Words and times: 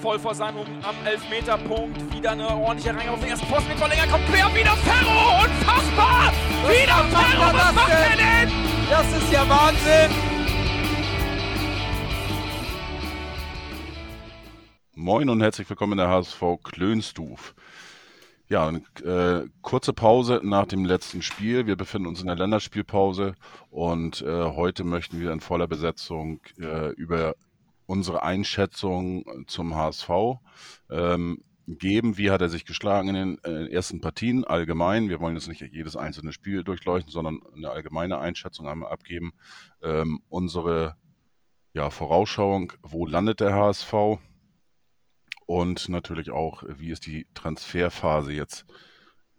voll 0.00 0.18
vor 0.18 0.34
seinem 0.34 0.58
am 0.82 0.94
Elfmeterpunkt. 1.04 2.14
Wieder 2.14 2.30
eine 2.30 2.48
ordentliche 2.48 2.94
Reihe 2.94 3.10
auf 3.10 3.20
den 3.20 3.30
ersten 3.30 3.46
Posten 3.48 3.68
mit 3.68 3.78
Verlänger. 3.78 4.06
Kommt 4.06 4.26
quer, 4.26 4.46
wieder 4.54 4.76
Ferro! 4.76 5.44
Unfassbar! 5.44 6.32
Was 6.62 6.70
wieder 6.70 7.04
Ferro! 7.04 7.52
Was 7.52 7.74
macht 7.74 7.90
er 7.90 8.16
denn? 8.16 8.52
Das 8.88 9.06
ist 9.16 9.32
ja 9.32 9.48
Wahnsinn! 9.48 10.10
Moin 14.94 15.28
und 15.28 15.40
herzlich 15.40 15.68
willkommen 15.68 15.92
in 15.92 15.98
der 15.98 16.08
HSV 16.08 16.42
Klönstuf. 16.62 17.54
Ja, 18.48 18.66
eine 18.66 18.78
äh, 19.04 19.48
kurze 19.62 19.92
Pause 19.92 20.40
nach 20.42 20.66
dem 20.66 20.84
letzten 20.84 21.22
Spiel. 21.22 21.66
Wir 21.66 21.76
befinden 21.76 22.08
uns 22.08 22.20
in 22.20 22.28
der 22.28 22.36
Länderspielpause 22.36 23.34
und 23.70 24.22
äh, 24.22 24.26
heute 24.26 24.84
möchten 24.84 25.20
wir 25.20 25.32
in 25.32 25.40
voller 25.40 25.66
Besetzung 25.66 26.40
äh, 26.58 26.90
über 26.92 27.34
unsere 27.88 28.22
Einschätzung 28.22 29.24
zum 29.46 29.74
HSV 29.74 30.10
ähm, 30.90 31.42
geben. 31.66 32.18
Wie 32.18 32.30
hat 32.30 32.42
er 32.42 32.50
sich 32.50 32.66
geschlagen 32.66 33.08
in 33.08 33.14
den 33.14 33.44
äh, 33.44 33.72
ersten 33.72 34.02
Partien 34.02 34.44
allgemein? 34.44 35.08
Wir 35.08 35.20
wollen 35.20 35.36
jetzt 35.36 35.48
nicht 35.48 35.62
jedes 35.62 35.96
einzelne 35.96 36.32
Spiel 36.32 36.64
durchleuchten, 36.64 37.10
sondern 37.10 37.40
eine 37.56 37.70
allgemeine 37.70 38.18
Einschätzung 38.18 38.68
einmal 38.68 38.92
abgeben. 38.92 39.32
Ähm, 39.82 40.20
unsere 40.28 40.96
ja, 41.72 41.88
Vorausschauung, 41.88 42.74
wo 42.82 43.06
landet 43.06 43.40
der 43.40 43.54
HSV? 43.54 44.18
Und 45.46 45.88
natürlich 45.88 46.30
auch, 46.30 46.64
wie 46.68 46.90
ist 46.90 47.06
die 47.06 47.26
Transferphase 47.32 48.32
jetzt 48.32 48.66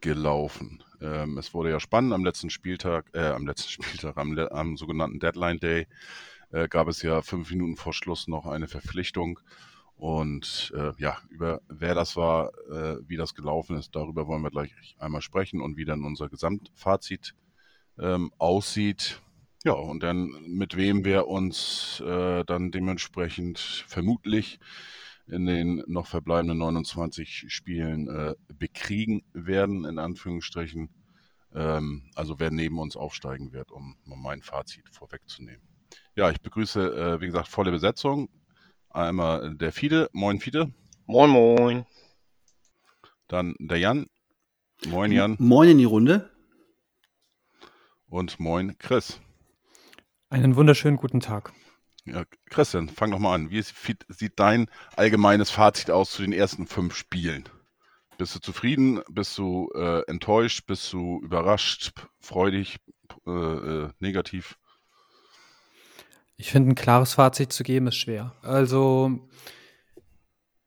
gelaufen? 0.02 0.83
Ähm, 1.02 1.38
es 1.38 1.53
wurde 1.53 1.69
ja 1.69 1.79
spannend 1.79 2.13
am 2.13 2.25
letzten 2.25 2.49
Spieltag, 2.49 3.11
äh, 3.13 3.27
am 3.27 3.45
letzten 3.45 3.69
Spieltag, 3.83 4.17
am, 4.17 4.35
am 4.39 4.75
sogenannten 4.75 5.19
Deadline 5.19 5.59
Day 5.59 5.88
äh, 6.52 6.67
gab 6.67 6.88
es 6.88 7.02
ja 7.02 7.21
fünf 7.21 7.52
Minuten 7.52 7.76
vor 7.76 7.94
Schluss 7.94 8.27
noch 8.27 8.45
eine 8.45 8.67
Verpflichtung. 8.67 9.39
Und 9.95 10.72
äh, 10.75 10.94
ja, 10.98 11.17
über 11.30 11.62
wer 11.67 11.94
das 11.94 12.16
war, 12.16 12.52
äh, 12.69 12.97
wie 13.06 13.17
das 13.17 13.36
gelaufen 13.36 13.75
ist, 13.75 13.95
darüber 13.95 14.28
wollen 14.28 14.44
wir 14.44 14.50
gleich 14.50 14.72
einmal 14.97 15.22
sprechen 15.22 15.59
und 15.61 15.75
wie 15.75 15.83
dann 15.86 16.06
unser 16.06 16.30
Gesamtfazit 16.30 17.36
ähm, 18.00 18.31
aussieht. 18.38 19.22
Ja, 19.66 19.73
und 19.73 20.02
dann 20.02 20.30
mit 20.47 20.78
wem 20.78 21.03
wir 21.03 21.28
uns 21.28 22.02
äh, 22.06 22.45
dann 22.45 22.72
dementsprechend 22.72 23.59
vermutlich 23.59 24.59
in 25.28 25.45
den 25.45 25.84
noch 25.88 26.08
verbleibenden 26.08 26.58
29 26.58 27.45
Spielen 27.50 28.08
äh, 28.08 28.36
bekriegen 28.58 29.23
werden, 29.34 29.84
in 29.84 30.00
Anführungsstrichen. 30.00 30.89
Ähm, 31.53 32.09
also 32.16 32.39
wer 32.39 32.52
neben 32.52 32.80
uns 32.80 32.95
aufsteigen 32.95 33.52
wird, 33.52 33.72
um, 33.72 33.97
mein 34.06 34.41
Fazit 34.41 34.88
vorwegzunehmen. 34.89 35.69
Ja, 36.20 36.30
ich 36.30 36.42
begrüße, 36.42 36.81
äh, 36.81 37.22
wie 37.22 37.28
gesagt, 37.28 37.48
volle 37.48 37.72
Besetzung. 37.72 38.28
Einmal 38.89 39.56
der 39.56 39.72
Fide. 39.72 40.09
Moin, 40.12 40.42
Fide. 40.42 40.70
Moin, 41.06 41.30
moin. 41.30 41.86
Dann 43.30 43.56
der 43.58 43.78
Jan. 43.78 44.08
Moin, 44.86 45.14
Jan. 45.14 45.38
Moin 45.40 45.70
in 45.70 45.78
die 45.78 45.86
Runde. 45.86 46.30
Und 48.09 48.38
moin, 48.38 48.78
Chris. 48.80 49.22
Einen 50.30 50.58
wunderschönen 50.58 50.97
guten 50.97 51.22
Tag. 51.22 51.53
Ja, 52.03 52.25
Christian, 52.50 52.90
fang 52.90 53.12
doch 53.12 53.20
mal 53.20 53.36
an. 53.36 53.50
Wie 53.50 53.62
sieht 53.62 54.34
dein 54.36 54.70
allgemeines 54.97 55.50
Fazit 55.50 55.90
aus 55.90 56.12
zu 56.12 56.22
den 56.22 56.34
ersten 56.34 56.67
fünf 56.67 56.97
Spielen? 56.97 57.47
Bist 58.17 58.36
du 58.36 58.40
zufrieden? 58.40 59.00
Bist 59.09 59.38
du 59.38 59.72
äh, 59.73 60.02
enttäuscht? 60.08 60.67
Bist 60.67 60.92
du 60.92 61.22
überrascht? 61.22 61.94
Freudig? 62.20 62.75
Äh, 63.25 63.31
äh, 63.31 63.90
negativ? 64.00 64.58
Ich 66.39 66.51
finde, 66.51 66.71
ein 66.71 66.75
klares 66.75 67.15
Fazit 67.15 67.51
zu 67.51 67.63
geben 67.63 67.87
ist 67.87 67.97
schwer. 67.97 68.33
Also, 68.41 69.19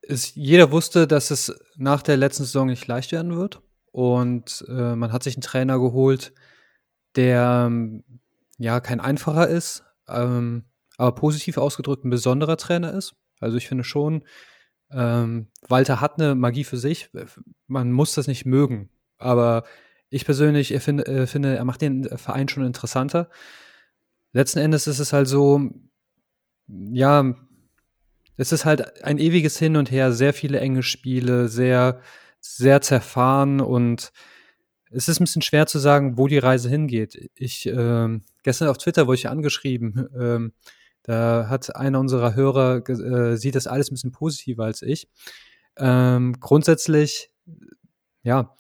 ist, 0.02 0.36
jeder 0.36 0.70
wusste, 0.70 1.06
dass 1.06 1.30
es 1.30 1.58
nach 1.76 2.02
der 2.02 2.18
letzten 2.18 2.44
Saison 2.44 2.66
nicht 2.66 2.86
leicht 2.86 3.10
werden 3.10 3.34
wird. 3.34 3.62
Und 3.90 4.66
äh, 4.68 4.94
man 4.94 5.12
hat 5.12 5.22
sich 5.22 5.34
einen 5.34 5.40
Trainer 5.40 5.78
geholt, 5.78 6.34
der 7.16 7.72
ja 8.58 8.80
kein 8.80 9.00
einfacher 9.00 9.48
ist, 9.48 9.82
ähm, 10.08 10.66
aber 10.98 11.14
positiv 11.14 11.56
ausgedrückt 11.56 12.04
ein 12.04 12.10
besonderer 12.10 12.58
Trainer 12.58 12.92
ist. 12.92 13.14
Also 13.40 13.56
ich 13.56 13.66
finde 13.66 13.84
schon, 13.84 14.24
ähm, 14.90 15.48
Walter 15.66 16.02
hat 16.02 16.20
eine 16.20 16.34
Magie 16.34 16.64
für 16.64 16.76
sich. 16.76 17.08
Man 17.66 17.92
muss 17.92 18.12
das 18.12 18.26
nicht 18.26 18.44
mögen. 18.44 18.90
Aber 19.16 19.64
ich 20.10 20.26
persönlich 20.26 20.74
finde, 20.82 21.06
äh, 21.06 21.26
finde, 21.26 21.56
er 21.56 21.64
macht 21.64 21.80
den 21.80 22.04
Verein 22.18 22.48
schon 22.48 22.66
interessanter 22.66 23.30
letzten 24.32 24.58
Endes 24.58 24.86
ist 24.86 24.98
es 24.98 25.12
halt 25.12 25.28
so, 25.28 25.70
ja, 26.66 27.34
es 28.36 28.52
ist 28.52 28.64
halt 28.64 29.04
ein 29.04 29.18
ewiges 29.18 29.58
Hin 29.58 29.76
und 29.76 29.90
Her, 29.90 30.12
sehr 30.12 30.32
viele 30.32 30.60
enge 30.60 30.82
Spiele, 30.82 31.48
sehr, 31.48 32.00
sehr 32.40 32.80
zerfahren 32.80 33.60
und 33.60 34.12
es 34.90 35.08
ist 35.08 35.20
ein 35.20 35.24
bisschen 35.24 35.42
schwer 35.42 35.66
zu 35.66 35.78
sagen, 35.78 36.18
wo 36.18 36.28
die 36.28 36.38
Reise 36.38 36.68
hingeht. 36.68 37.30
Ich, 37.34 37.66
äh, 37.66 38.20
gestern 38.42 38.68
auf 38.68 38.78
Twitter 38.78 39.06
wurde 39.06 39.16
ich 39.16 39.28
angeschrieben, 39.28 40.08
äh, 40.14 40.50
da 41.04 41.48
hat 41.48 41.74
einer 41.74 41.98
unserer 41.98 42.34
Hörer, 42.34 42.88
äh, 42.88 43.36
sieht 43.36 43.54
das 43.54 43.66
alles 43.66 43.90
ein 43.90 43.94
bisschen 43.94 44.12
positiver 44.12 44.64
als 44.64 44.82
ich. 44.82 45.08
Ähm, 45.76 46.36
grundsätzlich, 46.38 47.30
ja, 48.22 48.54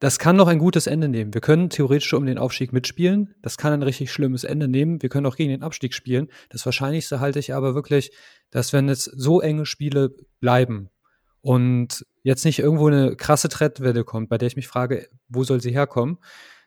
das 0.00 0.20
kann 0.20 0.36
noch 0.36 0.46
ein 0.46 0.60
gutes 0.60 0.86
Ende 0.86 1.08
nehmen. 1.08 1.34
Wir 1.34 1.40
können 1.40 1.70
theoretisch 1.70 2.12
um 2.12 2.24
den 2.24 2.38
Aufstieg 2.38 2.72
mitspielen. 2.72 3.34
Das 3.42 3.56
kann 3.56 3.72
ein 3.72 3.82
richtig 3.82 4.12
schlimmes 4.12 4.44
Ende 4.44 4.68
nehmen. 4.68 5.02
Wir 5.02 5.08
können 5.08 5.26
auch 5.26 5.34
gegen 5.34 5.50
den 5.50 5.64
Abstieg 5.64 5.92
spielen. 5.92 6.28
Das 6.50 6.64
Wahrscheinlichste 6.64 7.18
halte 7.18 7.40
ich 7.40 7.52
aber 7.52 7.74
wirklich, 7.74 8.12
dass 8.50 8.72
wenn 8.72 8.88
es 8.88 9.04
so 9.04 9.40
enge 9.40 9.66
Spiele 9.66 10.14
bleiben 10.40 10.88
und 11.40 12.06
jetzt 12.22 12.44
nicht 12.44 12.60
irgendwo 12.60 12.86
eine 12.86 13.16
krasse 13.16 13.48
Trettwelle 13.48 14.04
kommt, 14.04 14.28
bei 14.28 14.38
der 14.38 14.46
ich 14.46 14.56
mich 14.56 14.68
frage, 14.68 15.08
wo 15.28 15.42
soll 15.42 15.60
sie 15.60 15.72
herkommen, 15.72 16.18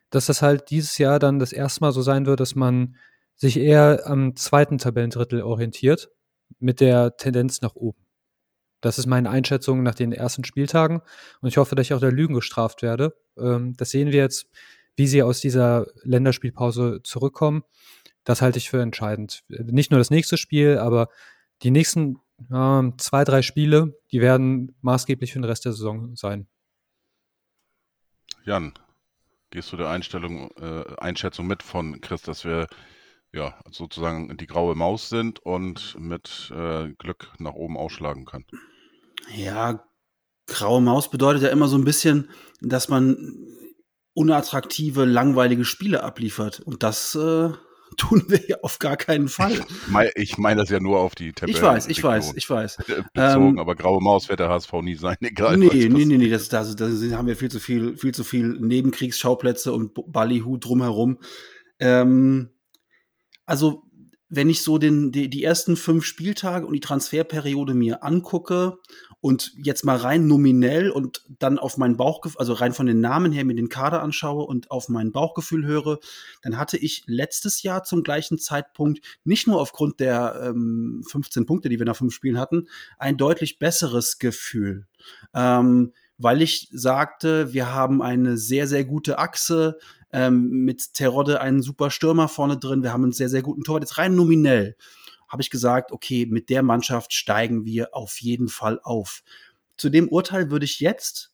dass 0.09 0.25
das 0.25 0.41
halt 0.41 0.69
dieses 0.69 0.97
Jahr 0.97 1.17
dann 1.17 1.39
das 1.39 1.53
erste 1.53 1.81
Mal 1.81 1.93
so 1.93 2.01
sein 2.01 2.25
wird, 2.25 2.41
dass 2.41 2.55
man 2.55 2.95
sich 3.35 3.57
eher 3.57 4.01
am 4.05 4.35
zweiten 4.35 4.77
Tabellendrittel 4.77 5.41
orientiert 5.41 6.09
mit 6.59 6.81
der 6.81 7.15
Tendenz 7.15 7.61
nach 7.61 7.75
oben. 7.75 8.05
Das 8.81 8.97
ist 8.97 9.05
meine 9.05 9.29
Einschätzung 9.29 9.83
nach 9.83 9.95
den 9.95 10.11
ersten 10.11 10.43
Spieltagen. 10.43 11.01
Und 11.41 11.47
ich 11.47 11.57
hoffe, 11.57 11.75
dass 11.75 11.85
ich 11.85 11.93
auch 11.93 11.99
der 11.99 12.11
Lügen 12.11 12.33
gestraft 12.33 12.81
werde. 12.81 13.15
Ähm, 13.37 13.75
das 13.77 13.91
sehen 13.91 14.11
wir 14.11 14.19
jetzt, 14.19 14.47
wie 14.95 15.07
sie 15.07 15.23
aus 15.23 15.39
dieser 15.39 15.87
Länderspielpause 16.03 17.01
zurückkommen. 17.03 17.63
Das 18.23 18.41
halte 18.41 18.57
ich 18.57 18.69
für 18.69 18.81
entscheidend. 18.81 19.43
Nicht 19.47 19.91
nur 19.91 19.99
das 19.99 20.09
nächste 20.09 20.37
Spiel, 20.37 20.77
aber 20.77 21.09
die 21.63 21.71
nächsten 21.71 22.17
äh, 22.51 22.91
zwei, 22.97 23.23
drei 23.23 23.41
Spiele, 23.41 23.99
die 24.11 24.21
werden 24.21 24.75
maßgeblich 24.81 25.31
für 25.33 25.39
den 25.39 25.45
Rest 25.45 25.65
der 25.65 25.73
Saison 25.73 26.15
sein. 26.15 26.47
Jan, 28.43 28.73
gehst 29.51 29.71
du 29.71 29.77
der 29.77 29.89
Einstellung, 29.89 30.51
äh, 30.59 30.95
Einschätzung 30.97 31.47
mit 31.47 31.61
von 31.61 32.01
Chris, 32.01 32.23
dass 32.23 32.43
wir 32.43 32.67
ja 33.33 33.59
sozusagen 33.69 34.35
die 34.37 34.47
graue 34.47 34.75
Maus 34.75 35.09
sind 35.09 35.39
und 35.39 35.95
mit 35.99 36.51
äh, 36.55 36.89
Glück 36.97 37.31
nach 37.39 37.53
oben 37.53 37.77
ausschlagen 37.77 38.25
können? 38.25 38.45
Ja, 39.35 39.83
graue 40.47 40.81
Maus 40.81 41.09
bedeutet 41.09 41.43
ja 41.43 41.49
immer 41.49 41.67
so 41.67 41.77
ein 41.77 41.85
bisschen, 41.85 42.29
dass 42.61 42.89
man 42.89 43.35
unattraktive, 44.13 45.05
langweilige 45.05 45.65
Spiele 45.65 46.03
abliefert. 46.03 46.59
Und 46.59 46.83
das 46.83 47.15
äh, 47.15 47.49
tun 47.97 48.23
wir 48.27 48.45
ja 48.47 48.57
auf 48.61 48.79
gar 48.79 48.97
keinen 48.97 49.27
Fall. 49.27 49.59
Ich 50.15 50.37
meine 50.37 50.61
das 50.61 50.69
ja 50.69 50.79
nur 50.79 50.99
auf 50.99 51.15
die 51.15 51.33
Tabelle. 51.33 51.57
Ich 51.57 51.63
weiß, 51.63 51.87
ich 51.87 52.03
weiß, 52.03 52.33
ich 52.35 52.49
weiß. 52.49 52.77
Bezogen, 53.13 53.49
ähm, 53.49 53.59
aber 53.59 53.75
graue 53.75 54.01
Maus 54.01 54.29
wird 54.29 54.39
der 54.39 54.49
HSV 54.49 54.73
nie 54.81 54.95
sein, 54.95 55.17
egal. 55.21 55.57
Nee, 55.57 55.89
nee, 55.89 56.05
nee, 56.05 56.17
nee, 56.17 56.29
das, 56.29 56.49
das, 56.49 56.75
das 56.75 57.01
haben 57.11 57.27
wir 57.27 57.35
viel 57.35 57.51
zu 57.51 57.59
viel, 57.59 57.97
viel 57.97 58.13
zu 58.13 58.23
viel 58.23 58.59
Nebenkriegsschauplätze 58.59 59.73
und 59.73 59.91
Ballyhu 60.07 60.57
drumherum. 60.57 61.19
Ähm, 61.79 62.49
also 63.45 63.83
wenn 64.31 64.49
ich 64.49 64.63
so 64.63 64.77
den, 64.77 65.11
die, 65.11 65.29
die 65.29 65.43
ersten 65.43 65.75
fünf 65.75 66.05
Spieltage 66.05 66.65
und 66.65 66.73
die 66.73 66.79
Transferperiode 66.79 67.73
mir 67.73 68.01
angucke 68.03 68.77
und 69.19 69.51
jetzt 69.57 69.83
mal 69.83 69.97
rein 69.97 70.25
nominell 70.25 70.89
und 70.89 71.23
dann 71.37 71.59
auf 71.59 71.77
mein 71.77 71.97
Bauchgefühl, 71.97 72.39
also 72.39 72.53
rein 72.53 72.73
von 72.73 72.85
den 72.85 73.01
Namen 73.01 73.33
her 73.33 73.43
mir 73.43 73.55
den 73.55 73.67
Kader 73.67 74.01
anschaue 74.01 74.45
und 74.45 74.71
auf 74.71 74.87
mein 74.87 75.11
Bauchgefühl 75.11 75.65
höre, 75.65 75.99
dann 76.41 76.57
hatte 76.57 76.77
ich 76.77 77.03
letztes 77.07 77.61
Jahr 77.61 77.83
zum 77.83 78.03
gleichen 78.03 78.39
Zeitpunkt 78.39 79.01
nicht 79.25 79.47
nur 79.47 79.59
aufgrund 79.59 79.99
der 79.99 80.41
ähm, 80.45 81.03
15 81.09 81.45
Punkte, 81.45 81.67
die 81.67 81.77
wir 81.77 81.85
nach 81.85 81.97
fünf 81.97 82.13
Spielen 82.13 82.39
hatten, 82.39 82.69
ein 82.97 83.17
deutlich 83.17 83.59
besseres 83.59 84.17
Gefühl. 84.17 84.87
Ähm, 85.33 85.91
weil 86.21 86.41
ich 86.41 86.69
sagte, 86.71 87.53
wir 87.53 87.73
haben 87.73 88.01
eine 88.01 88.37
sehr, 88.37 88.67
sehr 88.67 88.85
gute 88.85 89.17
Achse, 89.17 89.79
ähm, 90.13 90.49
mit 90.65 90.93
Terodde 90.93 91.41
einen 91.41 91.61
super 91.61 91.89
Stürmer 91.89 92.27
vorne 92.27 92.57
drin. 92.57 92.83
Wir 92.83 92.93
haben 92.93 93.03
einen 93.03 93.13
sehr, 93.13 93.29
sehr 93.29 93.41
guten 93.41 93.63
Tor. 93.63 93.79
Jetzt 93.79 93.97
rein 93.97 94.15
nominell 94.15 94.75
habe 95.27 95.41
ich 95.41 95.49
gesagt, 95.49 95.91
okay, 95.91 96.25
mit 96.25 96.49
der 96.49 96.61
Mannschaft 96.61 97.13
steigen 97.13 97.65
wir 97.65 97.95
auf 97.95 98.19
jeden 98.19 98.49
Fall 98.49 98.79
auf. 98.83 99.23
Zu 99.77 99.89
dem 99.89 100.09
Urteil 100.09 100.51
würde 100.51 100.65
ich 100.65 100.79
jetzt 100.79 101.31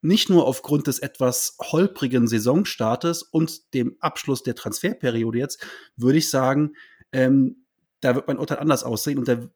nicht 0.00 0.30
nur 0.30 0.46
aufgrund 0.46 0.86
des 0.86 0.98
etwas 0.98 1.56
holprigen 1.60 2.26
Saisonstartes 2.26 3.22
und 3.22 3.74
dem 3.74 3.96
Abschluss 4.00 4.42
der 4.42 4.54
Transferperiode 4.54 5.38
jetzt, 5.38 5.66
würde 5.96 6.18
ich 6.18 6.30
sagen, 6.30 6.72
ähm, 7.12 7.63
da 8.04 8.14
wird 8.14 8.28
mein 8.28 8.38
Urteil 8.38 8.58
anders 8.58 8.84
aussehen. 8.84 9.18
Und 9.18 9.28
da, 9.28 9.48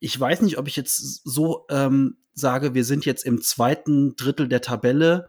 ich 0.00 0.18
weiß 0.18 0.42
nicht, 0.42 0.58
ob 0.58 0.66
ich 0.66 0.76
jetzt 0.76 1.22
so 1.24 1.66
ähm, 1.70 2.18
sage, 2.34 2.74
wir 2.74 2.84
sind 2.84 3.04
jetzt 3.04 3.24
im 3.24 3.40
zweiten 3.40 4.16
Drittel 4.16 4.48
der 4.48 4.60
Tabelle. 4.60 5.28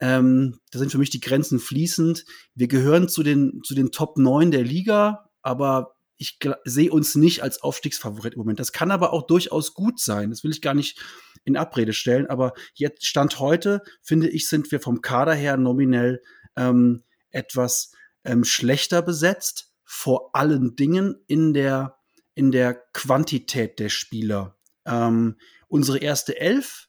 Ähm, 0.00 0.58
da 0.70 0.78
sind 0.78 0.90
für 0.90 0.98
mich 0.98 1.10
die 1.10 1.20
Grenzen 1.20 1.58
fließend. 1.58 2.24
Wir 2.54 2.68
gehören 2.68 3.08
zu 3.08 3.22
den, 3.22 3.60
zu 3.64 3.74
den 3.74 3.92
Top 3.92 4.16
9 4.16 4.50
der 4.50 4.62
Liga, 4.62 5.30
aber 5.42 5.96
ich 6.18 6.38
sehe 6.64 6.90
uns 6.90 7.14
nicht 7.14 7.42
als 7.42 7.62
Aufstiegsfavorit 7.62 8.34
im 8.34 8.38
Moment. 8.38 8.58
Das 8.58 8.72
kann 8.72 8.90
aber 8.90 9.12
auch 9.12 9.26
durchaus 9.26 9.74
gut 9.74 10.00
sein. 10.00 10.30
Das 10.30 10.42
will 10.44 10.50
ich 10.50 10.62
gar 10.62 10.74
nicht 10.74 10.98
in 11.44 11.56
Abrede 11.56 11.92
stellen. 11.92 12.26
Aber 12.26 12.54
jetzt 12.74 13.04
Stand 13.06 13.38
heute, 13.38 13.82
finde 14.02 14.28
ich, 14.28 14.48
sind 14.48 14.70
wir 14.72 14.80
vom 14.80 15.02
Kader 15.02 15.34
her 15.34 15.56
nominell 15.58 16.22
ähm, 16.56 17.04
etwas 17.30 17.92
ähm, 18.24 18.44
schlechter 18.44 19.02
besetzt. 19.02 19.74
Vor 19.84 20.30
allen 20.34 20.74
Dingen 20.74 21.16
in 21.26 21.52
der, 21.52 21.95
in 22.36 22.52
der 22.52 22.74
Quantität 22.92 23.80
der 23.80 23.88
Spieler. 23.88 24.56
Ähm, 24.84 25.36
unsere 25.68 25.98
erste 25.98 26.38
Elf 26.38 26.88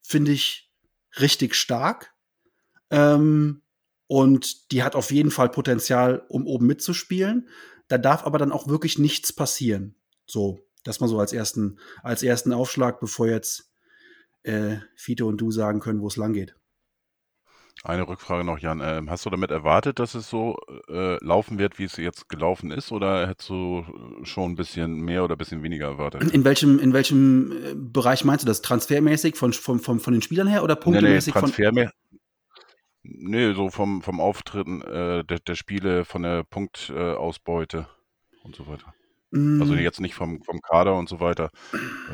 finde 0.00 0.32
ich 0.32 0.72
richtig 1.18 1.54
stark. 1.56 2.14
Ähm, 2.90 3.62
und 4.06 4.72
die 4.72 4.82
hat 4.82 4.94
auf 4.94 5.10
jeden 5.10 5.32
Fall 5.32 5.50
Potenzial, 5.50 6.24
um 6.28 6.46
oben 6.46 6.66
mitzuspielen. 6.66 7.48
Da 7.88 7.98
darf 7.98 8.24
aber 8.24 8.38
dann 8.38 8.52
auch 8.52 8.68
wirklich 8.68 8.98
nichts 8.98 9.32
passieren. 9.32 9.96
So, 10.26 10.60
das 10.84 11.00
mal 11.00 11.08
so 11.08 11.18
als 11.18 11.32
ersten, 11.32 11.78
als 12.02 12.22
ersten 12.22 12.52
Aufschlag, 12.52 13.00
bevor 13.00 13.26
jetzt 13.26 13.72
äh, 14.44 14.76
Fito 14.94 15.26
und 15.26 15.38
du 15.38 15.50
sagen 15.50 15.80
können, 15.80 16.00
wo 16.00 16.06
es 16.06 16.16
lang 16.16 16.32
geht. 16.32 16.54
Eine 17.84 18.08
Rückfrage 18.08 18.44
noch, 18.44 18.58
Jan. 18.58 18.80
Ähm, 18.82 19.08
hast 19.08 19.24
du 19.24 19.30
damit 19.30 19.50
erwartet, 19.50 19.98
dass 19.98 20.14
es 20.14 20.28
so 20.28 20.56
äh, 20.88 21.22
laufen 21.24 21.58
wird, 21.58 21.78
wie 21.78 21.84
es 21.84 21.96
jetzt 21.96 22.28
gelaufen 22.28 22.70
ist, 22.70 22.90
oder 22.90 23.28
hättest 23.28 23.48
du 23.50 23.84
schon 24.24 24.52
ein 24.52 24.56
bisschen 24.56 25.00
mehr 25.00 25.24
oder 25.24 25.36
ein 25.36 25.38
bisschen 25.38 25.62
weniger 25.62 25.86
erwartet? 25.86 26.22
In 26.32 26.44
welchem, 26.44 26.78
in 26.80 26.92
welchem 26.92 27.52
äh, 27.52 27.74
Bereich 27.74 28.24
meinst 28.24 28.44
du 28.44 28.46
das? 28.46 28.62
Transfermäßig 28.62 29.36
von, 29.36 29.52
von, 29.52 29.78
von, 29.78 30.00
von 30.00 30.12
den 30.12 30.22
Spielern 30.22 30.48
her 30.48 30.64
oder 30.64 30.74
punktemäßig? 30.74 31.34
Nee, 31.34 31.40
nee, 31.40 31.46
Transfermäßig. 31.46 31.94
Nee, 33.02 33.52
so 33.54 33.70
vom, 33.70 34.02
vom 34.02 34.20
Auftreten 34.20 34.82
äh, 34.82 35.24
der, 35.24 35.38
der 35.38 35.54
Spiele, 35.54 36.04
von 36.04 36.22
der 36.22 36.44
Punktausbeute 36.44 37.78
äh, 37.78 38.44
und 38.44 38.56
so 38.56 38.66
weiter. 38.66 38.92
Mm. 39.30 39.60
Also 39.60 39.74
jetzt 39.74 40.00
nicht 40.00 40.14
vom, 40.14 40.42
vom 40.42 40.60
Kader 40.60 40.96
und 40.96 41.08
so 41.08 41.20
weiter. 41.20 41.50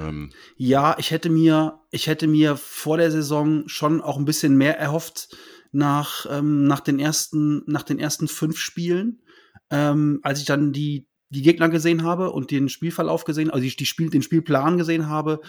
Ähm. 0.04 0.30
Ja, 0.56 0.96
ich 0.98 1.10
hätte 1.10 1.30
mir, 1.30 1.80
ich 1.90 2.06
hätte 2.06 2.26
mir 2.26 2.56
vor 2.56 2.96
der 2.96 3.10
Saison 3.10 3.68
schon 3.68 4.00
auch 4.00 4.16
ein 4.16 4.24
bisschen 4.24 4.56
mehr 4.56 4.78
erhofft 4.78 5.36
nach, 5.72 6.26
ähm, 6.30 6.64
nach, 6.64 6.80
den, 6.80 6.98
ersten, 6.98 7.62
nach 7.66 7.82
den 7.82 7.98
ersten 7.98 8.28
fünf 8.28 8.58
Spielen. 8.58 9.22
Ähm, 9.70 10.20
als 10.22 10.40
ich 10.40 10.46
dann 10.46 10.72
die, 10.72 11.06
die 11.30 11.42
Gegner 11.42 11.68
gesehen 11.68 12.04
habe 12.04 12.30
und 12.30 12.50
den 12.50 12.68
Spielverlauf 12.68 13.24
gesehen, 13.24 13.50
also 13.50 13.62
die, 13.62 13.74
die 13.74 13.86
Spiel, 13.86 14.10
den 14.10 14.22
Spielplan 14.22 14.78
gesehen 14.78 15.08
habe, 15.08 15.40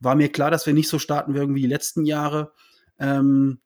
war 0.00 0.14
mir 0.14 0.30
klar, 0.30 0.50
dass 0.50 0.66
wir 0.66 0.74
nicht 0.74 0.88
so 0.88 0.98
starten 0.98 1.34
werden 1.34 1.54
wie 1.54 1.62
die 1.62 1.68
letzten 1.68 2.04
Jahre. 2.04 2.52
Ähm, 2.98 3.60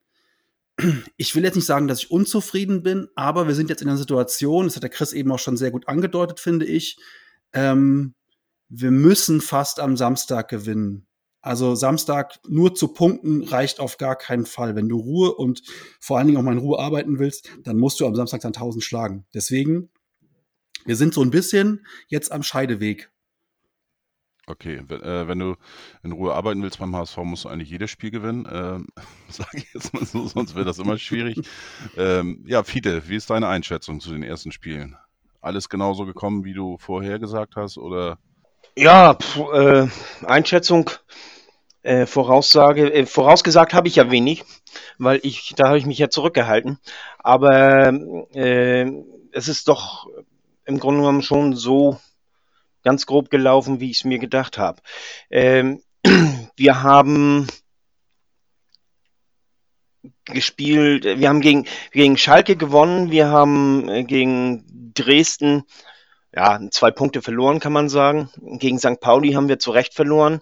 ich 1.16 1.34
will 1.34 1.44
jetzt 1.44 1.56
nicht 1.56 1.66
sagen, 1.66 1.88
dass 1.88 2.02
ich 2.02 2.10
unzufrieden 2.10 2.82
bin, 2.82 3.08
aber 3.16 3.48
wir 3.48 3.54
sind 3.54 3.68
jetzt 3.68 3.82
in 3.82 3.88
einer 3.88 3.98
Situation, 3.98 4.66
das 4.66 4.76
hat 4.76 4.82
der 4.82 4.90
Chris 4.90 5.12
eben 5.12 5.32
auch 5.32 5.38
schon 5.38 5.56
sehr 5.56 5.70
gut 5.70 5.88
angedeutet, 5.88 6.40
finde 6.40 6.66
ich. 6.66 6.98
Ähm, 7.52 8.14
wir 8.68 8.90
müssen 8.90 9.40
fast 9.40 9.80
am 9.80 9.96
Samstag 9.96 10.48
gewinnen. 10.48 11.06
Also 11.40 11.74
Samstag 11.74 12.38
nur 12.46 12.74
zu 12.74 12.88
punkten 12.88 13.44
reicht 13.44 13.80
auf 13.80 13.96
gar 13.96 14.16
keinen 14.16 14.44
Fall. 14.44 14.74
Wenn 14.74 14.88
du 14.88 14.98
Ruhe 14.98 15.34
und 15.34 15.62
vor 16.00 16.18
allen 16.18 16.26
Dingen 16.26 16.38
auch 16.38 16.42
mal 16.42 16.52
in 16.52 16.58
Ruhe 16.58 16.78
arbeiten 16.78 17.18
willst, 17.18 17.50
dann 17.62 17.78
musst 17.78 18.00
du 18.00 18.06
am 18.06 18.14
Samstag 18.14 18.40
dann 18.40 18.52
1000 18.52 18.82
schlagen. 18.82 19.24
Deswegen, 19.32 19.88
wir 20.84 20.96
sind 20.96 21.14
so 21.14 21.22
ein 21.22 21.30
bisschen 21.30 21.86
jetzt 22.08 22.32
am 22.32 22.42
Scheideweg. 22.42 23.10
Okay, 24.46 24.82
wenn, 24.88 25.02
äh, 25.02 25.28
wenn 25.28 25.38
du 25.38 25.56
in 26.02 26.12
Ruhe 26.12 26.34
arbeiten 26.34 26.62
willst 26.62 26.78
beim 26.78 26.96
HSV, 26.96 27.18
musst 27.18 27.44
du 27.44 27.50
eigentlich 27.50 27.70
jedes 27.70 27.90
Spiel 27.90 28.10
gewinnen. 28.10 28.48
Ähm, 28.50 28.86
Sage 29.28 29.58
ich 29.58 29.72
jetzt 29.74 29.92
mal 29.94 30.04
so, 30.04 30.26
sonst 30.26 30.54
wird 30.54 30.66
das 30.66 30.78
immer 30.78 30.98
schwierig. 30.98 31.38
ähm, 31.96 32.42
ja, 32.46 32.64
Fiete, 32.64 33.08
wie 33.08 33.16
ist 33.16 33.30
deine 33.30 33.48
Einschätzung 33.48 34.00
zu 34.00 34.10
den 34.10 34.22
ersten 34.22 34.50
Spielen? 34.50 34.96
Alles 35.40 35.68
genauso 35.68 36.04
gekommen, 36.04 36.44
wie 36.44 36.54
du 36.54 36.78
vorher 36.78 37.18
gesagt 37.18 37.56
hast, 37.56 37.78
oder? 37.78 38.18
Ja, 38.76 39.14
pf, 39.14 39.38
äh, 39.52 39.88
Einschätzung, 40.24 40.90
äh, 41.82 42.06
Voraussage, 42.06 42.92
äh, 42.92 43.06
vorausgesagt 43.06 43.72
habe 43.72 43.88
ich 43.88 43.96
ja 43.96 44.10
wenig, 44.10 44.44
weil 44.98 45.20
ich, 45.22 45.54
da 45.56 45.68
habe 45.68 45.78
ich 45.78 45.86
mich 45.86 45.98
ja 45.98 46.10
zurückgehalten. 46.10 46.78
Aber 47.18 47.92
äh, 48.34 48.90
es 49.32 49.48
ist 49.48 49.68
doch 49.68 50.08
im 50.64 50.78
Grunde 50.78 51.00
genommen 51.00 51.22
schon 51.22 51.54
so 51.54 51.98
ganz 52.82 53.06
grob 53.06 53.30
gelaufen, 53.30 53.80
wie 53.80 53.90
ich 53.90 53.98
es 53.98 54.04
mir 54.04 54.18
gedacht 54.18 54.58
habe. 54.58 54.80
Ähm, 55.30 55.82
wir 56.56 56.82
haben 56.82 57.46
gespielt, 60.32 61.04
wir 61.04 61.28
haben 61.28 61.40
gegen, 61.40 61.66
gegen 61.92 62.16
Schalke 62.16 62.56
gewonnen, 62.56 63.10
wir 63.10 63.28
haben 63.28 63.88
äh, 63.88 64.04
gegen 64.04 64.64
Dresden 64.94 65.64
ja, 66.34 66.60
zwei 66.70 66.90
Punkte 66.90 67.22
verloren, 67.22 67.60
kann 67.60 67.72
man 67.72 67.88
sagen. 67.88 68.30
Gegen 68.58 68.78
St. 68.78 69.00
Pauli 69.00 69.32
haben 69.32 69.48
wir 69.48 69.58
zu 69.58 69.70
Recht 69.70 69.94
verloren. 69.94 70.40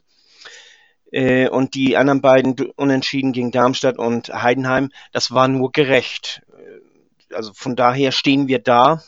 Äh, 1.12 1.48
und 1.48 1.74
die 1.74 1.96
anderen 1.96 2.20
beiden 2.20 2.56
Unentschieden 2.76 3.32
gegen 3.32 3.52
Darmstadt 3.52 3.98
und 3.98 4.28
Heidenheim, 4.28 4.90
das 5.12 5.32
war 5.32 5.48
nur 5.48 5.72
gerecht. 5.72 6.42
Äh, 6.52 7.34
also 7.34 7.52
von 7.54 7.76
daher 7.76 8.12
stehen 8.12 8.48
wir 8.48 8.58
da 8.58 9.02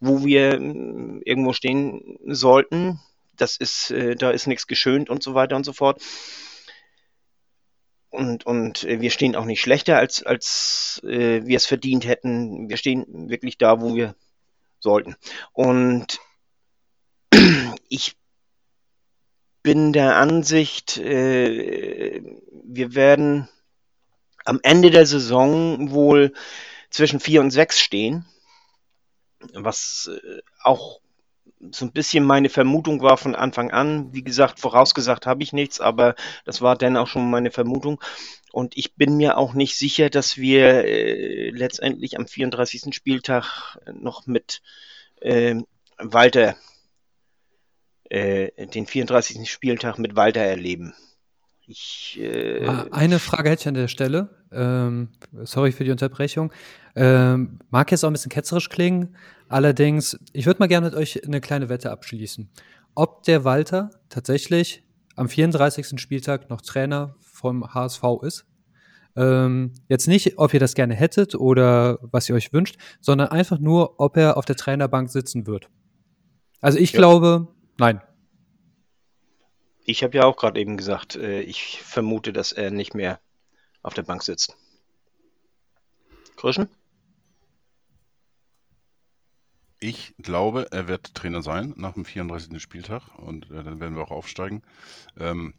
wo 0.00 0.24
wir 0.24 0.52
irgendwo 0.54 1.52
stehen 1.52 2.18
sollten. 2.24 3.00
Das 3.36 3.56
ist, 3.56 3.92
da 4.18 4.30
ist 4.30 4.46
nichts 4.46 4.68
geschönt 4.68 5.10
und 5.10 5.24
so 5.24 5.34
weiter 5.34 5.56
und 5.56 5.64
so 5.64 5.72
fort. 5.72 6.00
Und, 8.18 8.44
und 8.46 8.84
äh, 8.84 9.00
wir 9.00 9.10
stehen 9.10 9.36
auch 9.36 9.44
nicht 9.44 9.60
schlechter, 9.60 9.96
als, 9.96 10.22
als 10.22 11.00
äh, 11.04 11.46
wir 11.46 11.56
es 11.56 11.66
verdient 11.66 12.06
hätten. 12.06 12.68
Wir 12.68 12.76
stehen 12.76 13.30
wirklich 13.30 13.58
da, 13.58 13.80
wo 13.80 13.94
wir 13.94 14.14
sollten. 14.80 15.16
Und 15.52 16.18
ich 17.88 18.16
bin 19.62 19.92
der 19.92 20.16
Ansicht, 20.16 20.98
äh, 20.98 22.22
wir 22.64 22.94
werden 22.94 23.48
am 24.44 24.60
Ende 24.62 24.90
der 24.90 25.06
Saison 25.06 25.92
wohl 25.92 26.32
zwischen 26.90 27.20
vier 27.20 27.40
und 27.40 27.50
sechs 27.50 27.78
stehen 27.78 28.26
was 29.52 30.10
äh, 30.12 30.40
auch 30.62 31.00
so 31.70 31.84
ein 31.84 31.92
bisschen 31.92 32.24
meine 32.24 32.48
Vermutung 32.48 33.02
war 33.02 33.16
von 33.16 33.34
Anfang 33.34 33.70
an. 33.70 34.12
Wie 34.12 34.22
gesagt, 34.22 34.60
vorausgesagt 34.60 35.26
habe 35.26 35.42
ich 35.42 35.52
nichts, 35.52 35.80
aber 35.80 36.14
das 36.44 36.62
war 36.62 36.76
dann 36.76 36.96
auch 36.96 37.08
schon 37.08 37.30
meine 37.30 37.50
Vermutung. 37.50 38.00
Und 38.52 38.76
ich 38.76 38.94
bin 38.94 39.16
mir 39.16 39.36
auch 39.36 39.54
nicht 39.54 39.76
sicher, 39.76 40.10
dass 40.10 40.36
wir 40.36 40.84
äh, 40.84 41.50
letztendlich 41.50 42.18
am 42.18 42.26
34. 42.26 42.94
Spieltag 42.94 43.78
noch 43.92 44.26
mit 44.26 44.62
äh, 45.20 45.56
Walter 45.98 46.56
äh, 48.04 48.66
den 48.66 48.86
34. 48.86 49.50
Spieltag 49.50 49.98
mit 49.98 50.16
Walter 50.16 50.40
erleben. 50.40 50.94
Ich, 51.70 52.18
äh, 52.18 52.64
ah, 52.66 52.86
Eine 52.92 53.18
Frage 53.18 53.50
hätte 53.50 53.60
ich 53.60 53.68
an 53.68 53.74
der 53.74 53.88
Stelle. 53.88 54.30
Ähm, 54.50 55.08
sorry 55.44 55.70
für 55.70 55.84
die 55.84 55.90
Unterbrechung. 55.90 56.50
Ähm, 56.96 57.58
mag 57.68 57.90
jetzt 57.90 58.04
auch 58.04 58.08
ein 58.08 58.14
bisschen 58.14 58.30
ketzerisch 58.30 58.70
klingen. 58.70 59.14
Allerdings, 59.48 60.18
ich 60.32 60.46
würde 60.46 60.60
mal 60.60 60.66
gerne 60.66 60.86
mit 60.86 60.94
euch 60.94 61.22
eine 61.26 61.42
kleine 61.42 61.68
Wette 61.68 61.90
abschließen. 61.90 62.48
Ob 62.94 63.22
der 63.24 63.44
Walter 63.44 63.90
tatsächlich 64.08 64.82
am 65.14 65.28
34. 65.28 66.00
Spieltag 66.00 66.48
noch 66.48 66.62
Trainer 66.62 67.14
vom 67.20 67.74
HSV 67.74 68.02
ist. 68.22 68.46
Ähm, 69.14 69.74
jetzt 69.88 70.08
nicht, 70.08 70.38
ob 70.38 70.54
ihr 70.54 70.60
das 70.60 70.74
gerne 70.74 70.94
hättet 70.94 71.34
oder 71.34 71.98
was 72.00 72.28
ihr 72.30 72.34
euch 72.34 72.52
wünscht, 72.54 72.76
sondern 73.00 73.28
einfach 73.28 73.58
nur, 73.58 74.00
ob 74.00 74.16
er 74.16 74.38
auf 74.38 74.46
der 74.46 74.56
Trainerbank 74.56 75.10
sitzen 75.10 75.46
wird. 75.46 75.68
Also 76.62 76.78
ich 76.78 76.92
ja. 76.92 76.98
glaube, 76.98 77.48
nein. 77.76 78.00
Ich 79.88 80.02
habe 80.02 80.18
ja 80.18 80.26
auch 80.26 80.36
gerade 80.36 80.60
eben 80.60 80.76
gesagt, 80.76 81.16
äh, 81.16 81.40
ich 81.40 81.80
vermute, 81.82 82.34
dass 82.34 82.52
er 82.52 82.70
nicht 82.70 82.92
mehr 82.92 83.20
auf 83.80 83.94
der 83.94 84.02
Bank 84.02 84.22
sitzt. 84.22 84.54
Krischen? 86.36 86.68
Ich 89.80 90.14
glaube, 90.18 90.66
er 90.72 90.88
wird 90.88 91.14
Trainer 91.14 91.40
sein 91.40 91.72
nach 91.78 91.94
dem 91.94 92.04
34. 92.04 92.60
Spieltag 92.60 93.16
und 93.16 93.50
äh, 93.50 93.64
dann 93.64 93.80
werden 93.80 93.96
wir 93.96 94.02
auch 94.02 94.10
aufsteigen. 94.10 94.62
Ähm, 95.18 95.54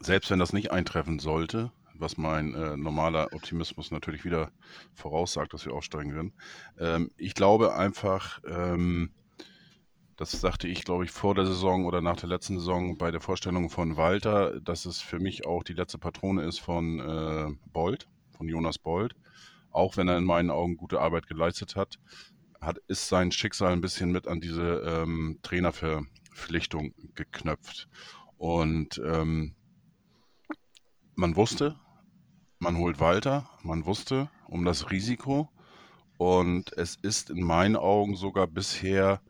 selbst 0.00 0.30
wenn 0.30 0.38
das 0.38 0.54
nicht 0.54 0.70
eintreffen 0.70 1.18
sollte, 1.18 1.70
was 1.92 2.16
mein 2.16 2.54
äh, 2.54 2.78
normaler 2.78 3.28
Optimismus 3.34 3.90
natürlich 3.90 4.24
wieder 4.24 4.52
voraussagt, 4.94 5.52
dass 5.52 5.66
wir 5.66 5.74
aufsteigen 5.74 6.14
werden. 6.14 6.32
Ähm, 6.78 7.10
ich 7.18 7.34
glaube 7.34 7.74
einfach, 7.74 8.40
ähm, 8.46 9.12
das 10.16 10.32
sagte 10.32 10.68
ich, 10.68 10.84
glaube 10.84 11.04
ich, 11.04 11.10
vor 11.10 11.34
der 11.34 11.46
Saison 11.46 11.84
oder 11.86 12.00
nach 12.00 12.16
der 12.16 12.28
letzten 12.28 12.58
Saison 12.58 12.96
bei 12.96 13.10
der 13.10 13.20
Vorstellung 13.20 13.70
von 13.70 13.96
Walter, 13.96 14.60
dass 14.60 14.86
es 14.86 15.00
für 15.00 15.18
mich 15.18 15.46
auch 15.46 15.62
die 15.64 15.72
letzte 15.72 15.98
Patrone 15.98 16.44
ist 16.44 16.60
von 16.60 17.00
äh, 17.00 17.54
Bold, 17.72 18.08
von 18.36 18.48
Jonas 18.48 18.78
Bold. 18.78 19.14
Auch 19.70 19.96
wenn 19.96 20.08
er 20.08 20.18
in 20.18 20.24
meinen 20.24 20.50
Augen 20.50 20.76
gute 20.76 21.00
Arbeit 21.00 21.26
geleistet 21.26 21.74
hat, 21.74 21.98
hat, 22.60 22.78
ist 22.86 23.08
sein 23.08 23.32
Schicksal 23.32 23.72
ein 23.72 23.80
bisschen 23.80 24.12
mit 24.12 24.28
an 24.28 24.40
diese 24.40 24.82
ähm, 24.86 25.38
Trainerverpflichtung 25.42 26.94
geknöpft. 27.14 27.88
Und 28.36 29.00
ähm, 29.04 29.54
man 31.16 31.36
wusste, 31.36 31.76
man 32.58 32.78
holt 32.78 33.00
Walter, 33.00 33.50
man 33.62 33.84
wusste 33.84 34.30
um 34.46 34.64
das 34.64 34.90
Risiko 34.90 35.50
und 36.18 36.72
es 36.76 36.96
ist 36.96 37.30
in 37.30 37.42
meinen 37.42 37.76
Augen 37.76 38.14
sogar 38.14 38.46
bisher 38.46 39.20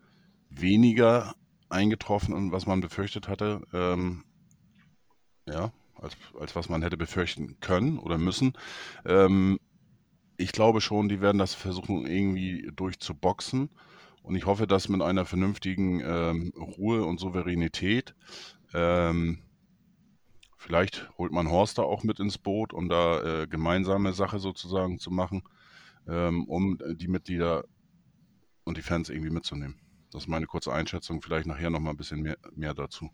weniger 0.60 1.34
eingetroffen, 1.68 2.52
was 2.52 2.66
man 2.66 2.80
befürchtet 2.80 3.28
hatte, 3.28 3.62
ähm, 3.72 4.24
ja, 5.46 5.72
als, 5.96 6.16
als 6.38 6.56
was 6.56 6.68
man 6.68 6.82
hätte 6.82 6.96
befürchten 6.96 7.58
können 7.60 7.98
oder 7.98 8.18
müssen. 8.18 8.54
Ähm, 9.04 9.58
ich 10.36 10.52
glaube 10.52 10.80
schon, 10.80 11.08
die 11.08 11.20
werden 11.20 11.38
das 11.38 11.54
versuchen, 11.54 12.06
irgendwie 12.06 12.70
durchzuboxen. 12.74 13.70
Und 14.22 14.36
ich 14.36 14.46
hoffe, 14.46 14.66
dass 14.66 14.88
mit 14.88 15.02
einer 15.02 15.26
vernünftigen 15.26 16.00
ähm, 16.00 16.52
Ruhe 16.56 17.04
und 17.04 17.20
Souveränität, 17.20 18.14
ähm, 18.72 19.42
vielleicht 20.56 21.10
holt 21.18 21.30
man 21.30 21.50
Horst 21.50 21.78
da 21.78 21.82
auch 21.82 22.02
mit 22.04 22.20
ins 22.20 22.38
Boot, 22.38 22.72
um 22.72 22.88
da 22.88 23.42
äh, 23.42 23.46
gemeinsame 23.46 24.14
Sache 24.14 24.38
sozusagen 24.38 24.98
zu 24.98 25.10
machen, 25.10 25.42
ähm, 26.08 26.44
um 26.48 26.78
die 26.96 27.08
Mitglieder 27.08 27.64
und 28.64 28.78
die 28.78 28.82
Fans 28.82 29.10
irgendwie 29.10 29.30
mitzunehmen. 29.30 29.83
Das 30.14 30.22
ist 30.22 30.28
meine 30.28 30.46
kurze 30.46 30.72
Einschätzung. 30.72 31.20
Vielleicht 31.20 31.44
nachher 31.44 31.70
noch 31.70 31.80
mal 31.80 31.90
ein 31.90 31.96
bisschen 31.96 32.22
mehr, 32.22 32.36
mehr 32.54 32.72
dazu. 32.72 33.10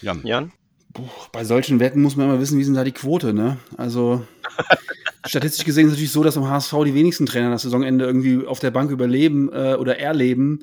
Jan. 0.00 0.22
Jan? 0.24 0.52
Puh, 0.94 1.06
bei 1.32 1.44
solchen 1.44 1.80
Wetten 1.80 2.00
muss 2.00 2.16
man 2.16 2.30
immer 2.30 2.40
wissen, 2.40 2.58
wie 2.58 2.64
sind 2.64 2.72
da 2.72 2.82
die 2.82 2.92
Quote, 2.92 3.34
ne? 3.34 3.58
Also 3.76 4.26
statistisch 5.26 5.66
gesehen 5.66 5.84
ist 5.84 5.92
es 5.92 5.96
natürlich 5.96 6.12
so, 6.12 6.22
dass 6.22 6.38
am 6.38 6.48
HSV 6.48 6.72
die 6.86 6.94
wenigsten 6.94 7.26
Trainer 7.26 7.50
das 7.50 7.60
Saisonende 7.60 8.06
irgendwie 8.06 8.46
auf 8.46 8.58
der 8.58 8.70
Bank 8.70 8.90
überleben 8.90 9.52
äh, 9.52 9.74
oder 9.74 9.98
erleben. 9.98 10.60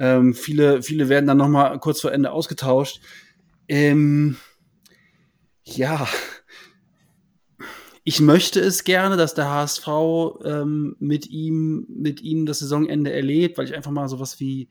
Ähm, 0.00 0.34
viele, 0.34 0.82
viele 0.82 1.08
werden 1.08 1.28
dann 1.28 1.38
noch 1.38 1.48
mal 1.48 1.78
kurz 1.78 2.00
vor 2.00 2.10
Ende 2.10 2.32
ausgetauscht. 2.32 3.00
Ähm, 3.68 4.36
ja, 5.62 6.08
ich 8.08 8.22
möchte 8.22 8.58
es 8.58 8.84
gerne, 8.84 9.18
dass 9.18 9.34
der 9.34 9.50
HSV 9.50 9.86
ähm, 10.42 10.96
mit 10.98 11.28
ihm, 11.28 11.84
mit 11.90 12.22
ihm 12.22 12.46
das 12.46 12.60
Saisonende 12.60 13.12
erlebt, 13.12 13.58
weil 13.58 13.66
ich 13.66 13.74
einfach 13.74 13.90
mal 13.90 14.08
sowas 14.08 14.40
wie 14.40 14.70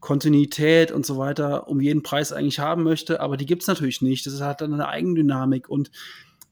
Kontinuität 0.00 0.90
und 0.90 1.06
so 1.06 1.16
weiter 1.16 1.68
um 1.68 1.80
jeden 1.80 2.02
Preis 2.02 2.32
eigentlich 2.32 2.58
haben 2.58 2.82
möchte, 2.82 3.20
aber 3.20 3.36
die 3.36 3.46
gibt 3.46 3.62
es 3.62 3.68
natürlich 3.68 4.02
nicht. 4.02 4.26
Das 4.26 4.40
hat 4.40 4.62
dann 4.62 4.74
eine 4.74 4.88
Eigendynamik 4.88 5.68
und 5.68 5.92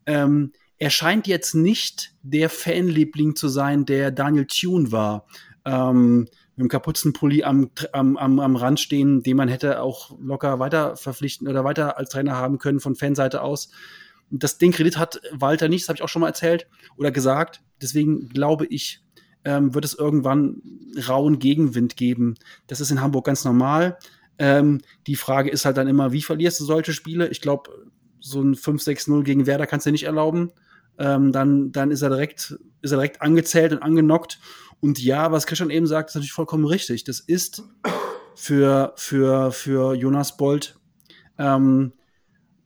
ähm, 0.07 0.53
er 0.79 0.91
scheint 0.91 1.27
jetzt 1.27 1.55
nicht 1.55 2.15
der 2.23 2.49
Fanliebling 2.49 3.35
zu 3.35 3.49
sein, 3.49 3.85
der 3.85 4.13
Daniel 4.13 4.47
Thune 4.47 4.93
war. 4.93 5.27
Ähm, 5.65 6.29
mit 6.55 6.59
dem 6.59 6.69
Kapuzenpulli 6.69 7.43
am, 7.43 7.73
am, 7.91 8.17
am, 8.17 8.39
am 8.39 8.55
Rand 8.55 8.79
stehen, 8.79 9.25
den 9.25 9.37
man 9.37 9.49
hätte 9.49 9.83
auch 9.83 10.17
locker 10.21 10.61
weiter 10.61 10.95
verpflichten 10.95 11.49
oder 11.49 11.65
weiter 11.65 11.99
als 11.99 12.11
Trainer 12.11 12.37
haben 12.37 12.59
können 12.59 12.79
von 12.79 12.95
Fanseite 12.95 13.43
aus. 13.43 13.73
Das, 14.31 14.59
den 14.59 14.73
Kredit 14.73 14.99
hat 14.99 15.21
Walter 15.33 15.69
nicht, 15.69 15.85
das 15.85 15.89
habe 15.89 15.97
ich 15.97 16.03
auch 16.03 16.09
schon 16.09 16.21
mal 16.21 16.29
erzählt 16.29 16.67
oder 16.97 17.11
gesagt. 17.11 17.63
Deswegen 17.83 18.29
glaube 18.29 18.67
ich, 18.67 19.03
ähm, 19.45 19.75
wird 19.75 19.85
es 19.85 19.95
irgendwann 19.95 20.63
rauen 21.09 21.39
Gegenwind 21.39 21.97
geben. 21.97 22.35
Das 22.67 22.81
ist 22.81 22.91
in 22.91 23.01
Hamburg 23.01 23.27
ganz 23.27 23.45
normal. 23.45 23.99
Ähm, 24.39 24.81
die 25.07 25.17
Frage 25.17 25.51
ist 25.51 25.65
halt 25.65 25.77
dann 25.77 25.89
immer, 25.89 26.13
wie 26.13 26.23
verlierst 26.23 26.61
du 26.61 26.65
solche 26.65 26.93
Spiele? 26.93 27.29
Ich 27.29 27.41
glaube, 27.41 27.71
so 28.21 28.41
ein 28.41 28.55
5-6-0 28.55 29.23
gegen 29.23 29.47
Werder 29.47 29.67
kannst 29.67 29.87
du 29.87 29.91
dir 29.91 29.93
nicht 29.93 30.05
erlauben. 30.05 30.53
Ähm, 30.99 31.33
dann, 31.33 31.73
dann 31.73 31.91
ist 31.91 32.03
er 32.03 32.11
direkt, 32.11 32.59
ist 32.83 32.91
er 32.91 32.99
direkt 32.99 33.23
angezählt 33.23 33.73
und 33.73 33.83
angenockt. 33.83 34.39
Und 34.81 35.03
ja, 35.03 35.33
was 35.33 35.47
Christian 35.47 35.71
eben 35.71 35.87
sagt, 35.87 36.11
ist 36.11 36.15
natürlich 36.15 36.33
vollkommen 36.33 36.67
richtig. 36.67 37.05
Das 37.05 37.21
ist 37.21 37.63
für, 38.35 38.93
für, 38.97 39.53
für 39.53 39.95
Jonas 39.95 40.37
Bolt 40.37 40.79
ähm, 41.39 41.93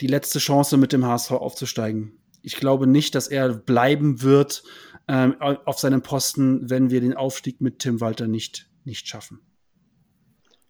die 0.01 0.07
letzte 0.07 0.39
Chance, 0.39 0.77
mit 0.77 0.93
dem 0.93 1.05
HSV 1.05 1.33
aufzusteigen. 1.33 2.13
Ich 2.43 2.57
glaube 2.57 2.87
nicht, 2.87 3.15
dass 3.15 3.29
er 3.29 3.55
bleiben 3.55 4.23
wird 4.23 4.65
ähm, 5.09 5.41
auf 5.41 5.79
seinem 5.79 6.03
Posten, 6.03 6.69
wenn 6.69 6.91
wir 6.91 7.01
den 7.01 7.15
Aufstieg 7.15 7.61
mit 7.61 7.79
Tim 7.79 8.01
Walter 8.01 8.27
nicht, 8.27 8.69
nicht 8.85 9.09
schaffen. 9.09 9.41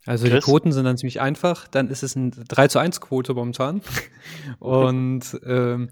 Also 0.07 0.27
Chris? 0.27 0.45
die 0.45 0.51
Quoten 0.51 0.73
sind 0.73 0.85
dann 0.85 0.99
ziemlich 0.99 1.21
einfach. 1.21 1.67
Dann 1.69 1.89
ist 1.89 2.03
es 2.03 2.17
eine 2.17 2.31
3 2.31 2.69
zu 2.69 2.79
1 2.79 3.01
Quote 3.01 3.35
momentan. 3.35 3.81
Und 4.59 5.39
ähm, 5.47 5.89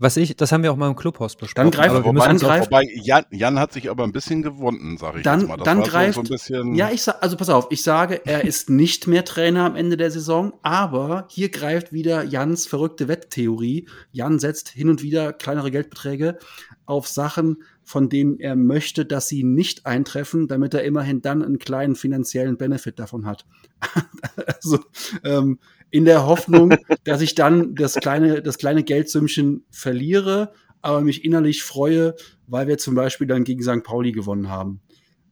was 0.00 0.16
ich, 0.16 0.34
das 0.34 0.50
haben 0.50 0.62
wir 0.62 0.72
auch 0.72 0.76
mal 0.76 0.88
im 0.88 0.96
Clubhaus 0.96 1.36
besprochen. 1.36 1.70
Dann 1.70 1.70
greift, 1.70 1.94
aber 1.94 2.04
wobei, 2.06 2.26
dann 2.26 2.38
greift, 2.38 2.70
wobei 2.70 2.84
Jan, 2.94 3.26
Jan, 3.30 3.58
hat 3.60 3.74
sich 3.74 3.90
aber 3.90 4.04
ein 4.04 4.12
bisschen 4.12 4.40
gewunden, 4.40 4.96
sage 4.96 5.18
ich 5.18 5.24
dann, 5.24 5.40
jetzt 5.40 5.48
mal. 5.48 5.58
Das 5.58 5.64
dann 5.66 5.82
greift, 5.82 6.26
so, 6.26 6.36
so 6.36 6.72
ja, 6.72 6.90
ich 6.90 7.02
sag, 7.02 7.22
also 7.22 7.36
pass 7.36 7.50
auf, 7.50 7.66
ich 7.68 7.82
sage, 7.82 8.22
er 8.24 8.42
ist 8.44 8.70
nicht 8.70 9.06
mehr 9.06 9.26
Trainer 9.26 9.66
am 9.66 9.76
Ende 9.76 9.98
der 9.98 10.10
Saison, 10.10 10.54
aber 10.62 11.26
hier 11.28 11.50
greift 11.50 11.92
wieder 11.92 12.24
Jans 12.24 12.66
verrückte 12.66 13.08
Wetttheorie. 13.08 13.86
Jan 14.10 14.38
setzt 14.38 14.70
hin 14.70 14.88
und 14.88 15.02
wieder 15.02 15.34
kleinere 15.34 15.70
Geldbeträge 15.70 16.38
auf 16.86 17.06
Sachen, 17.06 17.58
von 17.84 18.08
denen 18.08 18.40
er 18.40 18.56
möchte, 18.56 19.04
dass 19.04 19.28
sie 19.28 19.44
nicht 19.44 19.84
eintreffen, 19.84 20.48
damit 20.48 20.72
er 20.72 20.82
immerhin 20.82 21.20
dann 21.20 21.44
einen 21.44 21.58
kleinen 21.58 21.94
finanziellen 21.94 22.56
Benefit 22.56 22.98
davon 22.98 23.26
hat. 23.26 23.44
also 24.46 24.78
ähm, 25.24 25.58
in 25.90 26.04
der 26.04 26.26
Hoffnung, 26.26 26.74
dass 27.04 27.20
ich 27.20 27.34
dann 27.34 27.74
das 27.74 27.94
kleine, 27.94 28.42
das 28.42 28.58
kleine 28.58 28.82
Geldsümmchen 28.82 29.64
verliere, 29.70 30.52
aber 30.82 31.00
mich 31.02 31.24
innerlich 31.24 31.62
freue, 31.62 32.14
weil 32.46 32.66
wir 32.68 32.78
zum 32.78 32.94
Beispiel 32.94 33.26
dann 33.26 33.44
gegen 33.44 33.62
St. 33.62 33.82
Pauli 33.82 34.12
gewonnen 34.12 34.48
haben. 34.48 34.80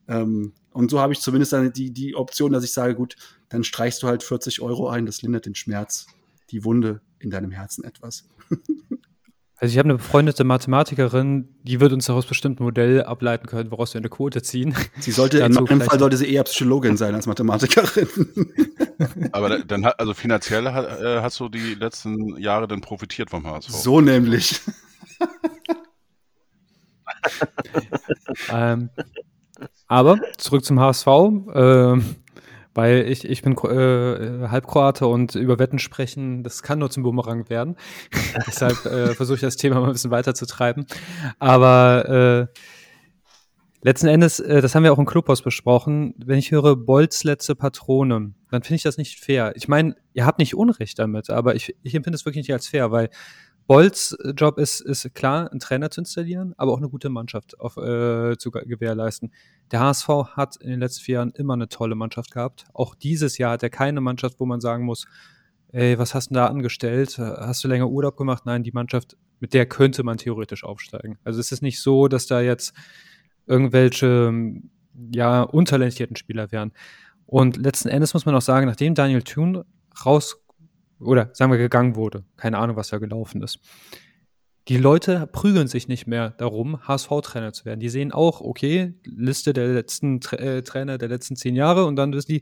Ähm, 0.07 0.53
und 0.71 0.91
so 0.91 0.99
habe 0.99 1.13
ich 1.13 1.19
zumindest 1.19 1.53
dann 1.53 1.73
die, 1.73 1.91
die 1.91 2.15
Option, 2.15 2.51
dass 2.51 2.63
ich 2.63 2.71
sage, 2.71 2.95
gut, 2.95 3.15
dann 3.49 3.63
streichst 3.63 4.03
du 4.03 4.07
halt 4.07 4.23
40 4.23 4.61
Euro 4.61 4.87
ein, 4.89 5.05
das 5.05 5.21
lindert 5.21 5.45
den 5.45 5.55
Schmerz, 5.55 6.07
die 6.51 6.63
Wunde 6.63 7.01
in 7.19 7.29
deinem 7.29 7.51
Herzen 7.51 7.83
etwas. 7.83 8.27
Also 9.61 9.73
ich 9.73 9.77
habe 9.77 9.89
eine 9.89 9.97
befreundete 9.97 10.45
Mathematikerin, 10.45 11.49
die 11.63 11.81
wird 11.81 11.91
uns 11.91 12.05
daraus 12.05 12.25
bestimmt 12.25 12.61
ein 12.61 12.63
Modell 12.63 13.03
ableiten 13.03 13.45
können, 13.45 13.71
woraus 13.71 13.93
wir 13.93 13.99
eine 13.99 14.07
Quote 14.07 14.41
ziehen. 14.41 14.73
Sie 14.99 15.11
sollte 15.11 15.39
in 15.39 15.51
meinem 15.51 15.81
Fall 15.81 15.99
sollte 15.99 16.15
sie 16.15 16.31
eher 16.31 16.45
Psychologin 16.45 16.95
sein 16.95 17.13
als 17.13 17.27
Mathematikerin. 17.27 18.07
Aber 19.33 19.59
dann 19.59 19.85
hat 19.85 19.99
also 19.99 20.13
finanziell 20.13 20.65
äh, 20.65 21.21
hast 21.21 21.41
du 21.41 21.49
die 21.49 21.75
letzten 21.75 22.37
Jahre 22.37 22.69
dann 22.69 22.79
profitiert 22.79 23.29
vom 23.29 23.45
HSV. 23.45 23.69
So 23.69 23.99
nämlich. 23.99 24.61
ähm, 28.51 28.89
aber 29.87 30.19
zurück 30.37 30.63
zum 30.63 30.79
HSV. 30.79 31.07
Ähm, 31.53 32.15
weil 32.73 33.09
ich, 33.09 33.25
ich 33.25 33.41
bin 33.41 33.53
äh, 33.53 34.47
Halbkroate 34.47 35.07
und 35.07 35.35
über 35.35 35.59
Wetten 35.59 35.79
sprechen, 35.79 36.43
das 36.43 36.63
kann 36.63 36.79
nur 36.79 36.89
zum 36.89 37.03
Bumerang 37.03 37.49
werden. 37.49 37.75
Deshalb 38.47 38.85
äh, 38.85 39.15
versuche 39.15 39.35
ich 39.35 39.41
das 39.41 39.57
Thema 39.57 39.79
mal 39.79 39.87
ein 39.87 39.93
bisschen 39.93 40.11
weiter 40.11 40.33
zu 40.35 40.45
treiben. 40.45 40.85
Aber 41.39 42.49
äh, 42.49 42.59
letzten 43.81 44.07
Endes, 44.07 44.39
äh, 44.39 44.61
das 44.61 44.75
haben 44.75 44.83
wir 44.83 44.93
auch 44.93 44.99
im 44.99 45.05
Clubhaus 45.05 45.41
besprochen, 45.41 46.13
wenn 46.17 46.39
ich 46.39 46.51
höre 46.51 46.75
Bolz 46.75 47.23
letzte 47.23 47.55
Patrone, 47.55 48.33
dann 48.51 48.63
finde 48.63 48.75
ich 48.75 48.83
das 48.83 48.97
nicht 48.97 49.19
fair. 49.19 49.53
Ich 49.55 49.67
meine, 49.67 49.95
ihr 50.13 50.25
habt 50.25 50.39
nicht 50.39 50.55
Unrecht 50.55 50.99
damit, 50.99 51.29
aber 51.29 51.55
ich, 51.55 51.75
ich 51.83 51.95
empfinde 51.95 52.15
es 52.15 52.25
wirklich 52.25 52.47
nicht 52.47 52.53
als 52.53 52.67
fair, 52.67 52.91
weil 52.91 53.09
Bolls 53.69 54.17
Job 54.35 54.57
ist, 54.57 54.81
ist 54.81 55.13
klar, 55.13 55.51
einen 55.51 55.59
Trainer 55.59 55.91
zu 55.91 56.01
installieren, 56.01 56.55
aber 56.57 56.71
auch 56.71 56.79
eine 56.79 56.89
gute 56.89 57.09
Mannschaft 57.09 57.59
auf, 57.59 57.77
äh, 57.77 58.35
zu 58.35 58.49
gewährleisten. 58.49 59.31
Der 59.69 59.81
HSV 59.81 60.07
hat 60.31 60.55
in 60.55 60.71
den 60.71 60.79
letzten 60.79 61.03
vier 61.03 61.15
Jahren 61.17 61.31
immer 61.35 61.53
eine 61.53 61.69
tolle 61.69 61.93
Mannschaft 61.93 62.31
gehabt. 62.31 62.65
Auch 62.73 62.95
dieses 62.95 63.37
Jahr 63.37 63.51
hat 63.51 63.61
er 63.61 63.69
keine 63.69 64.01
Mannschaft, 64.01 64.39
wo 64.39 64.47
man 64.47 64.59
sagen 64.59 64.85
muss, 64.85 65.05
ey, 65.71 65.99
was 65.99 66.15
hast 66.15 66.31
du 66.31 66.33
da 66.33 66.47
angestellt? 66.47 67.19
Hast 67.19 67.63
du 67.63 67.67
länger 67.67 67.87
Urlaub 67.87 68.17
gemacht? 68.17 68.47
Nein, 68.47 68.63
die 68.63 68.71
Mannschaft, 68.71 69.15
mit 69.39 69.53
der 69.53 69.67
könnte 69.67 70.01
man 70.01 70.17
theoretisch 70.17 70.63
aufsteigen. 70.63 71.19
Also 71.23 71.39
es 71.39 71.51
ist 71.51 71.61
nicht 71.61 71.79
so, 71.79 72.07
dass 72.07 72.25
da 72.25 72.41
jetzt 72.41 72.73
irgendwelche, 73.45 74.33
ja, 75.13 75.43
untalentierten 75.43 76.15
Spieler 76.15 76.51
wären. 76.51 76.71
Und 77.27 77.57
letzten 77.57 77.89
Endes 77.89 78.15
muss 78.15 78.25
man 78.25 78.33
auch 78.33 78.41
sagen, 78.41 78.65
nachdem 78.65 78.95
Daniel 78.95 79.21
Thune 79.21 79.63
raus 80.03 80.41
oder 80.99 81.29
sagen 81.33 81.51
wir 81.51 81.57
gegangen 81.57 81.95
wurde. 81.95 82.23
Keine 82.37 82.57
Ahnung, 82.57 82.75
was 82.75 82.89
da 82.89 82.97
gelaufen 82.97 83.41
ist. 83.41 83.59
Die 84.67 84.77
Leute 84.77 85.27
prügeln 85.31 85.67
sich 85.67 85.87
nicht 85.87 86.05
mehr 86.05 86.31
darum, 86.31 86.87
HSV-Trainer 86.87 87.53
zu 87.53 87.65
werden. 87.65 87.79
Die 87.79 87.89
sehen 87.89 88.11
auch, 88.11 88.41
okay, 88.41 88.93
Liste 89.03 89.51
der 89.51 89.67
letzten 89.67 90.21
Tra 90.21 90.37
äh, 90.37 90.61
Trainer 90.61 90.97
der 90.99 91.09
letzten 91.09 91.35
zehn 91.35 91.55
Jahre 91.55 91.85
und 91.85 91.95
dann 91.95 92.13
ist 92.13 92.29
die, 92.29 92.41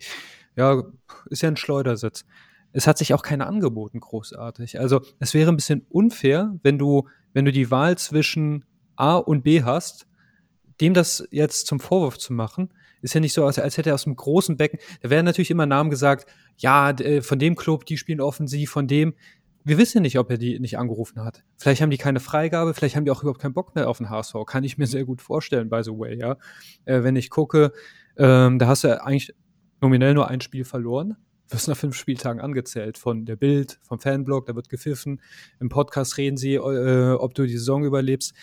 ja, 0.58 0.84
ist 1.30 1.42
ja 1.42 1.50
ein 1.50 1.56
Schleudersitz. 1.56 2.26
Es 2.74 2.86
hat 2.86 2.98
sich 2.98 3.14
auch 3.14 3.22
keiner 3.22 3.48
angeboten, 3.48 4.02
großartig. 4.02 4.80
Also 4.80 5.02
es 5.20 5.34
wäre 5.34 5.52
ein 5.52 5.56
bisschen 5.56 5.86
unfair, 5.90 6.54
wenn 6.64 6.78
du, 6.78 7.08
wenn 7.32 7.46
du 7.46 7.52
die 7.54 7.72
Wahl 7.72 7.98
zwischen 7.98 8.66
A 8.98 9.16
und 9.16 9.44
B 9.44 9.64
hast, 9.64 10.06
dem 10.82 10.94
das 10.94 11.26
jetzt 11.32 11.66
zum 11.66 11.80
Vorwurf 11.80 12.18
zu 12.18 12.34
machen, 12.34 12.74
ist 13.02 13.14
ja 13.14 13.20
nicht 13.20 13.34
so, 13.34 13.46
als, 13.46 13.60
als 13.60 13.78
hätte 13.78 13.92
er 13.92 13.96
aus 13.96 14.06
einem 14.06 14.16
großen 14.16 14.58
Becken, 14.58 14.80
da 15.02 15.10
werden 15.10 15.26
natürlich 15.26 15.52
immer 15.52 15.66
Namen 15.66 15.90
gesagt, 15.90 16.30
ja, 16.58 16.92
äh, 16.92 17.22
von 17.22 17.40
dem 17.40 17.56
Club, 17.56 17.86
die 17.86 17.98
spielen 17.98 18.22
offensiv, 18.22 18.72
von 18.72 18.88
dem. 18.88 19.14
wir 19.64 19.78
wissen 19.78 20.02
nicht, 20.02 20.18
ob 20.18 20.32
er 20.32 20.38
die 20.38 20.60
nicht 20.60 20.78
angerufen 20.78 21.24
hat. 21.24 21.44
Vielleicht 21.58 21.82
haben 21.82 21.90
die 21.90 21.98
keine 21.98 22.20
Freigabe, 22.20 22.74
vielleicht 22.74 22.96
haben 22.96 23.06
die 23.06 23.12
auch 23.12 23.22
überhaupt 23.22 23.42
keinen 23.42 23.54
Bock 23.54 23.76
mehr 23.76 23.90
auf 23.90 23.98
den 23.98 24.10
HSV. 24.10 24.34
Kann 24.46 24.64
ich 24.64 24.78
mir 24.78 24.88
sehr 24.88 25.06
gut 25.06 25.22
vorstellen, 25.22 25.70
by 25.70 25.84
the 25.84 25.92
way, 25.92 26.18
ja. 26.18 26.38
Äh, 26.86 27.04
wenn 27.04 27.16
ich 27.16 27.30
gucke, 27.30 27.74
ähm, 28.18 28.60
da 28.60 28.68
hast 28.68 28.84
du 28.84 29.04
eigentlich 29.04 29.34
nominell 29.82 30.14
nur 30.14 30.28
ein 30.28 30.42
Spiel 30.42 30.64
verloren. 30.64 31.18
Wirst 31.50 31.70
nach 31.70 31.78
fünf 31.78 31.96
Spieltagen 31.96 32.42
angezählt 32.42 32.98
von 32.98 33.26
der 33.26 33.38
Bild, 33.38 33.80
vom 33.82 34.00
Fanblog, 34.00 34.48
da 34.48 34.56
wird 34.56 34.68
gepfiffen. 34.68 35.22
Im 35.62 35.70
Podcast 35.70 36.18
reden 36.18 36.36
sie, 36.36 36.56
äh, 36.56 37.14
ob 37.14 37.36
du 37.36 37.46
die 37.46 37.58
Saison 37.58 37.86
überlebst. 37.86 38.34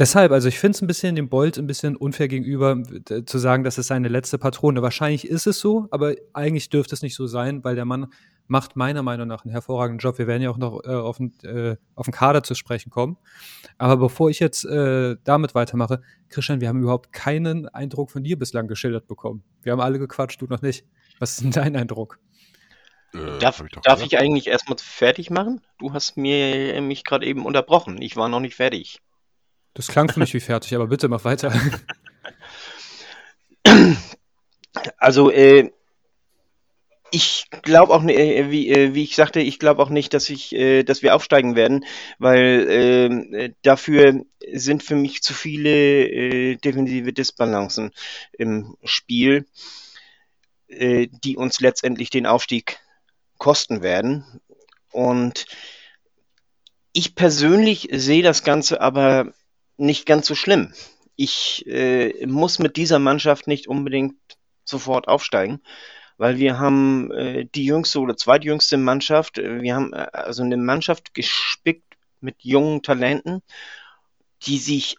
Deshalb, 0.00 0.32
also 0.32 0.48
ich 0.48 0.58
finde 0.58 0.76
es 0.76 0.80
ein 0.80 0.86
bisschen 0.86 1.14
dem 1.14 1.28
Bolt 1.28 1.58
ein 1.58 1.66
bisschen 1.66 1.94
unfair 1.94 2.26
gegenüber, 2.26 2.82
zu 3.26 3.36
sagen, 3.36 3.64
das 3.64 3.76
ist 3.76 3.88
seine 3.88 4.08
letzte 4.08 4.38
Patrone. 4.38 4.80
Wahrscheinlich 4.80 5.28
ist 5.28 5.46
es 5.46 5.60
so, 5.60 5.88
aber 5.90 6.14
eigentlich 6.32 6.70
dürfte 6.70 6.94
es 6.94 7.02
nicht 7.02 7.14
so 7.14 7.26
sein, 7.26 7.62
weil 7.64 7.74
der 7.74 7.84
Mann 7.84 8.06
macht 8.46 8.76
meiner 8.76 9.02
Meinung 9.02 9.28
nach 9.28 9.44
einen 9.44 9.52
hervorragenden 9.52 9.98
Job. 9.98 10.16
Wir 10.16 10.26
werden 10.26 10.40
ja 10.40 10.48
auch 10.48 10.56
noch 10.56 10.82
äh, 10.84 10.88
auf, 10.88 11.18
den, 11.18 11.34
äh, 11.42 11.76
auf 11.96 12.06
den 12.06 12.14
Kader 12.14 12.42
zu 12.42 12.54
sprechen 12.54 12.88
kommen. 12.88 13.18
Aber 13.76 13.98
bevor 13.98 14.30
ich 14.30 14.40
jetzt 14.40 14.64
äh, 14.64 15.16
damit 15.22 15.54
weitermache, 15.54 16.00
Christian, 16.30 16.62
wir 16.62 16.68
haben 16.68 16.80
überhaupt 16.80 17.12
keinen 17.12 17.68
Eindruck 17.68 18.10
von 18.10 18.24
dir 18.24 18.38
bislang 18.38 18.68
geschildert 18.68 19.06
bekommen. 19.06 19.44
Wir 19.60 19.72
haben 19.72 19.80
alle 19.80 19.98
gequatscht, 19.98 20.40
du 20.40 20.46
noch 20.46 20.62
nicht. 20.62 20.86
Was 21.18 21.32
ist 21.32 21.42
denn 21.42 21.50
dein 21.50 21.76
Eindruck? 21.76 22.18
Äh, 23.12 23.38
darf 23.38 23.62
ich, 23.62 23.78
darf 23.82 24.02
ich 24.02 24.18
eigentlich 24.18 24.46
erstmal 24.46 24.78
fertig 24.78 25.28
machen? 25.28 25.60
Du 25.78 25.92
hast 25.92 26.16
mir 26.16 26.80
mich 26.80 27.04
gerade 27.04 27.26
eben 27.26 27.44
unterbrochen. 27.44 28.00
Ich 28.00 28.16
war 28.16 28.30
noch 28.30 28.40
nicht 28.40 28.54
fertig. 28.54 29.02
Das 29.74 29.88
klang 29.88 30.08
für 30.08 30.20
mich 30.20 30.34
wie 30.34 30.40
fertig, 30.40 30.74
aber 30.74 30.86
bitte 30.88 31.08
mach 31.08 31.24
weiter. 31.24 31.52
Also, 34.98 35.32
äh, 35.32 35.72
ich 37.10 37.46
glaube 37.62 37.92
auch, 37.92 38.04
äh, 38.04 38.50
wie, 38.50 38.70
äh, 38.70 38.94
wie 38.94 39.02
ich 39.02 39.16
sagte, 39.16 39.40
ich 39.40 39.58
glaube 39.58 39.82
auch 39.82 39.90
nicht, 39.90 40.14
dass 40.14 40.30
ich, 40.30 40.54
äh, 40.54 40.82
dass 40.84 41.02
wir 41.02 41.14
aufsteigen 41.14 41.56
werden, 41.56 41.84
weil 42.18 42.66
ähm, 42.70 43.34
äh, 43.34 43.50
dafür 43.62 44.24
sind 44.52 44.82
für 44.82 44.94
mich 44.94 45.22
zu 45.22 45.34
viele 45.34 46.08
äh, 46.08 46.56
defensive 46.56 47.12
Disbalancen 47.12 47.90
im 48.32 48.76
Spiel, 48.84 49.46
äh, 50.68 51.08
die 51.24 51.36
uns 51.36 51.60
letztendlich 51.60 52.10
den 52.10 52.26
Aufstieg 52.26 52.78
kosten 53.38 53.82
werden. 53.82 54.40
Und 54.92 55.46
ich 56.92 57.14
persönlich 57.14 57.88
sehe 57.92 58.22
das 58.22 58.44
Ganze 58.44 58.80
aber 58.80 59.32
nicht 59.80 60.06
ganz 60.06 60.26
so 60.26 60.34
schlimm. 60.34 60.72
Ich 61.16 61.66
äh, 61.66 62.26
muss 62.26 62.58
mit 62.58 62.76
dieser 62.76 62.98
Mannschaft 62.98 63.46
nicht 63.46 63.66
unbedingt 63.66 64.16
sofort 64.64 65.08
aufsteigen, 65.08 65.60
weil 66.16 66.38
wir 66.38 66.58
haben 66.58 67.10
äh, 67.12 67.46
die 67.46 67.64
jüngste 67.64 68.00
oder 68.00 68.16
zweitjüngste 68.16 68.76
Mannschaft. 68.76 69.38
Äh, 69.38 69.62
wir 69.62 69.74
haben 69.74 69.92
äh, 69.92 70.06
also 70.12 70.42
eine 70.42 70.56
Mannschaft 70.56 71.14
gespickt 71.14 71.96
mit 72.20 72.36
jungen 72.40 72.82
Talenten, 72.82 73.42
die 74.42 74.58
sich 74.58 74.96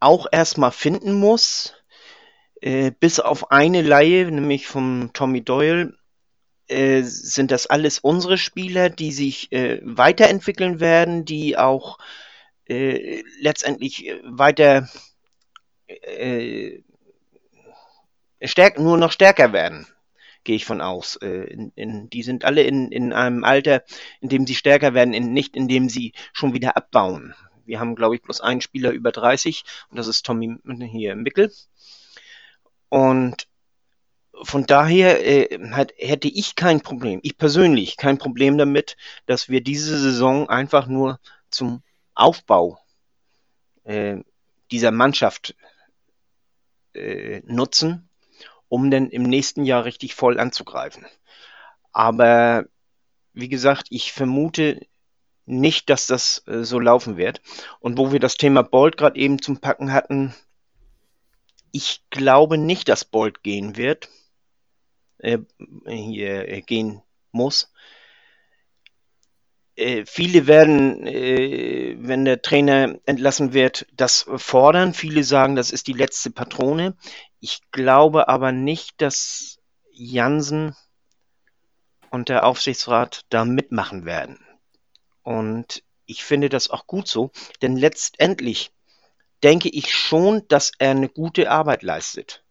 auch 0.00 0.26
erstmal 0.30 0.72
finden 0.72 1.14
muss. 1.14 1.74
Äh, 2.60 2.90
bis 2.98 3.20
auf 3.20 3.50
eine 3.50 3.82
Laie, 3.82 4.30
nämlich 4.30 4.66
vom 4.66 5.10
Tommy 5.12 5.42
Doyle, 5.42 5.94
äh, 6.68 7.02
sind 7.02 7.50
das 7.50 7.66
alles 7.66 7.98
unsere 7.98 8.38
Spieler, 8.38 8.90
die 8.90 9.12
sich 9.12 9.50
weiterentwickeln 9.50 10.80
werden, 10.80 11.24
die 11.24 11.56
auch 11.56 11.98
äh, 12.68 13.22
letztendlich 13.40 14.06
äh, 14.06 14.20
weiter 14.24 14.88
äh, 15.86 16.80
stärk, 18.42 18.78
nur 18.78 18.98
noch 18.98 19.12
stärker 19.12 19.52
werden, 19.52 19.86
gehe 20.44 20.56
ich 20.56 20.64
von 20.64 20.80
aus. 20.80 21.16
Äh, 21.16 21.44
in, 21.44 21.72
in, 21.74 22.10
die 22.10 22.22
sind 22.22 22.44
alle 22.44 22.62
in, 22.62 22.90
in 22.92 23.12
einem 23.12 23.44
Alter, 23.44 23.82
in 24.20 24.28
dem 24.28 24.46
sie 24.46 24.54
stärker 24.54 24.94
werden, 24.94 25.14
in, 25.14 25.32
nicht 25.32 25.56
in 25.56 25.68
dem 25.68 25.88
sie 25.88 26.12
schon 26.32 26.54
wieder 26.54 26.76
abbauen. 26.76 27.34
Wir 27.64 27.80
haben, 27.80 27.96
glaube 27.96 28.14
ich, 28.14 28.22
bloß 28.22 28.40
einen 28.40 28.60
Spieler 28.60 28.90
über 28.90 29.12
30 29.12 29.64
und 29.90 29.98
das 29.98 30.06
ist 30.06 30.24
Tommy 30.24 30.56
hier 30.90 31.16
Mickel. 31.16 31.52
Und 32.88 33.48
von 34.42 34.66
daher 34.66 35.26
äh, 35.26 35.58
hat, 35.70 35.92
hätte 35.96 36.28
ich 36.28 36.54
kein 36.54 36.80
Problem, 36.80 37.20
ich 37.22 37.38
persönlich 37.38 37.96
kein 37.96 38.18
Problem 38.18 38.58
damit, 38.58 38.96
dass 39.26 39.48
wir 39.48 39.62
diese 39.62 39.98
Saison 39.98 40.48
einfach 40.48 40.86
nur 40.86 41.18
zum 41.50 41.82
Aufbau 42.16 42.78
äh, 43.84 44.16
dieser 44.70 44.90
Mannschaft 44.90 45.54
äh, 46.94 47.42
nutzen, 47.44 48.08
um 48.68 48.90
dann 48.90 49.10
im 49.10 49.22
nächsten 49.22 49.64
Jahr 49.64 49.84
richtig 49.84 50.14
voll 50.14 50.40
anzugreifen. 50.40 51.06
Aber 51.92 52.66
wie 53.32 53.48
gesagt, 53.48 53.86
ich 53.90 54.12
vermute 54.12 54.80
nicht, 55.44 55.88
dass 55.90 56.06
das 56.06 56.42
äh, 56.46 56.64
so 56.64 56.80
laufen 56.80 57.16
wird. 57.16 57.40
Und 57.78 57.98
wo 57.98 58.12
wir 58.12 58.18
das 58.18 58.36
Thema 58.36 58.62
Bolt 58.62 58.96
gerade 58.96 59.18
eben 59.18 59.40
zum 59.40 59.58
Packen 59.58 59.92
hatten, 59.92 60.34
ich 61.70 62.02
glaube 62.10 62.58
nicht, 62.58 62.88
dass 62.88 63.04
Bolt 63.04 63.42
gehen 63.42 63.76
wird, 63.76 64.08
äh, 65.18 65.38
hier 65.86 66.62
gehen 66.62 67.02
muss, 67.30 67.72
viele 70.06 70.46
werden, 70.46 71.06
äh, 71.06 71.96
wenn 71.98 72.24
der 72.24 72.40
Trainer 72.40 72.98
entlassen 73.04 73.52
wird, 73.52 73.86
das 73.92 74.26
fordern. 74.36 74.94
Viele 74.94 75.22
sagen, 75.22 75.54
das 75.54 75.70
ist 75.70 75.86
die 75.86 75.92
letzte 75.92 76.30
Patrone. 76.30 76.96
Ich 77.40 77.60
glaube 77.72 78.28
aber 78.28 78.52
nicht, 78.52 79.00
dass 79.02 79.58
Jansen 79.92 80.74
und 82.10 82.30
der 82.30 82.46
Aufsichtsrat 82.46 83.26
da 83.28 83.44
mitmachen 83.44 84.06
werden. 84.06 84.38
Und 85.22 85.82
ich 86.06 86.24
finde 86.24 86.48
das 86.48 86.70
auch 86.70 86.86
gut 86.86 87.08
so, 87.08 87.30
denn 87.60 87.76
letztendlich 87.76 88.70
denke 89.42 89.68
ich 89.68 89.94
schon, 89.94 90.46
dass 90.48 90.72
er 90.78 90.92
eine 90.92 91.08
gute 91.08 91.50
Arbeit 91.50 91.82
leistet. 91.82 92.45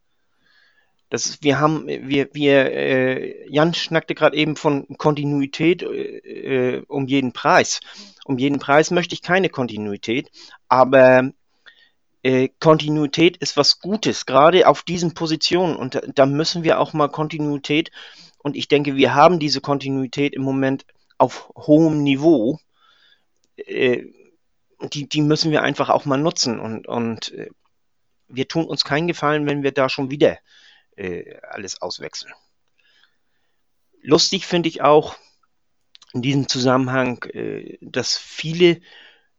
Das 1.09 1.27
ist, 1.27 1.43
wir 1.43 1.59
haben, 1.59 1.87
wir, 1.87 2.29
wir, 2.33 2.71
äh, 2.71 3.49
Jan 3.49 3.73
schnackte 3.73 4.15
gerade 4.15 4.35
eben 4.35 4.55
von 4.55 4.87
Kontinuität 4.97 5.83
äh, 5.83 6.81
um 6.87 7.07
jeden 7.07 7.31
Preis. 7.31 7.79
Um 8.25 8.37
jeden 8.37 8.59
Preis 8.59 8.89
möchte 8.91 9.13
ich 9.13 9.21
keine 9.21 9.49
Kontinuität, 9.49 10.31
aber 10.67 11.31
äh, 12.23 12.49
Kontinuität 12.59 13.37
ist 13.37 13.55
was 13.55 13.79
Gutes, 13.79 14.25
gerade 14.25 14.67
auf 14.67 14.81
diesen 14.81 15.13
Positionen. 15.13 15.75
Und 15.75 15.93
da, 15.93 16.01
da 16.01 16.25
müssen 16.25 16.63
wir 16.63 16.79
auch 16.79 16.93
mal 16.93 17.07
Kontinuität, 17.07 17.91
und 18.39 18.55
ich 18.55 18.67
denke, 18.67 18.95
wir 18.95 19.15
haben 19.15 19.39
diese 19.39 19.59
Kontinuität 19.59 20.33
im 20.33 20.43
Moment 20.43 20.85
auf 21.17 21.51
hohem 21.55 22.03
Niveau. 22.03 22.59
Äh, 23.57 24.05
die, 24.93 25.09
die 25.09 25.21
müssen 25.21 25.51
wir 25.51 25.63
einfach 25.63 25.89
auch 25.89 26.05
mal 26.05 26.17
nutzen. 26.17 26.59
Und, 26.59 26.87
und 26.87 27.31
äh, 27.33 27.49
wir 28.27 28.47
tun 28.47 28.65
uns 28.65 28.83
keinen 28.83 29.07
Gefallen, 29.07 29.47
wenn 29.47 29.63
wir 29.63 29.71
da 29.71 29.89
schon 29.89 30.11
wieder 30.11 30.37
äh, 30.95 31.37
alles 31.41 31.81
auswechseln. 31.81 32.33
Lustig 34.01 34.45
finde 34.45 34.69
ich 34.69 34.81
auch 34.81 35.15
in 36.13 36.21
diesem 36.21 36.47
Zusammenhang, 36.47 37.23
äh, 37.33 37.77
dass 37.81 38.17
viele 38.17 38.81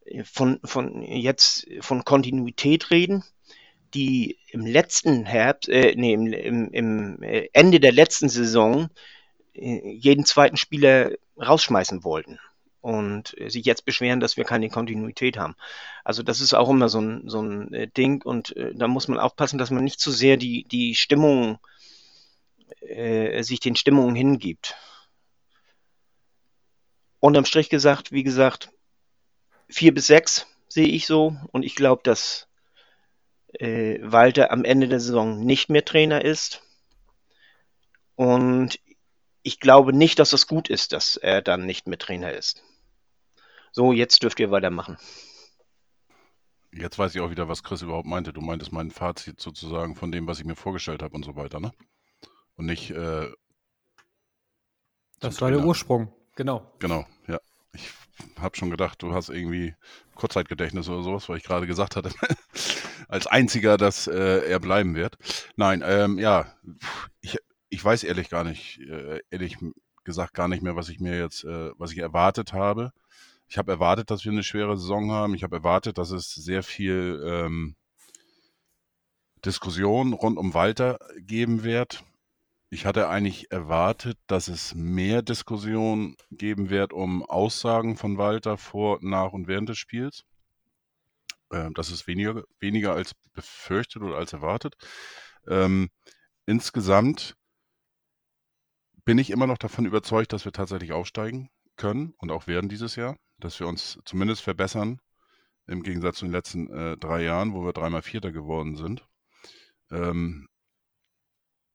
äh, 0.05 0.23
von, 0.23 0.59
von 0.63 1.01
jetzt 1.01 1.67
von 1.81 2.03
Kontinuität 2.03 2.91
reden, 2.91 3.23
die 3.93 4.37
im 4.49 4.65
letzten 4.65 5.25
Herbst, 5.25 5.69
äh, 5.69 5.93
nee, 5.95 6.13
im, 6.13 6.27
im, 6.33 6.71
im 6.71 7.23
äh, 7.23 7.49
Ende 7.53 7.79
der 7.79 7.93
letzten 7.93 8.29
Saison 8.29 8.89
äh, 9.53 9.89
jeden 9.89 10.25
zweiten 10.25 10.57
Spieler 10.57 11.11
rausschmeißen 11.37 12.03
wollten 12.03 12.39
und 12.87 13.35
sich 13.47 13.65
jetzt 13.65 13.83
beschweren, 13.83 14.21
dass 14.21 14.37
wir 14.37 14.45
keine 14.45 14.69
Kontinuität 14.69 15.37
haben. 15.37 15.57
Also 16.05 16.23
das 16.23 16.39
ist 16.39 16.53
auch 16.53 16.69
immer 16.69 16.87
so 16.87 17.01
ein, 17.01 17.27
so 17.27 17.41
ein 17.41 17.73
äh, 17.73 17.89
Ding 17.89 18.23
und 18.23 18.55
äh, 18.55 18.73
da 18.73 18.87
muss 18.87 19.09
man 19.09 19.19
aufpassen, 19.19 19.57
dass 19.57 19.71
man 19.71 19.83
nicht 19.83 19.99
zu 19.99 20.09
sehr 20.09 20.37
die, 20.37 20.63
die 20.63 20.95
Stimmung, 20.95 21.59
äh, 22.79 23.43
sich 23.43 23.59
den 23.59 23.75
Stimmungen 23.75 24.15
hingibt. 24.15 24.77
Unterm 27.19 27.43
Strich 27.43 27.67
gesagt, 27.67 28.13
wie 28.13 28.23
gesagt, 28.23 28.69
vier 29.67 29.93
bis 29.93 30.07
sechs 30.07 30.47
sehe 30.69 30.87
ich 30.87 31.07
so 31.07 31.35
und 31.51 31.63
ich 31.63 31.75
glaube, 31.75 32.03
dass 32.05 32.47
äh, 33.51 33.99
Walter 34.01 34.49
am 34.49 34.63
Ende 34.63 34.87
der 34.87 35.01
Saison 35.01 35.43
nicht 35.45 35.69
mehr 35.69 35.83
Trainer 35.83 36.23
ist. 36.23 36.61
Und 38.15 38.79
ich 39.43 39.59
glaube 39.59 39.91
nicht, 39.91 40.19
dass 40.19 40.31
es 40.31 40.47
gut 40.47 40.69
ist, 40.69 40.93
dass 40.93 41.17
er 41.17 41.41
dann 41.41 41.65
nicht 41.65 41.85
mehr 41.87 41.99
Trainer 41.99 42.31
ist. 42.31 42.63
So, 43.77 43.91
jetzt 43.91 44.23
dürft 44.23 44.39
ihr 44.39 44.49
weitermachen. 44.49 44.97
Jetzt 46.73 46.97
weiß 46.97 47.13
ich 47.13 47.21
auch 47.21 47.29
wieder, 47.29 47.47
was 47.47 47.61
Chris 47.61 47.83
überhaupt 47.83 48.07
meinte. 48.07 48.33
Du 48.33 48.41
meintest 48.41 48.71
mein 48.71 48.89
Fazit 48.89 49.39
sozusagen 49.39 49.95
von 49.95 50.11
dem, 50.11 50.25
was 50.25 50.39
ich 50.39 50.45
mir 50.45 50.55
vorgestellt 50.55 51.03
habe 51.03 51.13
und 51.13 51.23
so 51.23 51.35
weiter, 51.35 51.59
ne? 51.59 51.71
Und 52.55 52.65
nicht. 52.65 52.89
Äh, 52.89 53.31
das 55.19 55.39
war 55.39 55.49
Trainer. 55.49 55.57
der 55.57 55.67
Ursprung, 55.67 56.11
genau. 56.35 56.73
Genau, 56.79 57.05
ja. 57.27 57.39
Ich 57.73 57.87
habe 58.39 58.57
schon 58.57 58.71
gedacht, 58.71 58.99
du 59.03 59.13
hast 59.13 59.29
irgendwie 59.29 59.75
Kurzzeitgedächtnis 60.15 60.89
oder 60.89 61.03
sowas, 61.03 61.29
weil 61.29 61.37
ich 61.37 61.43
gerade 61.43 61.67
gesagt 61.67 61.95
hatte, 61.95 62.09
als 63.07 63.27
einziger, 63.27 63.77
dass 63.77 64.07
äh, 64.07 64.49
er 64.49 64.59
bleiben 64.59 64.95
wird. 64.95 65.19
Nein, 65.55 65.83
ähm, 65.85 66.17
ja, 66.17 66.51
ich, 67.21 67.37
ich 67.69 67.85
weiß 67.85 68.05
ehrlich 68.05 68.31
gar 68.31 68.43
nicht, 68.43 68.79
äh, 68.79 69.19
ehrlich 69.29 69.59
gesagt 70.03 70.33
gar 70.33 70.47
nicht 70.47 70.63
mehr, 70.63 70.75
was 70.75 70.89
ich 70.89 70.99
mir 70.99 71.19
jetzt, 71.19 71.43
äh, 71.43 71.69
was 71.77 71.91
ich 71.91 71.99
erwartet 71.99 72.53
habe. 72.53 72.91
Ich 73.49 73.57
habe 73.57 73.71
erwartet, 73.71 74.11
dass 74.11 74.25
wir 74.25 74.31
eine 74.31 74.43
schwere 74.43 74.77
Saison 74.77 75.11
haben. 75.11 75.33
Ich 75.33 75.43
habe 75.43 75.57
erwartet, 75.57 75.97
dass 75.97 76.11
es 76.11 76.33
sehr 76.33 76.63
viel 76.63 77.21
ähm, 77.25 77.75
Diskussion 79.45 80.13
rund 80.13 80.37
um 80.37 80.53
Walter 80.53 80.99
geben 81.19 81.63
wird. 81.63 82.03
Ich 82.69 82.85
hatte 82.85 83.07
eigentlich 83.07 83.49
erwartet, 83.51 84.17
dass 84.27 84.49
es 84.49 84.75
mehr 84.75 85.21
Diskussion 85.21 86.17
geben 86.31 86.69
wird 86.69 86.91
um 86.91 87.23
Aussagen 87.23 87.95
von 87.95 88.17
Walter 88.17 88.57
vor, 88.57 88.99
nach 89.01 89.31
und 89.31 89.47
während 89.47 89.69
des 89.69 89.77
Spiels. 89.77 90.25
Ähm, 91.51 91.73
das 91.73 91.89
ist 91.89 92.07
weniger, 92.07 92.43
weniger 92.59 92.93
als 92.93 93.13
befürchtet 93.31 94.01
oder 94.01 94.17
als 94.17 94.33
erwartet. 94.33 94.75
Ähm, 95.47 95.89
insgesamt 96.45 97.37
bin 99.05 99.17
ich 99.17 99.29
immer 99.29 99.47
noch 99.47 99.57
davon 99.57 99.85
überzeugt, 99.85 100.33
dass 100.33 100.43
wir 100.43 100.51
tatsächlich 100.51 100.91
aufsteigen 100.91 101.49
können 101.77 102.13
und 102.17 102.31
auch 102.31 102.47
werden 102.47 102.69
dieses 102.69 102.95
Jahr, 102.95 103.15
dass 103.39 103.59
wir 103.59 103.67
uns 103.67 103.99
zumindest 104.05 104.41
verbessern 104.41 104.99
im 105.67 105.83
Gegensatz 105.83 106.17
zu 106.17 106.25
den 106.25 106.31
letzten 106.31 106.69
äh, 106.71 106.97
drei 106.97 107.23
Jahren, 107.23 107.53
wo 107.53 107.63
wir 107.63 107.73
dreimal 107.73 108.01
Vierter 108.01 108.31
geworden 108.31 108.75
sind. 108.75 109.05
Ähm, 109.91 110.47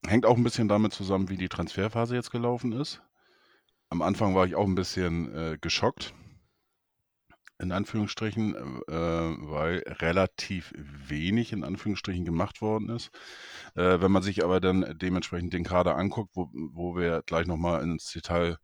hängt 0.07 0.27
auch 0.27 0.37
ein 0.37 0.45
bisschen 0.45 0.69
damit 0.69 0.93
zusammen, 0.93 1.29
wie 1.29 1.37
die 1.37 1.49
Transferphase 1.49 2.15
jetzt 2.15 2.31
gelaufen 2.31 2.73
ist. 2.73 3.03
Am 3.89 4.03
Anfang 4.03 4.35
war 4.35 4.47
ich 4.47 4.55
auch 4.55 4.67
ein 4.67 4.75
bisschen 4.75 5.35
äh, 5.35 5.59
geschockt, 5.61 6.15
in 7.59 7.73
Anführungsstrichen, 7.73 8.55
äh, 8.89 8.93
weil 8.93 9.85
relativ 9.87 10.73
wenig 10.77 11.53
in 11.53 11.63
Anführungsstrichen 11.63 12.25
gemacht 12.25 12.63
worden 12.63 12.89
ist. 12.89 13.11
Äh, 13.75 14.01
wenn 14.01 14.11
man 14.11 14.23
sich 14.23 14.43
aber 14.43 14.61
dann 14.61 14.97
dementsprechend 14.99 15.53
den 15.53 15.65
Kader 15.65 15.97
anguckt, 15.97 16.31
wo, 16.35 16.49
wo 16.53 16.97
wir 16.97 17.23
gleich 17.27 17.47
nochmal 17.47 17.83
ins 17.83 18.11
Detail 18.11 18.57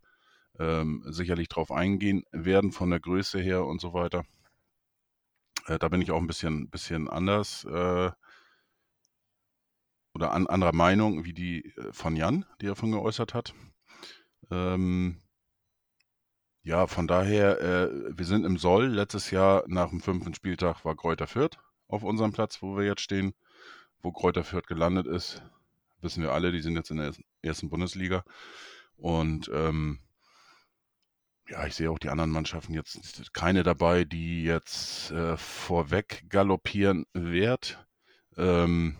ähm, 0.59 1.03
sicherlich 1.07 1.47
drauf 1.47 1.71
eingehen 1.71 2.23
werden, 2.31 2.71
von 2.71 2.89
der 2.89 2.99
Größe 2.99 3.39
her 3.39 3.65
und 3.65 3.81
so 3.81 3.93
weiter, 3.93 4.25
äh, 5.67 5.79
da 5.79 5.87
bin 5.89 6.01
ich 6.01 6.11
auch 6.11 6.19
ein 6.19 6.27
bisschen, 6.27 6.69
bisschen 6.69 7.09
anders 7.09 7.65
äh, 7.65 8.11
oder 10.13 10.31
an 10.33 10.47
anderer 10.47 10.73
Meinung 10.73 11.23
wie 11.23 11.33
die 11.33 11.65
äh, 11.77 11.93
von 11.93 12.15
Jan, 12.15 12.45
die 12.61 12.67
er 12.67 12.75
von 12.75 12.91
geäußert 12.91 13.33
hat. 13.33 13.53
Ähm, 14.51 15.21
ja, 16.63 16.87
von 16.87 17.07
daher, 17.07 17.61
äh, 17.61 18.17
wir 18.17 18.25
sind 18.25 18.45
im 18.45 18.57
Soll. 18.57 18.87
Letztes 18.87 19.31
Jahr 19.31 19.63
nach 19.67 19.89
dem 19.89 20.01
fünften 20.01 20.33
Spieltag 20.33 20.83
war 20.83 20.95
Kräuter 20.95 21.27
Fürth 21.27 21.57
auf 21.87 22.03
unserem 22.03 22.33
Platz, 22.33 22.61
wo 22.61 22.75
wir 22.77 22.85
jetzt 22.85 23.01
stehen. 23.01 23.33
Wo 24.01 24.11
Kräuter 24.11 24.43
Fürth 24.43 24.67
gelandet 24.67 25.07
ist, 25.07 25.41
wissen 26.01 26.23
wir 26.23 26.31
alle, 26.31 26.51
die 26.51 26.61
sind 26.61 26.75
jetzt 26.75 26.91
in 26.91 26.97
der 26.97 27.13
ersten 27.41 27.69
Bundesliga. 27.69 28.23
Und 28.97 29.49
ähm, 29.53 29.99
ja, 31.49 31.65
ich 31.65 31.75
sehe 31.75 31.89
auch 31.89 31.99
die 31.99 32.09
anderen 32.09 32.31
Mannschaften 32.31 32.73
jetzt 32.73 33.33
keine 33.33 33.63
dabei, 33.63 34.03
die 34.03 34.43
jetzt 34.43 35.11
äh, 35.11 35.35
vorweg 35.37 36.25
galoppieren 36.29 37.05
wird. 37.13 37.83
Ähm, 38.37 38.97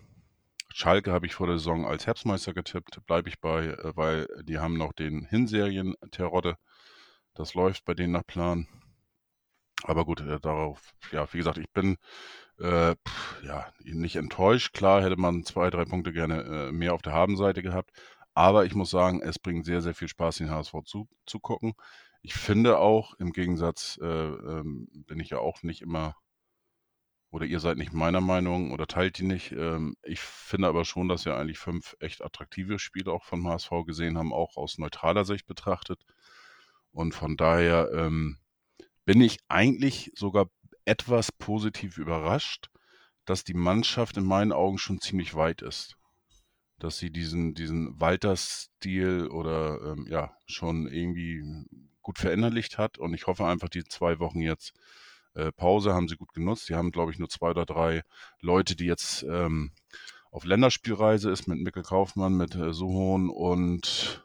Schalke 0.73 1.11
habe 1.11 1.25
ich 1.25 1.35
vor 1.35 1.47
der 1.47 1.57
Saison 1.57 1.85
als 1.85 2.07
Herbstmeister 2.07 2.53
getippt, 2.53 3.05
bleibe 3.05 3.29
ich 3.29 3.39
bei, 3.39 3.67
äh, 3.67 3.95
weil 3.95 4.27
die 4.43 4.57
haben 4.59 4.77
noch 4.77 4.93
den 4.93 5.25
Hinserien-Terodde. 5.25 6.55
Das 7.35 7.53
läuft 7.53 7.85
bei 7.85 7.93
denen 7.93 8.13
nach 8.13 8.25
Plan. 8.25 8.67
Aber 9.83 10.05
gut, 10.05 10.21
äh, 10.21 10.39
darauf, 10.39 10.93
ja, 11.11 11.31
wie 11.31 11.37
gesagt, 11.37 11.57
ich 11.57 11.69
bin 11.71 11.97
äh, 12.59 12.95
pff, 12.95 13.43
ja 13.43 13.71
nicht 13.83 14.15
enttäuscht. 14.15 14.73
Klar 14.73 15.03
hätte 15.03 15.17
man 15.17 15.43
zwei, 15.43 15.69
drei 15.69 15.85
Punkte 15.85 16.11
gerne 16.13 16.43
äh, 16.43 16.71
mehr 16.71 16.93
auf 16.93 17.01
der 17.01 17.13
Habenseite 17.13 17.61
gehabt. 17.61 17.91
Aber 18.33 18.65
ich 18.65 18.75
muss 18.75 18.89
sagen, 18.89 19.21
es 19.21 19.39
bringt 19.39 19.65
sehr, 19.65 19.81
sehr 19.81 19.93
viel 19.93 20.07
Spaß, 20.07 20.37
den 20.37 20.49
HSV 20.51 20.73
zu, 20.85 21.07
zu 21.25 21.39
gucken. 21.39 21.73
Ich 22.21 22.33
finde 22.33 22.79
auch, 22.79 23.13
im 23.15 23.31
Gegensatz 23.31 23.97
äh, 24.01 24.05
ähm, 24.05 24.89
bin 25.07 25.19
ich 25.19 25.29
ja 25.29 25.39
auch 25.39 25.63
nicht 25.63 25.81
immer 25.81 26.15
oder 27.31 27.45
ihr 27.45 27.59
seid 27.59 27.77
nicht 27.77 27.93
meiner 27.93 28.21
Meinung 28.21 28.71
oder 28.71 28.87
teilt 28.87 29.19
die 29.19 29.23
nicht. 29.23 29.51
Ähm, 29.51 29.95
ich 30.03 30.19
finde 30.19 30.67
aber 30.67 30.83
schon, 30.83 31.07
dass 31.07 31.25
wir 31.25 31.35
eigentlich 31.35 31.59
fünf 31.59 31.95
echt 31.99 32.23
attraktive 32.23 32.79
Spiele 32.79 33.11
auch 33.11 33.23
vom 33.23 33.47
HSV 33.47 33.69
gesehen 33.85 34.17
haben, 34.17 34.33
auch 34.33 34.57
aus 34.57 34.77
neutraler 34.77 35.25
Sicht 35.25 35.45
betrachtet. 35.45 36.03
Und 36.91 37.13
von 37.13 37.37
daher 37.37 37.91
ähm, 37.93 38.37
bin 39.05 39.21
ich 39.21 39.39
eigentlich 39.47 40.11
sogar 40.15 40.49
etwas 40.85 41.31
positiv 41.31 41.97
überrascht, 41.99 42.69
dass 43.25 43.43
die 43.43 43.53
Mannschaft 43.53 44.17
in 44.17 44.25
meinen 44.25 44.51
Augen 44.51 44.79
schon 44.79 44.99
ziemlich 44.99 45.35
weit 45.35 45.61
ist. 45.61 45.97
Dass 46.79 46.97
sie 46.97 47.11
diesen, 47.11 47.53
diesen 47.53 47.99
Walter-Stil 47.99 49.27
oder 49.27 49.81
ähm, 49.91 50.07
ja, 50.09 50.33
schon 50.47 50.87
irgendwie 50.87 51.43
gut 52.01 52.19
verinnerlicht 52.19 52.77
hat. 52.77 52.97
Und 52.97 53.13
ich 53.13 53.27
hoffe 53.27 53.45
einfach, 53.45 53.69
die 53.69 53.83
zwei 53.83 54.19
Wochen 54.19 54.41
jetzt 54.41 54.73
äh, 55.35 55.51
Pause 55.51 55.93
haben 55.93 56.07
sie 56.07 56.15
gut 56.15 56.33
genutzt. 56.33 56.69
Die 56.69 56.75
haben, 56.75 56.91
glaube 56.91 57.11
ich, 57.11 57.19
nur 57.19 57.29
zwei 57.29 57.51
oder 57.51 57.65
drei 57.65 58.03
Leute, 58.41 58.75
die 58.75 58.85
jetzt 58.85 59.23
ähm, 59.23 59.71
auf 60.31 60.45
Länderspielreise 60.45 61.31
ist 61.31 61.47
mit 61.47 61.59
Mikkel 61.59 61.83
Kaufmann, 61.83 62.33
mit 62.33 62.55
äh, 62.55 62.73
Suhon 62.73 63.29
und 63.29 64.23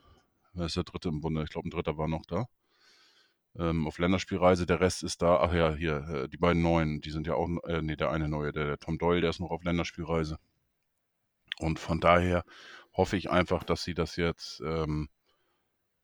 wer 0.52 0.66
ist 0.66 0.76
der 0.76 0.84
dritte 0.84 1.08
im 1.08 1.20
Bunde? 1.20 1.42
Ich 1.44 1.50
glaube, 1.50 1.68
ein 1.68 1.70
dritter 1.70 1.96
war 1.96 2.08
noch 2.08 2.26
da. 2.26 2.46
Ähm, 3.56 3.87
auf 3.87 3.98
Länderspielreise, 3.98 4.66
der 4.66 4.80
Rest 4.80 5.02
ist 5.02 5.22
da. 5.22 5.38
Ach 5.40 5.52
ja, 5.54 5.74
hier, 5.74 5.96
äh, 6.08 6.28
die 6.28 6.37
beiden 6.37 6.62
neuen, 6.62 7.00
die 7.00 7.10
sind 7.10 7.26
ja 7.26 7.34
auch, 7.34 7.48
äh, 7.64 7.82
nee, 7.82 7.96
der 7.96 8.10
eine 8.10 8.28
neue, 8.28 8.52
der, 8.52 8.66
der 8.66 8.78
Tom 8.78 8.98
Doyle, 8.98 9.20
der 9.20 9.30
ist 9.30 9.40
noch 9.40 9.50
auf 9.50 9.64
Länderspielreise. 9.64 10.38
Und 11.58 11.78
von 11.78 12.00
daher 12.00 12.44
hoffe 12.92 13.16
ich 13.16 13.30
einfach, 13.30 13.64
dass 13.64 13.84
sie 13.84 13.94
das 13.94 14.16
jetzt 14.16 14.60
ähm, 14.60 15.08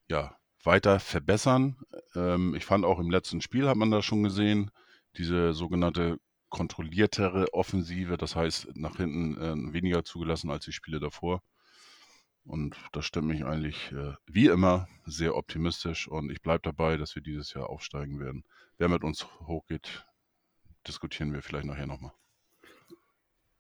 ja, 0.09 0.37
weiter 0.63 1.01
verbessern. 1.01 1.77
Ähm, 2.15 2.55
ich 2.55 2.65
fand 2.65 2.85
auch 2.85 2.99
im 2.99 3.11
letzten 3.11 3.41
Spiel 3.41 3.69
hat 3.69 3.77
man 3.77 3.91
das 3.91 4.05
schon 4.05 4.23
gesehen, 4.23 4.71
diese 5.17 5.53
sogenannte 5.55 6.19
kontrolliertere 6.49 7.53
Offensive, 7.55 8.17
das 8.17 8.37
heißt 8.37 8.77
nach 8.77 8.97
hinten 8.97 9.37
äh, 9.41 9.73
weniger 9.73 10.05
zugelassen 10.05 10.51
als 10.51 10.65
die 10.65 10.73
Spiele 10.73 11.01
davor. 11.01 11.43
Und 12.45 12.77
das 12.93 13.05
stimmt 13.05 13.29
mich 13.29 13.45
eigentlich 13.45 13.93
äh, 13.93 14.15
wie 14.27 14.47
immer 14.47 14.89
sehr 15.05 15.37
optimistisch 15.37 16.09
und 16.09 16.31
ich 16.31 16.43
bleibe 16.43 16.63
dabei, 16.63 16.97
dass 16.97 17.15
wir 17.15 17.23
dieses 17.23 17.55
Jahr 17.55 17.71
aufsteigen 17.71 18.19
werden. 18.19 18.45
Wer 18.79 18.89
mit 18.89 19.05
uns 19.05 19.27
hochgeht, 19.47 20.05
diskutieren 20.87 21.33
wir 21.33 21.43
vielleicht 21.43 21.67
nachher 21.67 21.87
nochmal. 21.87 22.13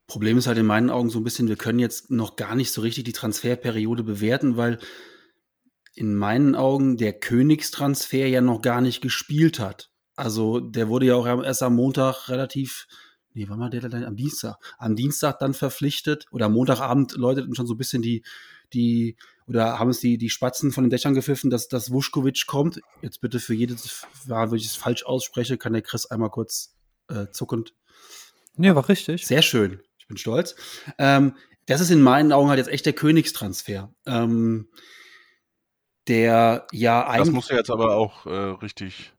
Problem 0.07 0.39
ist 0.39 0.49
halt 0.49 0.59
in 0.59 0.67
meinen 0.67 0.91
Augen 0.91 1.09
so 1.09 1.21
ein 1.21 1.25
bisschen, 1.25 1.47
wir 1.47 1.57
können 1.57 1.79
jetzt 1.79 2.11
noch 2.11 2.35
gar 2.35 2.57
nicht 2.57 2.73
so 2.73 2.81
richtig 2.81 3.05
die 3.05 3.13
Transferperiode 3.13 4.03
bewerten, 4.03 4.57
weil 4.57 4.81
in 5.94 6.14
meinen 6.14 6.55
Augen 6.55 6.96
der 6.96 7.12
Königstransfer 7.12 8.26
ja 8.26 8.40
noch 8.40 8.62
gar 8.62 8.81
nicht 8.81 9.00
gespielt 9.00 9.59
hat. 9.59 9.90
Also 10.16 10.61
der 10.61 10.88
wurde 10.88 11.07
ja 11.07 11.14
auch 11.14 11.26
erst 11.26 11.62
am 11.62 11.76
Montag 11.76 12.29
relativ, 12.29 12.87
nee, 13.33 13.46
wann 13.48 13.59
war 13.59 13.70
der 13.70 13.88
denn 13.88 14.05
am 14.05 14.16
Dienstag? 14.16 14.57
Am 14.79 14.96
Dienstag 14.96 15.38
dann 15.38 15.55
verpflichtet 15.55 16.26
oder 16.31 16.46
am 16.46 16.53
Montagabend 16.53 17.16
läuteten 17.16 17.55
schon 17.55 17.66
so 17.66 17.74
ein 17.74 17.79
bisschen 17.79 18.03
die, 18.03 18.22
die, 18.72 19.16
oder 19.46 19.79
haben 19.79 19.90
es 19.90 20.00
die, 20.00 20.18
die 20.18 20.31
Spatzen 20.31 20.72
von 20.72 20.85
den 20.85 20.90
Dächern 20.90 21.14
gepfiffen, 21.14 21.50
dass, 21.50 21.68
dass 21.68 21.90
Vuskovic 21.90 22.46
kommt. 22.46 22.81
Jetzt 23.03 23.20
bitte 23.20 23.40
für 23.40 23.55
jedes, 23.55 24.07
wenn 24.26 24.55
ich 24.55 24.66
es 24.66 24.76
falsch 24.76 25.05
ausspreche, 25.05 25.59
kann 25.59 25.72
der 25.72 25.83
Chris 25.83 26.07
einmal 26.07 26.31
kurz 26.31 26.76
äh, 27.09 27.29
zuckend. 27.31 27.74
Nee, 28.57 28.74
war 28.74 28.88
richtig. 28.88 29.26
Sehr 29.26 29.42
schön. 29.42 29.81
Ich 29.98 30.07
bin 30.07 30.16
stolz. 30.16 30.55
Ähm, 30.98 31.35
das 31.66 31.81
ist 31.81 31.90
in 31.90 32.03
meinen 32.03 32.33
Augen 32.33 32.48
halt 32.48 32.59
jetzt 32.59 32.70
echt 32.70 32.85
der 32.85 32.92
Königstransfer. 32.92 33.94
Ähm, 34.05 34.68
der 36.09 36.67
ja 36.73 37.07
eigentlich. 37.07 37.27
Das 37.27 37.35
muss 37.35 37.49
ja 37.49 37.57
jetzt 37.57 37.71
aber 37.71 37.97
auch 37.97 38.27
äh, 38.27 38.31
richtig 38.31 39.13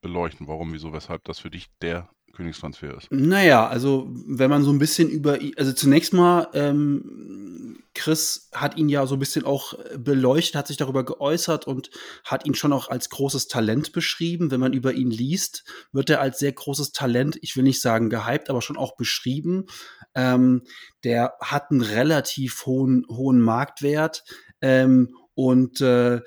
beleuchten, 0.00 0.48
warum, 0.48 0.72
wieso, 0.72 0.92
weshalb 0.92 1.24
das 1.24 1.38
für 1.40 1.50
dich 1.50 1.66
der 1.82 2.08
Königstransfer 2.32 2.96
ist. 2.96 3.08
Naja, 3.10 3.66
also 3.66 4.08
wenn 4.26 4.50
man 4.50 4.62
so 4.62 4.72
ein 4.72 4.78
bisschen 4.78 5.10
über, 5.10 5.38
also 5.56 5.72
zunächst 5.72 6.12
mal, 6.12 6.48
ähm, 6.54 7.78
Chris 7.94 8.48
hat 8.54 8.76
ihn 8.76 8.88
ja 8.88 9.06
so 9.06 9.16
ein 9.16 9.18
bisschen 9.18 9.44
auch 9.44 9.74
beleuchtet, 9.98 10.54
hat 10.54 10.68
sich 10.68 10.76
darüber 10.76 11.04
geäußert 11.04 11.66
und 11.66 11.90
hat 12.24 12.46
ihn 12.46 12.54
schon 12.54 12.72
auch 12.72 12.88
als 12.88 13.10
großes 13.10 13.48
Talent 13.48 13.92
beschrieben. 13.92 14.50
Wenn 14.50 14.60
man 14.60 14.72
über 14.72 14.92
ihn 14.92 15.10
liest, 15.10 15.64
wird 15.92 16.08
er 16.08 16.20
als 16.20 16.38
sehr 16.38 16.52
großes 16.52 16.92
Talent, 16.92 17.38
ich 17.42 17.56
will 17.56 17.64
nicht 17.64 17.82
sagen 17.82 18.08
gehypt, 18.08 18.48
aber 18.48 18.62
schon 18.62 18.76
auch 18.76 18.96
beschrieben. 18.96 19.66
Ähm, 20.14 20.62
der 21.04 21.34
hat 21.40 21.70
einen 21.70 21.82
relativ 21.82 22.64
hohen, 22.64 23.04
hohen 23.08 23.40
Marktwert 23.40 24.24
ähm, 24.62 25.14
und 25.34 25.80
äh, 25.80 26.20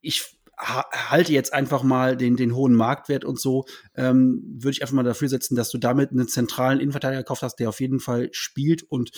ich 0.00 0.36
halte 0.56 1.32
jetzt 1.32 1.54
einfach 1.54 1.82
mal 1.82 2.16
den, 2.16 2.36
den 2.36 2.54
hohen 2.54 2.74
Marktwert 2.74 3.24
und 3.24 3.40
so, 3.40 3.64
ähm, 3.94 4.42
würde 4.58 4.72
ich 4.72 4.82
einfach 4.82 4.94
mal 4.94 5.02
dafür 5.02 5.28
setzen, 5.28 5.56
dass 5.56 5.70
du 5.70 5.78
damit 5.78 6.10
einen 6.10 6.28
zentralen 6.28 6.80
Innenverteidiger 6.80 7.22
gekauft 7.22 7.42
hast, 7.42 7.56
der 7.56 7.70
auf 7.70 7.80
jeden 7.80 8.00
Fall 8.00 8.28
spielt 8.32 8.82
und 8.82 9.10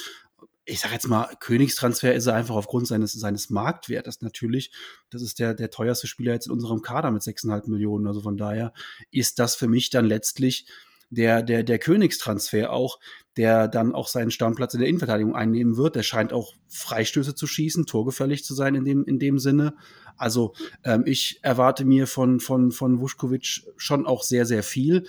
ich 0.65 0.81
sage 0.81 0.95
jetzt 0.95 1.09
mal, 1.09 1.29
Königstransfer 1.41 2.15
ist 2.15 2.27
er 2.27 2.35
einfach 2.35 2.55
aufgrund 2.55 2.87
seines, 2.87 3.13
seines 3.13 3.51
Marktwertes 3.51 4.21
natürlich. 4.23 4.71
Das 5.11 5.21
ist 5.21 5.41
der, 5.41 5.55
der 5.55 5.71
teuerste 5.71 6.07
Spieler 6.07 6.35
jetzt 6.35 6.47
in 6.47 6.53
unserem 6.53 6.83
Kader 6.83 7.11
mit 7.11 7.23
6,5 7.23 7.69
Millionen. 7.69 8.07
Also 8.07 8.21
von 8.21 8.37
daher 8.37 8.73
ist 9.11 9.41
das 9.41 9.57
für 9.57 9.67
mich 9.67 9.91
dann 9.91 10.05
letztlich 10.05 10.67
der, 11.13 11.43
der, 11.43 11.63
der 11.63 11.79
Königstransfer 11.79 12.73
auch, 12.73 12.99
der 13.37 13.69
dann 13.69 13.95
auch 13.95 14.09
seinen 14.09 14.31
Stammplatz 14.31 14.75
in 14.75 14.81
der 14.81 14.89
Innenverteidigung 14.89 15.37
einnehmen 15.37 15.77
wird. 15.77 15.95
Der 15.95 16.03
scheint 16.03 16.33
auch 16.33 16.55
Freistöße 16.69 17.35
zu 17.35 17.47
schießen, 17.47 17.87
torgefällig 17.87 18.45
zu 18.45 18.55
sein 18.55 18.75
in 18.75 18.85
dem, 18.85 19.05
in 19.05 19.19
dem 19.19 19.39
Sinne. 19.39 19.75
Also 20.17 20.55
ähm, 20.85 21.05
ich 21.07 21.39
erwarte 21.43 21.85
mir 21.85 22.07
von, 22.07 22.41
von, 22.41 22.73
von 22.73 23.01
Vuskovic 23.01 23.63
schon 23.77 24.07
auch 24.07 24.23
sehr, 24.23 24.47
sehr 24.47 24.63
viel. 24.63 25.07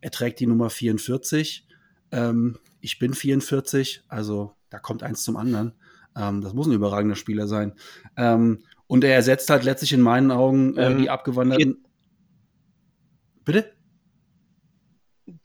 Er 0.00 0.10
trägt 0.10 0.40
die 0.40 0.46
Nummer 0.46 0.70
44. 0.70 1.66
Ähm, 2.12 2.58
ich 2.80 2.98
bin 2.98 3.14
44, 3.14 4.04
also 4.08 4.52
da 4.68 4.78
kommt 4.78 5.02
eins 5.02 5.22
zum 5.22 5.36
anderen. 5.36 5.72
Ähm, 6.14 6.42
das 6.42 6.52
muss 6.52 6.66
ein 6.66 6.72
überragender 6.72 7.16
Spieler 7.16 7.46
sein. 7.46 7.74
Ähm, 8.16 8.62
und 8.86 9.04
er 9.04 9.14
ersetzt 9.14 9.48
halt 9.50 9.64
letztlich 9.64 9.94
in 9.94 10.02
meinen 10.02 10.30
Augen 10.30 10.76
äh, 10.76 10.96
die 10.96 11.10
abgewanderten. 11.10 11.84
Bitte? 13.44 13.75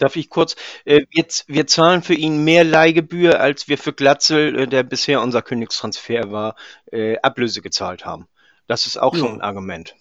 Darf 0.01 0.15
ich 0.15 0.31
kurz? 0.31 0.55
Äh, 0.83 1.05
wir, 1.11 1.25
wir, 1.45 1.67
zahlen 1.67 2.01
für 2.01 2.15
ihn 2.15 2.43
mehr 2.43 2.63
Leihgebühr, 2.63 3.39
als 3.39 3.67
wir 3.67 3.77
für 3.77 3.93
Glatzel, 3.93 4.61
äh, 4.61 4.67
der 4.67 4.81
bisher 4.81 5.21
unser 5.21 5.43
Königstransfer 5.43 6.31
war, 6.31 6.55
äh, 6.91 7.19
Ablöse 7.19 7.61
gezahlt 7.61 8.03
haben. 8.03 8.27
Das 8.65 8.87
ist 8.87 8.99
auch 8.99 9.13
ja. 9.13 9.19
schon 9.19 9.33
ein 9.33 9.41
Argument. 9.41 9.95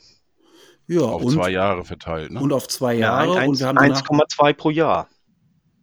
Ja, 0.86 1.02
auf 1.02 1.22
und, 1.22 1.34
zwei 1.34 1.50
Jahre 1.50 1.84
verteilt. 1.84 2.30
Ne? 2.30 2.40
Und 2.40 2.50
auf 2.54 2.66
zwei 2.66 2.94
Jahre. 2.94 3.34
Ja, 3.34 3.42
1,2 3.42 4.54
pro 4.54 4.70
Jahr. 4.70 5.08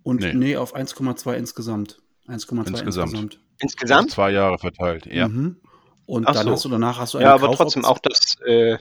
Und 0.02 0.22
nee, 0.22 0.34
nee 0.34 0.58
auf 0.58 0.76
1,2 0.76 1.34
insgesamt. 1.34 2.02
1,2 2.28 2.30
insgesamt. 2.30 2.86
insgesamt. 2.88 3.40
Insgesamt? 3.60 4.08
Auf 4.08 4.14
zwei 4.16 4.32
Jahre 4.32 4.58
verteilt, 4.58 5.06
ja. 5.06 5.28
Mhm. 5.28 5.62
Und 6.08 6.28
Ach 6.28 6.34
dann 6.34 6.46
so. 6.46 6.52
hast 6.54 6.66
du 6.66 6.70
danach 6.70 6.98
hast 6.98 7.14
du 7.14 7.20
eine 7.20 7.28
Ja, 7.28 7.36
aber 7.36 7.52
trotzdem 7.52 7.86
auch 7.86 8.00
das. 8.00 8.36
Äh, 8.48 8.80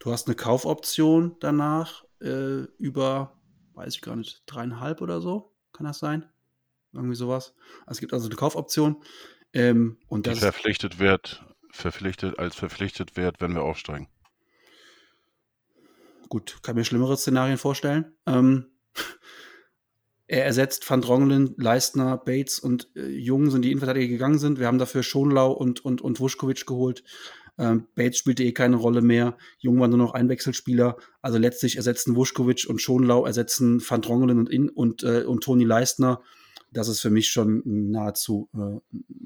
du 0.00 0.10
hast 0.10 0.26
eine 0.26 0.34
Kaufoption 0.34 1.36
danach 1.38 2.05
äh, 2.20 2.62
über, 2.78 3.40
weiß 3.74 3.94
ich 3.94 4.02
gar 4.02 4.16
nicht, 4.16 4.42
dreieinhalb 4.46 5.00
oder 5.00 5.20
so. 5.20 5.54
Kann 5.72 5.86
das 5.86 5.98
sein? 5.98 6.26
Irgendwie 6.92 7.16
sowas. 7.16 7.54
Also 7.80 7.98
es 7.98 8.00
gibt 8.00 8.12
also 8.12 8.26
eine 8.26 8.36
Kaufoption. 8.36 9.02
Ähm, 9.52 9.98
und 10.08 10.26
Die 10.26 10.34
verpflichtet 10.34 10.98
wird, 10.98 11.44
verpflichtet, 11.70 12.38
als 12.38 12.56
verpflichtet 12.56 13.16
wird, 13.16 13.40
wenn 13.40 13.54
wir 13.54 13.62
aufsteigen. 13.62 14.08
Gut, 16.28 16.58
kann 16.62 16.74
mir 16.74 16.84
schlimmere 16.84 17.16
Szenarien 17.16 17.58
vorstellen. 17.58 18.16
Ähm, 18.26 18.66
er 20.26 20.44
ersetzt 20.44 20.88
Van 20.88 21.00
Drongelen, 21.00 21.54
Leistner, 21.56 22.16
Bates 22.16 22.58
und 22.58 22.88
äh, 22.96 23.06
Jung 23.06 23.50
sind 23.50 23.62
die 23.62 23.70
Innenverteidiger 23.70 24.08
gegangen 24.08 24.38
sind. 24.38 24.58
Wir 24.58 24.66
haben 24.66 24.78
dafür 24.78 25.02
Schonlau 25.02 25.52
und, 25.52 25.84
und, 25.84 26.00
und 26.00 26.18
Vuskovic 26.18 26.66
geholt. 26.66 27.04
Ähm, 27.58 27.86
Bates 27.94 28.18
spielte 28.18 28.44
eh 28.44 28.52
keine 28.52 28.76
Rolle 28.76 29.00
mehr. 29.00 29.36
Jung 29.58 29.80
war 29.80 29.88
nur 29.88 29.98
noch 29.98 30.14
ein 30.14 30.28
Wechselspieler. 30.28 30.96
Also 31.22 31.38
letztlich 31.38 31.76
ersetzen 31.76 32.14
Vuskovic 32.16 32.66
und 32.68 32.82
Schonlau 32.82 33.24
ersetzen 33.24 33.82
Van 33.86 34.02
Drongelen 34.02 34.38
und, 34.38 34.50
in, 34.50 34.68
und, 34.68 35.02
äh, 35.02 35.24
und 35.24 35.42
Toni 35.42 35.64
Leistner. 35.64 36.20
Das 36.72 36.88
ist 36.88 37.00
für 37.00 37.10
mich 37.10 37.30
schon 37.30 37.62
nahezu 37.64 38.50
äh, 38.54 38.78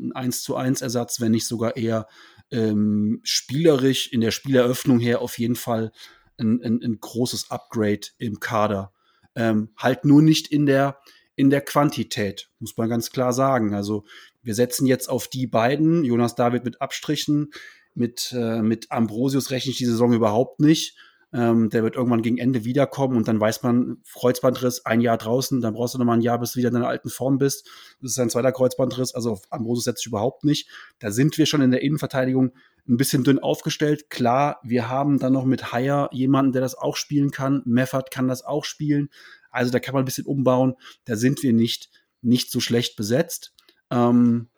ein 0.04 0.12
1 0.12 0.42
zu 0.42 0.56
1 0.56 0.82
Ersatz, 0.82 1.20
wenn 1.20 1.32
nicht 1.32 1.46
sogar 1.46 1.76
eher 1.76 2.06
ähm, 2.52 3.20
spielerisch 3.24 4.12
in 4.12 4.20
der 4.20 4.30
Spieleröffnung 4.30 5.00
her 5.00 5.20
auf 5.20 5.38
jeden 5.38 5.56
Fall 5.56 5.92
ein, 6.38 6.60
ein, 6.62 6.80
ein 6.82 6.98
großes 7.00 7.50
Upgrade 7.50 8.08
im 8.18 8.40
Kader. 8.40 8.92
Ähm, 9.34 9.70
halt 9.76 10.04
nur 10.04 10.22
nicht 10.22 10.48
in 10.48 10.66
der, 10.66 10.98
in 11.36 11.50
der 11.50 11.60
Quantität, 11.60 12.50
muss 12.58 12.76
man 12.76 12.88
ganz 12.88 13.10
klar 13.10 13.32
sagen. 13.32 13.74
Also 13.74 14.04
wir 14.42 14.54
setzen 14.54 14.86
jetzt 14.86 15.08
auf 15.08 15.28
die 15.28 15.46
beiden, 15.46 16.04
Jonas 16.04 16.34
David 16.34 16.64
mit 16.64 16.80
Abstrichen, 16.80 17.50
mit, 17.94 18.32
äh, 18.36 18.62
mit 18.62 18.90
Ambrosius 18.90 19.50
rechne 19.50 19.72
ich 19.72 19.78
die 19.78 19.86
Saison 19.86 20.12
überhaupt 20.12 20.60
nicht. 20.60 20.96
Ähm, 21.32 21.70
der 21.70 21.84
wird 21.84 21.94
irgendwann 21.94 22.22
gegen 22.22 22.38
Ende 22.38 22.64
wiederkommen 22.64 23.16
und 23.16 23.28
dann 23.28 23.40
weiß 23.40 23.62
man, 23.62 23.98
Kreuzbandriss, 24.14 24.84
ein 24.84 25.00
Jahr 25.00 25.16
draußen, 25.16 25.60
dann 25.60 25.74
brauchst 25.74 25.94
du 25.94 25.98
nochmal 25.98 26.18
ein 26.18 26.22
Jahr, 26.22 26.40
bis 26.40 26.52
du 26.52 26.58
wieder 26.58 26.68
in 26.68 26.74
deiner 26.74 26.88
alten 26.88 27.08
Form 27.08 27.38
bist. 27.38 27.68
Das 28.02 28.12
ist 28.12 28.18
ein 28.18 28.30
zweiter 28.30 28.50
Kreuzbandriss, 28.50 29.14
also 29.14 29.32
auf 29.32 29.42
Ambrosius 29.50 29.84
setze 29.84 30.00
ich 30.00 30.06
überhaupt 30.06 30.42
nicht. 30.42 30.68
Da 30.98 31.12
sind 31.12 31.38
wir 31.38 31.46
schon 31.46 31.60
in 31.60 31.70
der 31.70 31.82
Innenverteidigung 31.82 32.52
ein 32.88 32.96
bisschen 32.96 33.22
dünn 33.22 33.38
aufgestellt. 33.38 34.10
Klar, 34.10 34.60
wir 34.64 34.88
haben 34.88 35.20
dann 35.20 35.32
noch 35.32 35.44
mit 35.44 35.72
Haier 35.72 36.08
jemanden, 36.12 36.52
der 36.52 36.62
das 36.62 36.74
auch 36.74 36.96
spielen 36.96 37.30
kann. 37.30 37.62
Meffert 37.64 38.10
kann 38.10 38.26
das 38.26 38.44
auch 38.44 38.64
spielen. 38.64 39.08
Also 39.50 39.70
da 39.70 39.78
kann 39.78 39.94
man 39.94 40.02
ein 40.02 40.06
bisschen 40.06 40.26
umbauen. 40.26 40.74
Da 41.04 41.14
sind 41.14 41.42
wir 41.44 41.52
nicht, 41.52 41.90
nicht 42.22 42.50
so 42.50 42.58
schlecht 42.58 42.96
besetzt. 42.96 43.54
Ähm, 43.90 44.48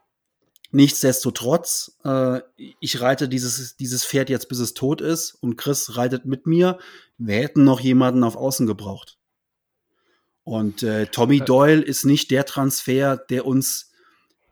nichtsdestotrotz, 0.73 1.99
äh, 2.05 2.41
ich 2.81 3.01
reite 3.01 3.29
dieses, 3.29 3.77
dieses 3.77 4.05
Pferd 4.05 4.31
jetzt, 4.31 4.49
bis 4.49 4.59
es 4.59 4.75
tot 4.75 5.01
ist. 5.01 5.33
Und 5.41 5.57
Chris 5.57 5.97
reitet 5.97 6.27
mit 6.27 6.47
mir. 6.47 6.79
Wir 7.19 7.37
hätten 7.37 7.65
noch 7.65 7.81
jemanden 7.81 8.25
auf 8.25 8.37
Außen 8.37 8.67
gebraucht. 8.67 9.19
Und 10.45 10.83
äh, 10.83 11.07
Tommy. 11.07 11.41
Doyle 11.41 11.83
ist 11.83 12.05
nicht 12.05 12.31
der 12.31 12.45
Transfer, 12.45 13.17
der 13.17 13.47
uns 13.47 13.93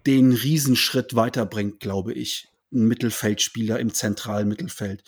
den 0.06 0.32
Riesenschritt 0.32 1.16
weiterbringt, 1.16 1.80
glaube 1.80 2.12
ich 2.12 2.48
ein 2.72 2.86
Mittelfeldspieler 2.86 3.80
im 3.80 3.92
zentralen 3.92 4.48
Mittelfeld. 4.48 5.02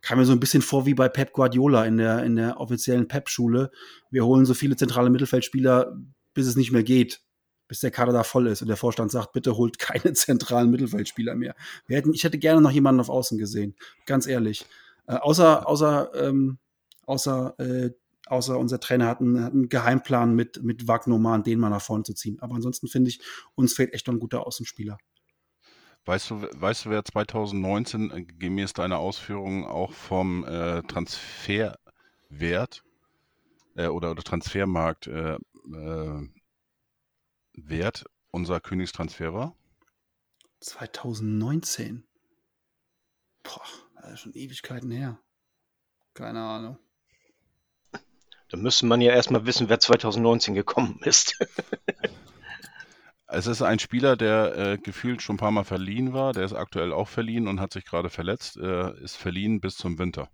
Kam 0.00 0.18
mir 0.18 0.24
so 0.24 0.32
ein 0.32 0.40
bisschen 0.40 0.62
vor 0.62 0.86
wie 0.86 0.94
bei 0.94 1.08
Pep 1.08 1.32
Guardiola 1.32 1.84
in 1.84 1.96
der, 1.96 2.22
in 2.22 2.36
der 2.36 2.60
offiziellen 2.60 3.08
Pep-Schule. 3.08 3.72
Wir 4.10 4.24
holen 4.24 4.46
so 4.46 4.54
viele 4.54 4.76
zentrale 4.76 5.10
Mittelfeldspieler, 5.10 5.96
bis 6.34 6.46
es 6.46 6.54
nicht 6.54 6.70
mehr 6.70 6.84
geht, 6.84 7.20
bis 7.68 7.80
der 7.80 7.90
Kader 7.90 8.12
da 8.12 8.24
voll 8.24 8.48
ist 8.48 8.62
und 8.62 8.68
der 8.68 8.76
Vorstand 8.76 9.12
sagt, 9.12 9.32
bitte 9.32 9.56
holt 9.56 9.78
keine 9.78 10.12
zentralen 10.14 10.70
Mittelfeldspieler 10.70 11.34
mehr. 11.34 11.54
Hätten, 11.86 12.14
ich 12.14 12.24
hätte 12.24 12.38
gerne 12.38 12.60
noch 12.60 12.70
jemanden 12.70 13.00
auf 13.00 13.10
Außen 13.10 13.38
gesehen, 13.38 13.76
ganz 14.06 14.26
ehrlich. 14.26 14.66
Äh, 15.06 15.16
außer, 15.16 15.68
außer, 15.68 16.10
ähm, 16.14 16.58
außer, 17.06 17.54
äh, 17.58 17.90
außer 18.26 18.58
unser 18.58 18.80
Trainer 18.80 19.06
hat 19.06 19.20
einen, 19.20 19.44
hat 19.44 19.52
einen 19.52 19.68
Geheimplan 19.68 20.34
mit, 20.34 20.62
mit 20.62 20.88
Wagnoman, 20.88 21.44
den 21.44 21.60
mal 21.60 21.70
nach 21.70 21.82
vorne 21.82 22.04
zu 22.04 22.14
ziehen. 22.14 22.38
Aber 22.40 22.54
ansonsten 22.54 22.88
finde 22.88 23.10
ich, 23.10 23.20
uns 23.54 23.74
fehlt 23.74 23.94
echt 23.94 24.06
noch 24.06 24.14
ein 24.14 24.20
guter 24.20 24.46
Außenspieler. 24.46 24.98
Weißt 26.04 26.30
du, 26.30 26.40
weißt 26.40 26.86
du, 26.86 26.90
wer 26.90 27.04
2019 27.04 28.10
äh, 28.10 28.24
gemäß 28.24 28.72
deiner 28.72 28.98
Ausführungen 28.98 29.64
auch 29.64 29.92
vom 29.92 30.44
äh, 30.44 30.82
Transferwert 30.82 32.82
äh, 33.76 33.88
oder, 33.88 34.12
oder 34.12 34.22
Transfermarkt 34.22 35.06
äh, 35.06 35.34
äh, 35.34 36.28
Wert 37.66 38.04
unser 38.30 38.60
Königstransfer 38.60 39.32
war? 39.32 39.56
2019. 40.60 42.04
Boah, 43.42 43.62
das 44.02 44.12
ist 44.12 44.20
schon 44.20 44.34
Ewigkeiten 44.34 44.90
her. 44.90 45.18
Keine 46.14 46.40
Ahnung. 46.40 46.78
Da 48.50 48.56
müsste 48.56 48.86
man 48.86 49.00
ja 49.00 49.12
erstmal 49.12 49.46
wissen, 49.46 49.68
wer 49.68 49.78
2019 49.78 50.54
gekommen 50.54 51.00
ist. 51.02 51.38
Es 53.30 53.46
ist 53.46 53.60
ein 53.60 53.78
Spieler, 53.78 54.16
der 54.16 54.56
äh, 54.56 54.78
gefühlt 54.78 55.20
schon 55.20 55.34
ein 55.34 55.38
paar 55.38 55.50
Mal 55.50 55.64
verliehen 55.64 56.14
war. 56.14 56.32
Der 56.32 56.44
ist 56.44 56.54
aktuell 56.54 56.94
auch 56.94 57.08
verliehen 57.08 57.46
und 57.46 57.60
hat 57.60 57.74
sich 57.74 57.84
gerade 57.84 58.08
verletzt. 58.08 58.56
Äh, 58.56 58.98
ist 59.02 59.16
verliehen 59.16 59.60
bis 59.60 59.76
zum 59.76 59.98
Winter. 59.98 60.30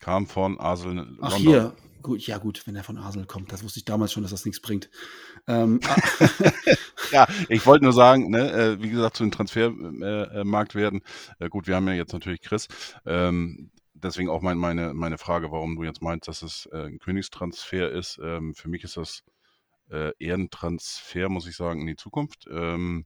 Kam 0.00 0.26
von 0.26 0.60
Asel 0.60 0.94
London. 0.94 1.18
Ach 1.22 1.34
hier, 1.34 1.74
gut, 2.02 2.26
ja 2.26 2.38
gut, 2.38 2.66
wenn 2.66 2.76
er 2.76 2.84
von 2.84 2.98
Asel 2.98 3.26
kommt. 3.26 3.52
Das 3.52 3.62
wusste 3.62 3.78
ich 3.78 3.84
damals 3.84 4.12
schon, 4.12 4.22
dass 4.22 4.32
das 4.32 4.44
nichts 4.44 4.60
bringt. 4.60 4.90
Ähm, 5.46 5.80
ah. 5.88 5.96
ja, 7.12 7.26
ich 7.48 7.64
wollte 7.66 7.84
nur 7.84 7.92
sagen, 7.92 8.30
ne, 8.30 8.50
äh, 8.52 8.82
wie 8.82 8.90
gesagt, 8.90 9.16
zu 9.16 9.24
den 9.24 9.32
Transfermarktwerten. 9.32 11.02
Äh, 11.38 11.48
gut, 11.48 11.66
wir 11.66 11.76
haben 11.76 11.88
ja 11.88 11.94
jetzt 11.94 12.12
natürlich 12.12 12.40
Chris. 12.40 12.68
Ähm, 13.06 13.70
deswegen 13.94 14.28
auch 14.28 14.42
mein, 14.42 14.58
meine, 14.58 14.94
meine 14.94 15.18
Frage, 15.18 15.50
warum 15.50 15.76
du 15.76 15.84
jetzt 15.84 16.02
meinst, 16.02 16.28
dass 16.28 16.42
es 16.42 16.68
äh, 16.72 16.86
ein 16.86 16.98
Königstransfer 16.98 17.90
ist. 17.90 18.18
Ähm, 18.22 18.54
für 18.54 18.68
mich 18.68 18.84
ist 18.84 18.96
das 18.96 19.22
eher 20.18 20.36
ein 20.36 20.48
Transfer, 20.48 21.28
muss 21.28 21.46
ich 21.46 21.54
sagen, 21.54 21.82
in 21.82 21.86
die 21.86 21.96
Zukunft. 21.96 22.46
Ähm, 22.50 23.04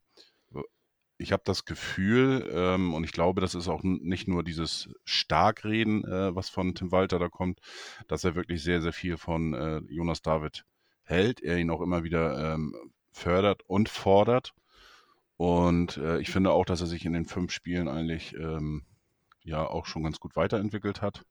ich 1.19 1.33
habe 1.33 1.43
das 1.45 1.65
Gefühl, 1.65 2.49
ähm, 2.53 2.95
und 2.95 3.05
ich 3.05 3.13
glaube, 3.13 3.41
das 3.41 3.55
ist 3.55 3.69
auch 3.69 3.83
nicht 3.83 4.29
nur 4.29 4.43
dieses 4.45 4.89
Starkreden, 5.05 6.05
äh, 6.05 6.35
was 6.35 6.49
von 6.49 6.75
Tim 6.75 6.93
Walter 6.93 7.19
da 7.19 7.29
kommt, 7.29 7.61
dass 8.07 8.25
er 8.25 8.35
wirklich 8.35 8.63
sehr, 8.63 8.83
sehr 8.83 8.93
viel 8.93 9.17
von 9.17 9.55
äh, 9.55 9.79
Jonas 9.89 10.23
David 10.23 10.65
hält, 11.03 11.41
er 11.41 11.59
ihn 11.59 11.71
auch 11.71 11.81
immer 11.81 12.05
wieder 12.05 12.55
ähm, 12.55 12.75
fördert 13.13 13.63
und 13.67 13.89
fordert. 13.89 14.53
Und 15.37 15.97
äh, 15.99 16.19
ich 16.21 16.31
finde 16.31 16.51
auch, 16.51 16.65
dass 16.65 16.81
er 16.81 16.87
sich 16.87 17.05
in 17.05 17.13
den 17.13 17.27
fünf 17.27 17.53
Spielen 17.53 17.89
eigentlich 17.89 18.35
ähm, 18.35 18.85
ja 19.43 19.67
auch 19.67 19.87
schon 19.87 20.03
ganz 20.03 20.19
gut 20.19 20.37
weiterentwickelt 20.37 21.03
hat. 21.03 21.25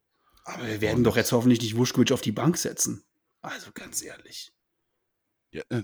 Aber 0.46 0.68
wir 0.68 0.82
werden 0.82 0.98
und 0.98 1.04
doch 1.04 1.18
jetzt 1.18 1.32
hoffentlich 1.32 1.62
nicht 1.62 1.76
Wuschkowitsch 1.76 2.12
auf 2.12 2.22
die 2.22 2.32
Bank 2.32 2.58
setzen. 2.58 3.04
Also 3.42 3.72
ganz 3.74 4.04
ehrlich. 4.04 4.52
Ja, 5.52 5.64
äh, 5.70 5.84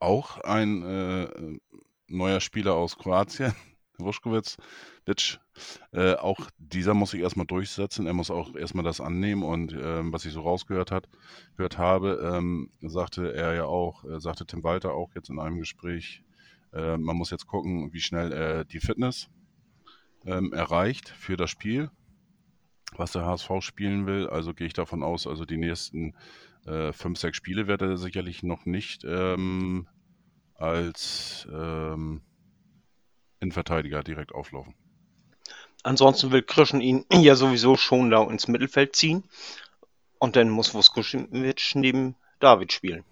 auch 0.00 0.38
ein 0.38 0.82
äh, 0.82 1.58
neuer 2.08 2.40
Spieler 2.40 2.74
aus 2.74 2.96
Kroatien, 2.98 3.54
Vuskovic, 3.98 4.56
äh, 5.92 6.14
auch 6.14 6.50
dieser 6.58 6.94
muss 6.94 7.10
sich 7.12 7.20
erstmal 7.20 7.46
durchsetzen. 7.46 8.06
Er 8.06 8.12
muss 8.14 8.30
auch 8.30 8.54
erstmal 8.54 8.84
das 8.84 9.00
annehmen 9.00 9.42
und 9.42 9.72
ähm, 9.72 10.12
was 10.12 10.24
ich 10.24 10.32
so 10.32 10.42
rausgehört 10.42 10.90
hat, 10.92 11.08
gehört 11.56 11.78
habe, 11.78 12.32
ähm, 12.34 12.70
sagte 12.82 13.32
er 13.34 13.54
ja 13.54 13.64
auch, 13.64 14.04
äh, 14.04 14.20
sagte 14.20 14.46
Tim 14.46 14.62
Walter 14.64 14.92
auch 14.92 15.14
jetzt 15.14 15.30
in 15.30 15.40
einem 15.40 15.58
Gespräch, 15.58 16.22
äh, 16.72 16.96
man 16.96 17.16
muss 17.16 17.30
jetzt 17.30 17.46
gucken, 17.46 17.92
wie 17.92 18.00
schnell 18.00 18.32
er 18.32 18.64
die 18.64 18.80
Fitness 18.80 19.30
ähm, 20.26 20.52
erreicht 20.52 21.08
für 21.08 21.36
das 21.36 21.50
Spiel. 21.50 21.90
was 22.96 23.12
der 23.12 23.24
HSV 23.24 23.50
spielen 23.60 24.06
will. 24.06 24.28
Also 24.28 24.54
gehe 24.54 24.66
ich 24.66 24.72
davon 24.72 25.02
aus, 25.02 25.26
also 25.26 25.44
die 25.44 25.58
nächsten 25.58 26.14
äh, 26.66 26.92
fünf, 26.92 27.18
sechs 27.18 27.36
Spiele 27.36 27.66
wird 27.66 27.82
er 27.82 27.96
sicherlich 27.96 28.42
noch 28.42 28.66
nicht 28.66 29.04
ähm, 29.04 29.86
als 30.58 31.48
ähm, 31.50 32.20
Innenverteidiger 33.40 34.02
direkt 34.02 34.34
auflaufen. 34.34 34.74
Ansonsten 35.82 36.32
will 36.32 36.42
Krischen 36.42 36.80
ihn 36.80 37.06
ja 37.12 37.34
sowieso 37.34 37.76
schon 37.76 38.10
lau 38.10 38.28
ins 38.28 38.48
Mittelfeld 38.48 38.94
ziehen. 38.94 39.24
Und 40.18 40.34
dann 40.36 40.50
muss 40.50 40.74
Vuskovic 40.74 41.74
neben 41.74 42.16
David 42.40 42.72
spielen. 42.72 43.04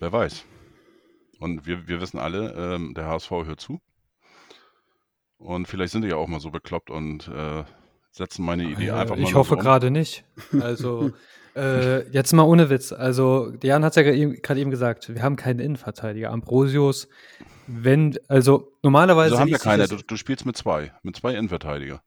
Wer 0.00 0.12
weiß. 0.12 0.44
Und 1.38 1.66
wir, 1.66 1.86
wir 1.86 2.00
wissen 2.00 2.18
alle, 2.18 2.54
ähm, 2.54 2.94
der 2.94 3.06
HSV 3.06 3.30
hört 3.30 3.60
zu. 3.60 3.80
Und 5.38 5.68
vielleicht 5.68 5.92
sind 5.92 6.02
die 6.02 6.08
ja 6.08 6.16
auch 6.16 6.26
mal 6.26 6.40
so 6.40 6.50
bekloppt 6.50 6.90
und 6.90 7.28
äh, 7.28 7.64
setzen 8.10 8.44
meine 8.44 8.64
Idee 8.64 8.88
Äh, 8.88 8.92
einfach 8.92 9.16
mal 9.16 9.22
ich 9.22 9.34
hoffe 9.34 9.50
so 9.50 9.56
um. 9.56 9.60
gerade 9.60 9.90
nicht. 9.90 10.24
Also, 10.60 11.12
äh, 11.56 12.08
jetzt 12.10 12.32
mal 12.32 12.42
ohne 12.42 12.70
Witz. 12.70 12.92
Also, 12.92 13.52
Jan 13.62 13.84
hat 13.84 13.96
es 13.96 13.96
ja 13.96 14.02
gerade 14.02 14.60
eben 14.60 14.70
gesagt, 14.70 15.14
wir 15.14 15.22
haben 15.22 15.36
keinen 15.36 15.60
Innenverteidiger. 15.60 16.30
Ambrosius, 16.30 17.08
wenn, 17.66 18.18
also 18.28 18.72
normalerweise. 18.82 19.32
Wieso 19.32 19.40
haben 19.40 19.50
wir 19.50 19.58
keine? 19.58 19.88
Du, 19.88 19.96
du 19.96 20.16
spielst 20.16 20.46
mit 20.46 20.56
zwei, 20.56 20.92
mit 21.02 21.16
zwei 21.16 21.34
Innenverteidiger. 21.34 22.02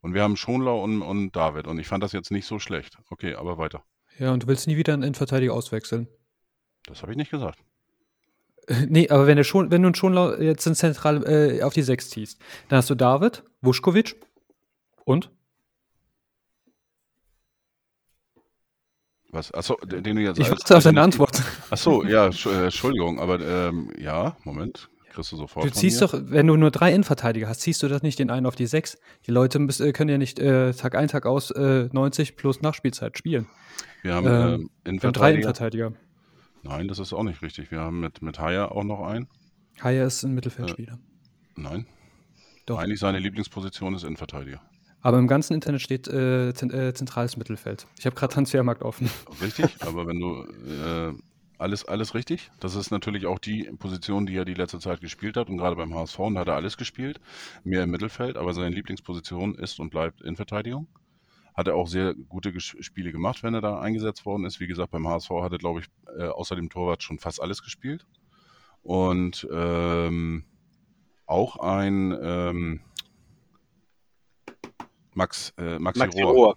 Und 0.00 0.12
wir 0.12 0.22
haben 0.22 0.36
Schonlau 0.36 0.82
und, 0.82 1.00
und 1.02 1.34
David. 1.34 1.66
Und 1.66 1.78
ich 1.78 1.86
fand 1.86 2.04
das 2.04 2.12
jetzt 2.12 2.30
nicht 2.30 2.46
so 2.46 2.58
schlecht. 2.58 2.98
Okay, 3.08 3.34
aber 3.34 3.56
weiter. 3.56 3.84
Ja, 4.18 4.32
und 4.32 4.42
du 4.42 4.46
willst 4.46 4.66
nie 4.66 4.76
wieder 4.76 4.92
einen 4.92 5.02
Innenverteidiger 5.02 5.54
auswechseln. 5.54 6.08
Das 6.86 7.02
habe 7.02 7.12
ich 7.12 7.18
nicht 7.18 7.30
gesagt. 7.30 7.58
Nee, 8.88 9.10
aber 9.10 9.26
wenn 9.26 9.36
du 9.36 9.44
schon, 9.44 9.70
wenn 9.70 9.82
du 9.82 9.88
einen 9.88 9.94
schon 9.94 10.14
jetzt 10.42 10.66
in 10.66 10.74
zentral 10.74 11.22
äh, 11.26 11.62
auf 11.62 11.74
die 11.74 11.82
6 11.82 12.08
ziehst, 12.08 12.40
dann 12.70 12.78
hast 12.78 12.88
du 12.88 12.94
David, 12.94 13.42
Vuskovic 13.60 14.16
und 15.04 15.30
Was? 19.34 19.52
Achso, 19.52 19.76
den 19.84 20.04
du 20.04 20.22
jetzt 20.22 20.38
ich 20.38 20.48
warte 20.48 20.76
auf 20.76 20.84
deine 20.84 21.02
Antwort. 21.02 21.42
Achso, 21.68 22.04
ja, 22.04 22.28
äh, 22.28 22.64
Entschuldigung, 22.64 23.18
aber 23.18 23.40
ähm, 23.40 23.90
ja, 23.98 24.36
Moment. 24.44 24.88
Kriegst 25.10 25.32
du 25.32 25.36
sofort. 25.36 25.66
Du 25.66 25.72
ziehst 25.72 26.00
doch, 26.02 26.14
wenn 26.14 26.46
du 26.46 26.56
nur 26.56 26.70
drei 26.70 26.92
Innenverteidiger 26.92 27.48
hast, 27.48 27.60
ziehst 27.60 27.82
du 27.82 27.88
das 27.88 28.02
nicht 28.02 28.20
den 28.20 28.30
einen 28.30 28.46
auf 28.46 28.54
die 28.54 28.66
6. 28.66 28.96
Die 29.26 29.32
Leute 29.32 29.58
müssen, 29.58 29.88
äh, 29.88 29.92
können 29.92 30.10
ja 30.10 30.18
nicht 30.18 30.38
äh, 30.38 30.72
Tag 30.72 30.94
ein, 30.94 31.08
Tag 31.08 31.26
aus 31.26 31.50
äh, 31.50 31.88
90 31.92 32.36
plus 32.36 32.62
Nachspielzeit 32.62 33.18
spielen. 33.18 33.46
Wir 34.02 34.14
haben 34.14 34.26
ähm, 34.26 34.70
ähm, 34.84 35.02
Wir 35.02 35.08
haben 35.08 35.12
drei 35.12 35.32
Innenverteidiger. 35.32 35.86
Innenverteidiger. 35.86 35.92
Nein, 36.62 36.88
das 36.88 37.00
ist 37.00 37.12
auch 37.12 37.24
nicht 37.24 37.42
richtig. 37.42 37.72
Wir 37.72 37.80
haben 37.80 38.00
mit, 38.00 38.22
mit 38.22 38.38
Haya 38.38 38.70
auch 38.70 38.84
noch 38.84 39.04
einen. 39.04 39.28
Haya 39.82 40.06
ist 40.06 40.22
ein 40.22 40.32
Mittelfeldspieler. 40.34 40.98
Nein. 41.56 41.86
Doch. 42.66 42.78
Eigentlich 42.78 43.00
seine 43.00 43.18
Lieblingsposition 43.18 43.94
ist 43.94 44.04
Innenverteidiger. 44.04 44.60
Aber 45.04 45.18
im 45.18 45.28
ganzen 45.28 45.52
Internet 45.52 45.82
steht 45.82 46.08
äh, 46.08 46.48
äh, 46.48 46.94
zentrales 46.94 47.36
Mittelfeld. 47.36 47.86
Ich 47.98 48.06
habe 48.06 48.16
gerade 48.16 48.32
Transfermarkt 48.32 48.82
offen. 48.82 49.10
Richtig, 49.42 49.66
aber 49.80 50.06
wenn 50.06 50.18
du 50.18 50.44
äh, 50.66 51.12
alles, 51.58 51.84
alles 51.84 52.14
richtig. 52.14 52.50
Das 52.58 52.74
ist 52.74 52.90
natürlich 52.90 53.26
auch 53.26 53.38
die 53.38 53.64
Position, 53.78 54.24
die 54.24 54.34
er 54.34 54.46
die 54.46 54.54
letzte 54.54 54.78
Zeit 54.78 55.02
gespielt 55.02 55.36
hat. 55.36 55.50
Und 55.50 55.58
gerade 55.58 55.76
beim 55.76 55.94
HSV 55.94 56.18
und 56.20 56.38
hat 56.38 56.48
er 56.48 56.54
alles 56.54 56.78
gespielt. 56.78 57.20
Mehr 57.64 57.82
im 57.82 57.90
Mittelfeld, 57.90 58.38
aber 58.38 58.54
seine 58.54 58.74
Lieblingsposition 58.74 59.56
ist 59.56 59.78
und 59.78 59.90
bleibt 59.90 60.22
Innenverteidigung. 60.22 60.88
Hat 61.54 61.68
er 61.68 61.74
auch 61.74 61.86
sehr 61.86 62.14
gute 62.14 62.48
Ges- 62.48 62.82
Spiele 62.82 63.12
gemacht, 63.12 63.42
wenn 63.42 63.52
er 63.52 63.60
da 63.60 63.78
eingesetzt 63.78 64.24
worden 64.24 64.46
ist. 64.46 64.58
Wie 64.58 64.66
gesagt, 64.66 64.90
beim 64.90 65.06
HSV 65.06 65.28
hat 65.42 65.52
er, 65.52 65.58
glaube 65.58 65.80
ich, 65.80 65.86
äh, 66.18 66.28
außer 66.28 66.56
dem 66.56 66.70
Torwart 66.70 67.02
schon 67.02 67.18
fast 67.18 67.42
alles 67.42 67.62
gespielt. 67.62 68.06
Und 68.82 69.46
ähm, 69.52 70.44
auch 71.26 71.56
ein 71.58 72.16
ähm, 72.22 72.80
Max, 75.14 75.52
äh, 75.58 75.78
Maxi, 75.78 75.98
Maxi 75.98 76.22
Rohr 76.22 76.32
Rohr. 76.32 76.56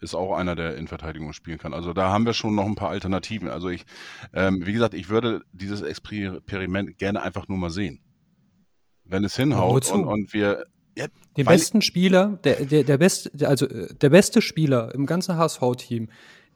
ist 0.00 0.14
auch 0.14 0.36
einer, 0.36 0.54
der 0.54 0.76
in 0.76 0.88
Verteidigung 0.88 1.32
spielen 1.32 1.58
kann. 1.58 1.74
Also 1.74 1.92
da 1.92 2.10
haben 2.10 2.26
wir 2.26 2.32
schon 2.32 2.54
noch 2.54 2.66
ein 2.66 2.74
paar 2.74 2.90
Alternativen. 2.90 3.48
Also 3.48 3.68
ich, 3.68 3.84
ähm, 4.32 4.66
wie 4.66 4.72
gesagt, 4.72 4.94
ich 4.94 5.08
würde 5.08 5.42
dieses 5.52 5.82
Experiment 5.82 6.98
gerne 6.98 7.22
einfach 7.22 7.48
nur 7.48 7.58
mal 7.58 7.70
sehen. 7.70 8.00
Wenn 9.04 9.24
es 9.24 9.36
hinhaut 9.36 9.90
und, 9.92 10.04
und 10.04 10.32
wir, 10.32 10.66
ja, 10.96 11.06
Den 11.36 11.46
besten 11.46 11.82
Spieler, 11.82 12.38
der, 12.42 12.64
der, 12.64 12.82
der 12.82 12.98
beste, 12.98 13.30
also 13.46 13.66
äh, 13.66 13.94
der 13.94 14.10
beste 14.10 14.40
Spieler 14.40 14.94
im 14.94 15.06
ganzen 15.06 15.36
HSV-Team, 15.36 16.08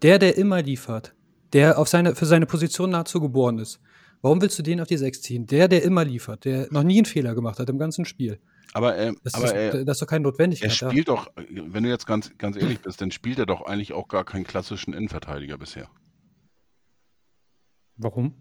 der, 0.03 0.19
der 0.19 0.39
immer 0.39 0.63
liefert, 0.63 1.15
der 1.53 1.79
auf 1.79 1.89
seine, 1.89 2.15
für 2.15 2.27
seine 2.27 2.47
Position 2.47 2.91
nahezu 2.91 3.21
geboren 3.21 3.59
ist. 3.59 3.81
Warum 4.23 4.41
willst 4.41 4.59
du 4.59 4.63
den 4.63 4.81
auf 4.81 4.89
die 4.89 4.97
6 4.97 5.23
ziehen? 5.23 5.47
Der, 5.47 5.69
der 5.69 5.83
immer 5.83 6.05
liefert, 6.05 6.45
der 6.45 6.69
noch 6.71 6.83
nie 6.83 6.99
einen 6.99 7.07
Fehler 7.07 7.35
gemacht 7.35 7.59
hat 7.59 7.69
im 7.69 7.79
ganzen 7.79 8.05
Spiel. 8.05 8.39
Aber, 8.73 8.97
äh, 8.97 9.13
Das, 9.23 9.35
aber 9.35 9.47
ist, 9.47 9.53
er, 9.53 9.85
das 9.85 9.97
ist 9.97 10.03
doch 10.03 10.07
keine 10.07 10.23
er 10.23 10.31
Notwendigkeit. 10.31 10.71
da. 10.83 10.91
spielt 10.91 11.09
doch, 11.09 11.31
wenn 11.37 11.83
du 11.83 11.89
jetzt 11.89 12.07
ganz, 12.07 12.31
ganz 12.39 12.57
ehrlich 12.57 12.81
bist, 12.81 13.01
dann 13.01 13.11
spielt 13.11 13.39
er 13.39 13.47
doch 13.47 13.63
eigentlich 13.63 13.93
auch 13.93 14.09
gar 14.09 14.25
keinen 14.25 14.45
klassischen 14.45 14.93
Innenverteidiger 14.93 15.59
bisher. 15.59 15.89
Warum? 17.97 18.35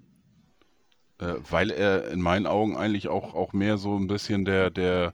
Äh, 1.19 1.35
weil 1.49 1.71
er 1.71 2.09
in 2.09 2.21
meinen 2.21 2.47
Augen 2.47 2.77
eigentlich 2.77 3.09
auch, 3.09 3.33
auch 3.33 3.53
mehr 3.53 3.77
so 3.77 3.97
ein 3.97 4.07
bisschen 4.07 4.45
der, 4.45 4.69
der 4.69 5.13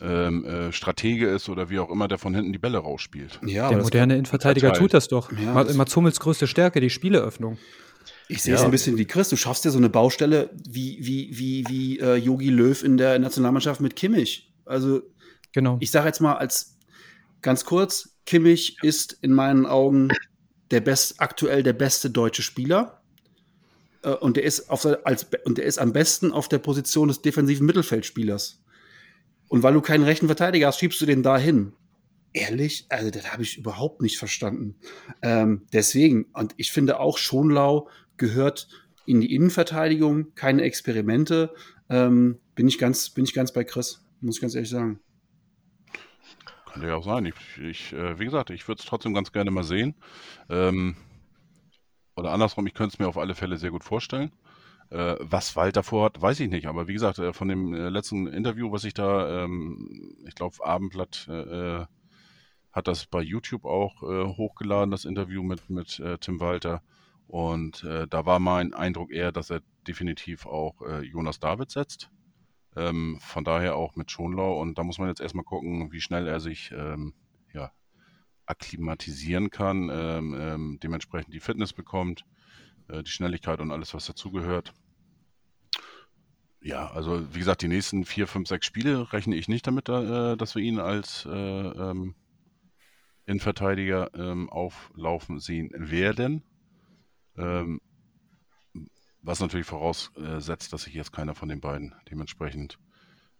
ähm, 0.00 0.44
äh, 0.44 0.72
Stratege 0.72 1.28
ist 1.28 1.48
oder 1.48 1.70
wie 1.70 1.78
auch 1.78 1.90
immer, 1.90 2.08
der 2.08 2.18
von 2.18 2.34
hinten 2.34 2.52
die 2.52 2.58
Bälle 2.58 2.78
rausspielt. 2.78 3.40
Ja, 3.44 3.68
Der 3.68 3.78
moderne 3.78 4.14
Innenverteidiger 4.14 4.72
tut 4.72 4.94
das 4.94 5.08
doch. 5.08 5.30
Ja, 5.32 5.64
Mats 5.74 5.94
Hummels 5.96 6.20
größte 6.20 6.46
Stärke, 6.46 6.80
die 6.80 6.90
Spieleröffnung. 6.90 7.58
Ich 8.28 8.42
sehe 8.42 8.54
es 8.54 8.60
Ja. 8.60 8.66
ein 8.66 8.70
bisschen 8.70 8.98
wie 8.98 9.04
Chris. 9.06 9.28
Du 9.28 9.36
schaffst 9.36 9.64
dir 9.64 9.70
so 9.70 9.78
eine 9.78 9.88
Baustelle 9.88 10.50
wie, 10.68 10.98
wie, 11.00 11.30
wie, 11.38 11.64
wie 11.68 11.98
äh, 12.00 12.16
Jogi 12.16 12.50
Löw 12.50 12.82
in 12.82 12.96
der 12.96 13.18
Nationalmannschaft 13.18 13.80
mit 13.80 13.96
Kimmich. 13.96 14.52
Also 14.64 15.02
Genau. 15.52 15.78
ich 15.80 15.90
sage 15.90 16.06
jetzt 16.06 16.20
mal 16.20 16.34
als 16.34 16.76
ganz 17.42 17.64
kurz, 17.64 18.10
Kimmich 18.26 18.76
ist 18.82 19.16
in 19.22 19.32
meinen 19.32 19.64
Augen 19.66 20.08
der 20.70 20.80
best, 20.80 21.20
aktuell 21.20 21.62
der 21.62 21.72
beste 21.72 22.10
deutsche 22.10 22.42
Spieler. 22.42 23.00
Äh, 24.02 24.10
und 24.10 24.36
der 24.36 24.44
ist 24.44 24.68
auf 24.70 24.84
als, 25.04 25.26
und 25.44 25.56
der 25.58 25.64
ist 25.64 25.78
am 25.78 25.92
besten 25.92 26.30
auf 26.32 26.48
der 26.48 26.58
Position 26.58 27.08
des 27.08 27.22
defensiven 27.22 27.64
Mittelfeldspielers. 27.66 28.60
Und 29.48 29.62
weil 29.62 29.72
du 29.72 29.80
keinen 29.80 30.04
rechten 30.04 30.26
Verteidiger 30.26 30.66
hast, 30.66 30.78
schiebst 30.78 31.00
du 31.00 31.06
den 31.06 31.22
dahin. 31.22 31.72
Ehrlich? 32.34 32.84
Also, 32.90 33.10
das 33.10 33.32
habe 33.32 33.42
ich 33.42 33.56
überhaupt 33.56 34.02
nicht 34.02 34.18
verstanden. 34.18 34.74
Ähm, 35.22 35.62
deswegen, 35.72 36.26
und 36.34 36.52
ich 36.58 36.70
finde 36.70 37.00
auch, 37.00 37.16
Schonlau 37.16 37.88
gehört 38.18 38.68
in 39.06 39.20
die 39.20 39.34
Innenverteidigung, 39.34 40.34
keine 40.34 40.62
Experimente. 40.62 41.54
Ähm, 41.88 42.38
bin, 42.54 42.68
ich 42.68 42.78
ganz, 42.78 43.10
bin 43.10 43.24
ich 43.24 43.32
ganz 43.32 43.52
bei 43.52 43.64
Chris, 43.64 44.04
muss 44.20 44.36
ich 44.36 44.40
ganz 44.42 44.54
ehrlich 44.54 44.70
sagen. 44.70 45.00
Könnte 46.70 46.88
ja 46.88 46.96
auch 46.96 47.04
sein. 47.04 47.24
Ich, 47.24 47.34
ich 47.58 47.92
äh, 47.94 48.18
wie 48.18 48.26
gesagt, 48.26 48.50
ich 48.50 48.68
würde 48.68 48.80
es 48.80 48.86
trotzdem 48.86 49.14
ganz 49.14 49.32
gerne 49.32 49.50
mal 49.50 49.64
sehen. 49.64 49.94
Ähm, 50.50 50.96
oder 52.16 52.32
andersrum, 52.32 52.66
ich 52.66 52.74
könnte 52.74 52.94
es 52.94 52.98
mir 52.98 53.08
auf 53.08 53.16
alle 53.16 53.34
Fälle 53.34 53.56
sehr 53.56 53.70
gut 53.70 53.84
vorstellen. 53.84 54.32
Äh, 54.90 55.16
was 55.20 55.54
Walter 55.54 55.82
vorhat, 55.82 56.20
weiß 56.20 56.40
ich 56.40 56.50
nicht. 56.50 56.66
Aber 56.66 56.88
wie 56.88 56.94
gesagt, 56.94 57.18
äh, 57.18 57.32
von 57.32 57.48
dem 57.48 57.74
äh, 57.74 57.88
letzten 57.90 58.26
Interview, 58.26 58.72
was 58.72 58.84
ich 58.84 58.94
da, 58.94 59.44
ähm, 59.44 60.16
ich 60.26 60.34
glaube, 60.34 60.56
Abendblatt 60.64 61.28
hat 62.70 62.86
das 62.86 63.06
bei 63.06 63.22
YouTube 63.22 63.64
auch 63.64 64.02
hochgeladen, 64.02 64.90
das 64.90 65.04
Interview 65.04 65.42
mit, 65.42 65.68
mit 65.68 66.00
Tim 66.20 66.38
Walter. 66.38 66.82
Und 67.28 67.84
äh, 67.84 68.08
da 68.08 68.24
war 68.24 68.38
mein 68.38 68.72
Eindruck 68.72 69.12
eher, 69.12 69.32
dass 69.32 69.50
er 69.50 69.60
definitiv 69.86 70.46
auch 70.46 70.80
äh, 70.80 71.02
Jonas 71.02 71.38
David 71.38 71.70
setzt. 71.70 72.10
Ähm, 72.74 73.18
von 73.20 73.44
daher 73.44 73.76
auch 73.76 73.96
mit 73.96 74.10
Schonlau. 74.10 74.58
Und 74.60 74.78
da 74.78 74.82
muss 74.82 74.98
man 74.98 75.08
jetzt 75.08 75.20
erstmal 75.20 75.44
gucken, 75.44 75.92
wie 75.92 76.00
schnell 76.00 76.26
er 76.26 76.40
sich 76.40 76.72
ähm, 76.72 77.12
ja, 77.52 77.70
akklimatisieren 78.46 79.50
kann, 79.50 79.90
ähm, 79.92 80.36
ähm, 80.40 80.78
dementsprechend 80.82 81.34
die 81.34 81.40
Fitness 81.40 81.74
bekommt, 81.74 82.24
äh, 82.88 83.02
die 83.02 83.10
Schnelligkeit 83.10 83.60
und 83.60 83.72
alles, 83.72 83.92
was 83.92 84.06
dazugehört. 84.06 84.72
Ja, 86.62 86.90
also 86.90 87.34
wie 87.34 87.38
gesagt, 87.40 87.60
die 87.60 87.68
nächsten 87.68 88.06
vier, 88.06 88.26
fünf, 88.26 88.48
sechs 88.48 88.66
Spiele 88.66 89.12
rechne 89.12 89.36
ich 89.36 89.48
nicht 89.48 89.66
damit, 89.66 89.88
äh, 89.90 90.36
dass 90.36 90.54
wir 90.54 90.62
ihn 90.62 90.80
als 90.80 91.26
äh, 91.26 91.30
ähm, 91.30 92.14
Innenverteidiger 93.26 94.10
ähm, 94.14 94.48
auflaufen 94.48 95.38
sehen 95.40 95.70
werden. 95.74 96.42
Ähm, 97.38 97.80
was 99.22 99.40
natürlich 99.40 99.66
voraussetzt, 99.66 100.72
dass 100.72 100.82
sich 100.82 100.94
jetzt 100.94 101.12
keiner 101.12 101.34
von 101.34 101.48
den 101.48 101.60
beiden 101.60 101.94
dementsprechend 102.10 102.78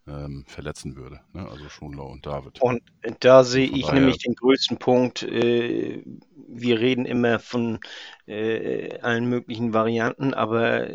ähm, 0.08 0.44
verletzen 0.46 0.96
würde. 0.96 1.20
Ne? 1.32 1.48
Also 1.48 1.68
Schonlau 1.68 2.08
und 2.08 2.26
David. 2.26 2.60
Und 2.60 2.82
da 3.20 3.44
sehe 3.44 3.68
ich 3.68 3.90
nämlich 3.92 4.18
den 4.18 4.34
größten 4.34 4.78
Punkt. 4.78 5.22
Äh, 5.22 6.02
wir 6.48 6.80
reden 6.80 7.04
immer 7.04 7.38
von 7.38 7.80
äh, 8.26 8.98
allen 9.00 9.28
möglichen 9.28 9.72
Varianten, 9.72 10.34
aber 10.34 10.88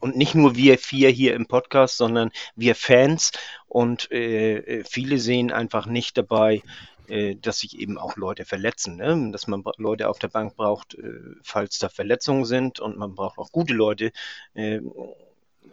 und 0.00 0.16
nicht 0.16 0.34
nur 0.34 0.56
wir 0.56 0.78
vier 0.78 1.10
hier 1.10 1.34
im 1.34 1.46
Podcast, 1.46 1.96
sondern 1.96 2.30
wir 2.56 2.74
Fans 2.74 3.30
und 3.68 4.10
äh, 4.10 4.82
viele 4.84 5.18
sehen 5.18 5.52
einfach 5.52 5.86
nicht 5.86 6.18
dabei, 6.18 6.62
äh, 7.08 7.36
dass 7.36 7.60
sich 7.60 7.78
eben 7.78 7.98
auch 7.98 8.16
Leute 8.16 8.44
verletzen, 8.44 8.96
ne? 8.96 9.30
dass 9.32 9.46
man 9.46 9.62
Leute 9.76 10.08
auf 10.08 10.18
der 10.18 10.28
Bank 10.28 10.56
braucht, 10.56 10.94
äh, 10.94 11.12
falls 11.42 11.78
da 11.78 11.88
Verletzungen 11.88 12.44
sind 12.44 12.80
und 12.80 12.96
man 12.96 13.14
braucht 13.14 13.38
auch 13.38 13.52
gute 13.52 13.74
Leute 13.74 14.12
äh, 14.54 14.80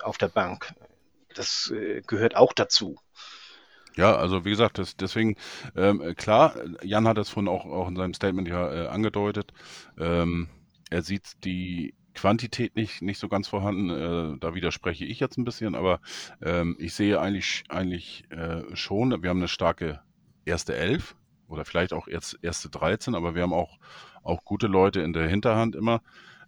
auf 0.02 0.18
der 0.18 0.30
Bank. 0.30 0.74
Das 1.36 1.74
äh, 1.76 2.02
gehört 2.06 2.36
auch 2.36 2.54
dazu. 2.54 2.98
Ja, 3.96 4.16
also 4.16 4.44
wie 4.44 4.50
gesagt, 4.50 4.80
das, 4.80 4.98
deswegen, 4.98 5.36
ähm, 5.76 6.16
klar, 6.16 6.56
Jan 6.82 7.08
hat 7.08 7.18
es 7.18 7.30
vorhin 7.30 7.48
auch, 7.48 7.66
auch 7.66 7.88
in 7.88 7.96
seinem 7.96 8.14
Statement 8.14 8.48
ja 8.48 8.72
äh, 8.72 8.88
angedeutet. 8.88 9.54
Ähm, 10.00 10.50
er 10.90 11.04
sieht 11.04 11.44
die 11.44 11.94
Quantität 12.16 12.76
nicht, 12.76 13.02
nicht 13.02 13.20
so 13.20 13.28
ganz 13.28 13.48
vorhanden. 13.48 13.90
Äh, 13.90 14.40
da 14.40 14.56
widerspreche 14.56 15.06
ich 15.06 15.20
jetzt 15.20 15.38
ein 15.38 15.46
bisschen, 15.46 15.76
aber 15.76 16.00
ähm, 16.42 16.76
ich 16.80 16.94
sehe 16.94 17.20
eigentlich, 17.20 17.64
eigentlich 17.70 18.26
äh, 18.32 18.64
schon, 18.76 19.22
wir 19.22 19.30
haben 19.30 19.40
eine 19.40 19.48
starke 19.48 20.02
erste 20.46 20.76
Elf 20.76 21.16
oder 21.54 21.66
vielleicht 21.66 21.94
auch 21.94 22.08
erst, 22.08 22.40
erste 22.42 22.70
13, 22.70 23.14
aber 23.14 23.36
wir 23.36 23.44
haben 23.44 23.54
auch, 23.54 23.78
auch 24.24 24.44
gute 24.44 24.68
Leute 24.68 25.02
in 25.02 25.14
der 25.14 25.28
Hinterhand 25.28 25.76
immer, 25.76 26.02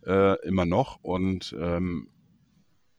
äh, 0.06 0.36
immer 0.46 0.66
noch. 0.66 0.98
Und 1.04 1.56
ähm, 1.60 2.10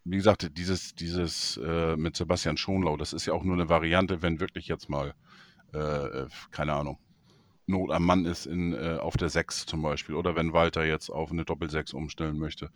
wie 0.05 0.17
gesagt, 0.17 0.57
dieses, 0.57 0.95
dieses 0.95 1.57
äh, 1.57 1.97
mit 1.97 2.17
Sebastian 2.17 2.57
Schonlau, 2.57 2.97
das 2.97 3.13
ist 3.13 3.27
ja 3.27 3.33
auch 3.33 3.43
nur 3.43 3.57
eine 3.57 3.69
Variante, 3.69 4.23
wenn 4.23 4.39
wirklich 4.39 4.69
jetzt 4.69 4.89
mal, 4.89 5.15
äh, 5.73 6.27
keine 6.53 6.75
Ahnung, 6.75 6.99
Not 7.69 7.91
am 7.91 8.05
Mann 8.05 8.25
ist 8.25 8.47
in, 8.47 8.73
äh, 8.73 8.99
auf 9.01 9.17
der 9.17 9.29
6 9.29 9.67
zum 9.67 9.83
Beispiel 9.83 10.15
oder 10.15 10.37
wenn 10.37 10.53
Walter 10.53 10.85
jetzt 10.85 11.11
auf 11.11 11.33
eine 11.33 11.45
Doppel-6 11.45 11.97
umstellen 11.97 12.39
möchte 12.39 12.71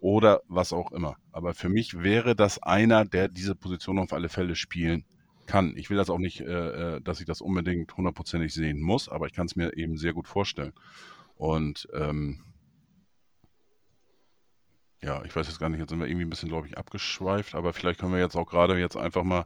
oder 0.00 0.42
was 0.48 0.72
auch 0.72 0.90
immer. 0.90 1.16
Aber 1.30 1.54
für 1.54 1.68
mich 1.68 2.02
wäre 2.02 2.34
das 2.34 2.60
einer, 2.60 3.04
der 3.04 3.28
diese 3.28 3.54
Position 3.54 4.00
auf 4.00 4.12
alle 4.12 4.28
Fälle 4.28 4.56
spielen 4.56 5.04
kann. 5.46 5.76
Ich 5.76 5.90
will 5.90 5.96
das 5.96 6.10
auch 6.10 6.18
nicht, 6.18 6.40
äh, 6.40 6.96
äh 6.96 7.00
dass 7.00 7.20
ich 7.20 7.26
das 7.26 7.40
unbedingt 7.40 7.96
hundertprozentig 7.96 8.52
sehen 8.52 8.80
muss, 8.80 9.08
aber 9.08 9.26
ich 9.26 9.32
kann 9.32 9.46
es 9.46 9.56
mir 9.56 9.76
eben 9.76 9.96
sehr 9.96 10.12
gut 10.12 10.28
vorstellen. 10.28 10.72
Und 11.36 11.88
ähm, 11.94 12.40
ja, 15.04 15.22
ich 15.24 15.36
weiß 15.36 15.46
jetzt 15.46 15.58
gar 15.58 15.68
nicht, 15.68 15.80
jetzt 15.80 15.90
sind 15.90 16.00
wir 16.00 16.06
irgendwie 16.06 16.24
ein 16.24 16.30
bisschen, 16.30 16.48
glaube 16.48 16.66
ich, 16.66 16.78
abgeschweift, 16.78 17.54
aber 17.54 17.74
vielleicht 17.74 18.00
können 18.00 18.12
wir 18.12 18.20
jetzt 18.20 18.36
auch 18.36 18.46
gerade 18.46 18.78
jetzt 18.78 18.96
einfach 18.96 19.22
mal, 19.22 19.44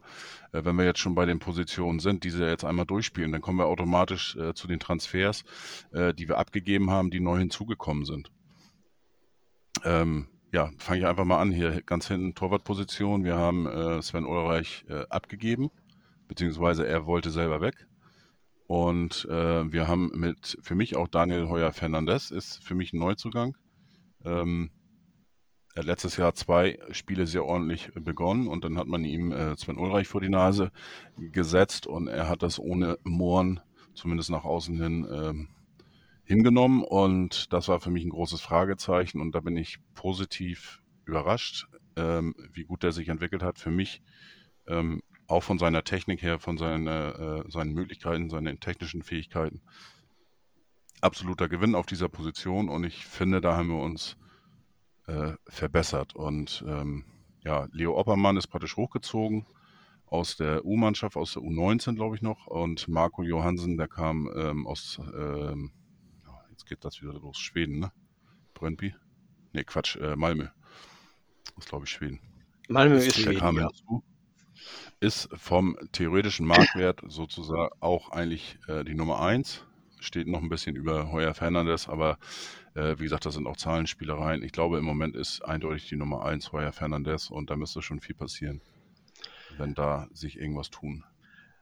äh, 0.53 0.63
wenn 0.63 0.77
wir 0.77 0.85
jetzt 0.85 0.99
schon 0.99 1.15
bei 1.15 1.25
den 1.25 1.39
Positionen 1.39 1.99
sind, 1.99 2.23
diese 2.23 2.47
jetzt 2.47 2.63
einmal 2.63 2.85
durchspielen, 2.85 3.33
dann 3.33 3.41
kommen 3.41 3.57
wir 3.57 3.65
automatisch 3.65 4.37
äh, 4.37 4.53
zu 4.53 4.67
den 4.67 4.79
Transfers, 4.79 5.43
äh, 5.91 6.13
die 6.13 6.29
wir 6.29 6.37
abgegeben 6.37 6.91
haben, 6.91 7.11
die 7.11 7.19
neu 7.19 7.37
hinzugekommen 7.39 8.05
sind. 8.05 8.31
Ähm, 9.83 10.27
ja, 10.53 10.71
fange 10.77 10.99
ich 11.01 11.05
einfach 11.05 11.25
mal 11.25 11.41
an 11.41 11.51
hier 11.51 11.81
ganz 11.81 12.07
hinten 12.07 12.35
Torwartposition. 12.35 13.25
Wir 13.25 13.35
haben 13.35 13.67
äh, 13.67 14.01
Sven 14.01 14.25
Ulreich 14.25 14.85
äh, 14.87 15.05
abgegeben, 15.09 15.71
beziehungsweise 16.29 16.87
er 16.87 17.05
wollte 17.05 17.31
selber 17.31 17.59
weg. 17.59 17.87
Und 18.67 19.25
äh, 19.29 19.73
wir 19.73 19.87
haben 19.87 20.11
mit, 20.13 20.57
für 20.61 20.75
mich 20.75 20.95
auch 20.95 21.07
Daniel 21.09 21.49
Heuer 21.49 21.73
Fernandez, 21.73 22.31
ist 22.31 22.63
für 22.63 22.75
mich 22.75 22.93
ein 22.93 22.99
Neuzugang. 22.99 23.57
Ähm, 24.23 24.69
er 25.73 25.81
hat 25.81 25.87
letztes 25.87 26.17
Jahr 26.17 26.35
zwei 26.35 26.79
Spiele 26.91 27.25
sehr 27.25 27.45
ordentlich 27.45 27.91
begonnen 27.95 28.47
und 28.47 28.63
dann 28.63 28.77
hat 28.77 28.87
man 28.87 29.03
ihm 29.05 29.31
äh, 29.31 29.57
Sven 29.57 29.77
Ulreich 29.77 30.07
vor 30.07 30.21
die 30.21 30.29
Nase 30.29 30.71
gesetzt 31.17 31.87
und 31.87 32.07
er 32.07 32.29
hat 32.29 32.43
das 32.43 32.59
ohne 32.59 32.99
Mohren, 33.03 33.59
zumindest 33.95 34.29
nach 34.29 34.45
außen 34.45 34.79
hin, 34.79 35.07
ähm, 35.11 35.49
hingenommen 36.23 36.83
und 36.83 37.51
das 37.53 37.69
war 37.69 37.79
für 37.79 37.89
mich 37.89 38.05
ein 38.05 38.11
großes 38.11 38.41
Fragezeichen 38.41 39.19
und 39.19 39.33
da 39.33 39.39
bin 39.39 39.57
ich 39.57 39.79
positiv 39.95 40.83
überrascht, 41.05 41.67
ähm, 41.95 42.35
wie 42.53 42.65
gut 42.65 42.83
er 42.83 42.91
sich 42.91 43.09
entwickelt 43.09 43.41
hat. 43.41 43.57
Für 43.57 43.71
mich 43.71 44.03
ähm, 44.67 45.01
auch 45.29 45.43
von 45.43 45.59
seiner 45.59 45.83
Technik 45.83 46.21
her, 46.21 46.39
von 46.39 46.57
seine, 46.57 47.43
äh, 47.45 47.51
seinen 47.51 47.73
Möglichkeiten, 47.73 48.29
seinen 48.29 48.59
technischen 48.59 49.03
Fähigkeiten. 49.03 49.61
Absoluter 51.01 51.47
Gewinn 51.47 51.75
auf 51.75 51.85
dieser 51.85 52.09
Position 52.09 52.67
und 52.67 52.83
ich 52.83 53.05
finde, 53.05 53.39
da 53.39 53.55
haben 53.55 53.69
wir 53.69 53.81
uns 53.81 54.17
äh, 55.07 55.33
verbessert. 55.47 56.15
Und 56.15 56.63
ähm, 56.67 57.05
ja, 57.43 57.67
Leo 57.71 57.97
Oppermann 57.97 58.37
ist 58.37 58.47
praktisch 58.47 58.75
hochgezogen 58.75 59.45
aus 60.07 60.35
der 60.35 60.65
U-Mannschaft, 60.65 61.15
aus 61.15 61.33
der 61.33 61.43
U19, 61.43 61.95
glaube 61.95 62.15
ich 62.15 62.21
noch. 62.21 62.47
Und 62.47 62.87
Marco 62.87 63.21
Johansen, 63.21 63.77
der 63.77 63.87
kam 63.87 64.29
ähm, 64.35 64.65
aus, 64.65 64.99
ähm, 65.15 65.71
jetzt 66.49 66.65
geht 66.65 66.83
das 66.83 67.01
wieder 67.01 67.13
los, 67.13 67.37
Schweden, 67.37 67.79
ne? 67.79 67.91
Brøndby? 68.55 68.95
Ne, 69.53 69.63
Quatsch, 69.63 69.95
äh, 69.97 70.15
Malmö. 70.15 70.47
Das 71.45 71.65
ist, 71.65 71.69
glaube 71.69 71.85
ich, 71.85 71.91
Schweden. 71.91 72.19
Malmö 72.67 72.97
ist 72.97 73.15
der 73.15 73.21
Schweden, 73.21 73.39
kam 73.39 73.57
ja. 73.57 73.67
hinzu. 73.67 74.03
Ist 75.01 75.29
vom 75.33 75.77
theoretischen 75.93 76.45
Marktwert 76.45 77.01
sozusagen 77.07 77.73
auch 77.79 78.11
eigentlich 78.11 78.57
äh, 78.67 78.83
die 78.83 78.95
Nummer 78.95 79.21
1 79.21 79.65
steht 79.99 80.27
noch 80.27 80.41
ein 80.41 80.49
bisschen 80.49 80.75
über 80.75 81.11
Heuer 81.11 81.33
Fernandes, 81.33 81.87
aber 81.87 82.17
äh, 82.75 82.95
wie 82.97 83.03
gesagt, 83.03 83.25
das 83.25 83.33
sind 83.33 83.47
auch 83.47 83.57
Zahlenspielereien. 83.57 84.43
Ich 84.43 84.51
glaube, 84.51 84.77
im 84.77 84.85
Moment 84.85 85.15
ist 85.15 85.41
eindeutig 85.41 85.87
die 85.87 85.95
Nummer 85.95 86.25
1 86.25 86.51
Heuer 86.51 86.71
Fernandes 86.71 87.29
und 87.29 87.49
da 87.49 87.55
müsste 87.55 87.81
schon 87.81 87.99
viel 87.99 88.15
passieren, 88.15 88.61
wenn 89.57 89.73
da 89.73 90.07
sich 90.13 90.39
irgendwas 90.39 90.69
tun 90.69 91.03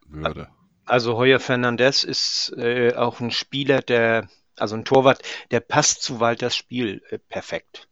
würde. 0.08 0.50
Also 0.86 1.18
Heuer 1.18 1.40
Fernandes 1.40 2.04
ist 2.04 2.54
äh, 2.58 2.94
auch 2.96 3.20
ein 3.20 3.32
Spieler, 3.32 3.82
der, 3.82 4.30
also 4.56 4.76
ein 4.76 4.86
Torwart, 4.86 5.22
der 5.52 5.60
passt 5.60 6.02
zu 6.02 6.20
Walters 6.20 6.56
Spiel 6.56 7.04
äh, 7.10 7.20
perfekt 7.20 7.87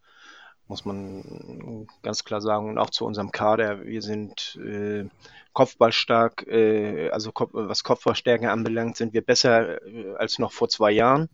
muss 0.67 0.85
man 0.85 1.87
ganz 2.01 2.23
klar 2.23 2.41
sagen. 2.41 2.69
Und 2.69 2.77
auch 2.77 2.89
zu 2.89 3.05
unserem 3.05 3.31
Kader. 3.31 3.85
Wir 3.85 4.01
sind 4.01 4.57
äh, 4.63 5.05
kopfballstark, 5.53 6.47
äh, 6.47 7.09
also 7.09 7.31
Kopf, 7.31 7.51
was 7.53 7.83
Kopfballstärke 7.83 8.51
anbelangt, 8.51 8.97
sind 8.97 9.13
wir 9.13 9.21
besser 9.23 9.85
äh, 9.85 10.15
als 10.15 10.39
noch 10.39 10.51
vor 10.51 10.69
zwei 10.69 10.91
Jahren, 10.91 11.29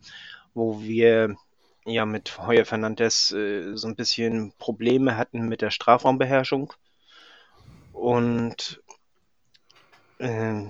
wo 0.54 0.80
wir 0.80 1.36
ja 1.84 2.06
mit 2.06 2.38
Heuer 2.38 2.64
Fernandes 2.64 3.32
äh, 3.32 3.74
so 3.74 3.88
ein 3.88 3.96
bisschen 3.96 4.52
Probleme 4.58 5.16
hatten 5.16 5.48
mit 5.48 5.62
der 5.62 5.70
Strafraumbeherrschung. 5.70 6.72
Und 7.92 8.82
äh, 10.18 10.62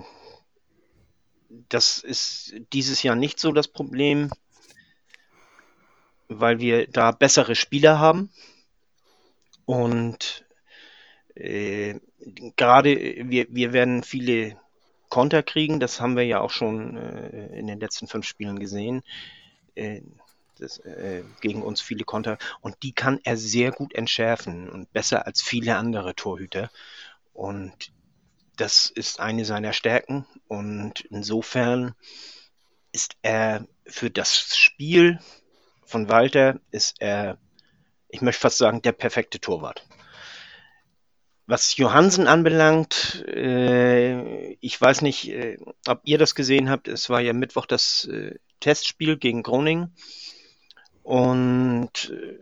das 1.69 1.99
ist 1.99 2.55
dieses 2.73 3.03
Jahr 3.03 3.15
nicht 3.15 3.39
so 3.39 3.51
das 3.51 3.67
Problem, 3.67 4.31
weil 6.27 6.59
wir 6.59 6.87
da 6.87 7.11
bessere 7.11 7.55
Spieler 7.55 7.99
haben. 7.99 8.31
Und 9.65 10.45
äh, 11.35 11.95
gerade 12.55 12.95
wir, 13.29 13.47
wir 13.49 13.73
werden 13.73 14.03
viele 14.03 14.57
Konter 15.09 15.43
kriegen, 15.43 15.79
das 15.79 16.01
haben 16.01 16.15
wir 16.15 16.25
ja 16.25 16.41
auch 16.41 16.49
schon 16.49 16.97
äh, 16.97 17.57
in 17.57 17.67
den 17.67 17.79
letzten 17.79 18.07
fünf 18.07 18.25
Spielen 18.25 18.59
gesehen. 18.59 19.03
Äh, 19.75 20.01
das, 20.59 20.77
äh, 20.79 21.23
gegen 21.41 21.63
uns 21.63 21.81
viele 21.81 22.03
Konter 22.03 22.37
und 22.61 22.77
die 22.83 22.93
kann 22.93 23.19
er 23.23 23.37
sehr 23.37 23.71
gut 23.71 23.93
entschärfen 23.95 24.69
und 24.69 24.91
besser 24.93 25.25
als 25.25 25.41
viele 25.41 25.75
andere 25.77 26.15
Torhüter. 26.15 26.69
Und 27.33 27.91
das 28.55 28.87
ist 28.87 29.19
eine 29.19 29.45
seiner 29.45 29.73
Stärken 29.73 30.25
und 30.47 31.01
insofern 31.01 31.95
ist 32.91 33.15
er 33.23 33.67
für 33.85 34.11
das 34.11 34.55
Spiel 34.55 35.19
von 35.85 36.09
Walter 36.09 36.59
ist 36.71 36.95
er 36.99 37.37
ich 38.13 38.21
möchte 38.21 38.41
fast 38.41 38.59
sagen, 38.59 38.83
der 38.83 38.91
perfekte 38.91 39.39
Torwart. 39.39 39.83
Was 41.47 41.75
Johansen 41.77 42.27
anbelangt, 42.27 43.25
äh, 43.27 44.53
ich 44.61 44.79
weiß 44.79 45.01
nicht, 45.01 45.29
äh, 45.29 45.57
ob 45.87 46.01
ihr 46.05 46.19
das 46.19 46.35
gesehen 46.35 46.69
habt. 46.69 46.87
Es 46.87 47.09
war 47.09 47.21
ja 47.21 47.33
Mittwoch 47.33 47.65
das 47.65 48.05
äh, 48.05 48.35
Testspiel 48.59 49.17
gegen 49.17 49.41
Groningen. 49.41 49.95
Und 51.01 52.11
äh, 52.11 52.37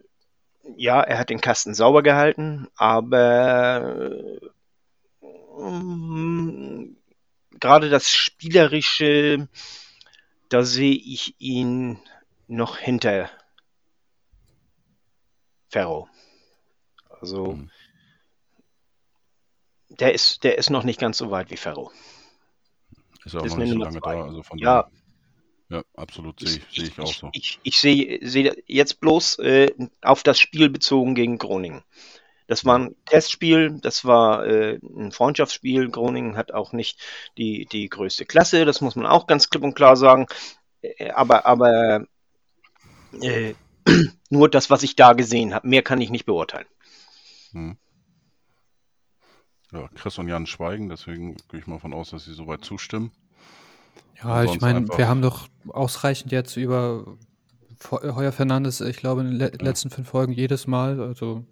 ja, 0.76 1.02
er 1.02 1.18
hat 1.18 1.30
den 1.30 1.40
Kasten 1.40 1.74
sauber 1.74 2.04
gehalten, 2.04 2.68
aber 2.76 4.12
ähm, 5.58 6.98
gerade 7.60 7.90
das 7.90 8.12
Spielerische, 8.12 9.48
da 10.50 10.64
sehe 10.64 10.96
ich 10.96 11.36
ihn 11.40 11.98
noch 12.48 12.78
hinter 12.78 13.30
Ferro. 15.72 16.10
Also 17.22 17.54
mhm. 17.54 17.72
der 19.90 20.14
ist, 20.14 20.44
der 20.44 20.58
ist 20.58 20.70
noch 20.70 20.84
nicht 20.84 21.00
ganz 21.00 21.18
so 21.18 21.32
weit 21.32 21.50
wie 21.50 21.58
Ferro. 21.58 21.92
Ist 23.24 23.36
auch 23.36 23.46
noch 23.46 23.58
nicht 23.58 23.72
so 23.72 23.78
lange 23.78 24.02
da, 24.02 24.24
also 24.24 24.44
von 24.44 24.58
ja. 24.58 24.90
Ja, 25.70 25.84
absolut, 25.96 26.42
sehe 26.42 26.58
ich, 26.58 26.82
seh 26.82 26.88
ich, 26.88 27.00
auch 27.00 27.14
so. 27.14 27.30
Ich, 27.32 27.60
ich 27.64 27.80
sehe 27.80 28.20
seh 28.22 28.52
jetzt 28.68 29.00
bloß 29.00 29.40
äh, 29.40 29.72
auf 30.02 30.22
das 30.22 30.38
Spiel 30.38 30.70
bezogen 30.70 31.16
gegen 31.16 31.38
Groningen. 31.38 31.84
Das 32.48 32.66
war 32.66 32.78
ein 32.78 32.96
Testspiel, 33.06 33.80
das 33.82 34.04
war 34.04 34.46
äh, 34.46 34.80
ein 34.84 35.14
Freundschaftsspiel. 35.14 35.90
Groningen 35.90 36.36
hat 36.36 36.52
auch 36.52 36.74
nicht 36.74 37.00
die, 37.38 37.66
die 37.66 37.88
größte 37.88 38.26
Klasse, 38.26 38.66
das 38.66 38.82
muss 38.82 38.98
man 38.98 39.06
auch 39.06 39.26
ganz 39.28 39.50
klipp 39.50 39.64
und 39.64 39.74
klar 39.74 39.96
sagen. 39.96 40.26
Äh, 40.82 41.12
aber 41.12 41.46
aber 41.46 42.06
äh, 43.22 43.54
nur 44.30 44.50
das, 44.50 44.70
was 44.70 44.84
ich 44.84 44.96
da 44.96 45.14
gesehen 45.14 45.54
habe. 45.54 45.68
Mehr 45.68 45.84
kann 45.84 46.02
ich 46.02 46.10
nicht 46.10 46.26
beurteilen. 46.26 46.68
Hm. 47.52 47.78
Ja, 49.72 49.88
Chris 49.96 50.18
und 50.18 50.28
Jan 50.28 50.48
schweigen, 50.48 50.90
deswegen 50.90 51.38
gehe 51.50 51.60
ich 51.60 51.68
mal 51.68 51.80
von 51.80 51.94
aus, 51.94 52.10
dass 52.10 52.26
sie 52.26 52.34
soweit 52.34 52.66
zustimmen. 52.66 53.12
Ja, 54.22 54.44
ich 54.44 54.60
meine, 54.60 54.88
wir 54.88 55.08
haben 55.08 55.22
doch 55.22 55.48
ausreichend 55.70 56.32
jetzt 56.32 56.58
über 56.58 57.18
Heuer 57.90 58.32
Fernandes, 58.32 58.82
ich 58.82 58.98
glaube, 58.98 59.22
in 59.22 59.28
den 59.28 59.38
le 59.38 59.52
ja. 59.52 59.66
letzten 59.66 59.90
fünf 59.90 60.10
Folgen 60.10 60.34
jedes 60.34 60.68
Mal. 60.68 61.00
Also 61.00 61.46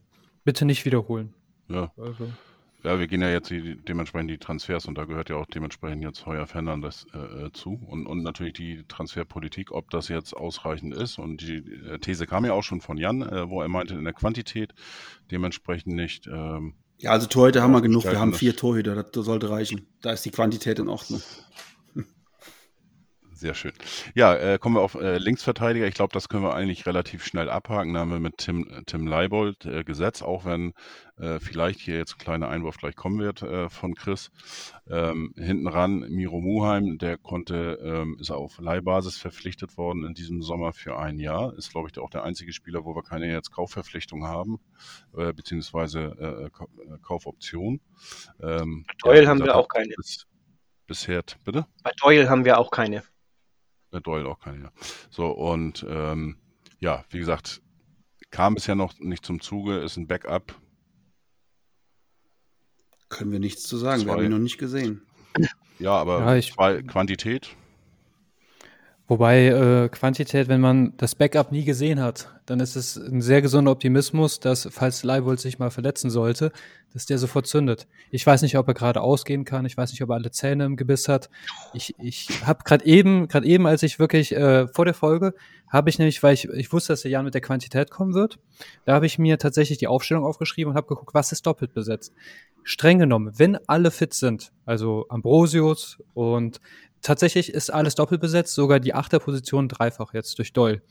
bitte 0.44 0.66
nicht 0.66 0.86
wiederholen. 0.86 1.34
Ja. 1.70 1.92
Also. 1.98 2.32
Ja, 2.84 2.98
wir 2.98 3.08
gehen 3.08 3.22
ja 3.22 3.30
jetzt 3.30 3.50
die, 3.50 3.76
dementsprechend 3.76 4.32
die 4.32 4.38
Transfers 4.38 4.86
und 4.86 4.98
da 4.98 5.04
gehört 5.04 5.30
ja 5.30 5.36
auch 5.36 5.46
dementsprechend 5.46 6.02
jetzt 6.02 6.26
Heuer 6.26 6.48
Fernandes 6.48 7.08
äh, 7.14 7.18
äh, 7.18 7.52
zu 7.52 7.80
und, 7.86 8.08
und 8.08 8.24
natürlich 8.24 8.54
die 8.54 8.86
Transferpolitik, 8.88 9.72
ob 9.72 9.90
das 9.90 10.08
jetzt 10.08 10.34
ausreichend 10.34 10.96
ist. 10.96 11.20
Und 11.20 11.42
die 11.42 11.58
äh, 11.58 12.00
These 12.00 12.26
kam 12.26 12.46
ja 12.46 12.54
auch 12.54 12.64
schon 12.64 12.80
von 12.80 12.98
Jan, 12.98 13.22
äh, 13.22 13.50
wo 13.50 13.62
er 13.62 13.68
meinte, 13.68 13.96
in 13.96 14.06
der 14.06 14.14
Quantität 14.14 14.74
dementsprechend 15.30 15.94
nicht. 15.94 16.28
Ähm, 16.28 16.76
ja, 17.00 17.12
also 17.12 17.28
Torhüter 17.28 17.62
haben 17.62 17.72
wir 17.72 17.82
genug. 17.82 18.06
Wir 18.06 18.20
haben 18.20 18.34
vier 18.34 18.56
Torhüter, 18.56 19.04
das 19.04 19.26
sollte 19.26 19.50
reichen. 19.50 19.88
Da 20.02 20.12
ist 20.12 20.24
die 20.24 20.32
Quantität 20.32 20.80
in 20.80 20.88
Ordnung. 20.88 21.22
Sehr 23.40 23.54
schön. 23.54 23.72
Ja, 24.16 24.36
äh, 24.36 24.58
kommen 24.60 24.76
wir 24.76 24.82
auf 24.82 24.96
äh, 24.96 25.18
Linksverteidiger. 25.18 25.88
Ich 25.88 25.94
glaube, 25.94 26.12
das 26.12 26.28
können 26.28 26.44
wir 26.44 26.54
eigentlich 26.54 26.86
relativ 26.86 27.24
schnell 27.24 27.50
abhaken. 27.50 27.94
Da 27.94 28.02
haben 28.02 28.12
wir 28.12 28.20
mit 28.20 28.38
Tim, 28.38 28.84
Tim 28.86 29.08
Leibold 29.08 29.66
äh, 29.66 29.86
gesetzt, 29.86 30.24
auch 30.24 30.44
wenn 30.44 30.74
äh, 31.18 31.40
vielleicht 31.40 31.80
hier 31.80 31.96
jetzt 31.96 32.16
ein 32.16 32.18
kleiner 32.18 32.50
Einwurf 32.50 32.76
gleich 32.76 32.98
kommen 32.98 33.18
wird 33.18 33.42
äh, 33.42 33.70
von 33.70 33.96
Chris. 33.96 34.30
Ähm, 34.90 35.34
hinten 35.38 35.68
ran 35.68 36.00
Miro 36.10 36.42
Muheim, 36.42 36.98
der 36.98 37.18
konnte, 37.18 37.80
ähm, 37.82 38.18
ist 38.20 38.30
auf 38.30 38.60
Leihbasis 38.60 39.18
verpflichtet 39.18 39.78
worden 39.78 40.04
in 40.04 40.16
diesem 40.16 40.42
Sommer 40.42 40.74
für 40.74 41.00
ein 41.00 41.18
Jahr. 41.18 41.54
Ist, 41.58 41.72
glaube 41.72 41.88
ich, 41.90 41.98
auch 41.98 42.10
der 42.10 42.24
einzige 42.24 42.52
Spieler, 42.52 42.84
wo 42.84 42.94
wir 42.94 43.04
keine 43.04 43.32
jetzt 43.32 43.54
Kaufverpflichtung 43.54 44.26
haben, 44.26 44.60
äh, 45.16 45.32
beziehungsweise 45.32 46.50
äh, 46.52 46.98
Kaufoption. 47.04 47.80
Ähm, 48.42 48.86
ja, 49.06 49.28
haben 49.28 49.42
wir 49.42 49.56
auch 49.56 49.70
keine. 49.70 49.94
Bis, 49.96 50.28
bisher, 50.86 51.24
bitte? 51.46 51.66
Bei 51.84 51.92
Doyle 52.02 52.30
haben 52.30 52.44
wir 52.44 52.58
auch 52.58 52.70
keine. 52.70 53.02
Bei 53.92 54.00
Doyle 54.00 54.28
auch 54.28 54.40
keine, 54.40 54.64
ja. 54.64 54.72
So, 55.10 55.28
und 55.28 55.86
ähm, 55.88 56.38
ja, 56.80 57.06
wie 57.10 57.20
gesagt, 57.20 57.62
kam 58.32 58.56
bisher 58.56 58.76
noch 58.76 59.00
nicht 59.00 59.26
zum 59.26 59.42
Zuge, 59.42 59.78
ist 59.78 59.98
ein 59.98 60.08
Backup. 60.08 60.60
Können 63.10 63.32
wir 63.32 63.40
nichts 63.40 63.64
zu 63.64 63.78
sagen, 63.78 64.02
zwei. 64.02 64.08
wir 64.08 64.14
haben 64.14 64.26
ihn 64.26 64.32
noch 64.32 64.38
nicht 64.40 64.60
gesehen. 64.60 65.02
Ja, 65.80 65.94
aber 65.94 66.20
ja, 66.20 66.36
ich, 66.36 66.54
zwei, 66.54 66.84
Quantität. 66.84 67.56
Wobei 69.10 69.48
äh, 69.48 69.90
Quantität, 69.90 70.50
wenn 70.50 70.62
man 70.62 70.94
das 70.98 71.16
Backup 71.16 71.52
nie 71.52 71.64
gesehen 71.64 72.00
hat, 72.00 72.30
dann 72.46 72.60
ist 72.60 72.76
es 72.76 72.96
ein 72.96 73.22
sehr 73.22 73.42
gesunder 73.42 73.72
Optimismus, 73.72 74.40
dass, 74.40 74.70
falls 74.72 75.02
Leibold 75.02 75.40
sich 75.40 75.58
mal 75.58 75.72
verletzen 75.72 76.12
sollte, 76.12 76.52
dass 76.94 77.08
der 77.08 77.18
sofort 77.18 77.48
zündet. 77.48 77.88
Ich 78.12 78.24
weiß 78.24 78.44
nicht, 78.44 78.56
ob 78.56 78.68
er 78.68 78.76
gerade 78.76 79.02
ausgehen 79.02 79.46
kann. 79.46 79.66
Ich 79.66 79.76
weiß 79.76 79.92
nicht, 79.92 80.04
ob 80.04 80.12
er 80.12 80.18
alle 80.18 80.30
Zähne 80.30 80.66
im 80.66 80.76
Gebiss 80.76 81.08
hat. 81.08 81.32
Ich, 81.74 81.96
ich 81.98 82.28
habe 82.46 82.64
gerade 82.64 82.86
eben, 82.86 83.28
gerade 83.28 83.48
eben, 83.48 83.66
als 83.66 83.82
ich 83.82 83.98
wirklich 83.98 84.32
äh, 84.36 84.68
vor 84.68 84.86
der 84.86 84.94
Folge, 84.94 85.34
habe 85.68 85.90
ich 85.90 85.98
nämlich, 85.98 86.22
weil 86.22 86.36
ich, 86.36 86.48
ich 86.48 86.72
wusste, 86.72 86.94
dass 86.94 87.02
der 87.02 87.10
Jan 87.10 87.26
mit 87.26 87.34
der 87.34 87.42
Quantität 87.42 87.90
kommen 87.90 88.14
wird, 88.14 88.38
da 88.86 88.94
habe 88.94 89.08
ich 89.08 89.18
mir 89.18 89.40
tatsächlich 89.40 89.80
die 89.80 89.88
Aufstellung 89.88 90.24
aufgeschrieben 90.24 90.72
und 90.72 90.78
habe 90.78 90.88
geguckt, 90.88 91.16
was 91.16 91.32
ist 91.32 91.48
doppelt 91.48 91.74
besetzt. 91.74 92.14
Streng 92.64 93.00
genommen, 93.00 93.34
wenn 93.38 93.58
alle 93.68 93.90
fit 93.90 94.14
sind, 94.14 94.52
also 94.66 95.06
Ambrosius 95.10 95.98
und 96.14 96.62
tatsächlich 97.02 97.54
ist 97.54 97.72
alles 97.72 97.96
doppelt 97.96 98.22
besetzt, 98.22 98.54
sogar 98.54 98.80
die 98.80 98.94
Achterposition 98.94 99.68
dreifach 99.68 100.14
jetzt 100.14 100.38
durch 100.38 100.54
Doyle. 100.54 100.82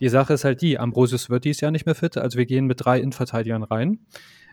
Die 0.00 0.08
Sache 0.08 0.34
ist 0.34 0.44
halt 0.44 0.60
die, 0.60 0.78
Ambrosius 0.78 1.30
wird 1.30 1.44
dies 1.44 1.60
Jahr 1.60 1.70
nicht 1.70 1.86
mehr 1.86 1.94
fit, 1.94 2.16
also 2.16 2.38
wir 2.38 2.46
gehen 2.46 2.66
mit 2.66 2.84
drei 2.84 3.00
Innenverteidigern 3.00 3.62
rein. 3.62 4.00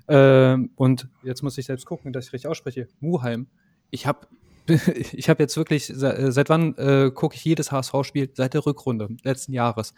Ähm, 0.08 0.72
und 0.76 1.08
jetzt 1.24 1.44
muss 1.44 1.58
ich 1.58 1.66
selbst 1.66 1.86
gucken, 1.86 2.14
dass 2.14 2.28
ich 2.28 2.34
richtig 2.34 2.50
ausspreche. 2.50 2.88
Muheim, 3.00 3.48
ich 3.90 4.06
habe 4.06 4.28
ich 5.14 5.30
habe 5.30 5.44
jetzt 5.44 5.58
wirklich, 5.58 5.92
seit 5.94 6.50
wann 6.50 6.76
äh, 6.78 7.12
gucke 7.14 7.36
ich 7.36 7.44
jedes 7.44 7.72
HSV-Spiel? 7.72 8.30
Seit 8.34 8.54
der 8.54 8.66
Rückrunde 8.66 9.10
letzten 9.24 9.54
Jahres. 9.54 9.94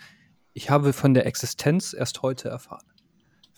Ich 0.53 0.69
habe 0.69 0.93
von 0.93 1.13
der 1.13 1.25
Existenz 1.25 1.93
erst 1.93 2.21
heute 2.21 2.49
erfahren. 2.49 2.85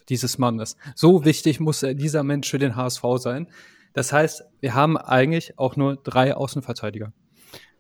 Dieses 0.09 0.37
Mannes. 0.37 0.75
So 0.95 1.25
wichtig 1.25 1.59
muss 1.59 1.79
dieser 1.79 2.23
Mensch 2.23 2.49
für 2.49 2.59
den 2.59 2.75
HSV 2.75 3.03
sein. 3.17 3.47
Das 3.93 4.11
heißt, 4.11 4.43
wir 4.59 4.73
haben 4.73 4.97
eigentlich 4.97 5.57
auch 5.57 5.75
nur 5.75 5.95
drei 5.95 6.35
Außenverteidiger. 6.35 7.13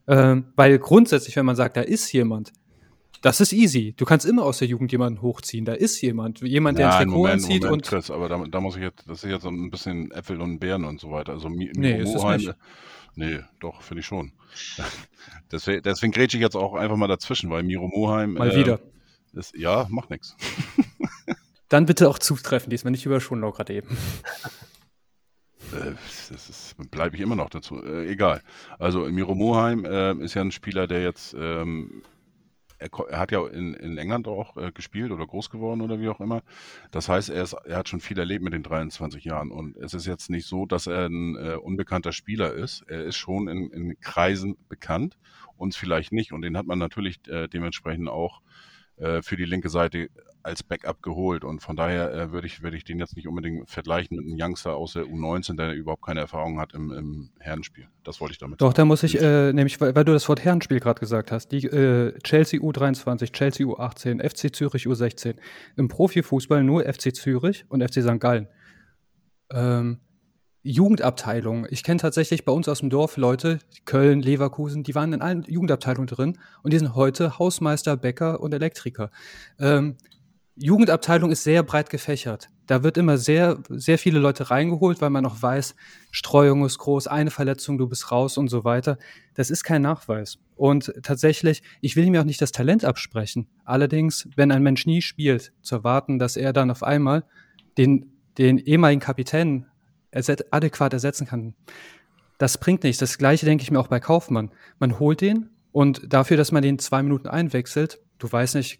Ähm, 0.07 0.45
weil 0.55 0.79
grundsätzlich, 0.79 1.35
wenn 1.35 1.45
man 1.45 1.55
sagt, 1.55 1.77
da 1.77 1.81
ist 1.81 2.11
jemand, 2.11 2.53
das 3.21 3.41
ist 3.41 3.51
easy. 3.51 3.93
Du 3.97 4.05
kannst 4.05 4.25
immer 4.25 4.43
aus 4.43 4.59
der 4.59 4.67
Jugend 4.67 4.91
jemanden 4.91 5.21
hochziehen. 5.21 5.65
Da 5.65 5.73
ist 5.73 6.01
jemand. 6.01 6.41
Jemand, 6.41 6.77
der 6.77 6.87
ja, 6.87 6.97
ein 6.97 7.07
Trikot 7.07 7.17
Moment, 7.17 7.33
anzieht 7.33 7.63
Moment, 7.63 7.83
und. 7.83 7.89
Chris, 7.89 8.11
aber 8.11 8.29
da, 8.29 8.43
da, 8.49 8.61
muss 8.61 8.75
ich 8.75 8.83
jetzt, 8.83 9.03
das 9.07 9.23
ist 9.23 9.29
jetzt 9.29 9.43
so 9.43 9.49
ein 9.49 9.69
bisschen 9.71 10.11
Äpfel 10.11 10.39
und 10.39 10.59
Beeren 10.59 10.85
und 10.85 10.99
so 10.99 11.11
weiter. 11.11 11.33
Also 11.33 11.49
Mi 11.49 11.71
nee, 11.75 11.99
ist 11.99 12.13
das 12.13 12.23
nicht. 12.23 12.53
Nee, 13.15 13.39
doch, 13.59 13.81
finde 13.81 14.01
ich 14.01 14.05
schon. 14.05 14.31
deswegen, 15.51 15.81
deswegen 15.81 16.11
grätsche 16.11 16.37
ich 16.37 16.43
jetzt 16.43 16.55
auch 16.55 16.75
einfach 16.75 16.95
mal 16.95 17.07
dazwischen, 17.07 17.49
weil 17.49 17.63
Miro 17.63 17.87
Moheim. 17.87 18.33
Mal 18.33 18.51
äh, 18.51 18.55
wieder. 18.55 18.79
Ist, 19.33 19.55
ja, 19.55 19.87
macht 19.89 20.11
nichts. 20.11 20.35
Dann 21.69 21.85
bitte 21.85 22.09
auch 22.09 22.19
zutreffen, 22.19 22.69
diesmal 22.69 22.91
nicht 22.91 23.05
über 23.05 23.19
Schonlau 23.19 23.51
gerade 23.51 23.73
eben. 23.73 23.89
Äh, 25.73 25.93
das 26.29 26.75
bleibe 26.91 27.15
ich 27.15 27.21
immer 27.21 27.35
noch 27.35 27.49
dazu. 27.49 27.83
Äh, 27.83 28.09
egal. 28.09 28.41
Also 28.79 29.01
Miro 29.05 29.35
Moheim 29.35 29.85
äh, 29.85 30.13
ist 30.23 30.33
ja 30.33 30.41
ein 30.41 30.51
Spieler, 30.51 30.87
der 30.87 31.01
jetzt, 31.03 31.35
ähm, 31.37 32.03
er, 32.79 32.89
er, 33.09 33.19
hat 33.19 33.31
ja 33.31 33.45
in, 33.47 33.73
in 33.73 33.97
England 33.97 34.27
auch 34.27 34.55
äh, 34.57 34.71
gespielt 34.71 35.11
oder 35.11 35.25
groß 35.25 35.49
geworden 35.49 35.81
oder 35.81 35.99
wie 35.99 36.09
auch 36.09 36.19
immer. 36.19 36.43
Das 36.91 37.09
heißt, 37.09 37.29
er, 37.29 37.43
ist, 37.43 37.53
er 37.53 37.77
hat 37.77 37.89
schon 37.89 37.99
viel 37.99 38.19
erlebt 38.19 38.43
mit 38.43 38.53
den 38.53 38.63
23 38.63 39.23
Jahren 39.23 39.51
und 39.51 39.75
es 39.77 39.93
ist 39.93 40.05
jetzt 40.05 40.29
nicht 40.29 40.47
so, 40.47 40.65
dass 40.65 40.87
er 40.87 41.07
ein 41.07 41.35
äh, 41.35 41.55
unbekannter 41.55 42.11
Spieler 42.11 42.53
ist. 42.53 42.83
Er 42.87 43.03
ist 43.03 43.17
schon 43.17 43.47
in, 43.47 43.69
in, 43.71 43.99
Kreisen 43.99 44.57
bekannt, 44.69 45.17
uns 45.57 45.75
vielleicht 45.75 46.11
nicht 46.11 46.31
und 46.31 46.41
den 46.43 46.57
hat 46.57 46.65
man 46.65 46.79
natürlich 46.79 47.19
äh, 47.27 47.47
dementsprechend 47.47 48.09
auch 48.09 48.41
für 48.97 49.37
die 49.37 49.45
linke 49.45 49.69
Seite 49.69 50.09
als 50.47 50.63
Backup 50.63 51.03
geholt 51.03 51.43
und 51.43 51.61
von 51.61 51.75
daher 51.75 52.13
äh, 52.13 52.31
würde 52.31 52.47
ich, 52.47 52.63
würd 52.63 52.73
ich 52.73 52.85
den 52.85 52.99
jetzt 52.99 53.15
nicht 53.17 53.27
unbedingt 53.27 53.69
vergleichen 53.69 54.17
mit 54.17 54.25
einem 54.25 54.37
Youngster 54.39 54.75
aus 54.75 54.93
der 54.93 55.03
U19, 55.03 55.57
der 55.57 55.73
überhaupt 55.73 56.03
keine 56.03 56.21
Erfahrung 56.21 56.59
hat 56.59 56.73
im, 56.73 56.91
im 56.91 57.29
Herrenspiel. 57.39 57.87
Das 58.03 58.21
wollte 58.21 58.31
ich 58.31 58.37
damit 58.37 58.61
Doch, 58.61 58.67
sagen. 58.67 58.75
da 58.77 58.85
muss 58.85 59.03
ich, 59.03 59.21
äh, 59.21 59.51
nämlich, 59.51 59.79
weil, 59.81 59.93
weil, 59.93 60.05
du 60.05 60.13
das 60.13 60.27
Wort 60.29 60.43
Herrenspiel 60.43 60.79
gerade 60.79 60.99
gesagt 60.99 61.31
hast, 61.31 61.49
die 61.49 61.65
äh, 61.65 62.17
Chelsea 62.23 62.61
U23, 62.61 63.33
Chelsea 63.33 63.67
U18, 63.67 64.23
FC 64.23 64.55
Zürich 64.55 64.87
U16, 64.87 65.35
im 65.75 65.89
Profifußball 65.89 66.63
nur 66.63 66.85
FC 66.85 67.13
Zürich 67.13 67.65
und 67.67 67.83
FC 67.83 68.01
St. 68.01 68.19
Gallen. 68.19 68.47
Ähm, 69.51 69.99
Jugendabteilung. 70.67 71.65
Ich 71.69 71.83
kenne 71.83 71.99
tatsächlich 71.99 72.43
bei 72.43 72.51
uns 72.51 72.67
aus 72.67 72.79
dem 72.79 72.89
Dorf 72.89 73.17
Leute, 73.17 73.59
Köln, 73.85 74.21
Leverkusen, 74.21 74.83
die 74.83 74.95
waren 74.95 75.13
in 75.13 75.21
allen 75.21 75.43
Jugendabteilungen 75.43 76.07
drin 76.07 76.37
und 76.61 76.73
die 76.73 76.77
sind 76.79 76.95
heute 76.95 77.39
Hausmeister, 77.39 77.95
Bäcker 77.95 78.41
und 78.41 78.53
Elektriker. 78.53 79.09
Ähm, 79.59 79.95
Jugendabteilung 80.59 81.31
ist 81.31 81.43
sehr 81.43 81.63
breit 81.63 81.89
gefächert. 81.89 82.49
Da 82.65 82.83
wird 82.83 82.97
immer 82.97 83.17
sehr, 83.17 83.59
sehr 83.69 83.97
viele 83.97 84.19
Leute 84.19 84.49
reingeholt, 84.49 84.99
weil 85.01 85.11
man 85.11 85.23
noch 85.23 85.41
weiß, 85.41 85.75
Streuung 86.11 86.65
ist 86.65 86.79
groß, 86.79 87.07
eine 87.07 87.29
Verletzung, 87.29 87.77
du 87.77 87.87
bist 87.87 88.11
raus 88.11 88.37
und 88.37 88.49
so 88.49 88.63
weiter. 88.63 88.97
Das 89.35 89.51
ist 89.51 89.63
kein 89.63 89.83
Nachweis. 89.83 90.39
Und 90.55 90.91
tatsächlich, 91.03 91.61
ich 91.79 91.95
will 91.95 92.05
ihm 92.05 92.15
auch 92.15 92.23
nicht 92.23 92.41
das 92.41 92.51
Talent 92.51 92.83
absprechen. 92.83 93.47
Allerdings, 93.63 94.27
wenn 94.35 94.51
ein 94.51 94.63
Mensch 94.63 94.85
nie 94.87 95.01
spielt, 95.01 95.53
zu 95.61 95.75
erwarten, 95.75 96.17
dass 96.17 96.35
er 96.35 96.51
dann 96.51 96.71
auf 96.71 96.83
einmal 96.83 97.23
den, 97.77 98.11
den 98.37 98.57
ehemaligen 98.57 98.99
Kapitän 98.99 99.67
erset 100.11 100.51
adäquat 100.51 100.93
ersetzen 100.93 101.27
kann, 101.27 101.53
das 102.37 102.57
bringt 102.57 102.83
nichts. 102.83 102.99
Das 102.99 103.17
gleiche 103.17 103.45
denke 103.45 103.63
ich 103.63 103.71
mir 103.71 103.79
auch 103.79 103.87
bei 103.87 103.99
Kaufmann. 103.99 104.51
Man 104.79 104.99
holt 104.99 105.21
den 105.21 105.49
und 105.71 106.13
dafür, 106.13 106.37
dass 106.37 106.51
man 106.51 106.63
den 106.63 106.79
zwei 106.79 107.03
Minuten 107.03 107.27
einwechselt, 107.27 107.99
du 108.19 108.31
weißt 108.31 108.55
nicht, 108.55 108.79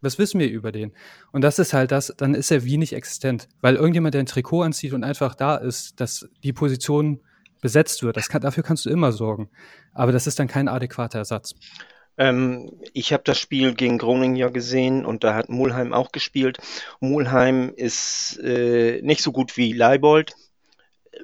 was 0.00 0.18
wissen 0.18 0.38
wir 0.38 0.48
über 0.48 0.72
den? 0.72 0.92
Und 1.32 1.42
das 1.42 1.58
ist 1.58 1.72
halt 1.72 1.90
das, 1.90 2.14
dann 2.16 2.34
ist 2.34 2.50
er 2.50 2.64
wie 2.64 2.76
nicht 2.76 2.92
existent. 2.92 3.48
Weil 3.60 3.74
irgendjemand, 3.74 4.14
der 4.14 4.22
ein 4.22 4.26
Trikot 4.26 4.62
anzieht 4.62 4.92
und 4.92 5.04
einfach 5.04 5.34
da 5.34 5.56
ist, 5.56 6.00
dass 6.00 6.28
die 6.42 6.52
Position 6.52 7.20
besetzt 7.60 8.02
wird, 8.02 8.16
kann, 8.28 8.42
dafür 8.42 8.62
kannst 8.62 8.86
du 8.86 8.90
immer 8.90 9.10
sorgen. 9.10 9.50
Aber 9.92 10.12
das 10.12 10.26
ist 10.28 10.38
dann 10.38 10.46
kein 10.46 10.68
adäquater 10.68 11.18
Ersatz. 11.18 11.54
Ähm, 12.16 12.70
ich 12.92 13.12
habe 13.12 13.22
das 13.24 13.38
Spiel 13.38 13.74
gegen 13.74 13.98
Groningen 13.98 14.36
ja 14.36 14.48
gesehen 14.48 15.04
und 15.04 15.24
da 15.24 15.34
hat 15.34 15.48
Mulheim 15.48 15.92
auch 15.92 16.12
gespielt. 16.12 16.58
Mulheim 17.00 17.72
ist 17.74 18.38
äh, 18.42 19.00
nicht 19.02 19.22
so 19.22 19.32
gut 19.32 19.56
wie 19.56 19.72
Leibold, 19.72 20.34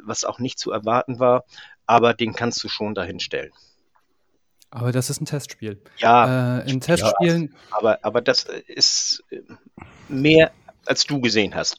was 0.03 0.25
auch 0.25 0.39
nicht 0.39 0.59
zu 0.59 0.71
erwarten 0.73 1.19
war, 1.19 1.45
aber 1.87 2.15
den 2.15 2.35
kannst 2.35 2.63
du 2.65 2.69
schon 2.69 2.95
dahin 2.95 3.21
stellen. 3.21 3.53
Aber 4.71 4.91
das 4.91 5.09
ist 5.09 5.21
ein 5.21 5.27
Testspiel. 5.27 5.81
Ja. 5.99 6.59
Äh, 6.59 6.71
in 6.71 6.81
Testspielen. 6.81 7.53
Ja, 7.53 7.77
aber, 7.79 7.99
aber 8.03 8.21
das 8.21 8.45
ist 8.67 9.23
äh, 9.31 9.41
mehr, 10.09 10.51
als 10.85 11.07
du 11.07 11.21
gesehen 11.21 11.55
hast. 11.55 11.79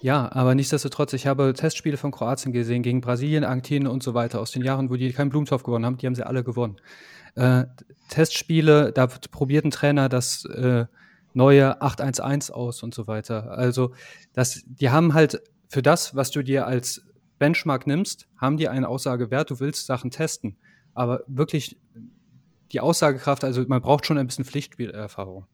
Ja, 0.00 0.28
aber 0.32 0.56
nichtsdestotrotz, 0.56 1.12
ich 1.12 1.28
habe 1.28 1.52
Testspiele 1.54 1.96
von 1.96 2.10
Kroatien 2.10 2.52
gesehen, 2.52 2.82
gegen 2.82 3.00
Brasilien, 3.00 3.44
Argentinien 3.44 3.86
und 3.86 4.02
so 4.02 4.14
weiter, 4.14 4.40
aus 4.40 4.50
den 4.50 4.64
Jahren, 4.64 4.90
wo 4.90 4.96
die 4.96 5.12
keinen 5.12 5.30
Blumentopf 5.30 5.62
gewonnen 5.62 5.86
haben, 5.86 5.98
die 5.98 6.06
haben 6.06 6.16
sie 6.16 6.26
alle 6.26 6.42
gewonnen. 6.42 6.80
Äh, 7.36 7.66
Testspiele, 8.08 8.90
da 8.92 9.06
probiert 9.06 9.64
ein 9.64 9.70
Trainer 9.70 10.08
das 10.08 10.44
äh, 10.46 10.86
neue 11.32 11.80
811 11.80 12.50
aus 12.50 12.82
und 12.82 12.92
so 12.92 13.06
weiter. 13.06 13.52
Also, 13.52 13.92
das, 14.32 14.62
die 14.66 14.90
haben 14.90 15.14
halt 15.14 15.40
für 15.72 15.82
das, 15.82 16.14
was 16.14 16.30
du 16.30 16.42
dir 16.42 16.66
als 16.66 17.02
Benchmark 17.38 17.86
nimmst, 17.86 18.28
haben 18.36 18.58
die 18.58 18.68
eine 18.68 18.88
Aussage 18.88 19.30
wert, 19.30 19.50
du 19.50 19.58
willst 19.58 19.86
Sachen 19.86 20.10
testen. 20.10 20.58
Aber 20.92 21.22
wirklich 21.26 21.78
die 22.72 22.80
Aussagekraft, 22.80 23.42
also 23.42 23.64
man 23.66 23.80
braucht 23.80 24.04
schon 24.04 24.18
ein 24.18 24.26
bisschen 24.26 24.44
Pflichtspielerfahrung. 24.44 25.46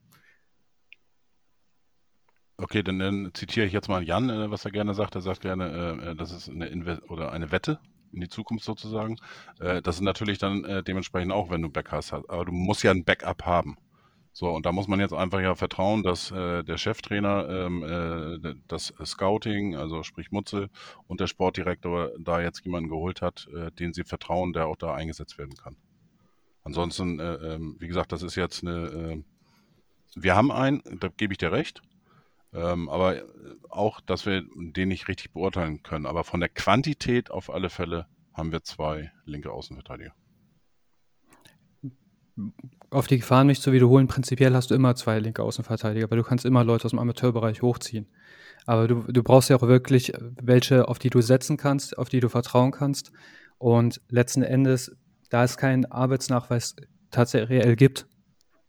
Okay, 2.57 2.83
dann, 2.83 2.99
dann 2.99 3.31
zitiere 3.33 3.67
ich 3.67 3.73
jetzt 3.73 3.89
mal 3.89 4.03
Jan, 4.03 4.29
äh, 4.29 4.51
was 4.51 4.65
er 4.65 4.73
gerne 4.73 4.93
sagt. 4.93 5.15
Er 5.15 5.21
sagt 5.21 5.43
gerne, 5.43 6.01
äh, 6.03 6.11
äh 6.11 6.15
das 6.17 6.33
ist 6.33 6.49
eine 6.49 6.67
Inve 6.67 7.01
oder 7.07 7.31
eine 7.31 7.53
Wette 7.53 7.79
in 8.13 8.21
die 8.21 8.29
Zukunft 8.29 8.65
sozusagen. 8.65 9.17
Das 9.59 9.97
ist 9.97 10.01
natürlich 10.01 10.39
dann 10.39 10.83
dementsprechend 10.87 11.31
auch, 11.31 11.51
wenn 11.51 11.61
du 11.61 11.69
Backups 11.69 12.11
hast. 12.11 12.31
Aber 12.31 12.47
du 12.47 12.53
musst 12.53 12.83
ja 12.83 12.91
ein 12.91 13.05
Backup 13.05 13.45
haben. 13.45 13.77
So, 14.39 14.51
und 14.51 14.67
da 14.67 14.71
muss 14.71 14.87
man 14.87 15.01
jetzt 15.01 15.15
einfach 15.15 15.41
ja 15.41 15.57
vertrauen, 15.57 16.05
dass 16.05 16.31
äh, 16.31 16.63
der 16.63 16.79
Cheftrainer 16.79 17.49
ähm, 17.49 17.83
äh, 17.83 18.55
das 18.69 18.95
Scouting, 19.05 19.75
also 19.75 20.05
sprich 20.05 20.31
Mutze 20.31 20.71
und 21.09 21.19
der 21.19 21.27
Sportdirektor 21.27 22.13
da 22.21 22.41
jetzt 22.41 22.65
jemanden 22.65 22.89
geholt 22.89 23.21
hat, 23.21 23.49
äh, 23.53 23.73
den 23.73 23.93
sie 23.93 24.05
vertrauen, 24.05 24.53
der 24.53 24.69
auch 24.69 24.77
da 24.77 24.95
eingesetzt 24.95 25.39
werden 25.39 25.57
kann. 25.57 25.75
Ansonsten, 26.63 27.19
äh, 27.19 27.35
ähm, 27.35 27.79
wie 27.81 27.89
gesagt, 27.89 28.13
das 28.13 28.23
ist 28.23 28.37
jetzt 28.37 28.63
eine, 28.63 28.87
äh, 28.87 29.23
wir 30.15 30.37
haben 30.37 30.53
einen, 30.53 30.85
da 31.01 31.09
gebe 31.09 31.33
ich 31.33 31.39
dir 31.39 31.51
recht, 31.51 31.83
ähm, 32.53 32.89
aber 32.89 33.21
auch, 33.71 34.01
dass 34.01 34.25
wir 34.25 34.45
den 34.55 34.89
nicht 34.89 35.09
richtig 35.09 35.33
beurteilen 35.33 35.83
können. 35.83 36.07
Aber 36.07 36.23
von 36.23 36.39
der 36.39 36.49
Quantität 36.49 37.33
auf 37.33 37.51
alle 37.51 37.71
Fälle 37.71 38.07
haben 38.35 38.53
wir 38.53 38.63
zwei 38.63 39.11
linke 39.25 39.51
Außenverteidiger 39.51 40.15
auf 42.91 43.07
die 43.07 43.19
Gefahr, 43.19 43.45
mich 43.45 43.61
zu 43.61 43.73
wiederholen, 43.73 44.07
prinzipiell 44.07 44.55
hast 44.55 44.71
du 44.71 44.75
immer 44.75 44.95
zwei 44.95 45.19
linke 45.19 45.43
Außenverteidiger, 45.43 46.11
weil 46.11 46.19
du 46.19 46.25
kannst 46.25 46.45
immer 46.45 46.65
Leute 46.65 46.87
aus 46.87 46.93
dem 46.93 46.99
Amateurbereich 46.99 47.63
hochziehen. 47.63 48.07
Aber 48.67 48.89
du, 48.89 49.03
du 49.09 49.23
brauchst 49.23 49.51
ja 49.51 49.57
auch 49.57 49.63
wirklich 49.63 50.13
welche, 50.41 50.89
auf 50.89 50.99
die 50.99 51.11
du 51.11 51.21
setzen 51.21 51.57
kannst, 51.57 51.97
auf 51.97 52.09
die 52.09 52.21
du 52.21 52.29
vertrauen 52.29 52.71
kannst. 52.71 53.13
Und 53.59 54.01
letzten 54.09 54.43
Endes, 54.43 54.97
da 55.31 55.45
es 55.45 55.57
keinen 55.57 55.87
Arbeitsnachweis 55.87 56.77
tatsächlich 57.11 57.51
reell 57.51 57.77
gibt, 57.77 58.07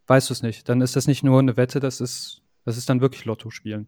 weißt 0.07 0.29
du 0.29 0.33
es 0.33 0.41
nicht. 0.41 0.67
Dann 0.69 0.81
ist 0.81 0.95
das 0.95 1.07
nicht 1.07 1.23
nur 1.23 1.39
eine 1.39 1.57
Wette, 1.57 1.79
das 1.79 2.01
ist, 2.01 2.41
das 2.65 2.77
ist 2.77 2.89
dann 2.89 3.01
wirklich 3.01 3.25
Lotto 3.25 3.49
spielen. 3.49 3.87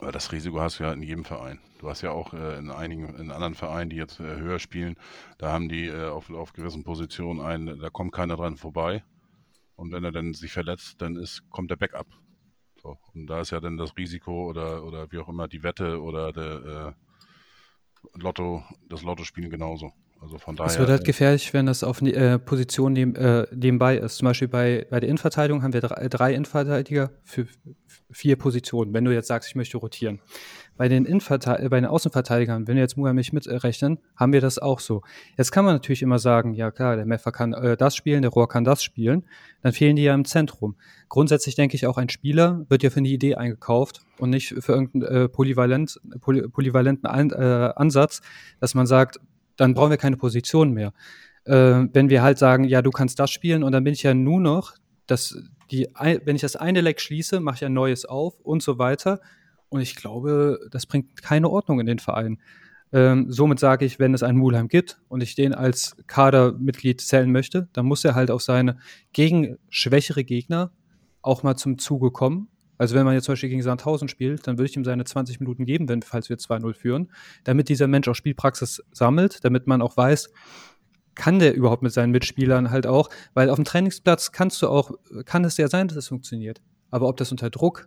Aber 0.00 0.12
das 0.12 0.32
Risiko 0.32 0.60
hast 0.60 0.78
du 0.78 0.84
ja 0.84 0.92
in 0.94 1.02
jedem 1.02 1.26
Verein. 1.26 1.60
Du 1.78 1.90
hast 1.90 2.00
ja 2.00 2.10
auch 2.10 2.32
äh, 2.32 2.58
in 2.58 2.70
einigen, 2.70 3.14
in 3.16 3.30
anderen 3.30 3.54
Vereinen, 3.54 3.90
die 3.90 3.96
jetzt 3.96 4.18
äh, 4.18 4.36
höher 4.36 4.58
spielen, 4.58 4.96
da 5.36 5.52
haben 5.52 5.68
die 5.68 5.88
äh, 5.88 6.08
auf, 6.08 6.30
auf 6.30 6.54
gewissen 6.54 6.84
Positionen 6.84 7.40
einen, 7.40 7.78
da 7.78 7.90
kommt 7.90 8.12
keiner 8.12 8.36
dran 8.36 8.56
vorbei. 8.56 9.04
Und 9.76 9.92
wenn 9.92 10.02
er 10.02 10.10
dann 10.10 10.32
sich 10.32 10.52
verletzt, 10.52 11.02
dann 11.02 11.16
ist, 11.16 11.42
kommt 11.50 11.70
der 11.70 11.76
Backup. 11.76 12.06
So. 12.82 12.96
Und 13.12 13.26
da 13.26 13.42
ist 13.42 13.50
ja 13.50 13.60
dann 13.60 13.76
das 13.76 13.94
Risiko 13.98 14.48
oder, 14.48 14.84
oder 14.84 15.12
wie 15.12 15.18
auch 15.18 15.28
immer 15.28 15.48
die 15.48 15.62
Wette 15.62 16.00
oder 16.00 16.32
der 16.32 16.94
äh, 18.14 18.18
Lotto, 18.18 18.64
das 18.88 19.02
Lottospielen 19.02 19.50
genauso. 19.50 19.92
Also 20.20 20.36
von 20.38 20.54
daher. 20.54 20.70
Es 20.70 20.78
wird 20.78 20.90
halt 20.90 21.02
äh, 21.02 21.04
gefährlich, 21.04 21.52
wenn 21.54 21.66
das 21.66 21.82
auf 21.82 22.02
äh, 22.02 22.38
Positionen 22.38 22.92
neben, 22.92 23.16
äh, 23.16 23.46
nebenbei 23.54 23.96
ist. 23.96 24.18
Zum 24.18 24.26
Beispiel 24.26 24.48
bei, 24.48 24.86
bei 24.90 25.00
der 25.00 25.08
Innenverteidigung 25.08 25.62
haben 25.62 25.72
wir 25.72 25.80
drei, 25.80 26.08
drei 26.08 26.34
Innenverteidiger 26.34 27.10
für 27.24 27.46
vier 28.10 28.36
Positionen, 28.36 28.92
wenn 28.92 29.04
du 29.04 29.12
jetzt 29.12 29.28
sagst, 29.28 29.48
ich 29.48 29.54
möchte 29.54 29.78
rotieren. 29.78 30.20
Bei 30.76 30.88
den, 30.88 31.04
Innenverte 31.04 31.68
bei 31.70 31.80
den 31.80 31.86
Außenverteidigern, 31.86 32.66
wenn 32.66 32.74
wir 32.74 32.82
jetzt 32.82 32.96
Muha 32.96 33.12
mich 33.12 33.32
mitrechnen, 33.32 33.98
haben 34.16 34.32
wir 34.32 34.40
das 34.40 34.58
auch 34.58 34.80
so. 34.80 35.02
Jetzt 35.36 35.52
kann 35.52 35.64
man 35.64 35.74
natürlich 35.74 36.02
immer 36.02 36.18
sagen, 36.18 36.54
ja 36.54 36.70
klar, 36.70 36.96
der 36.96 37.06
Meffer 37.06 37.32
kann 37.32 37.52
äh, 37.52 37.76
das 37.76 37.96
spielen, 37.96 38.22
der 38.22 38.30
Rohr 38.30 38.48
kann 38.48 38.64
das 38.64 38.82
spielen. 38.82 39.24
Dann 39.62 39.72
fehlen 39.72 39.96
die 39.96 40.02
ja 40.02 40.14
im 40.14 40.24
Zentrum. 40.24 40.76
Grundsätzlich 41.08 41.54
denke 41.54 41.76
ich 41.76 41.86
auch, 41.86 41.98
ein 41.98 42.08
Spieler 42.08 42.64
wird 42.68 42.82
ja 42.82 42.90
für 42.90 43.00
eine 43.00 43.08
Idee 43.08 43.34
eingekauft 43.36 44.02
und 44.18 44.30
nicht 44.30 44.54
für 44.58 44.72
irgendeinen 44.72 45.24
äh, 45.24 45.28
polyvalent, 45.28 46.00
poly, 46.20 46.48
polyvalenten 46.48 47.06
An 47.06 47.30
äh, 47.30 47.72
Ansatz, 47.76 48.22
dass 48.58 48.74
man 48.74 48.86
sagt, 48.86 49.20
dann 49.60 49.74
brauchen 49.74 49.90
wir 49.90 49.98
keine 49.98 50.16
Position 50.16 50.72
mehr. 50.72 50.92
Äh, 51.44 51.86
wenn 51.92 52.08
wir 52.08 52.22
halt 52.22 52.38
sagen, 52.38 52.64
ja, 52.64 52.80
du 52.80 52.90
kannst 52.90 53.18
das 53.18 53.30
spielen 53.30 53.62
und 53.62 53.72
dann 53.72 53.84
bin 53.84 53.92
ich 53.92 54.02
ja 54.02 54.14
nur 54.14 54.40
noch, 54.40 54.74
das, 55.06 55.36
die, 55.70 55.88
wenn 56.24 56.36
ich 56.36 56.42
das 56.42 56.56
eine 56.56 56.80
Leck 56.80 57.00
schließe, 57.00 57.40
mache 57.40 57.56
ich 57.56 57.64
ein 57.64 57.74
neues 57.74 58.06
auf 58.06 58.40
und 58.40 58.62
so 58.62 58.78
weiter. 58.78 59.20
Und 59.68 59.80
ich 59.80 59.96
glaube, 59.96 60.58
das 60.70 60.86
bringt 60.86 61.22
keine 61.22 61.50
Ordnung 61.50 61.78
in 61.78 61.86
den 61.86 61.98
Verein. 61.98 62.40
Ähm, 62.92 63.26
somit 63.30 63.60
sage 63.60 63.84
ich, 63.84 63.98
wenn 63.98 64.14
es 64.14 64.22
einen 64.22 64.38
Mulheim 64.38 64.68
gibt 64.68 65.00
und 65.08 65.22
ich 65.22 65.34
den 65.34 65.54
als 65.54 65.96
Kadermitglied 66.06 67.00
zählen 67.00 67.30
möchte, 67.30 67.68
dann 67.72 67.86
muss 67.86 68.04
er 68.04 68.14
halt 68.14 68.30
auf 68.30 68.42
seine 68.42 68.78
gegen 69.12 69.58
schwächere 69.68 70.24
Gegner 70.24 70.72
auch 71.22 71.42
mal 71.42 71.56
zum 71.56 71.78
Zuge 71.78 72.10
kommen 72.10 72.48
also 72.80 72.94
wenn 72.94 73.04
man 73.04 73.12
jetzt 73.12 73.26
zum 73.26 73.34
Beispiel 73.34 73.50
gegen 73.50 73.62
Sandhausen 73.62 74.08
spielt, 74.08 74.46
dann 74.46 74.56
würde 74.56 74.70
ich 74.70 74.74
ihm 74.74 74.86
seine 74.86 75.04
20 75.04 75.38
Minuten 75.38 75.66
geben, 75.66 75.86
wenn, 75.86 76.00
falls 76.00 76.30
wir 76.30 76.38
2-0 76.38 76.72
führen, 76.72 77.12
damit 77.44 77.68
dieser 77.68 77.86
Mensch 77.88 78.08
auch 78.08 78.14
Spielpraxis 78.14 78.82
sammelt, 78.90 79.44
damit 79.44 79.66
man 79.66 79.82
auch 79.82 79.98
weiß, 79.98 80.30
kann 81.14 81.40
der 81.40 81.54
überhaupt 81.54 81.82
mit 81.82 81.92
seinen 81.92 82.10
Mitspielern 82.10 82.70
halt 82.70 82.86
auch, 82.86 83.10
weil 83.34 83.50
auf 83.50 83.56
dem 83.56 83.66
Trainingsplatz 83.66 84.32
kannst 84.32 84.62
du 84.62 84.68
auch, 84.68 84.92
kann 85.26 85.44
es 85.44 85.58
ja 85.58 85.68
sein, 85.68 85.88
dass 85.88 85.98
es 85.98 86.08
funktioniert. 86.08 86.62
Aber 86.90 87.06
ob 87.06 87.18
das 87.18 87.30
unter 87.30 87.50
Druck, 87.50 87.86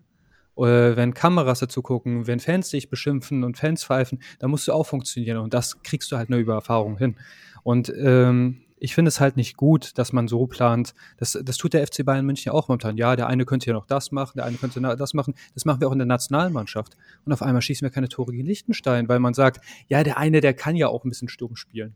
äh, 0.58 0.62
wenn 0.62 1.16
Kameras 1.16 1.58
dazu 1.58 1.82
gucken, 1.82 2.28
wenn 2.28 2.40
Fans 2.40 2.70
dich 2.70 2.92
beschimpfen 2.92 3.44
und 3.44 3.58
Fans 3.58 3.84
pfeifen, 3.84 4.22
dann 4.38 4.52
musst 4.52 4.68
du 4.68 4.74
auch 4.74 4.86
funktionieren 4.86 5.40
und 5.40 5.56
das 5.56 5.82
kriegst 5.82 6.12
du 6.12 6.18
halt 6.18 6.30
nur 6.30 6.38
über 6.38 6.54
Erfahrung 6.54 7.00
hin. 7.00 7.16
Und 7.64 7.92
ähm, 7.98 8.62
ich 8.84 8.96
finde 8.96 9.08
es 9.08 9.22
halt 9.22 9.38
nicht 9.38 9.56
gut, 9.56 9.98
dass 9.98 10.12
man 10.12 10.28
so 10.28 10.46
plant. 10.46 10.94
Das, 11.16 11.40
das 11.42 11.56
tut 11.56 11.72
der 11.72 11.88
FC 11.88 12.04
Bayern 12.04 12.26
München 12.26 12.50
ja 12.50 12.54
auch 12.54 12.68
momentan. 12.68 12.98
Ja, 12.98 13.16
der 13.16 13.28
eine 13.28 13.46
könnte 13.46 13.68
ja 13.68 13.74
noch 13.74 13.86
das 13.86 14.12
machen, 14.12 14.34
der 14.36 14.44
eine 14.44 14.58
könnte 14.58 14.82
das 14.82 15.14
machen. 15.14 15.36
Das 15.54 15.64
machen 15.64 15.80
wir 15.80 15.88
auch 15.88 15.94
in 15.94 16.00
der 16.00 16.06
Nationalmannschaft. 16.06 16.98
Und 17.24 17.32
auf 17.32 17.42
einmal 17.42 17.62
schießen 17.62 17.86
wir 17.86 17.92
keine 17.92 18.10
Tore 18.10 18.34
gegen 18.34 18.46
Liechtenstein, 18.46 19.08
weil 19.08 19.20
man 19.20 19.34
sagt, 19.34 19.64
ja, 19.88 20.04
der 20.04 20.18
eine, 20.18 20.42
der 20.42 20.54
kann 20.54 20.76
ja 20.76 20.90
auch 20.90 21.06
ein 21.06 21.10
bisschen 21.10 21.30
Sturm 21.30 21.56
spielen. 21.56 21.94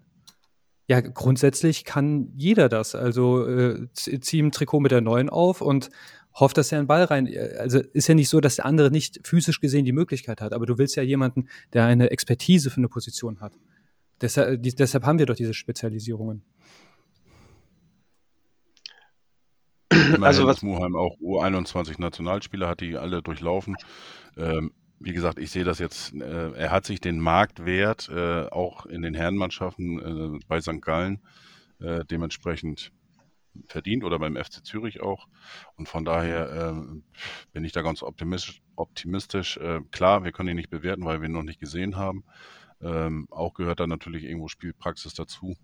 Ja, 0.88 1.02
grundsätzlich 1.02 1.84
kann 1.84 2.32
jeder 2.38 2.70
das. 2.70 2.96
Also 2.96 3.46
äh, 3.46 3.90
zieh 3.92 4.40
ein 4.40 4.54
Trikot 4.54 4.80
mit 4.80 4.94
der 4.94 5.02
neuen 5.02 5.30
auf 5.30 5.60
und 5.60 5.90
hofft, 6.36 6.58
dass 6.58 6.72
er 6.72 6.78
einen 6.78 6.88
Ball 6.88 7.04
rein. 7.04 7.30
Also 7.60 7.80
ist 7.80 8.08
ja 8.08 8.16
nicht 8.16 8.30
so, 8.30 8.40
dass 8.40 8.56
der 8.56 8.66
andere 8.66 8.92
nicht 8.92 9.28
physisch 9.28 9.60
gesehen 9.60 9.84
die 9.84 9.92
Möglichkeit 9.92 10.40
hat, 10.40 10.54
aber 10.54 10.66
du 10.66 10.78
willst 10.78 10.96
ja 10.96 11.04
jemanden, 11.04 11.50
der 11.74 11.84
eine 11.84 12.12
Expertise 12.12 12.70
für 12.70 12.78
eine 12.78 12.88
Position 12.88 13.42
hat. 13.42 13.52
Deshalb, 14.22 14.64
die, 14.64 14.74
deshalb 14.74 15.04
haben 15.04 15.20
wir 15.20 15.26
doch 15.26 15.36
diese 15.36 15.54
Spezialisierungen. 15.54 16.44
Immerhin 19.92 20.24
also 20.24 20.46
was 20.46 20.62
Muheim 20.62 20.96
auch 20.96 21.18
U21 21.20 22.00
Nationalspieler 22.00 22.68
hat, 22.68 22.82
die 22.82 22.98
alle 22.98 23.22
durchlaufen. 23.22 23.76
Ähm, 24.36 24.72
wie 25.00 25.14
gesagt, 25.14 25.40
ich 25.40 25.52
sehe 25.52 25.64
das 25.64 25.80
jetzt, 25.80 26.14
äh, 26.14 26.52
er 26.54 26.72
hat 26.72 26.86
sich 26.86 27.00
den 27.00 27.20
Marktwert 27.20 28.10
äh, 28.10 28.48
auch 28.48 28.86
in 28.86 29.02
den 29.02 29.14
Herrenmannschaften 29.14 30.36
äh, 30.36 30.40
bei 30.48 30.60
St. 30.60 30.82
Gallen 30.82 31.22
äh, 31.80 32.04
dementsprechend 32.06 32.92
verdient 33.66 34.04
oder 34.04 34.20
beim 34.20 34.36
FC 34.36 34.66
Zürich 34.66 35.02
auch. 35.02 35.28
Und 35.76 35.88
von 35.88 36.06
daher 36.06 36.72
ähm, 36.72 37.04
bin 37.54 37.64
ich 37.64 37.72
da 37.72 37.82
ganz 37.82 38.04
optimistisch. 38.04 38.62
optimistisch. 38.76 39.58
Äh, 39.58 39.82
klar, 39.92 40.24
wir 40.24 40.32
können 40.32 40.50
ihn 40.50 40.56
nicht 40.56 40.70
bewerten, 40.70 41.06
weil 41.06 41.22
wir 41.22 41.28
ihn 41.28 41.34
noch 41.34 41.44
nicht 41.44 41.60
gesehen 41.60 41.96
haben. 41.96 42.24
Ähm, 42.82 43.28
auch 43.32 43.54
gehört 43.54 43.80
da 43.80 43.88
natürlich 43.88 44.24
irgendwo 44.24 44.48
Spielpraxis 44.48 45.14
dazu. 45.14 45.56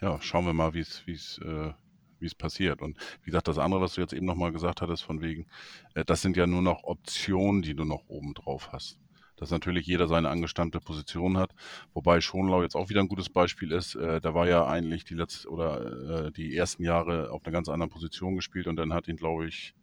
Ja, 0.00 0.20
schauen 0.20 0.46
wir 0.46 0.52
mal, 0.52 0.74
wie 0.74 0.80
es 0.80 1.38
äh, 1.38 1.72
wie 2.20 2.26
es 2.26 2.34
passiert. 2.34 2.82
Und 2.82 2.98
wie 3.22 3.30
gesagt, 3.30 3.48
das 3.48 3.58
andere, 3.58 3.80
was 3.80 3.94
du 3.94 4.00
jetzt 4.00 4.12
eben 4.12 4.26
nochmal 4.26 4.52
gesagt 4.52 4.82
hattest, 4.82 5.02
von 5.02 5.20
wegen, 5.20 5.46
äh, 5.94 6.04
das 6.04 6.22
sind 6.22 6.36
ja 6.36 6.46
nur 6.46 6.62
noch 6.62 6.84
Optionen, 6.84 7.62
die 7.62 7.74
du 7.74 7.84
noch 7.84 8.08
oben 8.08 8.34
drauf 8.34 8.70
hast. 8.72 8.98
Dass 9.36 9.50
natürlich 9.50 9.86
jeder 9.86 10.06
seine 10.06 10.28
angestammte 10.28 10.80
Position 10.80 11.38
hat, 11.38 11.54
wobei 11.94 12.20
Schonlau 12.20 12.62
jetzt 12.62 12.74
auch 12.74 12.90
wieder 12.90 13.00
ein 13.00 13.08
gutes 13.08 13.30
Beispiel 13.30 13.72
ist. 13.72 13.94
Äh, 13.94 14.20
da 14.20 14.34
war 14.34 14.46
ja 14.46 14.66
eigentlich 14.66 15.04
die 15.04 15.14
letzte 15.14 15.48
oder 15.48 16.26
äh, 16.26 16.32
die 16.32 16.54
ersten 16.54 16.84
Jahre 16.84 17.30
auf 17.30 17.44
einer 17.44 17.52
ganz 17.52 17.68
anderen 17.68 17.90
Position 17.90 18.36
gespielt 18.36 18.66
und 18.66 18.76
dann 18.76 18.92
hat 18.92 19.08
ihn, 19.08 19.16
glaube 19.16 19.48
ich. 19.48 19.74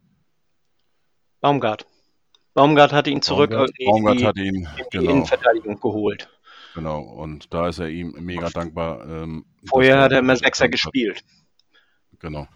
Baumgart. 1.41 1.88
Baumgart 2.53 2.91
hatte 2.91 3.09
ihn 3.09 3.21
zurück 3.21 3.51
Baumgart, 3.51 3.71
in, 3.77 3.85
Baumgart 3.85 4.23
hat 4.23 4.38
ihn, 4.38 4.45
in 4.45 4.67
die 4.91 4.97
genau. 4.97 5.11
Innenverteidigung 5.11 5.79
geholt. 5.79 6.29
Genau, 6.77 7.01
und 7.01 7.51
da 7.53 7.69
ist 7.69 7.79
er 7.79 7.89
ihm 7.89 8.15
mega 8.19 8.49
dankbar. 8.49 9.03
Ähm, 9.07 9.45
Vorher 9.67 9.99
hat 9.99 10.11
er 10.11 10.19
immer 10.19 10.35
Sechser 10.35 10.69
gespielt. 10.69 11.23
Genau. 12.20 12.47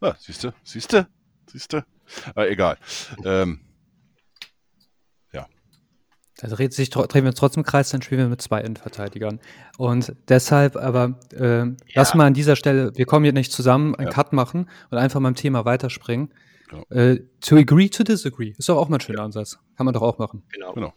Ah, 0.00 0.14
siehst 0.18 0.44
du, 0.44 0.52
siehst 0.64 0.92
du, 0.92 1.06
siehst 1.46 1.72
du. 1.72 1.84
Ah, 2.34 2.44
egal. 2.44 2.76
Ähm, 3.24 3.60
ja. 5.32 5.46
Da 6.38 6.48
dreht 6.48 6.74
sich, 6.74 6.90
drehen 6.90 7.24
wir 7.24 7.30
uns 7.30 7.38
trotzdem 7.38 7.62
im 7.62 7.66
Kreis, 7.66 7.90
dann 7.90 8.02
spielen 8.02 8.20
wir 8.20 8.28
mit 8.28 8.42
zwei 8.42 8.60
Innenverteidigern. 8.60 9.40
Und 9.78 10.14
deshalb 10.28 10.76
aber, 10.76 11.18
äh, 11.32 11.66
ja. 11.66 11.74
lass 11.94 12.14
mal 12.14 12.26
an 12.26 12.34
dieser 12.34 12.56
Stelle, 12.56 12.92
wir 12.96 13.06
kommen 13.06 13.24
hier 13.24 13.32
nicht 13.32 13.52
zusammen, 13.52 13.94
einen 13.94 14.08
ja. 14.08 14.12
Cut 14.12 14.32
machen 14.32 14.68
und 14.90 14.98
einfach 14.98 15.20
mal 15.20 15.28
im 15.28 15.36
Thema 15.36 15.64
weiterspringen. 15.64 16.34
Genau. 16.68 16.84
Äh, 16.90 17.20
to 17.40 17.56
agree 17.56 17.88
to 17.88 18.02
disagree. 18.02 18.54
Ist 18.56 18.68
doch 18.68 18.78
auch 18.78 18.88
mal 18.88 18.96
ein 18.96 19.00
schöner 19.00 19.20
ja. 19.20 19.24
Ansatz. 19.24 19.58
Kann 19.76 19.84
man 19.84 19.94
doch 19.94 20.02
auch 20.02 20.18
machen. 20.18 20.42
Genau. 20.52 20.72
genau. 20.72 20.92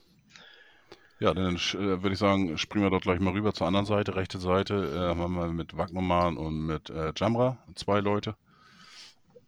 Ja, 1.20 1.34
dann 1.34 1.55
äh, 1.55 2.03
würde 2.03 2.13
ich 2.13 2.20
sagen, 2.20 2.57
springen 2.57 2.86
wir 2.86 2.89
dort 2.89 3.03
gleich 3.03 3.20
mal 3.20 3.34
rüber 3.34 3.53
zur 3.53 3.68
anderen 3.68 3.86
Seite, 3.86 4.16
rechte 4.16 4.38
Seite. 4.39 4.74
Äh, 4.76 5.20
haben 5.20 5.34
wir 5.34 5.47
mit 5.47 5.78
Wagnoman 5.78 6.38
und 6.38 6.66
mit 6.66 6.89
äh, 6.89 7.13
Jamra 7.16 7.57
zwei 7.76 8.01
Leute. 8.01 8.36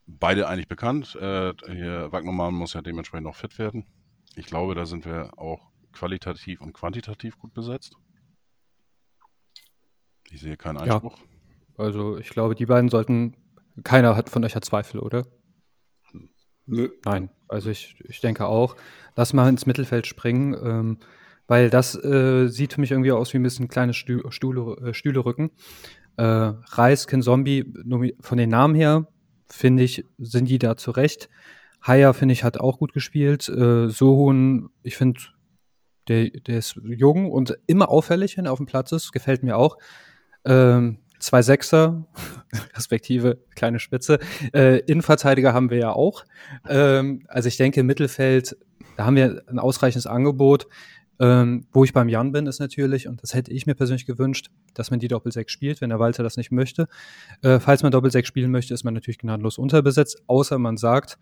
Beide 0.05 0.47
eigentlich 0.47 0.69
bekannt. 0.69 1.15
Äh, 1.15 1.53
hier, 1.67 2.11
Wagnoman 2.11 2.53
muss 2.53 2.73
ja 2.73 2.81
dementsprechend 2.81 3.25
noch 3.25 3.35
fit 3.35 3.59
werden. 3.59 3.85
Ich 4.35 4.45
glaube, 4.45 4.75
da 4.75 4.85
sind 4.85 5.05
wir 5.05 5.37
auch 5.37 5.71
qualitativ 5.91 6.61
und 6.61 6.73
quantitativ 6.73 7.37
gut 7.37 7.53
besetzt. 7.53 7.95
Ich 10.29 10.41
sehe 10.41 10.55
keinen 10.55 10.77
Einspruch. 10.77 11.17
Ja. 11.17 11.23
Also 11.77 12.17
ich 12.17 12.29
glaube, 12.29 12.55
die 12.55 12.65
beiden 12.65 12.89
sollten 12.89 13.35
keiner 13.83 14.15
hat 14.15 14.29
von 14.29 14.43
euch 14.43 14.55
hat 14.55 14.65
Zweifel, 14.65 14.99
oder? 14.99 15.27
Nö. 16.65 16.89
Nein, 17.05 17.29
also 17.47 17.69
ich, 17.69 17.95
ich 18.07 18.19
denke 18.19 18.45
auch. 18.45 18.75
Lass 19.15 19.33
mal 19.33 19.47
ins 19.49 19.65
Mittelfeld 19.65 20.05
springen, 20.05 20.53
ähm, 20.53 20.97
weil 21.47 21.69
das 21.69 21.95
äh, 21.95 22.47
sieht 22.47 22.73
für 22.73 22.81
mich 22.81 22.91
irgendwie 22.91 23.11
aus 23.11 23.33
wie 23.33 23.37
ein 23.37 23.43
bisschen 23.43 23.67
kleine 23.67 23.93
Stü 23.93 24.21
Stühle, 24.29 24.89
äh, 24.89 24.93
Stühlerücken. 24.93 25.51
Äh, 26.17 26.23
Reis, 26.23 27.07
Ken 27.07 27.21
Zombie, 27.21 27.65
von 28.19 28.37
den 28.37 28.49
Namen 28.49 28.75
her, 28.75 29.07
finde 29.47 29.83
ich, 29.83 30.03
sind 30.17 30.49
die 30.49 30.59
da 30.59 30.75
zurecht. 30.75 31.29
Haya, 31.81 32.13
finde 32.13 32.33
ich, 32.33 32.43
hat 32.43 32.59
auch 32.59 32.79
gut 32.79 32.93
gespielt. 32.93 33.47
Äh, 33.47 33.87
Sohun, 33.87 34.69
ich 34.83 34.97
finde, 34.97 35.21
der, 36.07 36.29
der 36.29 36.57
ist 36.57 36.79
jung 36.83 37.31
und 37.31 37.57
immer 37.67 37.89
auffällig, 37.89 38.37
wenn 38.37 38.45
er 38.45 38.51
auf 38.51 38.59
dem 38.59 38.65
Platz 38.65 38.91
ist. 38.91 39.11
Gefällt 39.11 39.43
mir 39.43 39.57
auch. 39.57 39.77
Ähm, 40.45 40.99
zwei 41.19 41.41
Sechser, 41.41 42.07
respektive 42.75 43.39
kleine 43.55 43.79
Spitze. 43.79 44.19
Äh, 44.53 44.79
Innenverteidiger 44.79 45.53
haben 45.53 45.69
wir 45.69 45.77
ja 45.77 45.91
auch. 45.93 46.25
Ähm, 46.67 47.23
also 47.27 47.47
ich 47.47 47.57
denke, 47.57 47.81
im 47.81 47.85
Mittelfeld, 47.85 48.57
da 48.95 49.05
haben 49.05 49.15
wir 49.15 49.43
ein 49.47 49.59
ausreichendes 49.59 50.07
Angebot. 50.07 50.67
Ähm, 51.19 51.65
wo 51.71 51.83
ich 51.83 51.93
beim 51.93 52.09
Jan 52.09 52.31
bin, 52.31 52.45
ist 52.45 52.59
natürlich, 52.59 53.07
und 53.07 53.23
das 53.23 53.33
hätte 53.33 53.51
ich 53.51 53.65
mir 53.65 53.73
persönlich 53.73 54.05
gewünscht, 54.05 54.49
dass 54.73 54.91
man 54.91 54.99
die 54.99 55.07
Doppelsechs 55.07 55.51
spielt, 55.51 55.81
wenn 55.81 55.89
der 55.89 55.99
Walter 55.99 56.23
das 56.23 56.37
nicht 56.37 56.51
möchte. 56.51 56.87
Äh, 57.41 57.59
falls 57.59 57.83
man 57.83 57.91
Doppelsechs 57.91 58.27
spielen 58.27 58.51
möchte, 58.51 58.73
ist 58.73 58.83
man 58.83 58.93
natürlich 58.93 59.17
gnadenlos 59.17 59.57
unterbesetzt, 59.57 60.21
außer 60.27 60.59
man 60.59 60.77
sagt, 60.77 61.17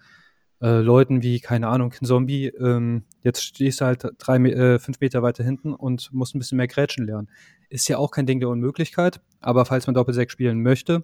äh, 0.61 0.79
Leuten 0.79 1.21
wie, 1.21 1.39
keine 1.39 1.67
Ahnung, 1.67 1.93
ein 2.01 2.05
Zombie, 2.05 2.47
ähm, 2.47 3.03
jetzt 3.23 3.43
stehst 3.43 3.81
du 3.81 3.85
halt 3.85 4.05
drei, 4.17 4.37
äh, 4.37 4.79
fünf 4.79 4.99
Meter 4.99 5.21
weiter 5.21 5.43
hinten 5.43 5.73
und 5.73 6.11
musst 6.13 6.35
ein 6.35 6.39
bisschen 6.39 6.57
mehr 6.57 6.67
Grätschen 6.67 7.05
lernen. 7.05 7.29
Ist 7.69 7.87
ja 7.87 7.97
auch 7.97 8.11
kein 8.11 8.25
Ding 8.25 8.39
der 8.39 8.49
Unmöglichkeit, 8.49 9.21
aber 9.39 9.65
falls 9.65 9.87
man 9.87 9.93
Doppelsechs 9.93 10.31
spielen 10.31 10.61
möchte, 10.61 11.03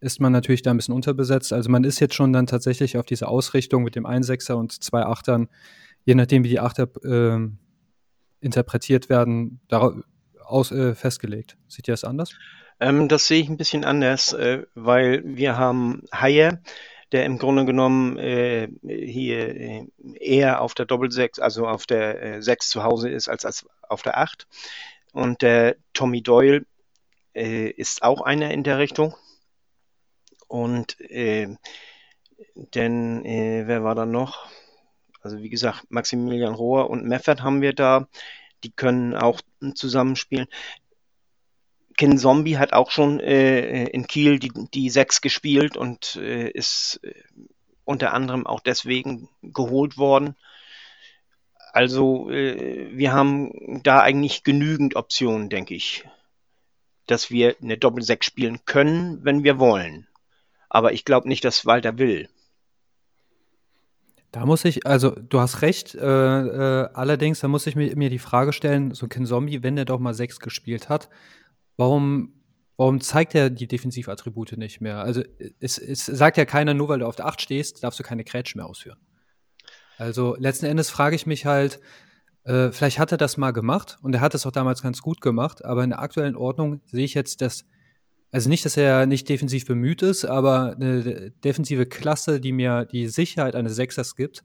ist 0.00 0.20
man 0.20 0.32
natürlich 0.32 0.62
da 0.62 0.72
ein 0.72 0.76
bisschen 0.76 0.94
unterbesetzt. 0.94 1.52
Also 1.52 1.70
man 1.70 1.84
ist 1.84 2.00
jetzt 2.00 2.14
schon 2.14 2.32
dann 2.32 2.46
tatsächlich 2.46 2.98
auf 2.98 3.06
diese 3.06 3.28
Ausrichtung 3.28 3.84
mit 3.84 3.94
dem 3.94 4.04
1-6er 4.04 4.54
und 4.54 4.82
zwei 4.82 5.04
Achtern, 5.04 5.48
je 6.04 6.14
nachdem 6.14 6.44
wie 6.44 6.48
die 6.48 6.60
Achter 6.60 6.88
äh, 7.04 7.48
interpretiert 8.42 9.08
werden, 9.08 9.60
darauf, 9.68 9.94
aus, 10.44 10.70
äh, 10.70 10.94
festgelegt. 10.94 11.56
Seht 11.68 11.88
ihr 11.88 11.92
das 11.92 12.04
anders? 12.04 12.34
Ähm, 12.80 13.08
das 13.08 13.26
sehe 13.26 13.40
ich 13.40 13.48
ein 13.48 13.56
bisschen 13.56 13.84
anders, 13.84 14.32
äh, 14.32 14.64
weil 14.74 15.22
wir 15.24 15.56
haben 15.56 16.02
Haie, 16.12 16.60
der 17.12 17.24
im 17.26 17.38
Grunde 17.38 17.64
genommen 17.64 18.18
äh, 18.18 18.68
hier 18.82 19.54
äh, 19.54 19.86
eher 20.18 20.60
auf 20.60 20.74
der 20.74 20.86
Doppelsechs, 20.86 21.38
also 21.38 21.66
auf 21.66 21.86
der 21.86 22.22
äh, 22.22 22.42
6 22.42 22.70
zu 22.70 22.82
Hause 22.82 23.08
ist, 23.10 23.28
als, 23.28 23.44
als 23.44 23.66
auf 23.82 24.02
der 24.02 24.18
8. 24.18 24.46
Und 25.12 25.42
der 25.42 25.76
Tommy 25.92 26.22
Doyle 26.22 26.64
äh, 27.34 27.68
ist 27.70 28.02
auch 28.02 28.22
einer 28.22 28.50
in 28.50 28.64
der 28.64 28.78
Richtung. 28.78 29.14
Und 30.48 30.98
denn, 32.54 33.22
wer 33.24 33.84
war 33.84 33.94
da 33.94 34.04
noch? 34.04 34.50
Also 35.22 35.40
wie 35.40 35.50
gesagt, 35.50 35.84
Maximilian 35.90 36.54
Rohr 36.54 36.90
und 36.90 37.06
Meffert 37.06 37.42
haben 37.42 37.62
wir 37.62 37.72
da. 37.72 38.08
Die 38.64 38.72
können 38.72 39.14
auch 39.14 39.40
zusammenspielen. 39.74 40.46
Ken 41.96 42.18
Zombie 42.18 42.58
hat 42.58 42.72
auch 42.72 42.90
schon 42.90 43.20
äh, 43.20 43.84
in 43.86 44.06
Kiel 44.06 44.38
die, 44.38 44.52
die 44.72 44.90
Sechs 44.90 45.20
gespielt 45.20 45.76
und 45.76 46.16
äh, 46.16 46.48
ist 46.48 47.00
äh, 47.02 47.14
unter 47.84 48.14
anderem 48.14 48.46
auch 48.46 48.60
deswegen 48.60 49.28
geholt 49.42 49.98
worden. 49.98 50.36
Also 51.72 52.30
äh, 52.30 52.90
wir 52.96 53.12
haben 53.12 53.80
da 53.82 54.00
eigentlich 54.00 54.42
genügend 54.42 54.96
Optionen, 54.96 55.48
denke 55.48 55.74
ich, 55.74 56.04
dass 57.06 57.30
wir 57.30 57.56
eine 57.62 57.78
Doppelsechs 57.78 58.26
spielen 58.26 58.64
können, 58.64 59.24
wenn 59.24 59.44
wir 59.44 59.58
wollen. 59.58 60.06
Aber 60.68 60.92
ich 60.92 61.04
glaube 61.04 61.28
nicht, 61.28 61.44
dass 61.44 61.66
Walter 61.66 61.98
will. 61.98 62.28
Da 64.32 64.46
muss 64.46 64.64
ich, 64.64 64.86
also 64.86 65.10
du 65.10 65.40
hast 65.40 65.60
recht, 65.60 65.94
äh, 65.94 66.00
äh, 66.00 66.88
allerdings, 66.94 67.40
da 67.40 67.48
muss 67.48 67.66
ich 67.66 67.76
mir, 67.76 67.94
mir 67.96 68.08
die 68.08 68.18
Frage 68.18 68.54
stellen, 68.54 68.94
so 68.94 69.06
Ken 69.06 69.26
Zombie, 69.26 69.62
wenn 69.62 69.76
der 69.76 69.84
doch 69.84 70.00
mal 70.00 70.14
sechs 70.14 70.40
gespielt 70.40 70.88
hat, 70.88 71.10
warum, 71.76 72.32
warum 72.78 73.02
zeigt 73.02 73.34
er 73.34 73.50
die 73.50 73.68
Defensivattribute 73.68 74.56
nicht 74.56 74.80
mehr? 74.80 75.00
Also 75.02 75.22
es, 75.60 75.76
es 75.76 76.06
sagt 76.06 76.38
ja 76.38 76.46
keiner, 76.46 76.72
nur 76.72 76.88
weil 76.88 77.00
du 77.00 77.06
auf 77.06 77.16
der 77.16 77.26
8 77.26 77.42
stehst, 77.42 77.84
darfst 77.84 78.00
du 78.00 78.04
keine 78.04 78.24
Krätsch 78.24 78.56
mehr 78.56 78.64
ausführen. 78.64 78.98
Also 79.98 80.34
letzten 80.38 80.64
Endes 80.64 80.88
frage 80.88 81.14
ich 81.14 81.26
mich 81.26 81.44
halt, 81.44 81.78
äh, 82.44 82.72
vielleicht 82.72 82.98
hat 82.98 83.12
er 83.12 83.18
das 83.18 83.36
mal 83.36 83.52
gemacht 83.52 83.98
und 84.00 84.14
er 84.14 84.22
hat 84.22 84.34
es 84.34 84.46
auch 84.46 84.50
damals 84.50 84.82
ganz 84.82 85.02
gut 85.02 85.20
gemacht, 85.20 85.62
aber 85.62 85.84
in 85.84 85.90
der 85.90 86.00
aktuellen 86.00 86.36
Ordnung 86.36 86.80
sehe 86.86 87.04
ich 87.04 87.12
jetzt, 87.12 87.42
dass, 87.42 87.66
also 88.32 88.48
nicht, 88.48 88.64
dass 88.64 88.78
er 88.78 89.04
nicht 89.04 89.28
defensiv 89.28 89.66
bemüht 89.66 90.00
ist, 90.00 90.24
aber 90.24 90.74
eine 90.74 91.30
defensive 91.44 91.84
Klasse, 91.84 92.40
die 92.40 92.52
mir 92.52 92.86
die 92.86 93.06
Sicherheit 93.08 93.54
eines 93.54 93.76
Sechsers 93.76 94.16
gibt, 94.16 94.42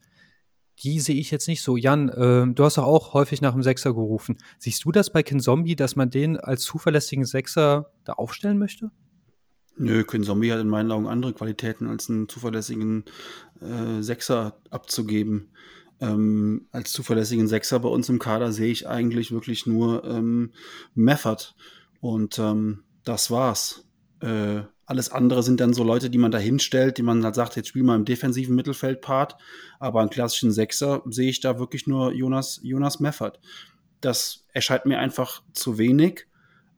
die 0.84 1.00
sehe 1.00 1.16
ich 1.16 1.32
jetzt 1.32 1.48
nicht 1.48 1.64
so. 1.64 1.78
Jan, 1.78 2.10
äh, 2.10 2.46
du 2.54 2.64
hast 2.64 2.78
doch 2.78 2.84
auch 2.84 3.14
häufig 3.14 3.42
nach 3.42 3.54
einem 3.54 3.64
Sechser 3.64 3.94
gerufen. 3.94 4.38
Siehst 4.60 4.84
du 4.84 4.92
das 4.92 5.10
bei 5.10 5.24
Ken 5.24 5.40
Zombie, 5.40 5.76
dass 5.76 5.96
man 5.96 6.10
den 6.10 6.38
als 6.38 6.64
zuverlässigen 6.64 7.26
Sechser 7.26 7.92
da 8.04 8.14
aufstellen 8.14 8.60
möchte? 8.60 8.92
Nö, 9.78 10.04
Ken 10.04 10.24
Zombie 10.24 10.52
hat 10.52 10.60
in 10.60 10.68
meinen 10.68 10.92
Augen 10.92 11.08
andere 11.08 11.34
Qualitäten, 11.34 11.88
als 11.88 12.10
einen 12.10 12.28
zuverlässigen 12.28 13.06
äh, 13.62 14.02
Sechser 14.02 14.60
abzugeben. 14.70 15.50
Ähm, 16.00 16.68
als 16.72 16.92
zuverlässigen 16.92 17.48
Sechser 17.48 17.80
bei 17.80 17.90
uns 17.90 18.10
im 18.10 18.20
Kader 18.20 18.52
sehe 18.52 18.72
ich 18.72 18.88
eigentlich 18.88 19.32
wirklich 19.32 19.66
nur 19.66 20.04
ähm, 20.04 20.52
Method. 20.94 21.54
Und 22.02 22.38
ähm, 22.38 22.84
das 23.08 23.32
war's. 23.32 23.86
Äh, 24.22 24.62
alles 24.86 25.12
andere 25.12 25.44
sind 25.44 25.60
dann 25.60 25.74
so 25.74 25.84
Leute, 25.84 26.10
die 26.10 26.18
man 26.18 26.32
da 26.32 26.38
hinstellt, 26.38 26.98
die 26.98 27.04
man 27.04 27.24
halt 27.24 27.36
sagt, 27.36 27.56
jetzt 27.58 27.68
spiel 27.68 27.84
mal 27.84 27.96
im 27.96 28.06
defensiven 28.06 28.56
Mittelfeldpart. 28.56 29.36
Aber 29.80 30.00
einen 30.00 30.10
klassischen 30.10 30.52
Sechser 30.52 31.02
sehe 31.06 31.30
ich 31.30 31.42
da 31.42 31.60
wirklich 31.60 31.88
nur 31.88 32.14
Jonas, 32.14 32.60
Jonas 32.64 33.00
Meffert. 33.00 33.40
Das 34.00 34.46
erscheint 34.54 34.86
mir 34.86 35.00
einfach 35.00 35.44
zu 35.54 35.78
wenig. 35.78 36.28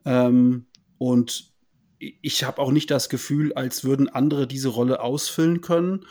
Ähm, 0.06 0.66
und 0.98 1.54
ich 2.00 2.44
habe 2.44 2.60
auch 2.60 2.72
nicht 2.72 2.90
das 2.90 3.10
Gefühl, 3.10 3.54
als 3.54 3.84
würden 3.84 4.10
andere 4.10 4.48
diese 4.48 4.70
Rolle 4.70 5.02
ausfüllen 5.02 5.62
können. 5.62 6.06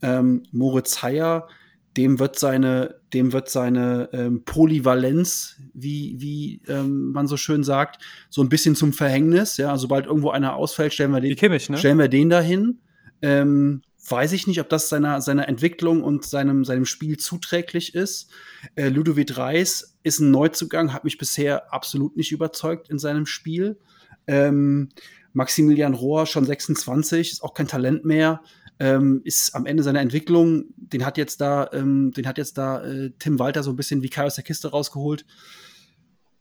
Ähm, 0.00 0.44
Moritz 0.52 1.02
Heyer 1.02 1.48
dem 1.96 2.18
wird 2.18 2.38
seine, 2.38 2.96
dem 3.12 3.32
wird 3.32 3.50
seine 3.50 4.08
ähm, 4.12 4.44
Polyvalenz, 4.44 5.56
wie, 5.74 6.14
wie 6.18 6.62
ähm, 6.68 7.12
man 7.12 7.26
so 7.26 7.36
schön 7.36 7.64
sagt, 7.64 8.02
so 8.30 8.42
ein 8.42 8.48
bisschen 8.48 8.74
zum 8.74 8.92
Verhängnis. 8.92 9.56
Ja, 9.58 9.76
sobald 9.76 10.06
irgendwo 10.06 10.30
einer 10.30 10.56
ausfällt, 10.56 10.94
stellen 10.94 11.10
wir 11.10 11.20
den, 11.20 11.36
Kimmich, 11.36 11.68
ne? 11.68 11.76
stellen 11.76 11.98
wir 11.98 12.08
den 12.08 12.30
dahin. 12.30 12.78
Ähm, 13.20 13.82
weiß 14.08 14.32
ich 14.32 14.46
nicht, 14.46 14.60
ob 14.60 14.68
das 14.68 14.88
seiner, 14.88 15.20
seiner 15.20 15.48
Entwicklung 15.48 16.02
und 16.02 16.24
seinem, 16.24 16.64
seinem 16.64 16.86
Spiel 16.86 17.18
zuträglich 17.18 17.94
ist. 17.94 18.30
Äh, 18.74 18.88
Ludovic 18.88 19.36
Reis 19.36 19.98
ist 20.02 20.18
ein 20.20 20.30
Neuzugang, 20.30 20.92
hat 20.92 21.04
mich 21.04 21.18
bisher 21.18 21.72
absolut 21.72 22.16
nicht 22.16 22.32
überzeugt 22.32 22.88
in 22.88 22.98
seinem 22.98 23.26
Spiel. 23.26 23.78
Ähm, 24.26 24.88
Maximilian 25.34 25.94
Rohr, 25.94 26.26
schon 26.26 26.44
26, 26.44 27.32
ist 27.32 27.42
auch 27.42 27.54
kein 27.54 27.68
Talent 27.68 28.04
mehr 28.04 28.42
ähm, 28.78 29.20
ist 29.24 29.54
am 29.54 29.66
Ende 29.66 29.82
seiner 29.82 30.00
Entwicklung, 30.00 30.64
den 30.76 31.04
hat 31.04 31.18
jetzt 31.18 31.40
da, 31.40 31.70
ähm, 31.72 32.12
den 32.12 32.26
hat 32.26 32.38
jetzt 32.38 32.58
da 32.58 32.82
äh, 32.84 33.10
Tim 33.18 33.38
Walter 33.38 33.62
so 33.62 33.70
ein 33.70 33.76
bisschen 33.76 34.02
wie 34.02 34.08
Kai 34.08 34.24
aus 34.24 34.34
der 34.34 34.44
Kiste 34.44 34.68
rausgeholt. 34.68 35.24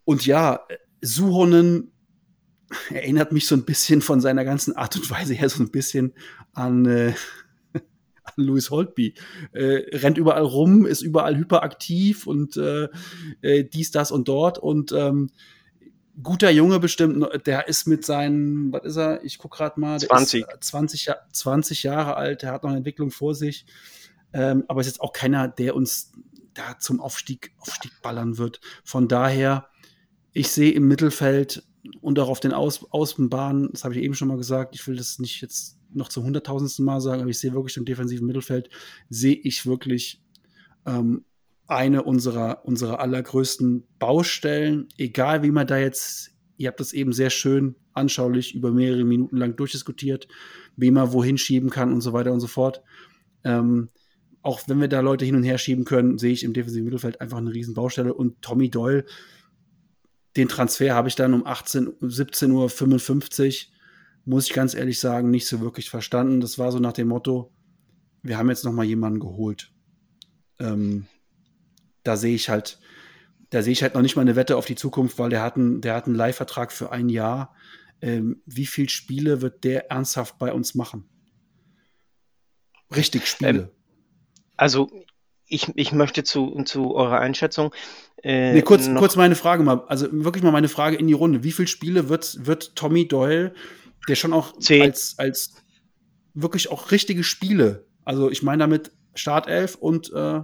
Und 0.06 0.26
ja, 0.26 0.62
Suhonen 1.02 1.92
erinnert 2.90 3.32
mich 3.32 3.48
so 3.48 3.56
ein 3.56 3.66
bisschen 3.66 4.02
von 4.02 4.22
seiner 4.22 4.46
ganzen 4.46 4.76
Art 4.76 4.96
und 4.96 5.10
Weise 5.10 5.34
her 5.34 5.50
so 5.50 5.62
ein 5.62 5.72
bisschen 5.72 6.14
an, 6.54 6.86
äh, 6.86 7.14
an 7.74 8.34
Louis 8.38 8.70
Holtby. 8.70 9.14
Äh, 9.52 9.98
rennt 9.98 10.18
überall 10.18 10.44
rum, 10.44 10.86
ist 10.86 11.02
überall 11.02 11.38
hyperaktiv 11.38 12.28
und 12.28 12.58
äh, 12.58 12.88
äh 13.42 13.64
dies, 13.64 13.92
das 13.92 14.12
und 14.12 14.28
dort 14.28 14.58
und 14.58 14.92
ähm, 14.94 15.30
guter 16.24 16.50
Junge 16.50 16.80
bestimmt, 16.80 17.26
der 17.46 17.68
ist 17.68 17.88
mit 17.88 18.06
seinen, 18.06 18.72
was 18.72 18.84
ist 18.84 18.98
er? 18.98 19.24
Ich 19.24 19.38
guck 19.38 19.52
gerade 19.52 19.80
mal, 19.80 20.00
20. 20.00 20.46
20, 20.60 21.10
20 21.32 21.84
Jahre 21.84 22.16
alt, 22.16 22.42
der 22.42 22.52
hat 22.52 22.64
noch 22.64 22.70
eine 22.70 22.78
Entwicklung 22.78 23.12
vor 23.12 23.36
sich. 23.36 23.66
Ähm, 24.34 24.64
aber 24.68 24.82
ist 24.82 24.88
jetzt 24.88 25.02
auch 25.02 25.14
keiner, 25.14 25.48
der 25.48 25.76
uns 25.76 26.12
da 26.54 26.78
zum 26.80 27.00
Aufstieg, 27.00 27.54
Aufstieg 27.60 27.92
ballern 28.02 28.38
wird. 28.38 28.62
Von 28.84 29.08
daher, 29.08 29.68
ich 30.34 30.50
sehe 30.50 30.72
im 30.72 30.88
Mittelfeld 30.88 31.64
und 32.02 32.20
auch 32.20 32.30
auf 32.30 32.40
den 32.40 32.54
Aus 32.54 32.86
Außenbahnen, 32.92 33.70
das 33.72 33.84
habe 33.84 33.96
ich 33.96 34.04
eben 34.04 34.14
schon 34.14 34.28
mal 34.28 34.38
gesagt, 34.38 34.76
ich 34.76 34.86
will 34.88 34.96
das 34.96 35.20
nicht 35.20 35.42
jetzt 35.42 35.78
noch 35.94 36.10
zum 36.10 36.24
hunderttausendsten 36.24 36.86
Mal 36.86 37.02
sagen, 37.02 37.22
aber 37.22 37.30
ich 37.30 37.40
sehe 37.40 37.54
wirklich 37.54 37.78
im 37.78 37.86
defensiven 37.86 38.28
Mittelfeld, 38.28 38.70
sehe 39.10 39.36
ich 39.36 39.66
wirklich 39.66 40.22
ähm, 40.86 41.26
eine 41.72 42.04
unserer, 42.04 42.66
unserer 42.66 43.00
allergrößten 43.00 43.88
Baustellen, 43.98 44.90
egal 44.98 45.42
wie 45.42 45.52
man 45.52 45.68
da 45.68 45.78
jetzt, 45.78 46.32
ihr 46.58 46.68
habt 46.68 46.80
das 46.80 46.94
eben 46.94 47.14
sehr 47.14 47.30
schön 47.30 47.76
anschaulich 47.94 48.54
über 48.54 48.72
mehrere 48.72 49.06
Minuten 49.06 49.38
lang 49.38 49.56
durchdiskutiert, 49.56 50.28
wie 50.76 50.92
man 50.92 51.14
wohin 51.14 51.38
schieben 51.38 51.70
kann 51.70 51.94
und 51.94 52.02
so 52.02 52.14
weiter 52.14 52.34
und 52.34 52.42
so 52.42 52.48
fort. 52.48 52.82
Ähm, 53.44 53.90
auch 54.42 54.62
wenn 54.68 54.82
wir 54.82 54.88
da 54.88 55.00
Leute 55.00 55.24
hin 55.24 55.36
und 55.36 55.44
her 55.44 55.58
schieben 55.58 55.86
können, 55.86 56.18
sehe 56.18 56.34
ich 56.34 56.44
im 56.44 56.54
defensiven 56.54 56.86
Mittelfeld 56.86 57.22
einfach 57.22 57.38
eine 57.38 57.54
riesen 57.54 57.74
Baustelle. 57.74 58.14
Und 58.14 58.42
Tommy 58.42 58.70
Doyle, 58.70 59.06
den 60.36 60.48
Transfer 60.48 60.94
habe 60.94 61.08
ich 61.08 61.16
dann 61.16 61.34
um 61.34 61.46
18, 61.46 61.88
17.55 62.02 63.68
Uhr 63.68 63.72
muss 64.26 64.48
ich 64.48 64.54
ganz 64.54 64.76
ehrlich 64.76 65.00
sagen, 65.00 65.32
nicht 65.32 65.48
so 65.48 65.62
wirklich 65.62 65.90
verstanden. 65.90 66.42
Das 66.42 66.60
war 66.60 66.72
so 66.72 66.80
nach 66.80 66.94
dem 66.94 67.08
Motto, 67.08 67.52
wir 68.22 68.38
haben 68.38 68.50
jetzt 68.50 68.66
noch 68.66 68.74
mal 68.74 68.84
jemanden 68.86 69.20
geholt. 69.20 69.72
Ähm, 70.60 71.08
da 72.04 72.18
sehe 72.18 72.36
ich 72.36 72.50
halt, 72.50 72.80
da 73.50 73.62
sehe 73.62 73.74
ich 73.74 73.84
halt 73.84 73.96
noch 73.96 74.02
nicht 74.02 74.16
mal 74.16 74.22
eine 74.22 74.36
Wette 74.36 74.58
auf 74.58 74.66
die 74.66 74.76
Zukunft, 74.76 75.20
weil 75.20 75.30
der 75.30 75.42
hat 75.42 75.56
einen, 75.56 75.82
der 75.82 75.96
hat 75.96 76.06
einen 76.06 76.16
Leihvertrag 76.16 76.72
für 76.72 76.92
ein 76.92 77.10
Jahr. 77.10 77.56
Ähm, 78.02 78.42
wie 78.46 78.66
viele 78.66 78.90
Spiele 78.90 79.42
wird 79.42 79.64
der 79.64 79.92
ernsthaft 79.92 80.40
bei 80.40 80.52
uns 80.52 80.74
machen? 80.74 81.08
Richtig 82.96 83.28
Spiele. 83.28 83.50
Ähm, 83.50 83.70
also 84.58 84.90
ich, 85.48 85.68
ich 85.76 85.92
möchte 85.92 86.24
zu, 86.24 86.64
zu 86.66 86.96
eurer 86.96 87.20
Einschätzung. 87.20 87.74
Äh, 88.24 88.54
nee, 88.54 88.62
kurz, 88.62 88.90
kurz 88.96 89.16
meine 89.16 89.36
Frage 89.36 89.64
mal, 89.64 89.84
also 89.88 90.08
wirklich 90.12 90.44
mal 90.44 90.52
meine 90.52 90.70
Frage 90.70 90.96
in 90.96 91.08
die 91.08 91.14
Runde. 91.14 91.44
Wie 91.44 91.52
viele 91.52 91.68
Spiele 91.68 92.10
wird, 92.10 92.46
wird 92.46 92.76
Tommy 92.76 93.08
Doyle, 93.08 93.54
der 94.08 94.16
schon 94.16 94.34
auch 94.34 94.54
als, 94.70 95.16
als 95.18 95.56
wirklich 96.34 96.72
auch 96.72 96.92
richtige 96.92 97.24
Spiele, 97.24 97.86
also 98.06 98.32
ich 98.32 98.44
meine 98.44 98.60
damit 98.60 98.92
Startelf 99.14 99.76
und 99.76 100.12
äh, 100.14 100.42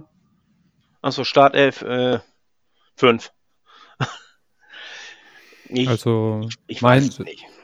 Achso, 1.02 1.24
Startelf 1.24 1.82
äh, 1.82 2.18
5. 2.96 3.32
ich, 5.68 5.88
also 5.88 6.40
ich, 6.48 6.56
ich 6.66 6.82
mein, 6.82 7.08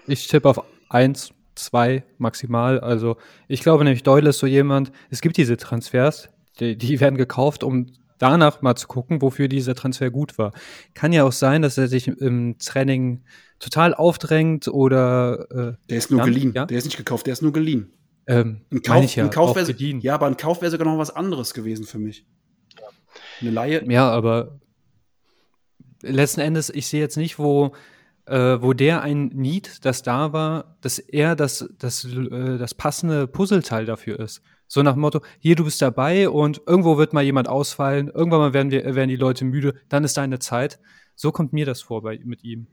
ich 0.06 0.26
tippe 0.28 0.48
auf 0.48 0.64
1, 0.88 1.32
2 1.54 2.04
maximal. 2.18 2.80
Also 2.80 3.16
ich 3.48 3.60
glaube 3.60 3.84
nämlich, 3.84 4.02
Doyle 4.02 4.30
ist 4.30 4.38
so 4.38 4.46
jemand, 4.46 4.92
es 5.10 5.20
gibt 5.20 5.36
diese 5.36 5.56
Transfers, 5.56 6.28
die, 6.60 6.76
die 6.76 7.00
werden 7.00 7.16
gekauft, 7.16 7.64
um 7.64 7.86
danach 8.18 8.62
mal 8.62 8.76
zu 8.76 8.86
gucken, 8.86 9.22
wofür 9.22 9.48
dieser 9.48 9.74
Transfer 9.74 10.10
gut 10.10 10.38
war. 10.38 10.52
Kann 10.94 11.12
ja 11.12 11.24
auch 11.24 11.32
sein, 11.32 11.62
dass 11.62 11.78
er 11.78 11.88
sich 11.88 12.08
im 12.08 12.56
Training 12.58 13.24
total 13.58 13.94
aufdrängt 13.94 14.68
oder. 14.68 15.46
Äh, 15.50 15.88
der 15.88 15.98
ist 15.98 16.10
nur 16.10 16.20
ja, 16.20 16.24
geliehen. 16.26 16.52
Ja? 16.54 16.66
Der 16.66 16.78
ist 16.78 16.84
nicht 16.84 16.96
gekauft, 16.96 17.26
der 17.26 17.32
ist 17.32 17.42
nur 17.42 17.52
geliehen. 17.52 17.92
Ähm, 18.26 18.62
ein 18.72 18.80
Kauf, 18.82 19.14
ja, 19.16 19.24
ein 19.24 19.30
Kauf 19.30 19.54
wär, 19.54 19.66
ja, 20.00 20.14
aber 20.14 20.26
ein 20.26 20.36
Kauf 20.38 20.62
wäre 20.62 20.70
sogar 20.70 20.86
noch 20.86 20.96
was 20.96 21.10
anderes 21.10 21.52
gewesen 21.52 21.84
für 21.84 21.98
mich. 21.98 22.26
Eine 23.40 23.50
Laie. 23.50 23.84
Ja, 23.90 24.10
aber 24.10 24.60
letzten 26.02 26.40
Endes, 26.40 26.70
ich 26.70 26.86
sehe 26.86 27.00
jetzt 27.00 27.16
nicht, 27.16 27.38
wo, 27.38 27.72
äh, 28.26 28.58
wo 28.60 28.72
der 28.72 29.02
ein 29.02 29.28
Need, 29.28 29.84
das 29.84 30.02
da 30.02 30.32
war, 30.32 30.76
dass 30.80 30.98
er 30.98 31.36
das, 31.36 31.68
das, 31.78 32.04
äh, 32.04 32.58
das 32.58 32.74
passende 32.74 33.26
Puzzleteil 33.26 33.86
dafür 33.86 34.20
ist. 34.20 34.42
So 34.66 34.82
nach 34.82 34.94
dem 34.94 35.00
Motto, 35.00 35.20
hier, 35.38 35.56
du 35.56 35.64
bist 35.64 35.80
dabei 35.82 36.28
und 36.28 36.62
irgendwo 36.66 36.96
wird 36.96 37.12
mal 37.12 37.22
jemand 37.22 37.48
ausfallen, 37.48 38.08
irgendwann 38.08 38.40
mal 38.40 38.54
werden, 38.54 38.70
wir, 38.70 38.94
werden 38.94 39.08
die 39.08 39.16
Leute 39.16 39.44
müde, 39.44 39.74
dann 39.88 40.04
ist 40.04 40.16
deine 40.16 40.38
Zeit. 40.38 40.80
So 41.16 41.30
kommt 41.30 41.52
mir 41.52 41.64
das 41.64 41.80
vor 41.80 42.02
bei, 42.02 42.18
mit 42.24 42.42
ihm. 42.42 42.66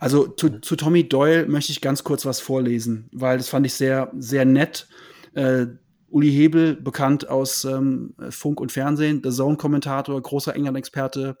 Also 0.00 0.26
zu, 0.26 0.60
zu 0.60 0.74
Tommy 0.74 1.08
Doyle 1.08 1.46
möchte 1.46 1.70
ich 1.70 1.80
ganz 1.80 2.02
kurz 2.02 2.26
was 2.26 2.40
vorlesen, 2.40 3.08
weil 3.12 3.36
das 3.38 3.48
fand 3.48 3.66
ich 3.66 3.74
sehr, 3.74 4.10
sehr 4.18 4.44
nett. 4.44 4.88
Äh, 5.34 5.66
Uli 6.14 6.30
Hebel, 6.30 6.76
bekannt 6.76 7.28
aus 7.28 7.64
ähm, 7.64 8.14
Funk 8.30 8.60
und 8.60 8.70
Fernsehen, 8.70 9.20
The 9.24 9.30
Zone-Kommentator, 9.30 10.22
großer 10.22 10.54
England-Experte, 10.54 11.36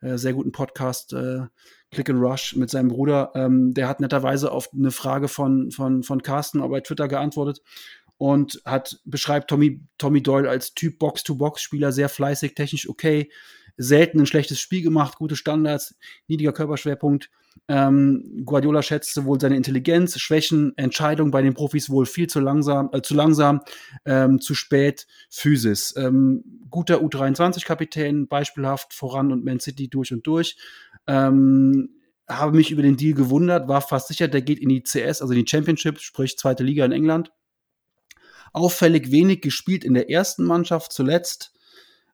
äh, 0.00 0.18
sehr 0.18 0.32
guten 0.32 0.50
Podcast, 0.50 1.12
äh, 1.12 1.42
Click 1.92 2.10
and 2.10 2.20
Rush 2.20 2.56
mit 2.56 2.68
seinem 2.68 2.88
Bruder. 2.88 3.30
Ähm, 3.36 3.72
der 3.72 3.86
hat 3.86 4.00
netterweise 4.00 4.50
auf 4.50 4.70
eine 4.74 4.90
Frage 4.90 5.28
von, 5.28 5.70
von, 5.70 6.02
von 6.02 6.22
Carsten 6.24 6.58
bei 6.68 6.80
Twitter 6.80 7.06
geantwortet 7.06 7.62
und 8.18 8.60
hat, 8.64 8.98
beschreibt 9.04 9.48
Tommy, 9.48 9.80
Tommy 9.96 10.20
Doyle 10.24 10.50
als 10.50 10.74
Typ 10.74 10.98
Box-to-Box-Spieler, 10.98 11.92
sehr 11.92 12.08
fleißig, 12.08 12.56
technisch 12.56 12.88
okay, 12.88 13.30
selten 13.76 14.18
ein 14.18 14.26
schlechtes 14.26 14.58
Spiel 14.58 14.82
gemacht, 14.82 15.18
gute 15.18 15.36
Standards, 15.36 15.94
niedriger 16.26 16.52
Körperschwerpunkt. 16.52 17.30
Ähm, 17.68 18.42
Guardiola 18.44 18.82
schätzt 18.82 19.14
sowohl 19.14 19.40
seine 19.40 19.56
Intelligenz, 19.56 20.18
Schwächen, 20.18 20.72
Entscheidungen 20.76 21.30
bei 21.30 21.42
den 21.42 21.54
Profis 21.54 21.90
wohl 21.90 22.06
viel 22.06 22.28
zu 22.28 22.40
langsam, 22.40 22.90
äh, 22.92 23.02
zu 23.02 23.14
langsam, 23.14 23.60
ähm, 24.04 24.40
zu 24.40 24.54
spät, 24.54 25.06
Physis. 25.30 25.94
Ähm, 25.96 26.44
guter 26.70 26.98
U23-Kapitän, 26.98 28.28
beispielhaft 28.28 28.94
voran 28.94 29.32
und 29.32 29.44
Man 29.44 29.60
City 29.60 29.88
durch 29.88 30.12
und 30.12 30.26
durch. 30.26 30.56
Ähm, 31.06 31.90
habe 32.28 32.56
mich 32.56 32.70
über 32.70 32.82
den 32.82 32.96
Deal 32.96 33.14
gewundert, 33.14 33.68
war 33.68 33.80
fast 33.80 34.08
sicher, 34.08 34.28
der 34.28 34.42
geht 34.42 34.58
in 34.58 34.68
die 34.68 34.82
CS, 34.82 35.22
also 35.22 35.32
in 35.32 35.44
die 35.44 35.50
Championship, 35.50 36.00
sprich 36.00 36.36
zweite 36.38 36.64
Liga 36.64 36.84
in 36.84 36.92
England. 36.92 37.32
Auffällig 38.52 39.10
wenig 39.10 39.42
gespielt 39.42 39.84
in 39.84 39.94
der 39.94 40.10
ersten 40.10 40.44
Mannschaft 40.44 40.92
zuletzt. 40.92 41.52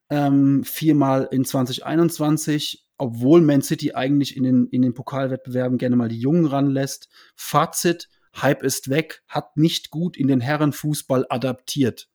Ähm, 0.09 0.63
viermal 0.63 1.27
in 1.31 1.45
2021, 1.45 2.85
obwohl 2.97 3.41
Man 3.41 3.61
City 3.61 3.93
eigentlich 3.93 4.37
in 4.37 4.43
den, 4.43 4.67
in 4.67 4.81
den 4.81 4.93
Pokalwettbewerben 4.93 5.77
gerne 5.77 5.95
mal 5.95 6.09
die 6.09 6.19
Jungen 6.19 6.45
ranlässt. 6.45 7.09
Fazit, 7.35 8.09
Hype 8.41 8.63
ist 8.63 8.89
weg, 8.89 9.23
hat 9.27 9.57
nicht 9.57 9.89
gut 9.89 10.17
in 10.17 10.27
den 10.27 10.41
Herrenfußball 10.41 11.25
adaptiert. 11.29 12.09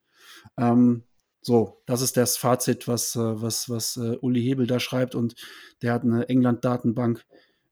Ähm, 0.57 1.05
so, 1.41 1.83
das 1.87 2.03
ist 2.03 2.17
das 2.17 2.37
Fazit, 2.37 2.89
was, 2.89 3.17
äh, 3.17 3.41
was, 3.41 3.71
was 3.71 3.97
uh, 3.97 4.17
Uli 4.21 4.43
Hebel 4.43 4.67
da 4.67 4.81
schreibt. 4.81 5.15
Und 5.15 5.35
der 5.83 5.93
hat 5.93 6.03
eine 6.03 6.29
England-Datenbank, 6.29 7.25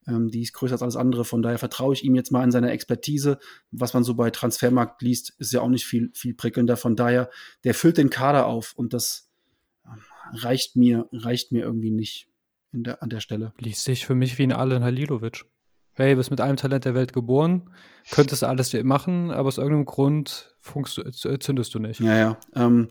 ähm, 0.07 0.31
die 0.31 0.43
ist 0.43 0.53
größer 0.53 0.75
als 0.75 0.83
alles 0.83 0.97
andere. 0.97 1.25
Von 1.25 1.43
daher 1.43 1.59
vertraue 1.59 1.93
ich 1.93 2.05
ihm 2.05 2.15
jetzt 2.15 2.31
mal 2.31 2.45
in 2.45 2.53
seiner 2.53 2.71
Expertise. 2.71 3.39
Was 3.73 3.93
man 3.93 4.05
so 4.05 4.15
bei 4.15 4.31
Transfermarkt 4.31 5.03
liest, 5.03 5.35
ist 5.39 5.53
ja 5.53 5.61
auch 5.61 5.69
nicht 5.69 5.85
viel, 5.85 6.11
viel 6.15 6.35
prickelnder. 6.35 6.77
Von 6.77 6.97
daher, 6.97 7.29
der 7.65 7.75
füllt 7.75 7.99
den 7.99 8.11
Kader 8.11 8.47
auf 8.47 8.73
und 8.77 8.93
das 8.93 9.29
ähm, 9.85 10.01
reicht 10.33 10.77
mir, 10.77 11.09
reicht 11.13 11.53
mir 11.53 11.65
irgendwie 11.65 11.91
nicht 11.91 12.29
der, 12.73 13.03
an 13.03 13.11
der 13.11 13.21
Stelle. 13.21 13.53
Liest 13.59 13.85
sich 13.85 14.07
für 14.07 14.15
mich 14.15 14.39
wie 14.39 14.45
ein 14.45 14.53
Alen 14.53 14.85
Halilovic. 14.85 15.45
Hey, 15.95 16.15
bist 16.15 16.31
mit 16.31 16.43
einem 16.43 16.59
Talent 16.59 16.85
der 16.85 16.95
Welt 16.95 17.15
geboren, 17.15 17.71
könntest 18.11 18.45
alles 18.45 18.75
machen, 18.85 19.31
aber 19.31 19.49
aus 19.49 19.57
irgendeinem 19.57 19.87
Grund 19.87 20.55
zündest 20.61 21.75
du 21.75 21.79
nicht. 21.79 22.01
Ja, 22.01 22.17
ja. 22.19 22.41
Ähm, 22.55 22.89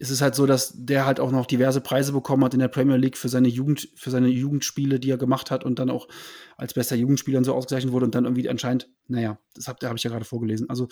es 0.00 0.08
ist 0.08 0.22
halt 0.22 0.34
so, 0.34 0.46
dass 0.46 0.72
der 0.74 1.04
halt 1.04 1.20
auch 1.20 1.30
noch 1.30 1.46
diverse 1.46 1.82
Preise 1.82 2.12
bekommen 2.12 2.42
hat 2.42 2.54
in 2.54 2.60
der 2.60 2.68
Premier 2.68 2.96
League 2.96 3.18
für 3.18 3.28
seine 3.28 3.48
Jugend, 3.48 3.88
für 3.96 4.10
seine 4.10 4.28
Jugendspiele, 4.28 4.98
die 4.98 5.10
er 5.10 5.18
gemacht 5.18 5.50
hat 5.50 5.62
und 5.62 5.78
dann 5.78 5.90
auch 5.90 6.08
als 6.56 6.72
bester 6.72 6.96
Jugendspieler 6.96 7.38
und 7.38 7.44
so 7.44 7.54
ausgezeichnet 7.54 7.92
wurde 7.92 8.06
und 8.06 8.14
dann 8.14 8.24
irgendwie 8.24 8.48
anscheinend, 8.48 8.88
naja, 9.08 9.38
das 9.54 9.68
habe 9.68 9.86
hab 9.86 9.96
ich 9.96 10.02
ja 10.02 10.10
gerade 10.10 10.24
vorgelesen. 10.24 10.70
Also 10.70 10.88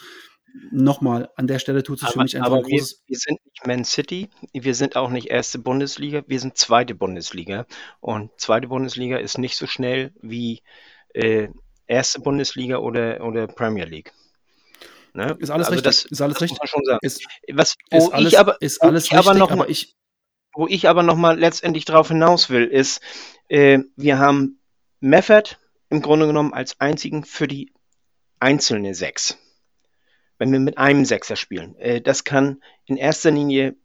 nochmal, 0.71 1.31
an 1.37 1.47
der 1.47 1.59
Stelle 1.59 1.83
tut 1.83 2.03
es 2.03 2.11
für 2.11 2.21
mich 2.21 2.37
einfach 2.37 2.49
aber 2.49 2.57
ein 2.59 2.67
wir, 2.67 2.85
wir 3.07 3.19
sind 3.19 3.45
nicht 3.45 3.67
Man 3.67 3.85
City, 3.85 4.29
wir 4.53 4.75
sind 4.75 4.97
auch 4.97 5.11
nicht 5.11 5.29
erste 5.29 5.59
Bundesliga, 5.59 6.23
wir 6.27 6.41
sind 6.41 6.57
zweite 6.57 6.95
Bundesliga. 6.95 7.67
Und 8.01 8.31
zweite 8.39 8.69
Bundesliga 8.69 9.19
ist 9.19 9.39
nicht 9.39 9.57
so 9.57 9.67
schnell 9.67 10.13
wie 10.21 10.63
äh, 11.15 11.49
erste 11.87 12.21
Bundesliga 12.21 12.79
oder, 12.79 13.25
oder 13.25 13.47
Premier 13.47 13.85
League. 13.85 14.13
Ne? 15.15 15.37
Ist 15.39 15.51
alles 15.51 15.69
also 15.69 15.81
richtig. 15.81 15.83
Das, 15.83 16.05
ist 16.05 16.21
alles 16.21 16.35
das 16.35 16.43
richtig. 16.43 16.71
schon 16.71 16.85
sagen. 16.85 16.99
Ist, 17.03 17.27
Was, 17.53 17.75
wo 17.91 17.99
ist 17.99 18.13
alles, 18.13 18.33
ich 18.33 18.39
aber, 18.39 18.61
ist 18.61 18.83
alles 18.83 19.05
ich 19.05 19.13
richtig, 19.13 19.29
aber 19.29 19.39
noch 19.39 19.55
mal, 19.55 19.71
ich, 19.71 19.97
wo 20.55 20.67
ich 20.67 20.89
aber 20.89 21.03
noch 21.03 21.17
mal 21.17 21.39
letztendlich 21.39 21.85
darauf 21.85 22.09
hinaus 22.09 22.51
will, 22.51 22.65
ist, 22.65 23.01
äh, 23.49 23.81
wir 23.97 24.19
haben 24.19 24.61
Meffert 25.01 25.61
im 25.89 26.03
Grunde 26.03 26.27
genommen 26.27 26.53
als 26.53 26.79
einzigen 26.81 27.25
für 27.25 27.49
die 27.49 27.73
einzelne 28.39 28.95
Sechs. 28.95 29.39
Wenn 30.39 30.53
wir 30.53 30.61
mit 30.61 30.79
einem 30.79 31.05
Sechser 31.05 31.37
spielen. 31.37 31.77
Äh, 31.79 32.01
das 32.01 32.25
kann 32.25 32.63
in 32.87 32.97
erster 32.97 33.31
Linie 33.31 33.77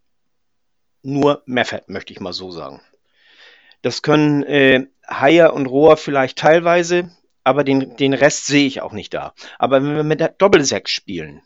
nur 1.01 1.43
Meffert, 1.45 1.89
möchte 1.89 2.13
ich 2.13 2.19
mal 2.19 2.33
so 2.33 2.51
sagen. 2.51 2.81
Das 3.81 4.01
können 4.01 4.43
äh, 4.43 4.87
Haier 5.07 5.53
und 5.53 5.65
Rohr 5.65 5.97
vielleicht 5.97 6.37
teilweise, 6.37 7.11
aber 7.43 7.63
den, 7.63 7.97
den 7.97 8.13
Rest 8.13 8.45
sehe 8.45 8.65
ich 8.65 8.81
auch 8.81 8.93
nicht 8.93 9.13
da. 9.13 9.33
Aber 9.59 9.83
wenn 9.83 9.95
wir 9.95 10.03
mit 10.03 10.21
der 10.21 10.29
Doppelsechs 10.29 10.91
spielen, 10.91 11.41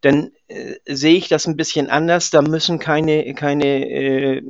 dann 0.00 0.32
äh, 0.46 0.76
sehe 0.86 1.16
ich 1.16 1.28
das 1.28 1.46
ein 1.46 1.56
bisschen 1.56 1.90
anders. 1.90 2.30
Da 2.30 2.40
müssen 2.40 2.78
keine, 2.78 3.34
keine, 3.34 3.66
äh, 3.66 4.42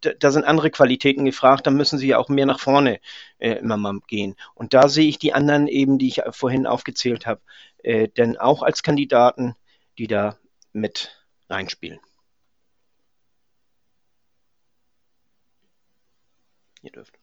da, 0.00 0.10
da, 0.18 0.30
sind 0.30 0.44
andere 0.44 0.70
Qualitäten 0.70 1.24
gefragt. 1.24 1.66
Da 1.66 1.70
müssen 1.70 1.98
sie 1.98 2.14
auch 2.14 2.28
mehr 2.28 2.46
nach 2.46 2.60
vorne 2.60 3.00
äh, 3.38 3.54
immer 3.54 3.76
mal 3.76 3.98
gehen. 4.06 4.36
Und 4.54 4.72
da 4.72 4.88
sehe 4.88 5.08
ich 5.08 5.18
die 5.18 5.34
anderen 5.34 5.66
eben, 5.66 5.98
die 5.98 6.08
ich 6.08 6.22
vorhin 6.30 6.66
aufgezählt 6.66 7.26
habe, 7.26 7.40
äh, 7.78 8.08
denn 8.08 8.36
auch 8.36 8.62
als 8.62 8.82
Kandidaten, 8.82 9.54
die 9.98 10.06
da 10.06 10.36
mit 10.72 11.24
reinspielen. 11.48 12.00
Ihr 16.82 16.92
dürft. 16.92 17.18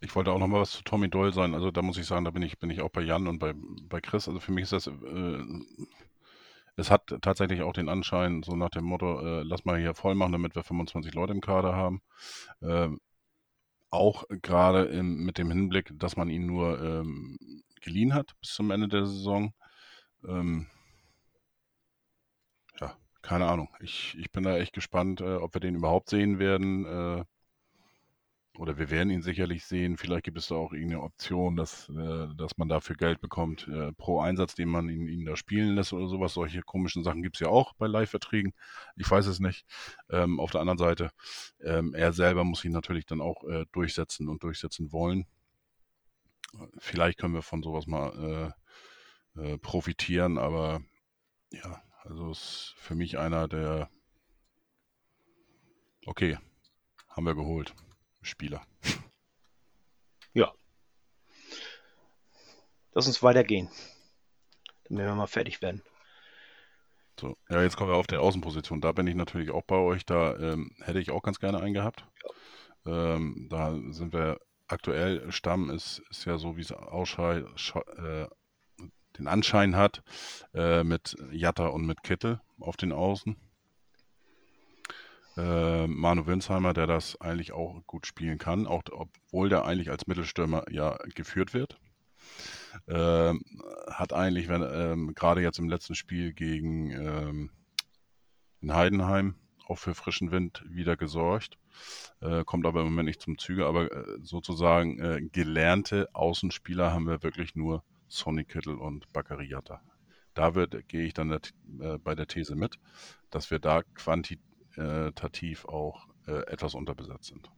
Ich 0.00 0.14
wollte 0.16 0.32
auch 0.32 0.38
noch 0.38 0.48
mal 0.48 0.60
was 0.60 0.72
zu 0.72 0.82
Tommy 0.82 1.08
Doyle 1.08 1.32
sagen. 1.32 1.54
Also 1.54 1.70
da 1.70 1.80
muss 1.80 1.96
ich 1.96 2.06
sagen, 2.06 2.24
da 2.24 2.32
bin 2.32 2.42
ich, 2.42 2.58
bin 2.58 2.70
ich 2.70 2.80
auch 2.82 2.90
bei 2.90 3.02
Jan 3.02 3.28
und 3.28 3.38
bei, 3.38 3.54
bei 3.54 4.00
Chris. 4.00 4.26
Also 4.26 4.40
für 4.40 4.52
mich 4.52 4.64
ist 4.64 4.72
das, 4.72 4.88
äh, 4.88 5.44
es 6.76 6.90
hat 6.90 7.14
tatsächlich 7.22 7.62
auch 7.62 7.72
den 7.72 7.88
Anschein, 7.88 8.42
so 8.42 8.56
nach 8.56 8.70
dem 8.70 8.84
Motto, 8.84 9.20
äh, 9.20 9.42
lass 9.44 9.64
mal 9.64 9.78
hier 9.78 9.94
voll 9.94 10.14
machen, 10.14 10.32
damit 10.32 10.54
wir 10.56 10.64
25 10.64 11.14
Leute 11.14 11.32
im 11.32 11.40
Kader 11.40 11.76
haben. 11.76 12.02
Äh, 12.60 12.88
auch 13.90 14.24
gerade 14.28 15.02
mit 15.02 15.38
dem 15.38 15.50
Hinblick, 15.50 15.92
dass 15.94 16.16
man 16.16 16.30
ihn 16.30 16.46
nur 16.46 16.82
ähm, 16.82 17.36
geliehen 17.82 18.14
hat 18.14 18.32
bis 18.40 18.54
zum 18.54 18.70
Ende 18.70 18.88
der 18.88 19.06
Saison. 19.06 19.52
Ähm, 20.26 20.66
ja, 22.80 22.96
keine 23.22 23.46
Ahnung. 23.46 23.68
Ich, 23.80 24.16
ich 24.18 24.30
bin 24.32 24.44
da 24.44 24.56
echt 24.56 24.72
gespannt, 24.72 25.20
äh, 25.20 25.36
ob 25.36 25.54
wir 25.54 25.60
den 25.60 25.74
überhaupt 25.74 26.10
sehen 26.10 26.38
werden. 26.38 26.86
Äh, 26.86 27.24
oder 28.58 28.76
wir 28.76 28.90
werden 28.90 29.10
ihn 29.10 29.22
sicherlich 29.22 29.64
sehen. 29.64 29.96
Vielleicht 29.96 30.24
gibt 30.24 30.36
es 30.36 30.48
da 30.48 30.56
auch 30.56 30.72
irgendeine 30.72 31.02
Option, 31.02 31.56
dass, 31.56 31.88
äh, 31.88 32.28
dass 32.36 32.58
man 32.58 32.68
dafür 32.68 32.96
Geld 32.96 33.20
bekommt 33.20 33.66
äh, 33.68 33.92
pro 33.92 34.20
Einsatz, 34.20 34.54
den 34.54 34.68
man 34.68 34.90
ihn, 34.90 35.08
ihn 35.08 35.24
da 35.24 35.36
spielen 35.36 35.74
lässt 35.74 35.92
oder 35.92 36.06
sowas. 36.06 36.34
Solche 36.34 36.60
komischen 36.60 37.02
Sachen 37.02 37.22
gibt 37.22 37.36
es 37.36 37.40
ja 37.40 37.48
auch 37.48 37.72
bei 37.74 37.86
Live-Verträgen. 37.86 38.52
Ich 38.96 39.10
weiß 39.10 39.26
es 39.26 39.40
nicht. 39.40 39.64
Ähm, 40.10 40.38
auf 40.38 40.50
der 40.50 40.60
anderen 40.60 40.78
Seite, 40.78 41.10
ähm, 41.62 41.94
er 41.94 42.12
selber 42.12 42.44
muss 42.44 42.64
ihn 42.64 42.72
natürlich 42.72 43.06
dann 43.06 43.22
auch 43.22 43.42
äh, 43.44 43.64
durchsetzen 43.72 44.28
und 44.28 44.42
durchsetzen 44.42 44.92
wollen. 44.92 45.26
Vielleicht 46.78 47.18
können 47.18 47.34
wir 47.34 47.42
von 47.42 47.62
sowas 47.62 47.86
mal 47.86 48.54
äh, 49.36 49.42
äh, 49.42 49.58
profitieren, 49.58 50.38
aber 50.38 50.82
ja, 51.50 51.82
also 52.02 52.30
ist 52.30 52.74
für 52.76 52.94
mich 52.94 53.18
einer 53.18 53.48
der 53.48 53.90
Okay, 56.04 56.36
haben 57.08 57.26
wir 57.26 57.34
geholt. 57.34 57.74
Spieler. 58.22 58.66
Ja. 60.34 60.52
Lass 62.92 63.06
uns 63.06 63.22
weitergehen. 63.22 63.68
Damit 64.84 65.04
wir 65.04 65.14
mal 65.14 65.26
fertig 65.26 65.62
werden. 65.62 65.82
So, 67.20 67.36
ja, 67.48 67.62
jetzt 67.62 67.76
kommen 67.76 67.90
wir 67.90 67.96
auf 67.96 68.06
der 68.06 68.20
Außenposition. 68.20 68.80
Da 68.80 68.92
bin 68.92 69.06
ich 69.06 69.14
natürlich 69.14 69.50
auch 69.50 69.62
bei 69.62 69.76
euch. 69.76 70.04
Da 70.06 70.36
ähm, 70.36 70.74
hätte 70.80 70.98
ich 70.98 71.10
auch 71.10 71.22
ganz 71.22 71.38
gerne 71.38 71.60
einen 71.60 71.74
gehabt. 71.74 72.06
Ja. 72.84 73.14
Ähm, 73.14 73.46
da 73.48 73.78
sind 73.90 74.12
wir 74.12 74.40
aktuell, 74.72 75.30
Stamm 75.30 75.70
ist, 75.70 76.02
ist 76.10 76.24
ja 76.24 76.38
so, 76.38 76.56
wie 76.56 76.62
es 76.62 76.70
äh, 76.70 78.26
den 79.18 79.28
Anschein 79.28 79.76
hat, 79.76 80.02
äh, 80.54 80.82
mit 80.82 81.16
Jatta 81.30 81.66
und 81.66 81.86
mit 81.86 82.02
Kittel 82.02 82.40
auf 82.58 82.76
den 82.76 82.92
Außen 82.92 83.36
äh, 85.36 85.86
Manu 85.86 86.26
Winsheimer, 86.26 86.74
der 86.74 86.86
das 86.86 87.20
eigentlich 87.20 87.52
auch 87.52 87.80
gut 87.86 88.06
spielen 88.06 88.38
kann, 88.38 88.66
auch 88.66 88.82
obwohl 88.90 89.48
der 89.48 89.64
eigentlich 89.64 89.90
als 89.90 90.06
Mittelstürmer 90.06 90.64
ja 90.70 90.98
geführt 91.14 91.54
wird. 91.54 91.78
Äh, 92.86 93.34
hat 93.90 94.12
eigentlich, 94.12 94.48
wenn 94.48 94.62
ähm, 94.62 95.14
gerade 95.14 95.42
jetzt 95.42 95.58
im 95.58 95.68
letzten 95.68 95.94
Spiel 95.94 96.32
gegen 96.32 96.90
ähm, 96.90 97.50
in 98.60 98.74
Heidenheim 98.74 99.34
auch 99.66 99.78
für 99.78 99.94
frischen 99.94 100.30
Wind 100.30 100.64
wieder 100.68 100.96
gesorgt, 100.96 101.58
äh, 102.20 102.44
kommt 102.44 102.66
aber 102.66 102.80
im 102.80 102.86
Moment 102.86 103.06
nicht 103.06 103.22
zum 103.22 103.38
Züge, 103.38 103.66
aber 103.66 103.90
äh, 103.92 104.18
sozusagen 104.22 104.98
äh, 105.00 105.20
gelernte 105.20 106.08
Außenspieler 106.12 106.92
haben 106.92 107.06
wir 107.06 107.22
wirklich 107.22 107.54
nur 107.54 107.82
Sonny 108.08 108.44
Kittel 108.44 108.76
und 108.76 109.12
Baccariata. 109.12 109.80
Da 110.34 110.50
gehe 110.50 111.04
ich 111.04 111.14
dann 111.14 111.28
der, 111.28 111.40
äh, 111.80 111.98
bei 111.98 112.14
der 112.14 112.26
These 112.26 112.54
mit, 112.54 112.78
dass 113.30 113.50
wir 113.50 113.58
da 113.58 113.82
quantitativ 113.82 115.64
auch 115.66 116.06
äh, 116.26 116.46
etwas 116.46 116.74
unterbesetzt 116.74 117.26
sind. 117.26 117.50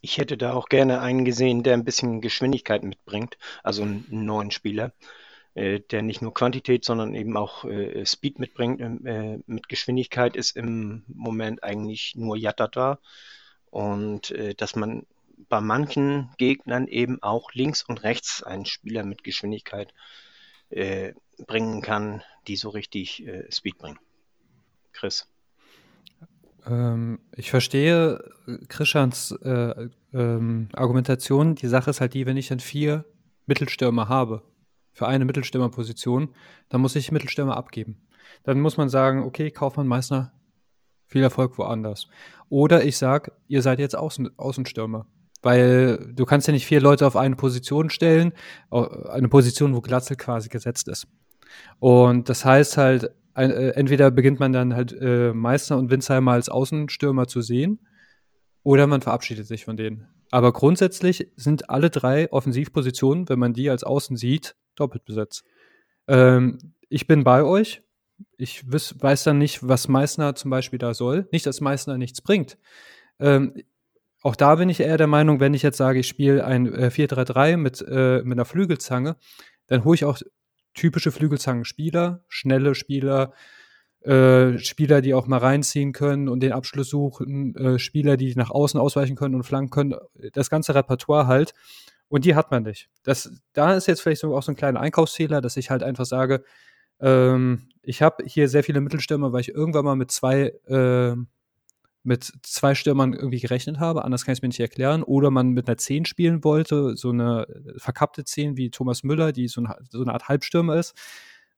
Ich 0.00 0.18
hätte 0.18 0.36
da 0.36 0.52
auch 0.52 0.68
gerne 0.68 1.00
einen 1.00 1.24
gesehen, 1.24 1.62
der 1.62 1.74
ein 1.74 1.84
bisschen 1.84 2.20
Geschwindigkeit 2.20 2.84
mitbringt, 2.84 3.36
also 3.64 3.82
einen 3.82 4.06
neuen 4.10 4.50
Spieler, 4.50 4.92
äh, 5.54 5.80
der 5.80 6.02
nicht 6.02 6.22
nur 6.22 6.32
Quantität, 6.32 6.84
sondern 6.84 7.14
eben 7.14 7.36
auch 7.36 7.64
äh, 7.64 8.06
Speed 8.06 8.38
mitbringt. 8.38 8.80
Äh, 8.80 9.40
mit 9.46 9.68
Geschwindigkeit 9.68 10.36
ist 10.36 10.56
im 10.56 11.04
Moment 11.08 11.64
eigentlich 11.64 12.14
nur 12.14 12.36
Yatta 12.36 12.68
da 12.68 13.00
und 13.70 14.30
äh, 14.30 14.54
dass 14.54 14.76
man 14.76 15.06
bei 15.48 15.60
manchen 15.60 16.30
Gegnern 16.38 16.88
eben 16.88 17.22
auch 17.22 17.52
links 17.52 17.82
und 17.82 18.02
rechts 18.02 18.42
einen 18.42 18.66
Spieler 18.66 19.04
mit 19.04 19.24
Geschwindigkeit 19.24 19.94
äh, 20.70 21.12
bringen 21.46 21.80
kann, 21.80 22.22
die 22.48 22.56
so 22.56 22.70
richtig 22.70 23.24
Speed 23.50 23.78
bringen. 23.78 23.98
Chris. 24.92 25.28
Ähm, 26.66 27.20
ich 27.34 27.50
verstehe 27.50 28.22
äh, 28.46 28.58
Christians 28.68 29.32
äh, 29.42 29.88
ähm, 30.12 30.68
Argumentation. 30.74 31.54
Die 31.54 31.68
Sache 31.68 31.90
ist 31.90 32.00
halt 32.00 32.14
die, 32.14 32.26
wenn 32.26 32.36
ich 32.36 32.48
dann 32.48 32.60
vier 32.60 33.04
Mittelstürmer 33.46 34.08
habe 34.08 34.42
für 34.92 35.06
eine 35.06 35.24
Mittelstürmerposition, 35.24 36.34
dann 36.68 36.80
muss 36.80 36.96
ich 36.96 37.12
Mittelstürmer 37.12 37.56
abgeben. 37.56 38.00
Dann 38.42 38.60
muss 38.60 38.76
man 38.76 38.88
sagen, 38.88 39.22
okay, 39.22 39.50
Kaufmann, 39.50 39.86
Meißner, 39.86 40.32
viel 41.08 41.22
Erfolg 41.22 41.58
woanders. 41.58 42.08
Oder 42.48 42.84
ich 42.84 42.96
sage, 42.96 43.32
ihr 43.48 43.62
seid 43.62 43.78
jetzt 43.78 43.96
Außen 43.96 44.30
Außenstürmer. 44.38 45.06
Weil 45.42 46.12
du 46.14 46.24
kannst 46.24 46.48
ja 46.48 46.52
nicht 46.52 46.66
vier 46.66 46.80
Leute 46.80 47.06
auf 47.06 47.16
eine 47.16 47.36
Position 47.36 47.90
stellen, 47.90 48.32
eine 48.70 49.28
Position, 49.28 49.74
wo 49.74 49.80
Glatzel 49.80 50.16
quasi 50.16 50.48
gesetzt 50.48 50.88
ist. 50.88 51.06
Und 51.78 52.28
das 52.28 52.44
heißt 52.44 52.76
halt, 52.76 53.10
äh, 53.34 53.70
entweder 53.70 54.10
beginnt 54.10 54.40
man 54.40 54.52
dann 54.52 54.74
halt 54.74 54.92
äh, 55.00 55.32
Meister 55.32 55.78
und 55.78 55.90
Winsheimer 55.90 56.32
als 56.32 56.48
Außenstürmer 56.48 57.28
zu 57.28 57.40
sehen, 57.40 57.78
oder 58.64 58.86
man 58.86 59.00
verabschiedet 59.00 59.46
sich 59.46 59.64
von 59.64 59.76
denen. 59.76 60.08
Aber 60.30 60.52
grundsätzlich 60.52 61.30
sind 61.36 61.70
alle 61.70 61.88
drei 61.88 62.30
Offensivpositionen, 62.30 63.28
wenn 63.28 63.38
man 63.38 63.54
die 63.54 63.70
als 63.70 63.84
Außen 63.84 64.16
sieht, 64.16 64.56
doppelt 64.74 65.04
besetzt. 65.04 65.44
Ähm, 66.06 66.74
ich 66.88 67.06
bin 67.06 67.24
bei 67.24 67.44
euch. 67.44 67.82
Ich 68.36 68.70
wiss, 68.70 68.94
weiß 68.98 69.24
dann 69.24 69.38
nicht, 69.38 69.66
was 69.66 69.88
Meißner 69.88 70.34
zum 70.34 70.50
Beispiel 70.50 70.78
da 70.78 70.94
soll. 70.94 71.28
Nicht, 71.32 71.46
dass 71.46 71.60
Meißner 71.60 71.98
nichts 71.98 72.20
bringt. 72.20 72.58
Ähm, 73.20 73.54
auch 74.22 74.36
da 74.36 74.56
bin 74.56 74.68
ich 74.68 74.80
eher 74.80 74.96
der 74.96 75.06
Meinung, 75.06 75.40
wenn 75.40 75.54
ich 75.54 75.62
jetzt 75.62 75.76
sage, 75.76 76.00
ich 76.00 76.08
spiele 76.08 76.44
ein 76.44 76.72
äh, 76.72 76.90
4-3-3 76.92 77.56
mit, 77.56 77.84
äh, 77.88 78.22
mit 78.22 78.36
einer 78.36 78.44
Flügelzange, 78.44 79.16
dann 79.66 79.84
hole 79.84 79.94
ich 79.94 80.04
auch 80.04 80.18
typische 80.74 81.12
Flügelzangenspieler, 81.12 82.24
schnelle 82.28 82.74
Spieler, 82.74 83.32
äh, 84.00 84.58
Spieler, 84.58 85.00
die 85.02 85.14
auch 85.14 85.26
mal 85.26 85.38
reinziehen 85.38 85.92
können 85.92 86.28
und 86.28 86.40
den 86.40 86.52
Abschluss 86.52 86.88
suchen, 86.88 87.54
äh, 87.56 87.78
Spieler, 87.78 88.16
die 88.16 88.34
nach 88.34 88.50
außen 88.50 88.80
ausweichen 88.80 89.16
können 89.16 89.34
und 89.34 89.44
flanken 89.44 89.70
können, 89.70 89.94
das 90.32 90.50
ganze 90.50 90.74
Repertoire 90.74 91.26
halt. 91.26 91.52
Und 92.08 92.24
die 92.24 92.34
hat 92.34 92.50
man 92.50 92.62
nicht. 92.62 92.88
Das, 93.02 93.30
da 93.52 93.74
ist 93.74 93.86
jetzt 93.86 94.00
vielleicht 94.00 94.20
so, 94.22 94.34
auch 94.34 94.42
so 94.42 94.52
ein 94.52 94.56
kleiner 94.56 94.80
Einkaufsfehler, 94.80 95.40
dass 95.40 95.56
ich 95.56 95.70
halt 95.70 95.82
einfach 95.82 96.06
sage, 96.06 96.42
ähm, 97.00 97.68
ich 97.82 98.02
habe 98.02 98.24
hier 98.26 98.48
sehr 98.48 98.64
viele 98.64 98.80
Mittelstürmer, 98.80 99.32
weil 99.32 99.40
ich 99.40 99.54
irgendwann 99.54 99.84
mal 99.84 99.96
mit 99.96 100.10
zwei 100.10 100.52
äh, 100.66 101.16
mit 102.08 102.32
zwei 102.42 102.74
Stürmern 102.74 103.12
irgendwie 103.12 103.40
gerechnet 103.40 103.78
habe, 103.78 104.04
anders 104.04 104.24
kann 104.24 104.32
ich 104.32 104.38
es 104.38 104.42
mir 104.42 104.48
nicht 104.48 104.60
erklären, 104.60 105.02
oder 105.02 105.30
man 105.30 105.50
mit 105.50 105.68
einer 105.68 105.76
10 105.76 106.06
spielen 106.06 106.42
wollte, 106.42 106.96
so 106.96 107.10
eine 107.10 107.46
verkappte 107.76 108.24
10 108.24 108.56
wie 108.56 108.70
Thomas 108.70 109.02
Müller, 109.02 109.32
die 109.32 109.46
so, 109.48 109.60
ein, 109.60 109.72
so 109.90 110.00
eine 110.00 110.12
Art 110.12 110.28
Halbstürmer 110.28 110.76
ist. 110.76 110.94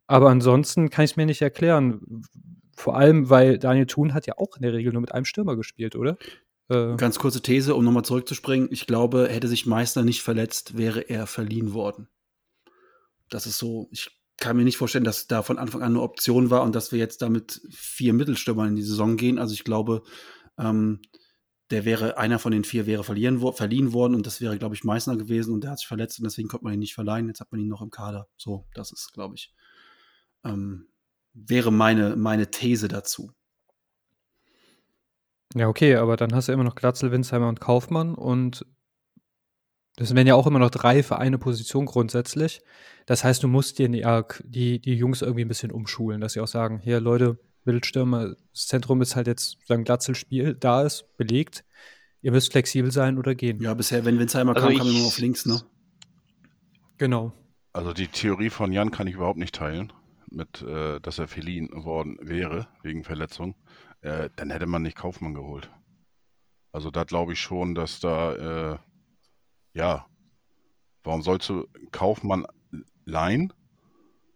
Aber 0.06 0.28
ansonsten 0.28 0.90
kann 0.90 1.04
ich 1.04 1.12
es 1.12 1.16
mir 1.16 1.26
nicht 1.26 1.40
erklären. 1.40 2.22
Vor 2.74 2.96
allem, 2.96 3.30
weil 3.30 3.58
Daniel 3.58 3.86
Thun 3.86 4.12
hat 4.12 4.26
ja 4.26 4.34
auch 4.38 4.56
in 4.56 4.62
der 4.62 4.72
Regel 4.72 4.92
nur 4.92 5.02
mit 5.02 5.12
einem 5.12 5.24
Stürmer 5.24 5.54
gespielt, 5.54 5.94
oder? 5.94 6.18
Äh, 6.68 6.96
Ganz 6.96 7.18
kurze 7.18 7.42
These, 7.42 7.74
um 7.76 7.84
nochmal 7.84 8.04
zurückzuspringen. 8.04 8.68
Ich 8.72 8.86
glaube, 8.86 9.28
hätte 9.30 9.46
sich 9.46 9.66
Meister 9.66 10.02
nicht 10.02 10.22
verletzt, 10.22 10.76
wäre 10.76 11.02
er 11.02 11.28
verliehen 11.28 11.74
worden. 11.74 12.08
Das 13.28 13.46
ist 13.46 13.58
so, 13.58 13.86
ich 13.92 14.19
kann 14.40 14.56
mir 14.56 14.64
nicht 14.64 14.78
vorstellen, 14.78 15.04
dass 15.04 15.28
da 15.28 15.42
von 15.42 15.58
Anfang 15.58 15.82
an 15.82 15.92
eine 15.92 16.02
Option 16.02 16.50
war 16.50 16.62
und 16.62 16.74
dass 16.74 16.90
wir 16.90 16.98
jetzt 16.98 17.22
damit 17.22 17.60
vier 17.70 18.12
Mittelstürmern 18.12 18.68
in 18.68 18.76
die 18.76 18.82
Saison 18.82 19.16
gehen. 19.16 19.38
Also 19.38 19.54
ich 19.54 19.64
glaube, 19.64 20.02
ähm, 20.58 21.00
der 21.70 21.84
wäre, 21.84 22.18
einer 22.18 22.38
von 22.38 22.50
den 22.50 22.64
vier 22.64 22.86
wäre 22.86 23.04
verlieren, 23.04 23.40
wo, 23.40 23.52
verliehen 23.52 23.92
worden 23.92 24.14
und 24.14 24.26
das 24.26 24.40
wäre, 24.40 24.58
glaube 24.58 24.74
ich, 24.74 24.82
Meißner 24.82 25.16
gewesen 25.16 25.54
und 25.54 25.62
der 25.62 25.70
hat 25.70 25.78
sich 25.78 25.86
verletzt 25.86 26.18
und 26.18 26.24
deswegen 26.24 26.48
konnte 26.48 26.64
man 26.64 26.74
ihn 26.74 26.80
nicht 26.80 26.94
verleihen. 26.94 27.28
Jetzt 27.28 27.40
hat 27.40 27.52
man 27.52 27.60
ihn 27.60 27.68
noch 27.68 27.82
im 27.82 27.90
Kader. 27.90 28.28
So, 28.36 28.66
das 28.74 28.90
ist, 28.90 29.12
glaube 29.12 29.36
ich, 29.36 29.54
ähm, 30.44 30.88
wäre 31.32 31.70
meine, 31.70 32.16
meine 32.16 32.50
These 32.50 32.88
dazu. 32.88 33.32
Ja, 35.54 35.68
okay, 35.68 35.96
aber 35.96 36.16
dann 36.16 36.34
hast 36.34 36.48
du 36.48 36.52
immer 36.52 36.64
noch 36.64 36.76
Glatzel, 36.76 37.12
Winsheimer 37.12 37.48
und 37.48 37.60
Kaufmann 37.60 38.14
und 38.14 38.66
das 40.00 40.14
wären 40.14 40.26
ja 40.26 40.34
auch 40.34 40.46
immer 40.46 40.58
noch 40.58 40.70
drei 40.70 41.02
für 41.02 41.18
eine 41.18 41.36
Position 41.36 41.84
grundsätzlich. 41.84 42.62
Das 43.04 43.22
heißt, 43.22 43.42
du 43.42 43.48
musst 43.48 43.78
dir 43.78 43.86
die, 43.90 44.80
die 44.80 44.94
Jungs 44.94 45.20
irgendwie 45.20 45.44
ein 45.44 45.48
bisschen 45.48 45.70
umschulen, 45.70 46.22
dass 46.22 46.32
sie 46.32 46.40
auch 46.40 46.46
sagen, 46.46 46.80
hier 46.82 47.00
Leute, 47.00 47.38
Mittelstürmer, 47.66 48.34
das 48.50 48.66
Zentrum 48.66 49.02
ist 49.02 49.14
halt 49.14 49.26
jetzt, 49.26 49.58
sagen 49.66 49.84
Glatzel-Spiel, 49.84 50.54
da 50.54 50.84
ist, 50.84 51.04
belegt. 51.18 51.66
Ihr 52.22 52.32
müsst 52.32 52.50
flexibel 52.50 52.90
sein 52.90 53.18
oder 53.18 53.34
gehen. 53.34 53.60
Ja, 53.60 53.74
bisher, 53.74 54.06
wenn 54.06 54.18
Winsheimer 54.18 54.56
also 54.56 54.68
kam, 54.68 54.78
kam 54.78 54.88
immer 54.88 55.04
auf 55.04 55.18
links, 55.18 55.44
ne? 55.44 55.60
Genau. 56.96 57.34
Also 57.74 57.92
die 57.92 58.08
Theorie 58.08 58.48
von 58.48 58.72
Jan 58.72 58.90
kann 58.90 59.06
ich 59.06 59.16
überhaupt 59.16 59.38
nicht 59.38 59.54
teilen, 59.54 59.92
mit, 60.30 60.62
äh, 60.62 60.98
dass 61.00 61.18
er 61.18 61.28
verliehen 61.28 61.68
worden 61.74 62.16
wäre, 62.22 62.68
wegen 62.82 63.04
Verletzung. 63.04 63.54
Äh, 64.00 64.30
dann 64.36 64.48
hätte 64.48 64.64
man 64.64 64.80
nicht 64.80 64.96
Kaufmann 64.96 65.34
geholt. 65.34 65.70
Also 66.72 66.90
da 66.90 67.04
glaube 67.04 67.34
ich 67.34 67.40
schon, 67.40 67.74
dass 67.74 68.00
da, 68.00 68.72
äh, 68.72 68.78
ja, 69.72 70.06
warum 71.02 71.22
sollst 71.22 71.48
du 71.48 71.66
Kaufmann 71.92 72.46
leihen 73.04 73.52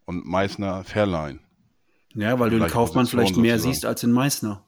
und 0.04 0.26
Meißner 0.26 0.84
verleihen? 0.84 1.40
Ja, 2.14 2.38
weil 2.38 2.50
du 2.50 2.58
den 2.58 2.68
Kaufmann 2.68 3.06
vielleicht 3.06 3.36
mehr 3.36 3.54
sozusagen. 3.54 3.74
siehst 3.74 3.86
als 3.86 4.00
den 4.02 4.12
Meißner. 4.12 4.64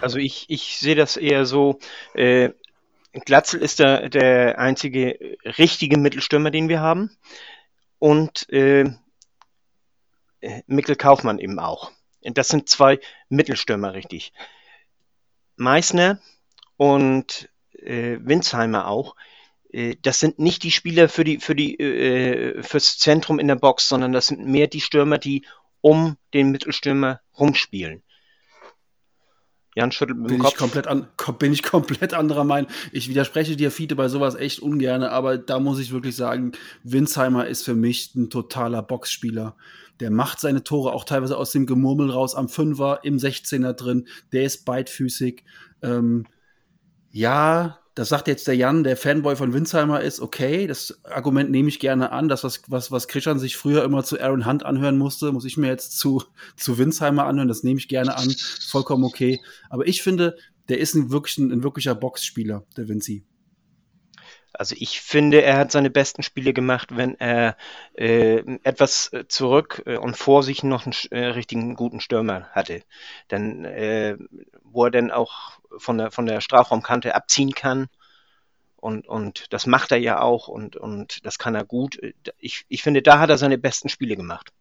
Also 0.00 0.18
ich, 0.18 0.46
ich 0.48 0.78
sehe 0.78 0.94
das 0.94 1.16
eher 1.16 1.46
so, 1.46 1.78
äh, 2.14 2.50
Glatzel 3.12 3.60
ist 3.60 3.78
der, 3.80 4.08
der 4.08 4.58
einzige 4.58 5.36
richtige 5.58 5.98
Mittelstürmer, 5.98 6.50
den 6.50 6.68
wir 6.68 6.80
haben. 6.80 7.10
Und 7.98 8.48
äh, 8.50 8.90
Mikkel 10.66 10.96
Kaufmann 10.96 11.38
eben 11.38 11.58
auch. 11.58 11.92
Das 12.22 12.48
sind 12.48 12.68
zwei 12.68 13.00
Mittelstürmer, 13.28 13.94
richtig. 13.94 14.32
Meissner 15.56 16.20
und 16.80 17.50
äh, 17.74 18.16
Winsheimer 18.22 18.88
auch, 18.88 19.14
äh, 19.70 19.96
das 20.00 20.18
sind 20.18 20.38
nicht 20.38 20.62
die 20.62 20.70
Spieler 20.70 21.10
für 21.10 21.24
die, 21.24 21.38
für 21.38 21.54
die, 21.54 21.78
äh, 21.78 22.62
fürs 22.62 22.96
Zentrum 22.96 23.38
in 23.38 23.48
der 23.48 23.56
Box, 23.56 23.86
sondern 23.86 24.12
das 24.12 24.28
sind 24.28 24.46
mehr 24.46 24.66
die 24.66 24.80
Stürmer, 24.80 25.18
die 25.18 25.44
um 25.82 26.16
den 26.32 26.50
Mittelstürmer 26.50 27.20
rumspielen. 27.38 28.02
Jan 29.76 29.92
schüttelt 29.92 30.20
mit 30.20 30.30
dem 30.30 30.36
bin 30.36 30.42
Kopf. 30.42 30.52
Ich 30.52 30.58
komplett 30.58 30.86
an, 30.86 31.08
bin 31.38 31.52
ich 31.52 31.62
komplett 31.62 32.14
anderer 32.14 32.44
Meinung. 32.44 32.70
Ich 32.92 33.10
widerspreche 33.10 33.56
dir, 33.56 33.70
Fiete, 33.70 33.94
bei 33.94 34.08
sowas 34.08 34.34
echt 34.34 34.60
ungern, 34.60 35.02
aber 35.02 35.36
da 35.36 35.60
muss 35.60 35.80
ich 35.80 35.92
wirklich 35.92 36.16
sagen, 36.16 36.52
Winsheimer 36.82 37.46
ist 37.46 37.62
für 37.62 37.74
mich 37.74 38.14
ein 38.14 38.30
totaler 38.30 38.80
Boxspieler. 38.82 39.54
Der 40.00 40.10
macht 40.10 40.40
seine 40.40 40.64
Tore 40.64 40.94
auch 40.94 41.04
teilweise 41.04 41.36
aus 41.36 41.52
dem 41.52 41.66
Gemurmel 41.66 42.10
raus 42.10 42.34
am 42.34 42.48
Fünfer, 42.48 43.00
im 43.02 43.18
16er 43.18 43.74
drin. 43.74 44.08
Der 44.32 44.44
ist 44.44 44.64
beidfüßig. 44.64 45.44
Ähm, 45.82 46.24
ja, 47.10 47.78
das 47.94 48.08
sagt 48.08 48.28
jetzt 48.28 48.46
der 48.46 48.56
Jan, 48.56 48.84
der 48.84 48.96
Fanboy 48.96 49.36
von 49.36 49.52
Winsheimer 49.52 50.00
ist, 50.00 50.20
okay, 50.20 50.66
das 50.66 51.00
Argument 51.04 51.50
nehme 51.50 51.68
ich 51.68 51.80
gerne 51.80 52.12
an. 52.12 52.28
Das, 52.28 52.44
was, 52.44 52.62
was, 52.68 52.90
was 52.90 53.08
Christian 53.08 53.38
sich 53.38 53.56
früher 53.56 53.84
immer 53.84 54.04
zu 54.04 54.20
Aaron 54.20 54.46
Hunt 54.46 54.64
anhören 54.64 54.96
musste, 54.96 55.32
muss 55.32 55.44
ich 55.44 55.56
mir 55.56 55.66
jetzt 55.66 55.98
zu, 55.98 56.22
zu 56.56 56.78
Winsheimer 56.78 57.26
anhören. 57.26 57.48
Das 57.48 57.62
nehme 57.62 57.78
ich 57.78 57.88
gerne 57.88 58.16
an. 58.16 58.34
Vollkommen 58.68 59.04
okay. 59.04 59.40
Aber 59.68 59.86
ich 59.86 60.02
finde, 60.02 60.36
der 60.68 60.78
ist 60.78 60.94
ein, 60.94 61.10
wirklich, 61.10 61.38
ein, 61.38 61.50
ein 61.50 61.62
wirklicher 61.62 61.94
Boxspieler, 61.94 62.64
der 62.76 62.88
Vinci. 62.88 63.24
Also 64.52 64.74
ich 64.78 65.00
finde, 65.00 65.42
er 65.42 65.56
hat 65.58 65.72
seine 65.72 65.90
besten 65.90 66.22
Spiele 66.22 66.52
gemacht, 66.52 66.96
wenn 66.96 67.18
er 67.20 67.56
äh, 67.94 68.38
etwas 68.62 69.10
zurück 69.28 69.82
äh, 69.86 69.96
und 69.96 70.16
vor 70.16 70.42
sich 70.42 70.62
noch 70.62 70.86
einen 70.86 70.94
äh, 71.10 71.26
richtigen 71.28 71.74
guten 71.74 72.00
Stürmer 72.00 72.48
hatte. 72.52 72.82
Dann, 73.28 73.64
äh, 73.64 74.16
wo 74.62 74.84
er 74.84 74.90
dann 74.90 75.10
auch 75.10 75.60
von 75.78 75.98
der, 75.98 76.10
von 76.10 76.26
der 76.26 76.40
Strafraumkante 76.40 77.14
abziehen 77.14 77.52
kann. 77.52 77.88
Und, 78.76 79.06
und 79.06 79.52
das 79.52 79.66
macht 79.66 79.92
er 79.92 79.98
ja 79.98 80.20
auch 80.20 80.48
und, 80.48 80.76
und 80.76 81.24
das 81.24 81.38
kann 81.38 81.54
er 81.54 81.64
gut. 81.64 82.00
Ich, 82.38 82.64
ich 82.68 82.82
finde, 82.82 83.02
da 83.02 83.18
hat 83.18 83.28
er 83.28 83.36
seine 83.36 83.58
besten 83.58 83.90
Spiele 83.90 84.16
gemacht. 84.16 84.52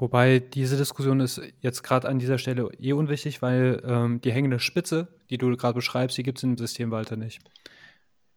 Wobei 0.00 0.38
diese 0.38 0.78
Diskussion 0.78 1.20
ist 1.20 1.42
jetzt 1.60 1.82
gerade 1.82 2.08
an 2.08 2.18
dieser 2.18 2.38
Stelle 2.38 2.70
eh 2.78 2.94
unwichtig, 2.94 3.42
weil 3.42 3.82
ähm, 3.84 4.20
die 4.22 4.32
hängende 4.32 4.58
Spitze, 4.58 5.08
die 5.28 5.36
du 5.36 5.54
gerade 5.56 5.74
beschreibst, 5.74 6.16
die 6.16 6.22
gibt 6.22 6.38
es 6.38 6.44
im 6.44 6.56
System 6.56 6.90
weiter 6.90 7.16
nicht. 7.16 7.40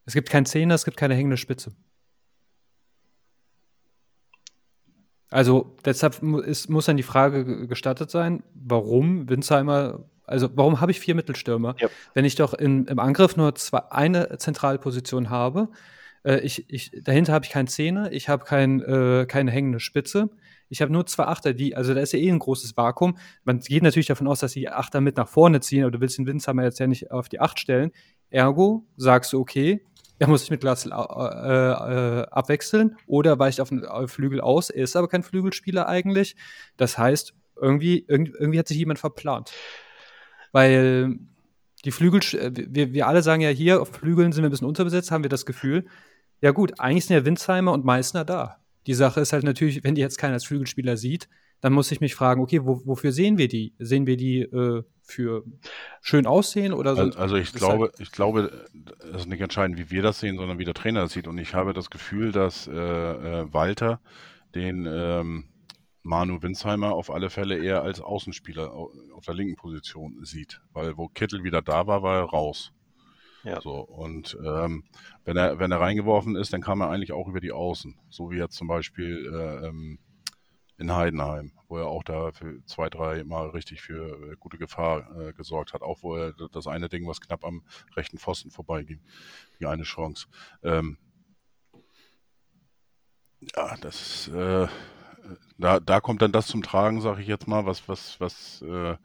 Es 0.05 0.13
gibt 0.13 0.29
keinen 0.29 0.45
Zehner, 0.45 0.75
es 0.75 0.85
gibt 0.85 0.97
keine 0.97 1.15
hängende 1.15 1.37
Spitze. 1.37 1.73
Also 5.33 5.75
deshalb 5.83 6.21
ist, 6.21 6.69
muss 6.69 6.85
dann 6.85 6.97
die 6.97 7.03
Frage 7.03 7.67
gestattet 7.67 8.11
sein, 8.11 8.43
warum 8.53 9.27
Winsheimer, 9.27 10.05
also 10.25 10.47
warum 10.55 10.79
habe 10.79 10.91
ich 10.91 10.99
vier 10.99 11.15
Mittelstürmer, 11.15 11.75
ja. 11.79 11.87
wenn 12.13 12.23
ich 12.23 12.35
doch 12.35 12.53
in, 12.53 12.85
im 12.85 12.99
Angriff 12.99 13.35
nur 13.35 13.55
zwei, 13.55 13.79
eine 13.89 14.37
Zentralposition 14.37 15.31
habe. 15.31 15.69
Äh, 16.23 16.41
ich, 16.41 16.69
ich, 16.69 16.91
dahinter 17.01 17.33
habe 17.33 17.45
ich 17.45 17.51
keinen 17.51 17.67
Zehner, 17.67 18.11
ich 18.11 18.29
habe 18.29 18.45
kein, 18.45 18.81
äh, 18.81 19.25
keine 19.27 19.49
hängende 19.49 19.79
Spitze. 19.79 20.29
Ich 20.69 20.83
habe 20.83 20.93
nur 20.93 21.07
zwei 21.07 21.25
Achter, 21.25 21.53
die, 21.53 21.75
also 21.75 21.95
da 21.95 22.01
ist 22.01 22.13
ja 22.13 22.19
eh 22.19 22.29
ein 22.29 22.39
großes 22.39 22.77
Vakuum. 22.77 23.17
Man 23.43 23.59
geht 23.59 23.81
natürlich 23.81 24.07
davon 24.07 24.27
aus, 24.27 24.39
dass 24.39 24.53
die 24.53 24.69
Achter 24.69 25.01
mit 25.01 25.17
nach 25.17 25.27
vorne 25.27 25.61
ziehen, 25.61 25.81
aber 25.81 25.91
du 25.91 25.99
willst 25.99 26.19
den 26.19 26.27
Winsheimer 26.27 26.63
jetzt 26.63 26.79
ja 26.79 26.85
nicht 26.85 27.09
auf 27.09 27.27
die 27.27 27.39
Acht 27.39 27.59
stellen. 27.59 27.91
Ergo 28.29 28.85
sagst 28.97 29.33
du, 29.33 29.39
okay, 29.39 29.83
er 30.20 30.28
muss 30.28 30.41
sich 30.41 30.51
mit 30.51 30.61
Glasl 30.61 30.91
äh, 30.91 30.95
äh, 30.95 32.26
abwechseln 32.30 32.97
oder 33.07 33.39
weicht 33.39 33.59
auf 33.59 33.70
den 33.70 33.86
Flügel 34.07 34.41
aus. 34.41 34.70
Er 34.70 34.84
ist 34.84 34.95
aber 34.95 35.07
kein 35.07 35.24
Flügelspieler 35.24 35.88
eigentlich. 35.88 36.36
Das 36.78 36.97
heißt, 36.97 37.34
irgendwie, 37.59 38.05
irgendwie, 38.07 38.59
hat 38.59 38.68
sich 38.68 38.78
jemand 38.78 38.99
verplant. 38.99 39.51
Weil 40.51 41.18
die 41.86 41.91
Flügel, 41.91 42.22
äh, 42.39 42.51
wir, 42.53 42.93
wir 42.93 43.07
alle 43.07 43.22
sagen 43.24 43.41
ja 43.41 43.49
hier, 43.49 43.82
auf 43.82 43.89
Flügeln 43.89 44.32
sind 44.32 44.43
wir 44.43 44.49
ein 44.49 44.51
bisschen 44.51 44.68
unterbesetzt, 44.68 45.11
haben 45.11 45.24
wir 45.24 45.30
das 45.30 45.45
Gefühl. 45.45 45.86
Ja, 46.41 46.51
gut, 46.51 46.80
eigentlich 46.80 47.05
sind 47.05 47.16
ja 47.16 47.26
Winsheimer 47.26 47.72
und 47.72 47.86
Meißner 47.86 48.26
da. 48.26 48.57
Die 48.86 48.93
Sache 48.93 49.22
ist 49.22 49.34
halt 49.34 49.43
natürlich, 49.43 49.84
wenn 49.84 49.95
die 49.95 50.01
jetzt 50.01 50.18
keiner 50.18 50.34
als 50.34 50.45
Flügelspieler 50.45 50.97
sieht, 50.97 51.30
dann 51.61 51.74
muss 51.74 51.91
ich 51.91 52.01
mich 52.01 52.16
fragen, 52.16 52.41
okay, 52.41 52.66
wo, 52.66 52.82
wofür 52.86 53.11
sehen 53.11 53.38
wir 53.38 53.47
die? 53.47 53.74
Sehen 53.80 54.05
wir 54.05 54.18
die 54.18 54.41
äh, 54.41 54.84
für 55.03 55.43
schön 56.01 56.25
aussehen 56.25 56.73
oder 56.73 56.95
so? 56.95 57.01
Also 57.17 57.35
ich 57.35 57.53
glaube, 57.53 57.85
halt 57.85 57.99
ich 57.99 58.11
glaube, 58.11 58.67
das 58.73 59.21
ist 59.21 59.27
nicht 59.27 59.41
entscheidend, 59.41 59.77
wie 59.77 59.91
wir 59.91 60.01
das 60.01 60.19
sehen, 60.19 60.37
sondern 60.37 60.59
wie 60.59 60.65
der 60.65 60.73
Trainer 60.73 61.01
das 61.01 61.13
sieht. 61.13 61.27
Und 61.27 61.37
ich 61.37 61.53
habe 61.53 61.73
das 61.73 61.89
Gefühl, 61.89 62.31
dass 62.31 62.67
äh, 62.67 62.71
äh, 62.71 63.53
Walter 63.53 63.99
den 64.55 64.85
ähm, 64.89 65.45
Manu 66.01 66.41
Winsheimer 66.41 66.93
auf 66.93 67.09
alle 67.09 67.29
Fälle 67.29 67.57
eher 67.57 67.81
als 67.81 68.01
Außenspieler 68.01 68.71
auf 68.71 69.25
der 69.25 69.33
linken 69.33 69.55
Position 69.55 70.23
sieht. 70.23 70.61
Weil 70.73 70.97
wo 70.97 71.07
Kittel 71.07 71.43
wieder 71.43 71.61
da 71.61 71.87
war, 71.87 72.03
war 72.03 72.17
er 72.19 72.25
raus. 72.25 72.71
Ja. 73.43 73.59
So, 73.61 73.81
und 73.81 74.37
ähm, 74.43 74.85
wenn 75.25 75.35
er, 75.35 75.59
wenn 75.59 75.71
er 75.71 75.81
reingeworfen 75.81 76.35
ist, 76.35 76.53
dann 76.53 76.61
kam 76.61 76.81
er 76.81 76.89
eigentlich 76.89 77.11
auch 77.11 77.27
über 77.27 77.41
die 77.41 77.51
Außen. 77.51 77.95
So 78.09 78.31
wie 78.31 78.37
jetzt 78.37 78.55
zum 78.55 78.67
Beispiel 78.67 79.29
äh, 79.33 79.67
ähm, 79.67 79.99
in 80.78 80.93
Heidenheim, 80.93 81.51
wo 81.67 81.78
er 81.78 81.88
auch 81.88 82.03
da 82.03 82.32
für 82.32 82.63
zwei, 82.65 82.89
drei 82.89 83.24
Mal 83.24 83.49
richtig 83.49 83.82
für 83.82 84.32
äh, 84.32 84.36
gute 84.39 84.57
Gefahr 84.57 85.19
äh, 85.19 85.34
gesorgt 85.34 85.74
hat. 85.74 85.82
Auch 85.82 86.03
wo 86.03 86.15
er 86.15 86.34
das 86.51 86.67
eine 86.67 86.89
Ding, 86.89 87.07
was 87.07 87.21
knapp 87.21 87.45
am 87.45 87.63
rechten 87.95 88.17
Pfosten 88.17 88.51
vorbeiging, 88.51 89.01
die 89.59 89.65
eine 89.65 89.84
Chance. 89.84 90.28
Ähm, 90.63 90.97
ja, 93.55 93.76
das 93.78 94.28
äh, 94.30 94.67
da, 95.57 95.80
da 95.80 96.01
kommt 96.01 96.21
dann 96.21 96.32
das 96.32 96.47
zum 96.47 96.63
Tragen, 96.63 97.01
sage 97.01 97.21
ich 97.21 97.28
jetzt 97.28 97.47
mal, 97.47 97.65
was, 97.65 97.88
was, 97.88 98.19
was 98.19 98.61
äh, 98.61 98.95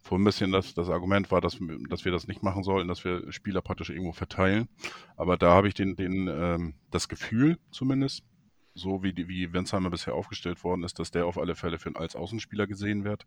vor 0.00 0.18
ein 0.18 0.24
bisschen 0.24 0.52
das, 0.52 0.74
das 0.74 0.88
Argument 0.88 1.30
war, 1.30 1.40
dass, 1.40 1.58
dass 1.88 2.04
wir 2.04 2.12
das 2.12 2.28
nicht 2.28 2.42
machen 2.42 2.62
sollten, 2.62 2.88
dass 2.88 3.04
wir 3.04 3.30
Spieler 3.32 3.60
praktisch 3.62 3.90
irgendwo 3.90 4.12
verteilen. 4.12 4.68
Aber 5.16 5.36
da 5.36 5.52
habe 5.52 5.68
ich 5.68 5.74
den, 5.74 5.96
den, 5.96 6.28
ähm, 6.28 6.74
das 6.90 7.08
Gefühl 7.08 7.58
zumindest, 7.70 8.24
so 8.78 9.02
wie, 9.02 9.12
die, 9.12 9.28
wie 9.28 9.52
Wensheimer 9.52 9.90
bisher 9.90 10.14
aufgestellt 10.14 10.64
worden 10.64 10.84
ist, 10.84 10.98
dass 10.98 11.10
der 11.10 11.26
auf 11.26 11.38
alle 11.38 11.54
Fälle 11.54 11.78
für, 11.78 11.94
als 11.96 12.16
Außenspieler 12.16 12.66
gesehen 12.66 13.04
wird. 13.04 13.26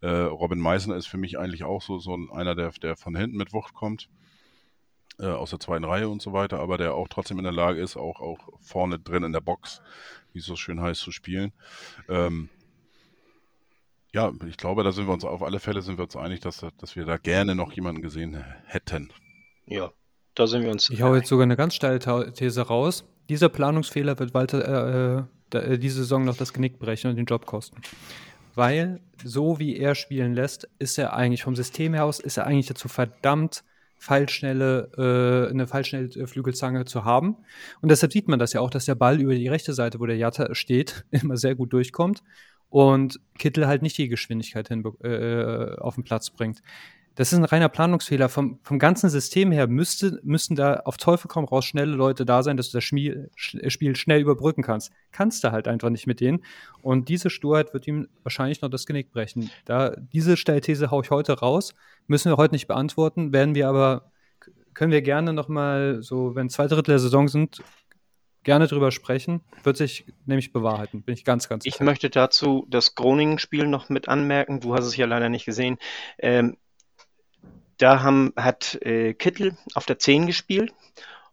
Äh, 0.00 0.08
Robin 0.08 0.58
Meisner 0.58 0.96
ist 0.96 1.06
für 1.06 1.18
mich 1.18 1.38
eigentlich 1.38 1.64
auch 1.64 1.82
so, 1.82 1.98
so 1.98 2.14
einer, 2.32 2.54
der, 2.54 2.70
der 2.72 2.96
von 2.96 3.16
hinten 3.16 3.36
mit 3.36 3.52
Wucht 3.52 3.74
kommt, 3.74 4.08
äh, 5.18 5.26
aus 5.26 5.50
der 5.50 5.60
zweiten 5.60 5.84
Reihe 5.84 6.08
und 6.08 6.22
so 6.22 6.32
weiter, 6.32 6.60
aber 6.60 6.78
der 6.78 6.94
auch 6.94 7.08
trotzdem 7.08 7.38
in 7.38 7.44
der 7.44 7.52
Lage 7.52 7.80
ist, 7.80 7.96
auch, 7.96 8.20
auch 8.20 8.38
vorne 8.60 8.98
drin 8.98 9.24
in 9.24 9.32
der 9.32 9.40
Box, 9.40 9.82
wie 10.32 10.38
es 10.38 10.46
so 10.46 10.56
schön 10.56 10.80
heißt, 10.80 11.00
zu 11.00 11.12
spielen. 11.12 11.52
Ähm, 12.08 12.48
ja, 14.12 14.32
ich 14.48 14.56
glaube, 14.56 14.82
da 14.82 14.92
sind 14.92 15.06
wir 15.06 15.12
uns 15.12 15.24
auf 15.24 15.42
alle 15.42 15.60
Fälle 15.60 15.82
sind 15.82 15.98
wir 15.98 16.04
uns 16.04 16.16
einig, 16.16 16.40
dass, 16.40 16.66
dass 16.78 16.96
wir 16.96 17.04
da 17.04 17.16
gerne 17.16 17.54
noch 17.54 17.72
jemanden 17.72 18.02
gesehen 18.02 18.44
hätten. 18.64 19.12
Ja, 19.66 19.92
da 20.34 20.46
sind 20.46 20.62
wir 20.62 20.70
uns. 20.70 20.90
Ich 20.90 21.02
hau 21.02 21.14
jetzt 21.14 21.28
sogar 21.28 21.44
eine 21.44 21.56
ganz 21.56 21.74
steile 21.74 22.32
These 22.32 22.62
raus 22.62 23.04
dieser 23.30 23.48
Planungsfehler 23.48 24.18
wird 24.18 24.34
Walter 24.34 25.24
äh, 25.52 25.56
äh, 25.56 25.78
diese 25.78 25.98
Saison 25.98 26.24
noch 26.24 26.36
das 26.36 26.52
Genick 26.52 26.78
brechen 26.78 27.10
und 27.10 27.16
den 27.16 27.26
Job 27.26 27.46
kosten. 27.46 27.80
Weil, 28.54 29.00
so 29.24 29.58
wie 29.58 29.76
er 29.76 29.94
spielen 29.94 30.34
lässt, 30.34 30.68
ist 30.78 30.98
er 30.98 31.14
eigentlich 31.14 31.44
vom 31.44 31.56
System 31.56 31.94
her 31.94 32.04
aus, 32.04 32.20
ist 32.20 32.36
er 32.36 32.46
eigentlich 32.46 32.66
dazu 32.66 32.88
verdammt, 32.88 33.64
Fallschnelle, 33.96 34.90
äh, 34.96 35.50
eine 35.50 35.66
fallschnelle 35.66 36.26
Flügelzange 36.26 36.86
zu 36.86 37.04
haben. 37.04 37.36
Und 37.80 37.90
deshalb 37.90 38.12
sieht 38.12 38.28
man 38.28 38.38
das 38.38 38.52
ja 38.52 38.60
auch, 38.60 38.70
dass 38.70 38.86
der 38.86 38.94
Ball 38.94 39.20
über 39.20 39.34
die 39.34 39.48
rechte 39.48 39.74
Seite, 39.74 40.00
wo 40.00 40.06
der 40.06 40.16
Jatta 40.16 40.54
steht, 40.54 41.04
immer 41.10 41.36
sehr 41.36 41.54
gut 41.54 41.72
durchkommt 41.72 42.22
und 42.68 43.20
Kittel 43.38 43.66
halt 43.66 43.82
nicht 43.82 43.98
die 43.98 44.08
Geschwindigkeit 44.08 44.68
hin, 44.68 44.84
äh, 45.02 45.76
auf 45.76 45.94
den 45.94 46.04
Platz 46.04 46.30
bringt. 46.30 46.62
Das 47.16 47.32
ist 47.32 47.38
ein 47.38 47.44
reiner 47.44 47.68
Planungsfehler. 47.68 48.28
Vom, 48.28 48.60
vom 48.62 48.78
ganzen 48.78 49.10
System 49.10 49.52
her 49.52 49.66
müsste, 49.66 50.20
müssten 50.22 50.54
da 50.54 50.76
auf 50.84 50.96
Teufel 50.96 51.28
komm 51.28 51.44
raus 51.44 51.64
schnelle 51.64 51.92
Leute 51.92 52.24
da 52.24 52.42
sein, 52.42 52.56
dass 52.56 52.70
du 52.70 52.78
das 52.78 52.84
Spiel, 52.84 53.30
Spiel 53.36 53.96
schnell 53.96 54.20
überbrücken 54.20 54.62
kannst. 54.62 54.92
Kannst 55.12 55.42
du 55.44 55.52
halt 55.52 55.68
einfach 55.68 55.90
nicht 55.90 56.06
mit 56.06 56.20
denen. 56.20 56.44
Und 56.82 57.08
diese 57.08 57.28
Sturheit 57.28 57.74
wird 57.74 57.86
ihm 57.86 58.08
wahrscheinlich 58.22 58.62
noch 58.62 58.70
das 58.70 58.86
Genick 58.86 59.12
brechen. 59.12 59.50
Da, 59.64 59.94
diese 60.12 60.36
Stellthese 60.36 60.90
haue 60.90 61.02
ich 61.04 61.10
heute 61.10 61.38
raus. 61.38 61.74
Müssen 62.06 62.30
wir 62.30 62.36
heute 62.36 62.54
nicht 62.54 62.68
beantworten, 62.68 63.32
werden 63.32 63.54
wir 63.54 63.68
aber, 63.68 64.12
können 64.72 64.92
wir 64.92 65.02
gerne 65.02 65.32
noch 65.32 65.48
mal 65.48 66.02
so, 66.02 66.34
wenn 66.34 66.48
zwei 66.48 66.68
Drittel 66.68 66.92
der 66.92 66.98
Saison 67.00 67.28
sind, 67.28 67.62
gerne 68.42 68.66
drüber 68.66 68.90
sprechen. 68.90 69.42
Wird 69.62 69.76
sich 69.76 70.06
nämlich 70.24 70.52
bewahrheiten, 70.52 71.02
bin 71.02 71.12
ich 71.12 71.24
ganz, 71.24 71.48
ganz 71.48 71.66
Ich 71.66 71.74
sicher. 71.74 71.84
möchte 71.84 72.08
dazu 72.08 72.66
das 72.70 72.94
Groningen-Spiel 72.94 73.66
noch 73.66 73.88
mit 73.88 74.08
anmerken. 74.08 74.60
Du 74.60 74.74
hast 74.74 74.86
es 74.86 74.96
ja 74.96 75.06
leider 75.06 75.28
nicht 75.28 75.44
gesehen. 75.44 75.76
Ähm, 76.18 76.56
da 77.80 78.02
haben, 78.02 78.32
hat 78.36 78.78
äh, 78.82 79.14
Kittel 79.14 79.56
auf 79.74 79.86
der 79.86 79.98
10 79.98 80.26
gespielt 80.26 80.72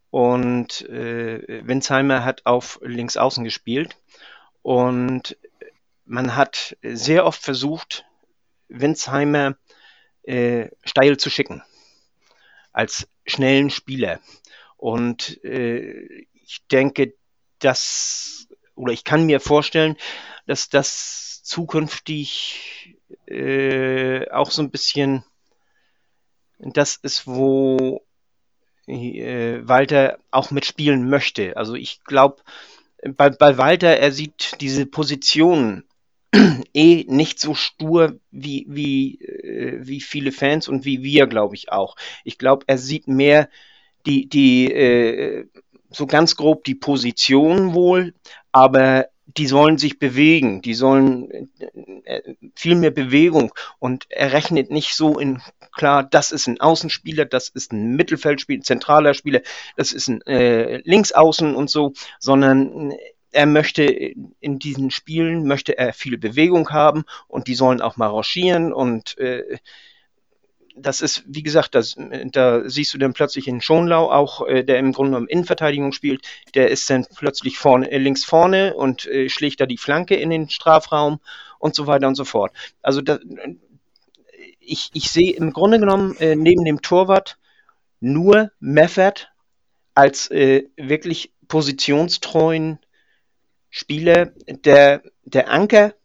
und 0.09 0.87
äh, 0.89 1.65
Winsheimer 1.67 2.23
hat 2.23 2.45
auf 2.45 2.79
links 2.81 3.17
außen 3.17 3.43
gespielt. 3.43 3.97
Und 4.61 5.37
man 6.05 6.35
hat 6.35 6.77
sehr 6.81 7.25
oft 7.25 7.41
versucht, 7.41 8.05
Winsheimer 8.69 9.57
äh, 10.23 10.69
steil 10.83 11.17
zu 11.17 11.29
schicken 11.29 11.63
als 12.71 13.07
schnellen 13.25 13.69
Spieler. 13.69 14.19
Und 14.77 15.43
äh, 15.43 16.25
ich 16.33 16.65
denke, 16.71 17.15
dass, 17.59 18.47
oder 18.75 18.93
ich 18.93 19.03
kann 19.03 19.25
mir 19.25 19.39
vorstellen, 19.39 19.97
dass 20.45 20.69
das 20.69 21.41
zukünftig 21.43 22.97
äh, 23.25 24.29
auch 24.29 24.51
so 24.51 24.61
ein 24.61 24.69
bisschen 24.69 25.23
das 26.59 26.95
ist, 26.95 27.27
wo 27.27 28.01
äh, 28.88 29.59
Walter 29.63 30.19
auch 30.31 30.51
mitspielen 30.51 31.09
möchte. 31.09 31.57
Also 31.57 31.75
ich 31.75 32.03
glaube, 32.03 32.41
bei, 33.03 33.29
bei 33.29 33.57
Walter, 33.57 33.97
er 33.97 34.11
sieht 34.11 34.59
diese 34.61 34.85
Position 34.85 35.84
eh 36.73 37.05
nicht 37.07 37.39
so 37.39 37.53
stur 37.53 38.19
wie, 38.31 38.65
wie, 38.69 39.21
äh, 39.21 39.79
wie 39.85 40.01
viele 40.01 40.31
Fans 40.31 40.67
und 40.67 40.85
wie 40.85 41.03
wir, 41.03 41.27
glaube 41.27 41.55
ich, 41.55 41.71
auch. 41.71 41.95
Ich 42.23 42.38
glaube, 42.38 42.65
er 42.67 42.77
sieht 42.77 43.07
mehr 43.07 43.49
die, 44.05 44.27
die 44.27 44.71
äh, 44.71 45.47
so 45.89 46.05
ganz 46.05 46.35
grob 46.35 46.63
die 46.63 46.75
Position 46.75 47.73
wohl, 47.73 48.13
aber 48.51 49.07
die 49.25 49.47
sollen 49.47 49.77
sich 49.77 49.99
bewegen, 49.99 50.61
die 50.61 50.73
sollen 50.73 51.49
äh, 52.05 52.21
viel 52.55 52.75
mehr 52.75 52.91
Bewegung 52.91 53.53
und 53.79 54.05
er 54.09 54.31
rechnet 54.31 54.71
nicht 54.71 54.95
so 54.95 55.19
in 55.19 55.41
klar, 55.77 56.03
das 56.03 56.31
ist 56.31 56.47
ein 56.47 56.59
Außenspieler, 56.59 57.25
das 57.25 57.49
ist 57.49 57.71
ein 57.71 57.95
Mittelfeldspieler, 57.95 58.61
zentraler 58.63 59.13
Spieler, 59.13 59.41
das 59.77 59.93
ist 59.93 60.09
ein 60.09 60.21
äh, 60.23 60.81
Linksaußen 60.83 61.55
und 61.55 61.69
so, 61.69 61.93
sondern 62.19 62.93
er 63.31 63.45
möchte 63.45 63.83
in 63.83 64.59
diesen 64.59 64.89
Spielen 64.91 65.45
möchte 65.45 65.77
er 65.77 65.93
viel 65.93 66.17
Bewegung 66.17 66.69
haben 66.71 67.03
und 67.27 67.47
die 67.47 67.55
sollen 67.55 67.81
auch 67.81 67.97
mal 67.97 68.09
rangieren 68.09 68.73
und 68.73 69.17
äh, 69.17 69.57
das 70.79 71.01
ist, 71.01 71.23
wie 71.27 71.43
gesagt, 71.43 71.75
das, 71.75 71.95
da 72.31 72.69
siehst 72.69 72.93
du 72.93 72.97
dann 72.97 73.13
plötzlich 73.13 73.47
in 73.47 73.61
Schonlau 73.61 74.11
auch, 74.11 74.47
äh, 74.47 74.63
der 74.63 74.77
im 74.77 74.93
Grunde 74.93 75.11
genommen 75.11 75.27
Innenverteidigung 75.27 75.91
spielt, 75.91 76.21
der 76.53 76.69
ist 76.69 76.89
dann 76.89 77.05
plötzlich 77.15 77.57
vorne, 77.57 77.91
äh, 77.91 77.97
links 77.97 78.23
vorne 78.23 78.75
und 78.75 79.05
äh, 79.07 79.29
schlägt 79.29 79.59
da 79.59 79.65
die 79.65 79.77
Flanke 79.77 80.15
in 80.15 80.29
den 80.29 80.49
Strafraum 80.49 81.19
und 81.59 81.75
so 81.75 81.87
weiter 81.87 82.07
und 82.07 82.15
so 82.15 82.25
fort. 82.25 82.53
Also 82.81 83.01
da, 83.01 83.19
ich, 84.68 84.89
ich 84.94 85.10
sehe 85.10 85.34
im 85.34 85.53
Grunde 85.53 85.80
genommen 85.80 86.15
äh, 86.18 86.35
neben 86.35 86.65
dem 86.65 86.81
Torwart 86.81 87.38
nur 87.99 88.52
Meffert 88.60 89.31
als 89.95 90.30
äh, 90.30 90.65
wirklich 90.76 91.34
positionstreuen 91.48 92.80
Spieler, 93.69 94.27
der, 94.48 95.02
der 95.23 95.49
Anker 95.49 95.95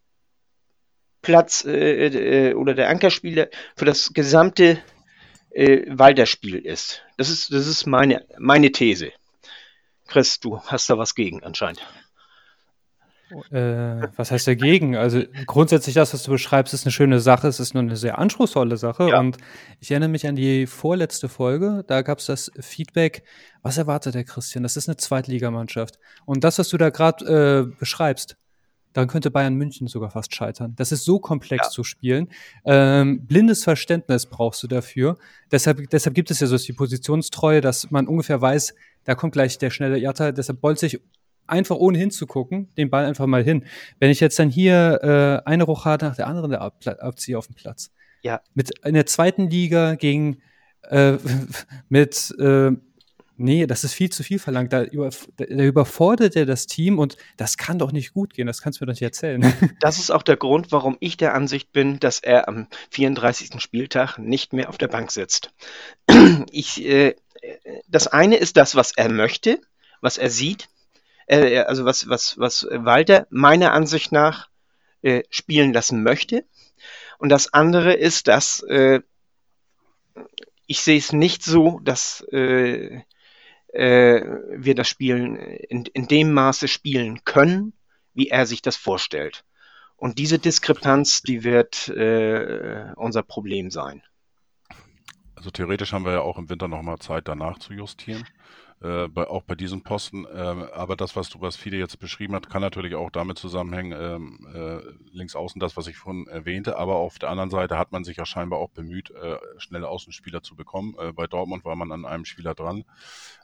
Platz 1.21 1.65
äh, 1.65 2.07
äh, 2.51 2.55
oder 2.55 2.75
der 2.75 2.89
Ankerspieler 2.89 3.49
für 3.77 3.85
das 3.85 4.13
gesamte 4.13 4.83
äh, 5.51 5.85
Walter-Spiel 5.87 6.59
ist. 6.59 7.03
Das 7.17 7.31
ist, 7.31 7.53
das 7.53 7.67
ist 7.67 7.87
meine, 7.87 8.27
meine 8.39 8.73
These. 8.73 9.13
Chris, 10.09 10.41
du 10.41 10.61
hast 10.61 10.91
da 10.91 10.99
was 10.99 11.15
gegen 11.15 11.43
anscheinend. 11.45 11.81
Äh, 13.51 14.09
was 14.17 14.31
heißt 14.31 14.47
dagegen? 14.47 14.97
Also 14.97 15.23
grundsätzlich 15.47 15.95
das, 15.95 16.13
was 16.15 16.23
du 16.23 16.31
beschreibst, 16.31 16.75
ist 16.75 16.85
eine 16.85 16.93
schöne 16.93 17.21
Sache. 17.21 17.49
Es 17.49 17.61
ist 17.61 17.75
nur 17.75 17.83
eine 17.83 17.97
sehr 17.97 18.19
anspruchsvolle 18.19 18.77
Sache. 18.77 19.09
Ja. 19.09 19.21
Und 19.21 19.39
ich 19.81 19.91
erinnere 19.91 20.11
mich 20.11 20.27
an 20.27 20.37
die 20.37 20.67
vorletzte 20.67 21.29
Folge. 21.29 21.85
Da 21.87 22.03
gab 22.03 22.19
es 22.19 22.27
das 22.27 22.51
Feedback. 22.61 23.25
Was 23.63 23.79
erwartet 23.79 24.15
der 24.15 24.25
Christian? 24.25 24.63
Das 24.63 24.77
ist 24.77 24.89
eine 24.89 24.97
Zweitligamannschaft. 24.97 25.99
Und 26.25 26.45
das, 26.45 26.59
was 26.59 26.69
du 26.69 26.79
da 26.79 26.91
gerade 26.91 27.69
äh, 27.71 27.77
beschreibst, 27.79 28.37
dann 28.93 29.09
könnte 29.09 29.31
Bayern 29.31 29.55
München 29.55 29.87
sogar 29.87 30.11
fast 30.11 30.35
scheitern. 30.35 30.75
Das 30.77 30.93
ist 30.93 31.05
so 31.05 31.19
komplex 31.19 31.69
ja. 31.69 31.71
zu 31.71 31.85
spielen. 31.85 32.29
Ähm, 32.65 33.27
blindes 33.27 33.65
Verständnis 33.65 34.27
brauchst 34.27 34.63
du 34.63 34.67
dafür. 34.67 35.17
Deshalb, 35.51 35.89
deshalb 35.91 36.15
gibt 36.15 36.31
es 36.31 36.41
ja 36.41 36.47
so 36.47 36.57
die 36.57 36.73
Positionstreue, 36.73 37.61
dass 37.61 37.91
man 37.91 38.07
ungefähr 38.07 38.41
weiß, 38.41 38.75
da 39.05 39.15
kommt 39.15 39.33
gleich 39.33 39.59
der 39.59 39.71
schnelle 39.71 39.99
Jatta. 39.99 40.33
Deshalb 40.33 40.61
bolze 40.61 40.87
ich 40.87 41.01
einfach 41.53 41.77
ohne 41.77 41.99
hinzugucken, 41.99 42.75
den 42.77 42.91
Ball 42.91 43.05
einfach 43.05 43.27
mal 43.27 43.45
hin. 43.45 43.65
Wenn 44.01 44.11
ich 44.11 44.21
jetzt 44.21 44.39
dann 44.39 44.51
hier 44.51 45.43
äh, 45.45 45.49
eine 45.49 45.65
Rochade 45.65 46.07
nach 46.07 46.17
der 46.17 46.27
anderen 46.27 46.55
ab, 46.55 46.79
abziehe 46.87 47.39
auf 47.39 47.47
dem 47.47 47.55
Platz. 47.55 47.93
Ja. 48.23 48.41
Mit 48.55 48.73
in 48.85 48.95
der 48.95 49.07
zweiten 49.07 49.49
Liga 49.51 49.95
gegen 49.95 50.39
äh, 50.89 51.19
mit 51.89 52.35
äh, 52.39 52.73
Nee, 53.39 53.67
das 53.67 53.83
ist 53.83 53.95
viel 53.95 54.11
zu 54.11 54.23
viel 54.23 54.39
verlangt. 54.39 54.73
Da, 54.73 54.85
über, 54.85 55.11
da 55.37 55.45
überfordert 55.45 56.37
er 56.37 56.47
das 56.47 56.67
Team 56.67 57.01
und 57.01 57.17
das 57.37 57.57
kann 57.57 57.79
doch 57.79 57.91
nicht 57.91 58.13
gut 58.13 58.35
gehen. 58.35 58.47
Das 58.47 58.61
kannst 58.61 58.79
du 58.79 58.85
mir 58.85 58.87
doch 58.87 58.93
nicht 58.93 59.03
erzählen. 59.03 59.43
Das 59.81 59.99
ist 59.99 60.11
auch 60.11 60.23
der 60.23 60.37
Grund, 60.37 60.71
warum 60.71 60.97
ich 61.01 61.17
der 61.17 61.35
Ansicht 61.35 61.73
bin, 61.73 61.99
dass 61.99 62.21
er 62.21 62.47
am 62.47 62.69
34. 62.91 63.61
Spieltag 63.61 64.19
nicht 64.19 64.53
mehr 64.53 64.69
auf 64.69 64.79
der 64.79 64.89
Bank 64.89 65.11
sitzt. 65.11 65.53
Ich, 66.53 66.85
äh, 66.85 67.17
das 67.89 68.07
eine 68.07 68.37
ist 68.37 68.57
das, 68.57 68.77
was 68.77 68.93
er 68.97 69.11
möchte, 69.11 69.61
was 70.01 70.19
er 70.19 70.31
sieht, 70.31 70.69
äh, 71.27 71.59
also 71.61 71.85
was, 71.85 72.09
was, 72.09 72.39
was 72.39 72.67
Walter 72.71 73.27
meiner 73.31 73.73
Ansicht 73.73 74.13
nach 74.13 74.49
äh, 75.03 75.23
spielen 75.31 75.73
lassen 75.73 76.03
möchte. 76.03 76.45
Und 77.19 77.29
das 77.29 77.53
andere 77.53 77.95
ist, 77.95 78.29
dass 78.29 78.63
äh, 78.63 79.01
ich 80.67 80.81
sehe 80.81 80.99
es 80.99 81.13
nicht 81.13 81.43
so, 81.43 81.81
dass 81.81 82.27
äh, 82.33 83.03
äh, 83.73 84.23
wir 84.55 84.75
das 84.75 84.89
Spielen 84.89 85.37
in, 85.37 85.87
in 85.87 86.09
dem 86.09 86.33
Maße 86.33 86.69
spielen 86.69 87.25
können, 87.25 87.73
wie 88.15 88.29
er 88.29 88.47
sich 88.47 88.63
das 88.63 88.77
vorstellt. 88.77 89.45
Und 89.97 90.19
diese 90.19 90.39
Diskrepanz, 90.39 91.23
die 91.23 91.45
wird 91.45 91.89
äh, 91.89 92.93
unser 92.97 93.23
Problem 93.23 93.71
sein. 93.71 94.03
Also 95.37 95.51
theoretisch 95.51 95.93
haben 95.93 96.05
wir 96.05 96.13
ja 96.13 96.21
auch 96.21 96.39
im 96.39 96.49
Winter 96.51 96.69
nochmal 96.69 96.99
Zeit, 96.99 97.29
danach 97.29 97.59
zu 97.59 97.73
justieren. 97.73 98.25
Äh, 98.83 99.07
bei, 99.09 99.29
auch 99.29 99.43
bei 99.43 99.55
diesem 99.55 99.83
Posten. 99.83 100.27
Ähm, 100.35 100.65
aber 100.73 100.97
das, 100.97 101.15
was 101.15 101.29
du, 101.29 101.41
was 101.41 101.55
Fide 101.55 101.77
jetzt 101.77 102.01
beschrieben 102.01 102.35
hat, 102.35 102.51
kann 102.51 102.63
natürlich 102.63 102.97
auch 102.97 103.11
damit 103.11 103.39
zusammenhängen, 103.39 103.93
ähm, 103.97 104.49
äh, 104.53 105.17
links 105.17 105.37
außen 105.37 105.61
das, 105.61 105.77
was 105.77 105.87
ich 105.87 105.97
vorhin 105.97 106.27
erwähnte. 106.27 106.79
Aber 106.79 106.97
auf 106.97 107.19
der 107.21 107.31
anderen 107.31 107.51
Seite 107.51 107.79
hat 107.79 107.93
man 107.93 108.03
sich 108.03 108.17
ja 108.17 108.27
scheinbar 108.27 108.59
auch 108.59 108.71
bemüht, 108.71 109.11
äh, 109.11 109.37
schnelle 109.59 109.89
Außenspieler 109.89 110.43
zu 110.43 110.57
bekommen. 110.57 110.97
Äh, 110.99 111.13
bei 111.13 111.29
Dortmund 111.29 111.65
war 111.65 111.77
man 111.77 111.93
an 111.93 112.05
einem 112.05 112.25
Spieler 112.25 112.55
dran. 112.55 112.85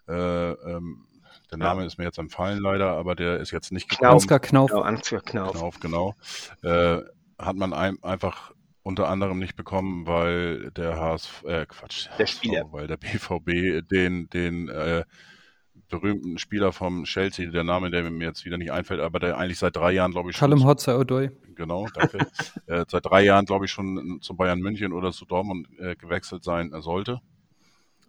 Äh, 0.08 0.12
ähm, 0.12 1.06
der 1.52 1.58
Name 1.58 1.82
ja. 1.82 1.86
ist 1.86 1.98
mir 1.98 2.04
jetzt 2.04 2.18
empfallen 2.18 2.58
leider, 2.58 2.90
aber 2.90 3.14
der 3.14 3.38
ist 3.38 3.52
jetzt 3.52 3.70
nicht 3.70 3.88
gekommen. 3.88 4.10
Ansgar 4.10 4.40
Knauf. 4.40 4.70
Genau, 4.70 4.82
Ansgar 4.82 5.20
Knauf. 5.20 5.52
Knauf, 5.52 5.80
genau. 5.80 6.14
Äh, 6.62 7.02
hat 7.38 7.56
man 7.56 7.72
ein, 7.72 8.02
einfach 8.02 8.52
unter 8.88 9.10
anderem 9.10 9.38
nicht 9.38 9.54
bekommen, 9.54 10.06
weil 10.06 10.70
der 10.70 10.98
HSV, 10.98 11.44
äh, 11.44 11.66
Quatsch, 11.66 12.08
der 12.18 12.26
Spieler, 12.26 12.72
weil 12.72 12.86
der 12.86 12.96
BVB 12.96 13.86
den, 13.86 14.30
den 14.30 14.70
äh, 14.70 15.04
berühmten 15.90 16.38
Spieler 16.38 16.72
vom 16.72 17.04
Chelsea, 17.04 17.50
der 17.50 17.64
Name, 17.64 17.90
der 17.90 18.10
mir 18.10 18.24
jetzt 18.24 18.46
wieder 18.46 18.56
nicht 18.56 18.72
einfällt, 18.72 19.00
aber 19.00 19.20
der 19.20 19.36
eigentlich 19.36 19.58
seit 19.58 19.76
drei 19.76 19.92
Jahren, 19.92 20.12
glaube 20.12 20.30
ich, 20.30 20.36
schon. 20.36 20.48
Callum 20.48 20.64
Hotzer-Odoi. 20.66 21.28
Genau, 21.54 21.86
danke. 21.92 22.26
äh, 22.66 22.86
seit 22.88 23.04
drei 23.04 23.24
Jahren, 23.24 23.44
glaube 23.44 23.66
ich, 23.66 23.70
schon 23.70 24.20
zu 24.22 24.34
Bayern 24.34 24.60
München 24.60 24.94
oder 24.94 25.12
zu 25.12 25.26
Dortmund 25.26 25.68
äh, 25.78 25.94
gewechselt 25.94 26.42
sein 26.42 26.72
sollte. 26.80 27.20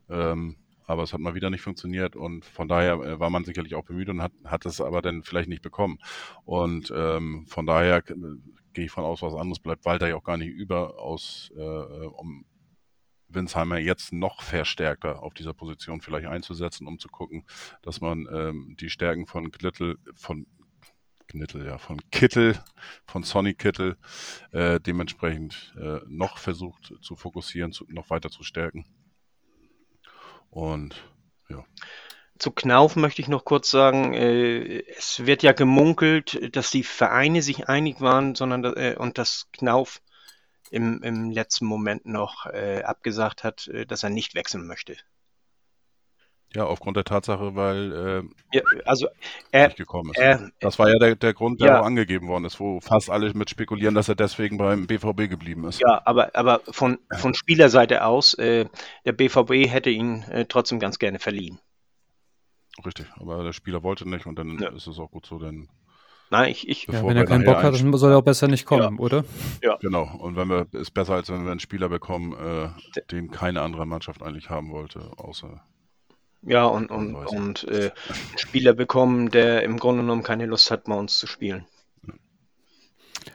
Ähm, 0.09 0.55
aber 0.87 1.03
es 1.03 1.11
hat 1.11 1.19
mal 1.19 1.35
wieder 1.35 1.49
nicht 1.49 1.61
funktioniert 1.61 2.15
und 2.15 2.45
von 2.45 2.69
daher 2.69 2.93
äh, 2.93 3.19
war 3.19 3.29
man 3.29 3.43
sicherlich 3.43 3.75
auch 3.75 3.83
bemüht 3.83 4.07
und 4.07 4.21
hat, 4.21 4.31
hat 4.45 4.65
es 4.65 4.79
aber 4.79 5.01
dann 5.01 5.23
vielleicht 5.23 5.49
nicht 5.49 5.61
bekommen. 5.61 5.99
Und 6.45 6.89
ähm, 6.95 7.45
von 7.47 7.65
daher 7.65 7.97
äh, 7.97 8.13
gehe 8.79 8.85
ich 8.85 8.91
von 8.91 9.03
aus, 9.03 9.21
was 9.21 9.33
anderes 9.33 9.59
bleibt 9.59 9.83
Walter 9.83 10.07
ja 10.07 10.15
auch 10.15 10.23
gar 10.23 10.37
nicht 10.37 10.53
über, 10.53 10.97
aus, 10.99 11.51
äh, 11.53 11.59
um 11.59 12.45
Winsheimer 13.27 13.77
jetzt 13.77 14.13
noch 14.13 14.41
verstärkter 14.41 15.21
auf 15.21 15.33
dieser 15.33 15.53
Position 15.53 15.99
vielleicht 15.99 16.27
einzusetzen, 16.27 16.87
um 16.87 16.97
zu 16.97 17.09
gucken, 17.09 17.45
dass 17.81 17.99
man 17.99 18.25
ähm, 18.31 18.77
die 18.79 18.89
Stärken 18.89 19.27
von 19.27 19.51
Glittel, 19.51 19.97
von 20.15 20.47
Knittel, 21.27 21.65
ja, 21.65 21.77
von 21.77 21.99
Kittel, 22.09 22.57
von 23.05 23.23
Sonny 23.23 23.53
Kittel 23.53 23.97
äh, 24.51 24.79
dementsprechend 24.79 25.75
äh, 25.77 25.99
noch 26.07 26.37
versucht 26.37 26.93
zu 27.01 27.17
fokussieren, 27.17 27.73
zu, 27.73 27.85
noch 27.89 28.09
weiter 28.09 28.29
zu 28.29 28.43
stärken. 28.43 28.85
Und 30.49 31.03
ja. 31.49 31.65
Zu 32.39 32.51
Knauf 32.51 32.95
möchte 32.95 33.21
ich 33.21 33.27
noch 33.27 33.43
kurz 33.43 33.69
sagen, 33.69 34.13
äh, 34.13 34.83
es 34.97 35.25
wird 35.25 35.43
ja 35.43 35.51
gemunkelt, 35.51 36.55
dass 36.55 36.71
die 36.71 36.83
Vereine 36.83 37.41
sich 37.41 37.67
einig 37.67 37.99
waren, 37.99 38.33
sondern 38.33 38.63
äh, 38.63 38.95
und 38.97 39.17
dass 39.17 39.49
Knauf 39.51 40.01
im, 40.71 41.03
im 41.03 41.31
letzten 41.31 41.65
Moment 41.65 42.05
noch 42.05 42.45
äh, 42.45 42.81
abgesagt 42.83 43.43
hat, 43.43 43.67
äh, 43.67 43.85
dass 43.85 44.03
er 44.03 44.09
nicht 44.09 44.35
wechseln 44.35 44.65
möchte. 44.67 44.95
Ja, 46.55 46.63
aufgrund 46.63 46.97
der 46.97 47.03
Tatsache, 47.03 47.55
weil 47.55 47.91
äh, 47.91 48.57
ja, 48.57 48.63
also 48.85 49.07
er, 49.51 49.67
nicht 49.67 49.77
gekommen 49.77 50.11
ist. 50.11 50.17
Er, 50.17 50.49
das 50.59 50.79
war 50.79 50.89
ja 50.89 50.97
der, 50.97 51.15
der 51.15 51.33
Grund, 51.33 51.61
der 51.61 51.67
ja. 51.67 51.81
auch 51.81 51.85
angegeben 51.85 52.27
worden 52.27 52.45
ist, 52.45 52.59
wo 52.59 52.79
fast 52.79 53.11
alle 53.11 53.31
mit 53.35 53.51
spekulieren, 53.51 53.93
dass 53.93 54.09
er 54.09 54.15
deswegen 54.15 54.57
beim 54.57 54.87
BVB 54.87 55.29
geblieben 55.29 55.67
ist. 55.67 55.79
Ja, 55.79 56.01
aber, 56.05 56.31
aber 56.33 56.61
von, 56.71 56.97
von 57.11 57.35
Spielerseite 57.35 58.03
aus, 58.03 58.33
äh, 58.35 58.65
der 59.05 59.11
BVB 59.11 59.69
hätte 59.69 59.91
ihn 59.91 60.23
äh, 60.23 60.45
trotzdem 60.45 60.79
ganz 60.79 60.97
gerne 60.97 61.19
verliehen. 61.19 61.59
Richtig, 62.85 63.07
aber 63.17 63.43
der 63.43 63.53
Spieler 63.53 63.83
wollte 63.83 64.07
nicht 64.07 64.25
und 64.25 64.37
dann 64.37 64.57
ja. 64.59 64.69
ist 64.69 64.87
es 64.87 64.99
auch 64.99 65.11
gut 65.11 65.25
so, 65.25 65.39
denn 65.39 65.67
Nein, 66.31 66.51
ich. 66.51 66.67
ich 66.69 66.87
ja, 66.87 67.05
wenn 67.05 67.17
er 67.17 67.25
keinen 67.25 67.43
Bock 67.43 67.63
hat, 67.63 67.73
dann 67.73 67.93
soll 67.97 68.11
er 68.11 68.19
auch 68.19 68.23
besser 68.23 68.47
nicht 68.47 68.65
kommen, 68.65 68.97
ja. 68.97 68.99
oder? 68.99 69.25
Ja. 69.63 69.77
Genau. 69.77 70.03
Und 70.19 70.35
wenn 70.35 70.47
wir, 70.47 70.67
ist 70.73 70.91
besser, 70.91 71.15
als 71.15 71.29
wenn 71.29 71.43
wir 71.43 71.51
einen 71.51 71.59
Spieler 71.59 71.89
bekommen, 71.89 72.33
äh, 72.33 73.01
den 73.11 73.31
keine 73.31 73.61
andere 73.61 73.87
Mannschaft 73.87 74.21
eigentlich 74.21 74.49
haben 74.49 74.71
wollte, 74.71 75.11
außer 75.17 75.63
ja, 76.43 76.65
und, 76.65 76.89
und, 76.89 77.15
und 77.15 77.67
äh, 77.67 77.91
einen 78.07 78.37
Spieler 78.37 78.73
bekommen, 78.73 79.29
der 79.29 79.63
im 79.63 79.77
Grunde 79.77 80.03
genommen 80.03 80.23
keine 80.23 80.45
Lust 80.45 80.71
hat, 80.71 80.85
bei 80.85 80.95
uns 80.95 81.17
zu 81.17 81.27
spielen. 81.27 81.65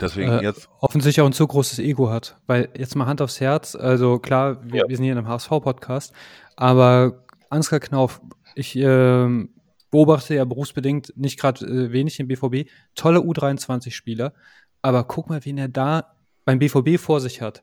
Deswegen 0.00 0.32
äh, 0.32 0.42
jetzt. 0.42 0.68
offensichtlich 0.80 1.20
auch 1.20 1.26
ein 1.26 1.34
zu 1.34 1.46
großes 1.46 1.80
Ego 1.80 2.08
hat. 2.10 2.38
Weil 2.46 2.70
jetzt 2.76 2.96
mal 2.96 3.06
Hand 3.06 3.20
aufs 3.20 3.40
Herz, 3.40 3.74
also 3.74 4.18
klar, 4.18 4.58
wir, 4.64 4.82
Ja. 4.82 4.88
wir 4.88 4.96
sind 4.96 5.04
hier 5.04 5.12
in 5.12 5.18
einem 5.18 5.28
HSV-Podcast, 5.28 6.14
aber 6.56 7.24
Ansgar 7.50 7.80
Knauf, 7.80 8.20
ich 8.54 8.76
ähm, 8.76 9.50
beobachte 9.90 10.34
ja 10.34 10.44
berufsbedingt 10.44 11.12
nicht 11.16 11.38
gerade 11.38 11.64
äh, 11.64 11.92
wenig 11.92 12.18
im 12.20 12.28
BVB, 12.28 12.68
tolle 12.94 13.20
U23-Spieler, 13.20 14.34
aber 14.82 15.04
guck 15.04 15.28
mal, 15.28 15.44
wen 15.44 15.58
er 15.58 15.68
da 15.68 16.16
beim 16.44 16.58
BVB 16.58 16.98
vor 16.98 17.20
sich 17.20 17.40
hat. 17.40 17.60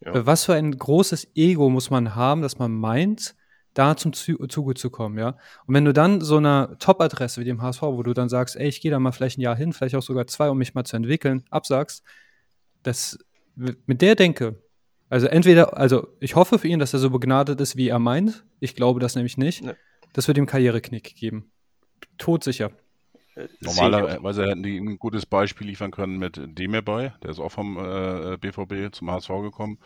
Ja. 0.00 0.14
Äh, 0.14 0.26
Was 0.26 0.44
für 0.44 0.54
ein 0.54 0.76
großes 0.76 1.28
Ego 1.34 1.68
muss 1.70 1.90
man 1.90 2.14
haben, 2.14 2.42
dass 2.42 2.58
man 2.58 2.72
meint, 2.72 3.34
da 3.74 3.96
zum 3.96 4.12
Zu 4.12 4.46
Zuge 4.46 4.74
zu 4.74 4.88
kommen, 4.88 5.18
ja. 5.18 5.36
Und 5.66 5.74
wenn 5.74 5.84
du 5.84 5.92
dann 5.92 6.20
so 6.20 6.36
einer 6.36 6.78
Top-Adresse 6.78 7.40
wie 7.40 7.44
dem 7.44 7.60
HSV, 7.60 7.82
wo 7.82 8.04
du 8.04 8.14
dann 8.14 8.28
sagst, 8.28 8.54
ey, 8.54 8.68
ich 8.68 8.80
gehe 8.80 8.92
da 8.92 9.00
mal 9.00 9.10
vielleicht 9.10 9.38
ein 9.38 9.42
Jahr 9.42 9.56
hin, 9.56 9.72
vielleicht 9.72 9.96
auch 9.96 10.02
sogar 10.02 10.28
zwei, 10.28 10.48
um 10.48 10.58
mich 10.58 10.74
mal 10.74 10.84
zu 10.84 10.96
entwickeln, 10.96 11.42
absagst, 11.50 12.04
das 12.84 13.18
mit 13.56 14.00
der 14.00 14.14
Denke, 14.14 14.62
also 15.10 15.26
entweder, 15.26 15.76
also 15.76 16.08
ich 16.20 16.34
hoffe 16.34 16.58
für 16.58 16.68
ihn, 16.68 16.78
dass 16.78 16.92
er 16.92 16.98
so 16.98 17.10
begnadet 17.10 17.60
ist, 17.60 17.76
wie 17.76 17.88
er 17.88 17.98
meint. 17.98 18.44
Ich 18.58 18.74
glaube 18.74 19.00
das 19.00 19.14
nämlich 19.14 19.36
nicht. 19.36 19.62
Ne. 19.62 19.76
Das 20.14 20.26
wird 20.28 20.38
ihm 20.38 20.46
Karriereknick 20.46 21.14
geben. 21.16 21.50
Todsicher. 22.16 22.70
Äh, 23.34 23.48
auch. 23.66 23.76
Normalerweise 23.76 24.46
hätten 24.46 24.62
die 24.62 24.78
ein 24.78 24.98
gutes 24.98 25.26
Beispiel 25.26 25.66
liefern 25.66 25.90
können 25.90 26.18
mit 26.18 26.40
Demirbay. 26.42 27.12
Der 27.22 27.30
ist 27.30 27.40
auch 27.40 27.50
vom 27.50 27.76
äh, 27.76 28.38
BVB 28.38 28.94
zum 28.94 29.10
HSV 29.10 29.28
gekommen. 29.42 29.78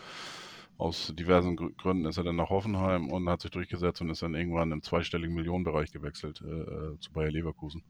Aus 0.77 1.13
diversen 1.19 1.57
Grü- 1.59 1.75
Gründen 1.77 2.05
ist 2.05 2.19
er 2.19 2.25
dann 2.25 2.37
nach 2.37 2.51
Hoffenheim 2.51 3.11
und 3.11 3.29
hat 3.29 3.41
sich 3.41 3.51
durchgesetzt 3.51 4.01
und 4.01 4.11
ist 4.11 4.23
dann 4.23 4.35
irgendwann 4.35 4.71
im 4.71 4.83
zweistelligen 4.83 5.35
Millionenbereich 5.35 5.91
gewechselt 5.91 6.41
äh, 6.45 6.47
äh, 6.47 6.99
zu 7.01 7.13
Bayer 7.13 7.31
Leverkusen. 7.31 7.83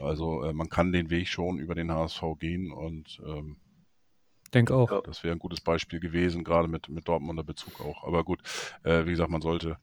Also 0.00 0.42
äh, 0.42 0.52
man 0.52 0.68
kann 0.68 0.92
den 0.92 1.10
Weg 1.10 1.28
schon 1.28 1.58
über 1.58 1.74
den 1.74 1.90
HSV 1.92 2.22
gehen 2.38 2.72
und 2.72 3.20
ähm, 3.24 3.56
Denk 4.52 4.70
auch. 4.70 5.02
Das 5.04 5.24
wäre 5.24 5.34
ein 5.34 5.38
gutes 5.38 5.62
Beispiel 5.62 6.00
gewesen, 6.00 6.44
gerade 6.44 6.68
mit, 6.68 6.88
mit 6.90 7.08
Dortmunder 7.08 7.44
Bezug 7.44 7.80
auch. 7.80 8.04
Aber 8.04 8.24
gut, 8.24 8.40
äh, 8.82 9.06
wie 9.06 9.12
gesagt, 9.12 9.30
man 9.30 9.40
sollte 9.40 9.78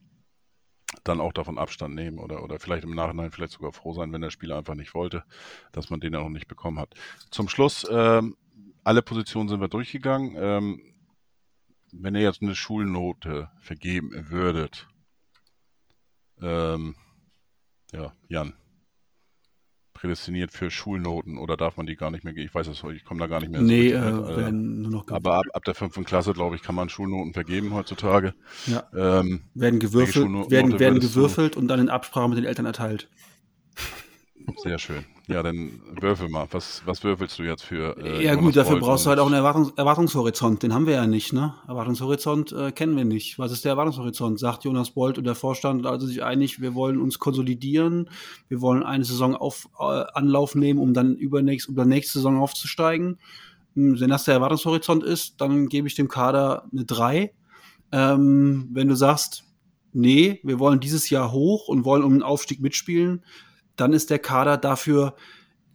dann 1.04 1.22
auch 1.22 1.34
davon 1.34 1.58
Abstand 1.58 1.96
nehmen 1.96 2.20
oder, 2.20 2.44
oder 2.44 2.60
vielleicht 2.60 2.84
im 2.84 2.96
Nachhinein 2.96 3.32
vielleicht 3.32 3.54
sogar 3.54 3.72
froh 3.72 3.94
sein, 3.94 4.12
wenn 4.12 4.22
der 4.22 4.32
Spieler 4.32 4.58
einfach 4.58 4.76
nicht 4.76 4.94
wollte, 4.94 5.24
dass 5.72 5.90
man 5.90 6.00
den 6.00 6.14
ja 6.14 6.20
noch 6.20 6.30
nicht 6.30 6.48
bekommen 6.48 6.80
hat. 6.80 6.94
Zum 7.32 7.48
Schluss, 7.48 7.88
ähm, 7.90 8.36
alle 8.84 9.02
Positionen 9.02 9.50
sind 9.50 9.62
wir 9.62 9.68
durchgegangen. 9.68 10.36
Ähm, 10.38 10.82
wenn 11.92 12.16
ihr 12.16 12.22
jetzt 12.22 12.42
eine 12.42 12.56
Schulnote 12.56 13.50
vergeben 13.60 14.30
würdet, 14.30 14.88
ähm, 16.42 16.96
ja, 17.92 18.14
Jan, 18.28 18.54
prädestiniert 20.00 20.52
für 20.52 20.72
Schulnoten 20.72 21.38
oder 21.38 21.58
darf 21.58 21.78
man 21.78 21.86
die 21.86 21.96
gar 21.96 22.12
nicht 22.12 22.24
mehr 22.24 22.34
geben? 22.34 22.48
Ich 22.48 22.56
weiß 22.56 22.68
es, 22.68 22.84
ich 22.96 23.04
komme 23.04 23.20
da 23.20 23.28
gar 23.28 23.40
nicht 23.40 23.52
mehr 23.52 23.62
Nee, 23.62 23.92
äh, 23.92 24.12
mit, 24.12 24.38
werden 24.38 24.82
nur 24.82 24.92
noch 24.92 25.06
ge 25.06 25.16
aber 25.16 25.36
ab, 25.40 25.46
ab 25.54 25.64
der 25.66 25.76
fünften 25.76 26.06
Klasse, 26.06 26.34
glaube 26.34 26.56
ich, 26.56 26.62
kann 26.62 26.76
man 26.76 26.90
Schulnoten 26.90 27.34
vergeben 27.34 27.74
heutzutage. 27.74 28.34
ja, 28.66 28.84
Ähm, 28.96 29.42
werden 29.54 29.80
gewürfelt, 29.80 30.26
werden, 30.50 30.80
werden 30.80 31.00
gewürfelt 31.00 31.58
und 31.58 31.68
dann 31.68 31.80
in 31.80 31.90
Absprache 31.90 32.30
mit 32.30 32.38
den 32.38 32.46
Eltern 32.46 32.66
erteilt. 32.66 33.10
Sehr 34.58 34.80
schön. 34.80 35.06
Ja, 35.28 35.44
dann 35.44 35.80
würfel 36.02 36.28
mal. 36.28 36.48
Was, 36.50 36.82
was 36.86 37.04
würfelst 37.04 37.38
du 37.38 37.44
jetzt 37.44 37.64
für? 37.64 37.96
äh, 37.98 38.24
ja 38.24 38.34
gut, 38.34 38.56
dafür 38.56 38.74
Bolt 38.74 38.84
brauchst 38.84 39.06
du 39.06 39.10
halt 39.10 39.20
auch 39.20 39.28
einen 39.28 39.36
Erwartungs 39.36 39.72
Erwartungshorizont. 39.76 40.64
Den 40.64 40.74
haben 40.74 40.88
wir 40.88 40.96
ja 40.96 41.06
nicht, 41.06 41.34
ne? 41.34 41.54
Erwartungshorizont 41.68 42.52
äh, 42.52 42.72
kennen 42.72 42.98
wir 42.98 43.06
nicht. 43.06 43.38
Was 43.38 43.52
ist 43.52 43.64
der 43.64 43.74
Erwartungshorizont? 43.74 44.40
Sagt 44.40 44.64
Jonas 44.64 44.90
Bolt 44.90 45.20
und 45.20 45.26
der 45.26 45.36
Vorstand 45.36 45.86
also 45.86 46.08
sich 46.08 46.24
einig, 46.24 46.62
wir 46.62 46.74
wollen 46.74 47.00
uns 47.00 47.20
konsolidieren, 47.20 48.10
wir 48.48 48.60
wollen 48.62 48.82
eine 48.82 49.04
Saison 49.04 49.36
auf 49.36 49.70
äh, 49.80 49.84
Anlauf 50.14 50.56
nehmen, 50.56 50.80
um 50.80 50.96
dann 50.96 51.16
übernächst, 51.16 51.70
um 51.70 51.76
dann 51.76 51.90
nächste 51.90 52.14
Saison 52.14 52.40
aufzusteigen. 52.40 53.20
Hm, 53.76 54.00
Wenn 54.00 54.10
das 54.10 54.24
der 54.24 54.34
Erwartungshorizont 54.34 55.04
ist, 55.04 55.40
dann 55.42 55.70
gebe 55.70 55.88
ich 55.88 55.94
dem 55.94 56.08
Kader 56.08 56.68
eine 56.72 56.86
3. 56.86 57.32
Ähm, 57.92 58.70
wenn 58.72 58.88
du 58.88 58.96
sagst, 58.96 59.44
nee, 59.94 60.40
wir 60.44 60.60
wollen 60.60 60.80
dieses 60.80 61.10
Jahr 61.10 61.32
hoch 61.32 61.68
und 61.68 61.86
wollen 61.86 62.04
um 62.04 62.14
den 62.14 62.24
Aufstieg 62.24 62.62
mitspielen, 62.62 63.24
dann 63.80 63.94
ist 63.94 64.10
der 64.10 64.20
Kader 64.20 64.58
dafür 64.58 65.16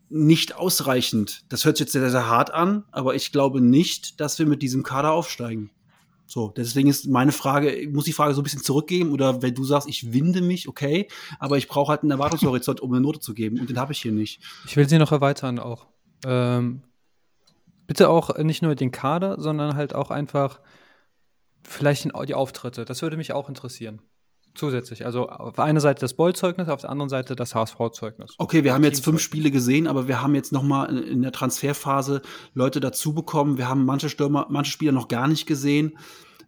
nicht 0.09 0.55
ausreichend. 0.56 1.44
Das 1.48 1.64
hört 1.64 1.76
sich 1.76 1.86
jetzt 1.86 1.93
sehr, 1.93 2.10
sehr 2.10 2.28
hart 2.28 2.52
an, 2.52 2.85
aber 2.93 3.14
ich 3.14 3.32
glaube 3.32 3.60
nicht, 3.60 4.20
dass 4.20 4.39
wir 4.39 4.47
mit 4.47 4.62
diesem 4.62 4.82
Kader 4.82 5.12
aufsteigen. 5.12 5.70
So, 6.26 6.52
deswegen 6.56 6.89
ist 6.89 7.06
meine 7.06 7.32
Frage, 7.32 7.70
ich 7.70 7.93
muss 7.93 8.05
die 8.05 8.12
Frage 8.12 8.35
so 8.35 8.40
ein 8.40 8.44
bisschen 8.44 8.62
zurückgeben 8.62 9.12
oder 9.12 9.43
wenn 9.43 9.55
du 9.55 9.64
sagst, 9.64 9.89
ich 9.89 10.12
winde 10.12 10.40
mich, 10.40 10.68
okay, 10.68 11.09
aber 11.39 11.59
ich 11.59 11.68
brauche 11.68 11.90
halt 11.90 12.02
einen 12.02 12.12
Erwartungshorizont, 12.12 12.81
um 12.81 12.93
eine 12.93 13.01
Note 13.01 13.20
zu 13.20 13.35
geben 13.35 13.60
und 13.60 13.68
den 13.68 13.78
habe 13.78 13.93
ich 13.93 14.01
hier 14.01 14.12
nicht. 14.12 14.40
Ich 14.66 14.76
will 14.76 14.89
sie 14.89 14.98
noch 14.98 15.12
erweitern 15.12 15.59
auch. 15.59 15.86
Ähm, 16.24 16.82
bitte 17.86 18.09
auch 18.09 18.36
nicht 18.39 18.62
nur 18.62 18.74
den 18.74 18.90
Kader, 18.90 19.39
sondern 19.39 19.76
halt 19.76 19.94
auch 19.94 20.10
einfach 20.10 20.60
vielleicht 21.62 22.05
die 22.26 22.35
Auftritte. 22.35 22.85
Das 22.85 23.02
würde 23.02 23.16
mich 23.16 23.32
auch 23.32 23.48
interessieren. 23.48 24.01
Zusätzlich. 24.55 25.05
Also 25.05 25.28
auf 25.28 25.59
einer 25.59 25.81
Seite 25.81 26.01
das 26.01 26.14
Boll-Zeugnis, 26.14 26.68
auf 26.68 26.81
der 26.81 26.90
anderen 26.90 27.09
Seite 27.09 27.35
das 27.35 27.55
HSV-Zeugnis. 27.56 28.35
Okay, 28.39 28.62
wir 28.62 28.72
haben 28.72 28.85
jetzt 28.85 29.02
fünf. 29.05 29.20
Spiele 29.20 29.51
gesehen, 29.51 29.86
aber 29.89 30.06
wir 30.06 30.22
haben 30.22 30.35
jetzt 30.36 30.52
noch 30.52 30.62
mal 30.62 30.85
in- 30.85 31.02
in 31.02 31.22
der 31.22 31.32
Transferphase 31.32 32.22
Leute 32.55 32.78
dazu 32.78 33.12
bekommen. 33.14 33.59
Wir 33.59 33.68
haben 33.68 33.85
manche 33.85 34.09
Stürmer, 34.09 34.47
manche 34.51 34.70
Spieler 34.70 34.93
noch 34.93 35.09
gar 35.09 35.26
nicht 35.26 35.47
gesehen. 35.47 35.98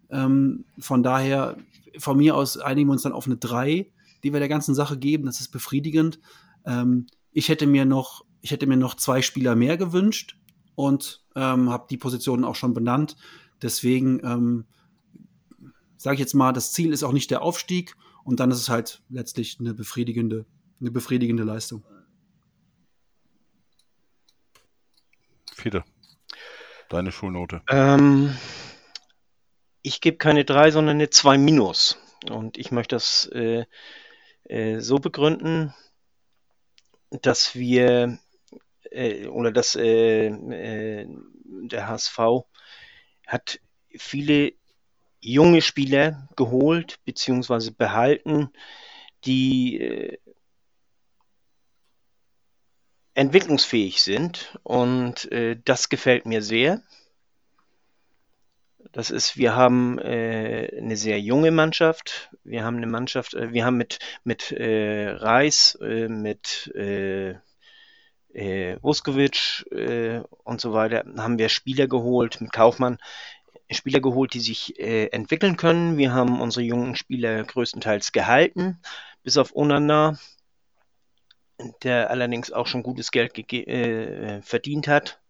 Ähm, 0.09 0.63
von 0.79 1.03
daher, 1.03 1.57
von 1.97 2.17
mir 2.17 2.35
aus 2.35 2.57
einigen 2.57 2.87
wir 2.87 2.93
uns 2.93 3.01
dann 3.01 3.11
auf 3.11 3.25
eine 3.25 3.35
3, 3.35 3.91
die 4.23 4.31
wir 4.31 4.39
der 4.39 4.47
ganzen 4.49 4.73
Sache 4.73 4.97
geben. 4.97 5.25
Das 5.25 5.41
ist 5.41 5.49
befriedigend. 5.49 6.19
Ähm, 6.65 7.07
ich 7.33 7.49
hätte 7.49 7.67
mir 7.67 7.83
noch, 7.83 8.23
ich 8.41 8.51
hätte 8.51 8.67
mir 8.67 8.77
noch 8.77 8.95
zwei 8.95 9.21
Spieler 9.21 9.55
mehr 9.55 9.75
gewünscht 9.77 10.37
und 10.75 11.25
ähm, 11.35 11.69
habe 11.69 11.87
die 11.89 11.97
Positionen 11.97 12.45
auch 12.45 12.55
schon 12.55 12.73
benannt. 12.73 13.17
Deswegen 13.61 14.21
ähm, 14.23 14.65
sage 15.97 16.15
ich 16.15 16.19
jetzt 16.19 16.33
mal, 16.33 16.53
das 16.53 16.71
Ziel 16.71 16.93
ist 16.93 17.03
auch 17.03 17.11
nicht 17.11 17.31
der 17.31 17.41
Aufstieg 17.41 17.95
und 18.23 18.39
dann 18.39 18.51
ist 18.51 18.59
es 18.59 18.69
halt 18.69 19.01
letztlich 19.09 19.57
eine 19.59 19.73
befriedigende, 19.73 20.45
eine 20.79 20.91
befriedigende 20.91 21.43
Leistung. 21.43 21.83
Fiete, 25.53 25.83
deine 26.89 27.11
Schulnote. 27.11 27.61
Ähm, 27.69 28.35
ich 29.81 30.01
gebe 30.01 30.17
keine 30.17 30.45
3, 30.45 30.71
sondern 30.71 30.97
eine 30.97 31.09
2 31.09 31.37
minus. 31.37 31.97
Und 32.29 32.57
ich 32.57 32.71
möchte 32.71 32.95
das 32.95 33.25
äh, 33.33 33.65
äh, 34.43 34.79
so 34.79 34.99
begründen, 34.99 35.73
dass 37.09 37.55
wir 37.55 38.19
äh, 38.91 39.27
oder 39.27 39.51
dass 39.51 39.75
äh, 39.75 40.27
äh, 40.27 41.07
der 41.07 41.87
HSV 41.87 42.19
hat 43.25 43.59
viele 43.97 44.53
junge 45.27 45.61
Spieler 45.61 46.27
geholt 46.35 46.99
bzw. 47.05 47.71
behalten, 47.71 48.49
die 49.25 49.81
äh, 49.81 50.17
entwicklungsfähig 53.13 54.01
sind 54.01 54.57
und 54.63 55.31
äh, 55.31 55.57
das 55.65 55.89
gefällt 55.89 56.25
mir 56.25 56.41
sehr. 56.41 56.81
Das 58.93 59.11
ist, 59.11 59.37
wir 59.37 59.55
haben 59.55 59.99
äh, 59.99 60.71
eine 60.77 60.95
sehr 60.95 61.19
junge 61.19 61.51
Mannschaft. 61.51 62.29
Wir 62.43 62.63
haben 62.63 62.77
eine 62.77 62.87
Mannschaft, 62.87 63.33
äh, 63.33 63.51
wir 63.51 63.65
haben 63.65 63.77
mit, 63.77 63.99
mit 64.23 64.51
äh, 64.51 65.09
Reis, 65.09 65.77
äh, 65.81 66.07
mit 66.07 66.71
äh, 66.73 67.35
Vuskovic 68.81 69.65
äh, 69.71 70.21
und 70.43 70.61
so 70.61 70.71
weiter, 70.73 71.03
haben 71.17 71.39
wir 71.39 71.49
Spieler 71.49 71.87
geholt, 71.87 72.39
mit 72.39 72.53
Kaufmann, 72.53 72.99
Spieler 73.75 73.99
geholt, 73.99 74.33
die 74.33 74.39
sich 74.39 74.79
äh, 74.79 75.07
entwickeln 75.07 75.57
können. 75.57 75.97
Wir 75.97 76.13
haben 76.13 76.41
unsere 76.41 76.65
jungen 76.65 76.95
Spieler 76.95 77.43
größtenteils 77.43 78.11
gehalten, 78.11 78.79
bis 79.23 79.37
auf 79.37 79.55
Onana, 79.55 80.17
der 81.83 82.09
allerdings 82.09 82.51
auch 82.51 82.65
schon 82.67 82.81
gutes 82.83 83.11
Geld 83.11 83.33
gege- 83.35 83.67
äh, 83.67 84.41
verdient 84.41 84.87
hat. 84.87 85.21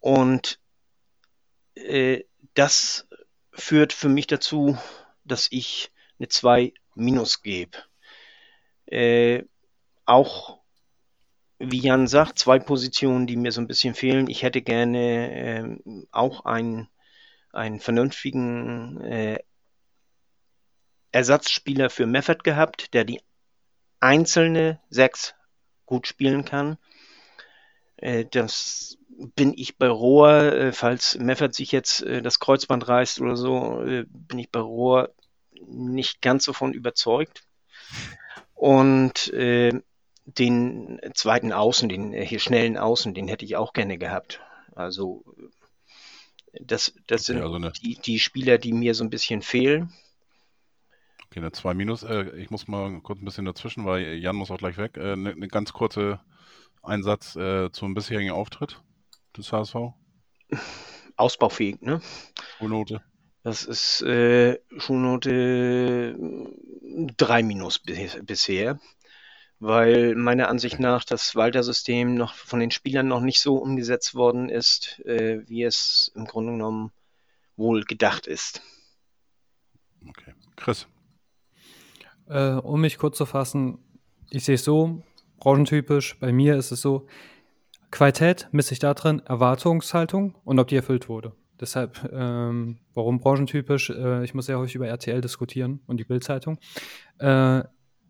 Und 0.00 0.58
äh, 1.74 2.24
das 2.54 3.06
führt 3.52 3.92
für 3.92 4.08
mich 4.08 4.26
dazu, 4.26 4.76
dass 5.24 5.48
ich 5.50 5.90
eine 6.18 6.28
2 6.28 6.72
minus 6.94 7.42
gebe. 7.42 7.78
Äh, 8.86 9.44
auch, 10.06 10.60
wie 11.58 11.80
Jan 11.80 12.06
sagt, 12.08 12.38
zwei 12.38 12.58
Positionen, 12.58 13.26
die 13.26 13.36
mir 13.36 13.52
so 13.52 13.60
ein 13.60 13.66
bisschen 13.66 13.94
fehlen. 13.94 14.28
Ich 14.28 14.42
hätte 14.42 14.62
gerne 14.62 15.32
ähm, 15.32 16.06
auch 16.12 16.44
einen, 16.44 16.88
einen 17.52 17.80
vernünftigen 17.80 19.00
äh, 19.00 19.38
Ersatzspieler 21.12 21.90
für 21.90 22.06
Meffert 22.06 22.44
gehabt, 22.44 22.94
der 22.94 23.04
die 23.04 23.20
einzelne 24.00 24.80
Sechs 24.90 25.34
gut 25.86 26.06
spielen 26.06 26.44
kann. 26.44 26.78
Äh, 27.96 28.26
das 28.30 28.98
bin 29.34 29.52
ich 29.56 29.78
bei 29.78 29.88
Rohr, 29.88 30.30
äh, 30.30 30.72
falls 30.72 31.18
Meffert 31.18 31.54
sich 31.54 31.72
jetzt 31.72 32.02
äh, 32.02 32.22
das 32.22 32.38
Kreuzband 32.38 32.86
reißt 32.86 33.20
oder 33.20 33.36
so, 33.36 33.82
äh, 33.82 34.04
bin 34.08 34.38
ich 34.38 34.50
bei 34.50 34.60
Rohr 34.60 35.12
nicht 35.66 36.22
ganz 36.22 36.44
so 36.44 36.52
von 36.52 36.72
überzeugt. 36.72 37.42
Und 38.54 39.32
äh, 39.32 39.80
den 40.24 41.00
zweiten 41.14 41.52
Außen, 41.52 41.88
den 41.88 42.12
äh, 42.12 42.24
hier 42.24 42.38
schnellen 42.38 42.76
Außen, 42.76 43.14
den 43.14 43.28
hätte 43.28 43.44
ich 43.44 43.56
auch 43.56 43.72
gerne 43.72 43.98
gehabt. 43.98 44.40
Also 44.74 45.24
das, 46.60 46.94
das 47.06 47.24
sind 47.24 47.38
Okay, 47.38 47.42
also 47.42 47.54
eine, 47.56 47.74
die, 47.82 47.96
die 47.96 48.18
Spieler, 48.18 48.58
die 48.58 48.72
mir 48.72 48.94
so 48.94 49.04
ein 49.04 49.10
bisschen 49.10 49.42
fehlen. 49.42 49.92
okay, 51.24 51.38
eine 51.40 51.52
2 51.52 51.74
minus. 51.74 52.02
Äh, 52.02 52.30
ich 52.36 52.50
muss 52.50 52.68
mal 52.68 53.00
kurz 53.02 53.20
ein 53.20 53.24
bisschen 53.24 53.44
dazwischen, 53.44 53.84
weil 53.84 54.14
Jan 54.18 54.36
muss 54.36 54.50
auch 54.50 54.58
gleich 54.58 54.76
weg. 54.76 54.96
Äh, 54.96 55.12
eine, 55.12 55.30
eine 55.30 55.48
ganz 55.48 55.72
kurze 55.72 56.20
Einsatz 56.82 57.36
äh, 57.36 57.70
zum 57.72 57.94
bisherigen 57.94 58.30
Auftritt 58.32 58.82
des 59.36 59.52
HSV. 59.52 59.94
Ausbaufähig, 61.16 61.80
ne? 61.82 62.00
Schulnote. 62.58 63.00
Das 63.42 63.64
ist 63.64 64.02
äh, 64.02 64.58
Schulnote 64.78 66.14
3 67.16 67.42
minus 67.42 67.78
bi- 67.78 68.10
bisher, 68.22 68.78
weil 69.60 70.14
meiner 70.14 70.48
Ansicht 70.48 70.78
nach 70.78 71.04
das 71.04 71.34
Walter-System 71.34 72.14
noch 72.14 72.34
von 72.34 72.60
den 72.60 72.70
Spielern 72.70 73.08
noch 73.08 73.20
nicht 73.20 73.40
so 73.40 73.56
umgesetzt 73.56 74.14
worden 74.14 74.48
ist, 74.48 75.00
äh, 75.04 75.42
wie 75.48 75.62
es 75.62 76.12
im 76.14 76.26
Grunde 76.26 76.52
genommen 76.52 76.92
wohl 77.56 77.82
gedacht 77.84 78.26
ist. 78.26 78.62
Okay. 80.08 80.34
Chris. 80.56 80.86
Äh, 82.28 82.52
um 82.52 82.80
mich 82.80 82.98
kurz 82.98 83.16
zu 83.16 83.26
fassen, 83.26 83.78
ich 84.30 84.44
sehe 84.44 84.56
es 84.56 84.64
so, 84.64 85.02
branchentypisch, 85.40 86.18
bei 86.20 86.32
mir 86.32 86.56
ist 86.56 86.70
es 86.70 86.80
so, 86.80 87.06
Qualität 87.90 88.48
misst 88.52 88.68
sich 88.68 88.78
darin, 88.78 89.20
Erwartungshaltung 89.20 90.34
und 90.44 90.58
ob 90.58 90.68
die 90.68 90.76
erfüllt 90.76 91.08
wurde. 91.08 91.32
Deshalb, 91.60 92.08
ähm, 92.12 92.78
warum 92.94 93.18
branchentypisch? 93.18 93.90
Äh, 93.90 94.24
ich 94.24 94.34
muss 94.34 94.46
sehr 94.46 94.58
häufig 94.58 94.76
über 94.76 94.86
RTL 94.86 95.20
diskutieren 95.20 95.80
und 95.86 95.98
die 95.98 96.04
Bildzeitung. 96.04 96.58
Äh, 97.18 97.64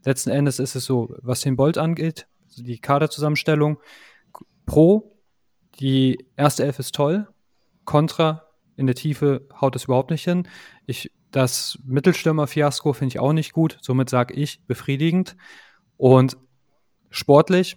letzten 0.09 0.31
Endes 0.31 0.59
ist 0.59 0.75
es 0.75 0.85
so, 0.85 1.15
was 1.23 1.43
den 1.43 1.57
Bolt 1.57 1.79
angeht, 1.79 2.27
also 2.47 2.63
die 2.63 2.79
Kaderzusammenstellung, 2.79 3.79
pro, 4.67 5.17
die 5.79 6.27
erste 6.37 6.65
Elf 6.65 6.79
ist 6.79 6.95
toll, 6.95 7.29
Contra, 7.85 8.45
in 8.77 8.87
der 8.87 8.95
Tiefe 8.95 9.47
haut 9.61 9.77
es 9.77 9.85
überhaupt 9.85 10.11
nicht 10.11 10.25
hin. 10.25 10.47
Ich, 10.87 11.11
das 11.31 11.79
Mittelstürmer-Fiasko 11.85 12.93
finde 12.93 13.15
ich 13.15 13.19
auch 13.19 13.33
nicht 13.33 13.53
gut, 13.53 13.79
somit 13.83 14.09
sage 14.09 14.35
ich 14.35 14.65
befriedigend. 14.67 15.37
Und 15.97 16.37
sportlich, 17.11 17.77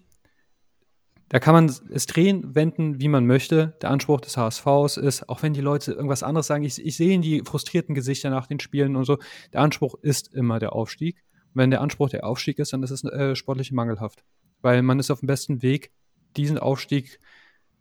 da 1.29 1.39
kann 1.39 1.53
man 1.53 1.65
es 1.65 2.05
drehen, 2.05 2.55
wenden, 2.55 2.99
wie 2.99 3.07
man 3.07 3.25
möchte. 3.25 3.77
Der 3.81 3.89
Anspruch 3.89 4.21
des 4.21 4.37
HSVs 4.37 4.97
ist, 4.97 5.27
auch 5.27 5.41
wenn 5.41 5.53
die 5.53 5.61
Leute 5.61 5.93
irgendwas 5.93 6.23
anderes 6.23 6.47
sagen, 6.47 6.63
ich, 6.63 6.85
ich 6.85 6.97
sehe 6.97 7.13
in 7.13 7.21
die 7.21 7.41
frustrierten 7.43 7.95
Gesichter 7.95 8.29
nach 8.29 8.47
den 8.47 8.59
Spielen 8.59 8.95
und 8.95 9.05
so, 9.05 9.17
der 9.53 9.61
Anspruch 9.61 9.95
ist 10.01 10.33
immer 10.33 10.59
der 10.59 10.73
Aufstieg. 10.73 11.23
Wenn 11.53 11.71
der 11.71 11.81
Anspruch 11.81 12.09
der 12.09 12.25
Aufstieg 12.25 12.59
ist, 12.59 12.73
dann 12.73 12.83
ist 12.83 12.91
es 12.91 13.03
äh, 13.03 13.35
sportlich 13.35 13.71
mangelhaft. 13.71 14.23
Weil 14.61 14.81
man 14.81 14.99
ist 14.99 15.11
auf 15.11 15.19
dem 15.19 15.27
besten 15.27 15.61
Weg, 15.61 15.91
diesen 16.37 16.57
Aufstieg 16.57 17.19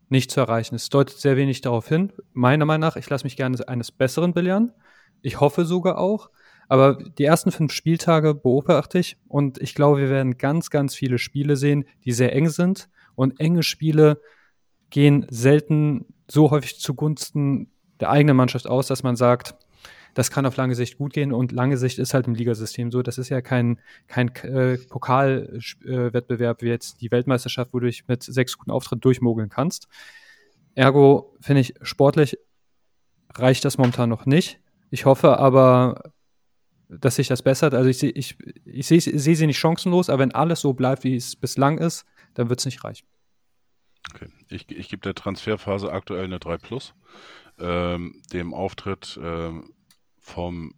nicht 0.08 0.30
zu 0.30 0.40
erreichen. 0.40 0.74
Es 0.74 0.88
deutet 0.88 1.18
sehr 1.18 1.36
wenig 1.36 1.60
darauf 1.60 1.88
hin. 1.88 2.12
Meiner 2.32 2.64
Meinung 2.64 2.80
nach, 2.80 2.96
ich 2.96 3.08
lasse 3.08 3.24
mich 3.24 3.36
gerne 3.36 3.56
eines 3.68 3.92
Besseren 3.92 4.34
belehren. 4.34 4.72
Ich 5.22 5.40
hoffe 5.40 5.64
sogar 5.64 5.98
auch. 5.98 6.30
Aber 6.68 6.94
die 6.94 7.24
ersten 7.24 7.50
fünf 7.50 7.72
Spieltage 7.72 8.32
beobachte 8.32 9.00
ich 9.00 9.16
und 9.26 9.58
ich 9.60 9.74
glaube, 9.74 9.98
wir 9.98 10.08
werden 10.08 10.38
ganz, 10.38 10.70
ganz 10.70 10.94
viele 10.94 11.18
Spiele 11.18 11.56
sehen, 11.56 11.84
die 12.04 12.12
sehr 12.12 12.32
eng 12.32 12.48
sind. 12.48 12.88
Und 13.16 13.40
enge 13.40 13.64
Spiele 13.64 14.20
gehen 14.88 15.26
selten 15.30 16.06
so 16.30 16.52
häufig 16.52 16.78
zugunsten 16.78 17.72
der 17.98 18.10
eigenen 18.10 18.36
Mannschaft 18.36 18.68
aus, 18.68 18.86
dass 18.86 19.02
man 19.02 19.16
sagt, 19.16 19.56
das 20.14 20.30
kann 20.30 20.46
auf 20.46 20.56
lange 20.56 20.74
Sicht 20.74 20.98
gut 20.98 21.12
gehen 21.12 21.32
und 21.32 21.52
lange 21.52 21.76
Sicht 21.76 21.98
ist 21.98 22.14
halt 22.14 22.26
im 22.26 22.34
Ligasystem 22.34 22.90
so. 22.90 23.02
Das 23.02 23.18
ist 23.18 23.28
ja 23.28 23.40
kein, 23.40 23.78
kein 24.08 24.28
äh, 24.36 24.78
Pokalwettbewerb 24.78 26.62
wie 26.62 26.68
jetzt 26.68 27.00
die 27.00 27.10
Weltmeisterschaft, 27.10 27.72
wo 27.72 27.80
du 27.80 27.86
dich 27.86 28.06
mit 28.08 28.22
sechs 28.22 28.58
guten 28.58 28.70
Auftritten 28.70 29.00
durchmogeln 29.00 29.48
kannst. 29.48 29.88
Ergo 30.74 31.36
finde 31.40 31.60
ich, 31.60 31.74
sportlich 31.82 32.38
reicht 33.34 33.64
das 33.64 33.78
momentan 33.78 34.08
noch 34.08 34.26
nicht. 34.26 34.60
Ich 34.90 35.04
hoffe 35.04 35.38
aber, 35.38 36.12
dass 36.88 37.16
sich 37.16 37.28
das 37.28 37.42
bessert. 37.42 37.74
Also 37.74 37.88
ich 37.88 37.98
sehe 37.98 38.10
ich, 38.10 38.36
ich 38.64 38.86
seh, 38.86 38.98
seh 38.98 39.34
sie 39.34 39.46
nicht 39.46 39.58
chancenlos, 39.58 40.10
aber 40.10 40.20
wenn 40.20 40.34
alles 40.34 40.60
so 40.60 40.72
bleibt, 40.72 41.04
wie 41.04 41.14
es 41.14 41.36
bislang 41.36 41.78
ist, 41.78 42.04
dann 42.34 42.48
wird 42.48 42.60
es 42.60 42.66
nicht 42.66 42.82
reichen. 42.84 43.06
Okay. 44.12 44.28
Ich, 44.48 44.70
ich 44.70 44.88
gebe 44.88 45.02
der 45.02 45.14
Transferphase 45.14 45.92
aktuell 45.92 46.24
eine 46.24 46.40
3 46.40 46.58
Plus. 46.58 46.94
Ähm, 47.58 48.22
dem 48.32 48.54
Auftritt 48.54 49.20
ähm, 49.22 49.72
vom 50.20 50.74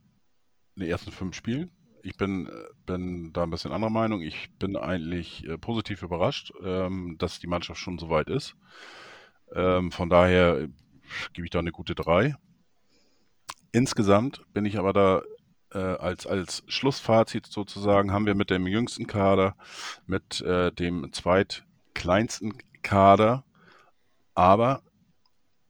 den 0.77 0.89
ersten 0.89 1.13
fünf 1.13 1.35
Spielen. 1.37 1.71
Ich 2.03 2.17
bin, 2.17 2.47
äh, 2.47 2.51
bin 2.87 3.33
da 3.33 3.43
ein 3.43 3.51
bisschen 3.51 3.73
anderer 3.73 3.91
Meinung. 3.91 4.23
Ich 4.23 4.51
bin 4.59 4.77
eigentlich 4.77 5.47
äh, 5.47 5.59
positiv 5.59 6.03
überrascht, 6.03 6.53
ähm, 6.65 7.17
dass 7.19 7.39
die 7.39 7.47
Mannschaft 7.47 7.81
schon 7.81 7.99
so 7.99 8.09
weit 8.09 8.29
ist. 8.29 8.57
Ähm, 9.55 9.93
von 9.93 10.09
daher 10.09 10.59
äh, 10.59 10.69
gebe 11.33 11.47
ich 11.47 11.51
da 11.51 11.59
eine 11.59 11.73
gute 11.73 11.95
3. 11.95 12.35
Insgesamt 13.73 14.43
bin 14.53 14.65
ich 14.65 14.79
aber 14.79 14.93
da 14.93 15.23
äh, 15.73 15.79
als, 15.79 16.27
als 16.27 16.63
Schlussfazit 16.67 17.47
sozusagen, 17.47 18.13
haben 18.13 18.27
wir 18.27 18.35
mit 18.35 18.51
dem 18.51 18.67
jüngsten 18.67 19.07
Kader, 19.07 19.57
mit 20.07 20.41
äh, 20.43 20.73
dem 20.73 21.13
zweitkleinsten 21.13 22.55
Kader, 22.83 23.45
aber 24.35 24.83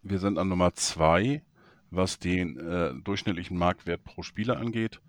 wir 0.03 0.19
sind 0.19 0.39
an 0.39 0.49
Nummer 0.49 0.75
zwei, 0.75 1.43
was 1.93 2.19
den 2.19 2.59
äh, 2.59 2.95
durchschnittlichen 3.03 3.57
Marktwert 3.57 4.03
pro 4.05 4.23
Spieler 4.23 4.59
angeht. 4.59 5.01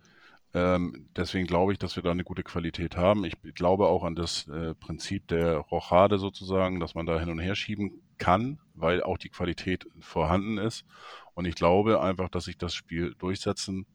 Ähm, 0.54 1.10
deswegen 1.16 1.48
glaube 1.48 1.72
ich, 1.72 1.80
dass 1.80 1.96
wir 1.96 2.04
da 2.04 2.12
eine 2.12 2.24
gute 2.24 2.44
Qualität 2.44 2.96
haben. 2.96 3.26
Ich 3.26 3.36
glaube 3.56 3.88
auch 3.88 4.04
an 4.04 4.16
das 4.16 4.48
äh, 4.50 4.76
Prinzip 4.76 5.28
der 5.28 5.58
Rochade 5.58 6.20
sozusagen, 6.20 6.80
dass 6.80 6.94
man 6.94 7.08
da 7.08 7.20
hin 7.20 7.30
und 7.30 7.40
her 7.40 7.56
schieben 7.56 8.04
kann, 8.20 8.60
weil 8.76 9.02
auch 9.02 9.18
die 9.18 9.30
Qualität 9.30 9.88
vorhanden 10.00 10.60
ist. 10.60 10.86
Und 11.34 11.46
ich 11.46 11.56
glaube 11.56 12.02
einfach, 12.02 12.30
dass 12.30 12.46
sich 12.46 12.58
das 12.58 12.76
Spiel 12.76 13.16
durchsetzen 13.18 13.88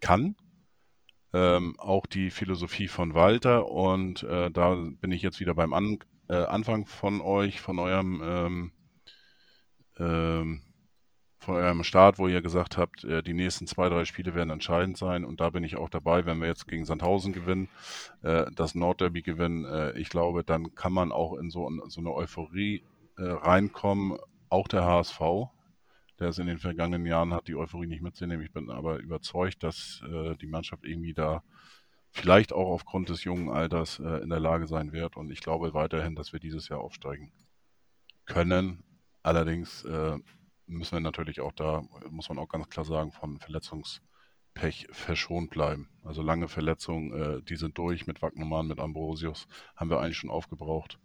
kann. 0.00 0.36
Ähm, 1.32 1.76
auch 1.78 2.04
die 2.04 2.30
Philosophie 2.30 2.88
von 2.88 3.14
Walter 3.14 3.70
und 3.70 4.22
äh, 4.24 4.50
da 4.50 4.74
bin 4.74 5.12
ich 5.12 5.22
jetzt 5.22 5.40
wieder 5.40 5.54
beim 5.54 5.72
An 5.72 5.98
äh, 6.28 6.34
Anfang 6.34 6.84
von 6.84 7.22
euch, 7.22 7.62
von 7.62 7.78
eurem 7.78 8.20
ähm, 8.22 8.72
ähm, 9.98 10.62
von 11.42 11.56
eurem 11.56 11.82
Start, 11.82 12.18
wo 12.18 12.28
ihr 12.28 12.40
gesagt 12.40 12.78
habt, 12.78 13.04
äh, 13.04 13.22
die 13.22 13.34
nächsten 13.34 13.66
zwei, 13.66 13.88
drei 13.88 14.04
Spiele 14.04 14.34
werden 14.34 14.50
entscheidend 14.50 14.96
sein. 14.96 15.24
Und 15.24 15.40
da 15.40 15.50
bin 15.50 15.64
ich 15.64 15.76
auch 15.76 15.88
dabei, 15.88 16.24
wenn 16.24 16.38
wir 16.40 16.46
jetzt 16.46 16.68
gegen 16.68 16.84
Sandhausen 16.84 17.32
gewinnen, 17.32 17.68
äh, 18.22 18.46
das 18.54 18.74
Nordderby 18.74 19.22
gewinnen. 19.22 19.64
Äh, 19.64 19.98
ich 19.98 20.08
glaube, 20.08 20.44
dann 20.44 20.74
kann 20.74 20.92
man 20.92 21.10
auch 21.10 21.34
in 21.34 21.50
so, 21.50 21.68
so 21.88 22.00
eine 22.00 22.14
Euphorie 22.14 22.84
reinkommen. 23.18 24.18
Auch 24.48 24.68
der 24.68 24.84
HSV, 24.84 25.20
der 26.18 26.28
es 26.28 26.38
in 26.38 26.46
den 26.46 26.58
vergangenen 26.58 27.04
Jahren 27.04 27.34
hat, 27.34 27.46
die 27.46 27.54
Euphorie 27.54 27.86
nicht 27.86 28.02
mitzunehmen. 28.02 28.44
Ich 28.44 28.52
bin 28.52 28.70
aber 28.70 28.98
überzeugt, 28.98 29.62
dass 29.62 30.02
die 30.40 30.46
Mannschaft 30.46 30.84
irgendwie 30.86 31.12
da 31.12 31.42
vielleicht 32.10 32.54
auch 32.54 32.70
aufgrund 32.70 33.10
des 33.10 33.22
jungen 33.24 33.50
Alters 33.50 33.98
in 33.98 34.30
der 34.30 34.40
Lage 34.40 34.66
sein 34.66 34.92
wird. 34.92 35.18
Und 35.18 35.30
ich 35.30 35.40
glaube 35.40 35.74
weiterhin, 35.74 36.14
dass 36.16 36.32
wir 36.32 36.40
dieses 36.40 36.70
Jahr 36.70 36.80
aufsteigen 36.80 37.32
können. 38.24 38.82
Allerdings 39.22 39.86
müssen 40.66 40.92
wir 40.92 41.00
natürlich 41.00 41.40
auch 41.40 41.52
da, 41.52 41.82
muss 42.10 42.28
man 42.28 42.38
auch 42.38 42.48
ganz 42.48 42.68
klar 42.68 42.84
sagen, 42.84 43.12
von 43.12 43.38
Verletzungspech 43.38 44.88
verschont 44.90 45.50
bleiben. 45.50 45.88
Also 46.04 46.22
lange 46.22 46.48
Verletzungen, 46.48 47.12
äh, 47.12 47.42
die 47.42 47.56
sind 47.56 47.76
durch 47.78 48.06
mit 48.06 48.22
Wagnermann, 48.22 48.66
mit 48.68 48.78
Ambrosius, 48.80 49.46
haben 49.76 49.90
wir 49.90 50.00
eigentlich 50.00 50.18
schon 50.18 50.30
aufgebraucht. 50.30 50.98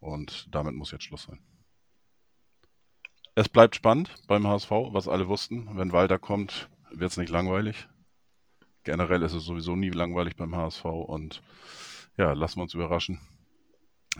Und 0.00 0.46
damit 0.54 0.74
muss 0.74 0.90
jetzt 0.92 1.04
Schluss 1.04 1.24
sein. 1.24 1.40
Es 3.34 3.48
bleibt 3.48 3.76
spannend 3.76 4.14
beim 4.26 4.46
HSV, 4.46 4.70
was 4.92 5.08
alle 5.08 5.28
wussten. 5.28 5.76
Wenn 5.76 5.92
Walter 5.92 6.18
kommt, 6.18 6.68
wird 6.90 7.10
es 7.10 7.16
nicht 7.16 7.30
langweilig. 7.30 7.88
Generell 8.82 9.22
ist 9.22 9.34
es 9.34 9.44
sowieso 9.44 9.76
nie 9.76 9.90
langweilig 9.90 10.36
beim 10.36 10.54
HSV. 10.56 10.84
Und 10.84 11.42
ja, 12.16 12.32
lassen 12.32 12.58
wir 12.58 12.62
uns 12.62 12.74
überraschen. 12.74 13.20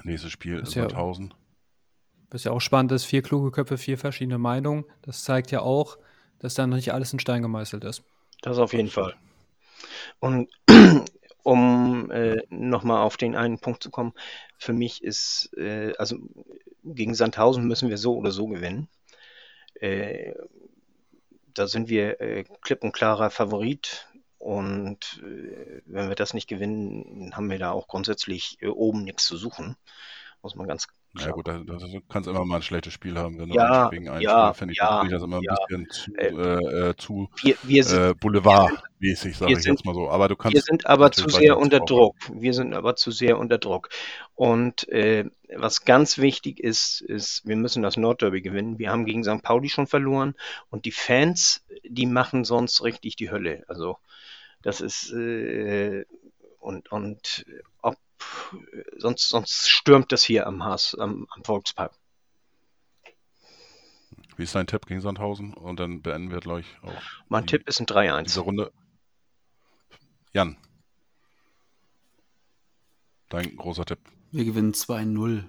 Nächstes 0.04 0.30
Spiel 0.32 0.58
ist 0.58 0.74
ja- 0.74 0.82
Sandhausen. 0.82 1.34
Was 2.30 2.44
ja 2.44 2.52
auch 2.52 2.60
spannend 2.60 2.92
ist, 2.92 3.04
vier 3.04 3.22
kluge 3.22 3.50
Köpfe, 3.50 3.76
vier 3.76 3.98
verschiedene 3.98 4.38
Meinungen. 4.38 4.84
Das 5.02 5.24
zeigt 5.24 5.50
ja 5.50 5.62
auch, 5.62 5.98
dass 6.38 6.54
da 6.54 6.66
noch 6.66 6.76
nicht 6.76 6.92
alles 6.92 7.12
in 7.12 7.18
Stein 7.18 7.42
gemeißelt 7.42 7.84
ist. 7.84 8.02
Das 8.42 8.58
auf 8.58 8.72
jeden 8.72 8.88
Fall. 8.88 9.14
Und 10.20 10.48
um 11.42 12.10
äh, 12.10 12.42
nochmal 12.48 13.02
auf 13.02 13.16
den 13.16 13.34
einen 13.34 13.58
Punkt 13.58 13.82
zu 13.82 13.90
kommen, 13.90 14.12
für 14.58 14.72
mich 14.72 15.02
ist, 15.02 15.50
äh, 15.56 15.92
also 15.98 16.18
gegen 16.84 17.14
Sandhausen 17.14 17.66
müssen 17.66 17.88
wir 17.88 17.98
so 17.98 18.16
oder 18.16 18.30
so 18.30 18.46
gewinnen. 18.46 18.88
Äh, 19.74 20.34
da 21.54 21.66
sind 21.66 21.88
wir 21.88 22.20
äh, 22.20 22.44
klipp 22.62 22.84
und 22.84 22.92
klarer 22.92 23.30
Favorit. 23.30 24.06
Und 24.38 25.22
äh, 25.22 25.82
wenn 25.84 26.08
wir 26.08 26.14
das 26.14 26.32
nicht 26.32 26.48
gewinnen, 26.48 27.34
haben 27.34 27.50
wir 27.50 27.58
da 27.58 27.72
auch 27.72 27.88
grundsätzlich 27.88 28.56
äh, 28.60 28.68
oben 28.68 29.04
nichts 29.04 29.26
zu 29.26 29.36
suchen. 29.36 29.76
Muss 30.42 30.54
man 30.54 30.66
ganz 30.66 30.88
Ja 31.18 31.32
gut, 31.32 31.48
da, 31.48 31.58
da, 31.58 31.76
du 31.76 32.00
kannst 32.08 32.28
immer 32.28 32.44
mal 32.44 32.56
ein 32.56 32.62
schlechtes 32.62 32.92
Spiel 32.92 33.18
haben, 33.18 33.38
wenn 33.38 33.48
du 33.48 33.54
Ja, 33.56 33.90
wegen 33.90 34.08
einem 34.08 34.22
ja, 34.22 34.52
finde 34.52 34.72
ich 34.72 34.78
ja, 34.78 35.02
das 35.04 35.22
immer 35.22 35.38
ein 35.38 35.42
ja. 35.42 35.56
bisschen 35.66 35.88
zu, 35.90 36.14
Äh, 36.14 36.28
äh, 36.28 36.90
äh, 36.90 36.96
zu 36.96 37.28
Wir, 37.42 37.56
wir 37.64 37.82
sind, 37.82 38.00
äh, 38.00 38.14
Boulevardmäßig, 38.14 39.36
sage 39.36 39.52
ich 39.52 39.58
sind- 39.62 39.72
jetzt 39.72 39.84
mal 39.84 39.94
so. 39.94 40.08
Aber 40.08 40.28
du 40.28 40.36
kannst 40.36 40.54
wir 40.54 40.62
sind 40.62 40.86
aber 40.86 41.10
zu 41.10 41.28
sehr 41.28 41.58
unter 41.58 41.80
Druck. 41.80 42.14
Wir 42.32 42.54
sind 42.54 42.74
aber 42.74 42.94
zu 42.94 43.10
sehr 43.10 43.38
unter 43.38 43.58
Druck. 43.58 43.88
Und 44.36 44.88
äh, 44.88 45.24
was 45.56 45.84
ganz 45.84 46.18
wichtig 46.18 46.60
ist, 46.60 47.00
ist, 47.00 47.42
wir 47.44 47.56
müssen 47.56 47.82
das 47.82 47.96
Nordderby 47.96 48.40
gewinnen. 48.40 48.78
Wir 48.78 48.90
haben 48.90 49.04
gegen 49.04 49.24
St. 49.24 49.42
Pauli 49.42 49.68
schon 49.68 49.88
verloren 49.88 50.36
und 50.70 50.84
die 50.84 50.92
Fans, 50.92 51.64
die 51.84 52.06
machen 52.06 52.44
sonst 52.44 52.84
richtig 52.84 53.16
die 53.16 53.32
Hölle. 53.32 53.64
Also 53.66 53.98
das 54.62 54.80
ist 54.80 55.10
äh, 55.12 56.04
und 56.60 56.92
und 56.92 57.46
ob 57.82 57.96
sonst 58.96 59.28
sonst 59.28 59.68
stürmt 59.68 60.12
das 60.12 60.22
hier 60.22 60.46
am 60.46 60.64
Haas 60.64 60.94
am, 60.94 61.26
am 61.30 61.44
Volkspark. 61.44 61.92
Wie 64.36 64.44
ist 64.44 64.54
dein 64.54 64.66
Tipp 64.66 64.86
gegen 64.86 65.00
Sandhausen? 65.00 65.54
Und 65.54 65.80
dann 65.80 66.02
beenden 66.02 66.30
wir 66.30 66.40
gleich 66.40 66.66
auch 66.82 67.02
Mein 67.28 67.44
die, 67.46 67.56
Tipp 67.56 67.68
ist 67.68 67.80
ein 67.80 67.86
3-1. 67.86 68.22
diese 68.24 68.40
Runde. 68.40 68.72
Jan, 70.32 70.56
dein 73.28 73.56
großer 73.56 73.84
Tipp. 73.84 73.98
Wir 74.30 74.44
gewinnen 74.44 74.72
2-0. 74.72 75.44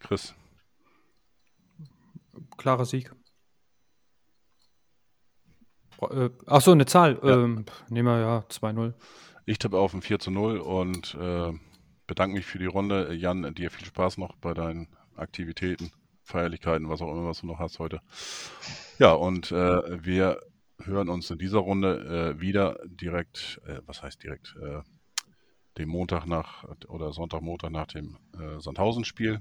Chris, 0.00 0.34
Klarer 2.56 2.84
Sieg. 2.84 3.12
Äh, 6.00 6.30
ach 6.46 6.60
so, 6.60 6.72
eine 6.72 6.86
Zahl. 6.86 7.18
Ja. 7.22 7.34
Ähm, 7.34 7.64
nehmen 7.88 8.08
wir 8.08 8.20
ja 8.20 8.38
2-0. 8.48 8.94
Ich 9.44 9.58
tippe 9.58 9.78
auf 9.78 9.94
ein 9.94 10.02
4 10.02 10.18
zu 10.18 10.30
0 10.30 10.58
und 10.58 11.14
äh, 11.14 11.52
bedanke 12.06 12.36
mich 12.36 12.46
für 12.46 12.58
die 12.58 12.66
Runde. 12.66 13.14
Jan, 13.14 13.54
dir 13.54 13.70
viel 13.70 13.86
Spaß 13.86 14.18
noch 14.18 14.36
bei 14.36 14.54
deinen 14.54 14.88
Aktivitäten, 15.16 15.92
Feierlichkeiten, 16.22 16.88
was 16.88 17.02
auch 17.02 17.10
immer, 17.10 17.26
was 17.26 17.40
du 17.40 17.46
noch 17.46 17.58
hast 17.58 17.78
heute. 17.78 18.00
Ja, 18.98 19.12
und 19.12 19.50
äh, 19.52 20.04
wir 20.04 20.40
hören 20.80 21.08
uns 21.08 21.30
in 21.30 21.38
dieser 21.38 21.58
Runde 21.58 22.34
äh, 22.36 22.40
wieder 22.40 22.78
direkt, 22.84 23.60
äh, 23.66 23.80
was 23.86 24.02
heißt 24.02 24.22
direkt, 24.22 24.56
äh, 24.60 24.82
dem 25.78 25.88
Montag 25.88 26.26
nach 26.26 26.64
oder 26.88 27.12
Sonntag, 27.12 27.42
Montag 27.42 27.70
nach 27.70 27.86
dem 27.86 28.18
äh, 28.38 28.60
Sandhausen-Spiel. 28.60 29.40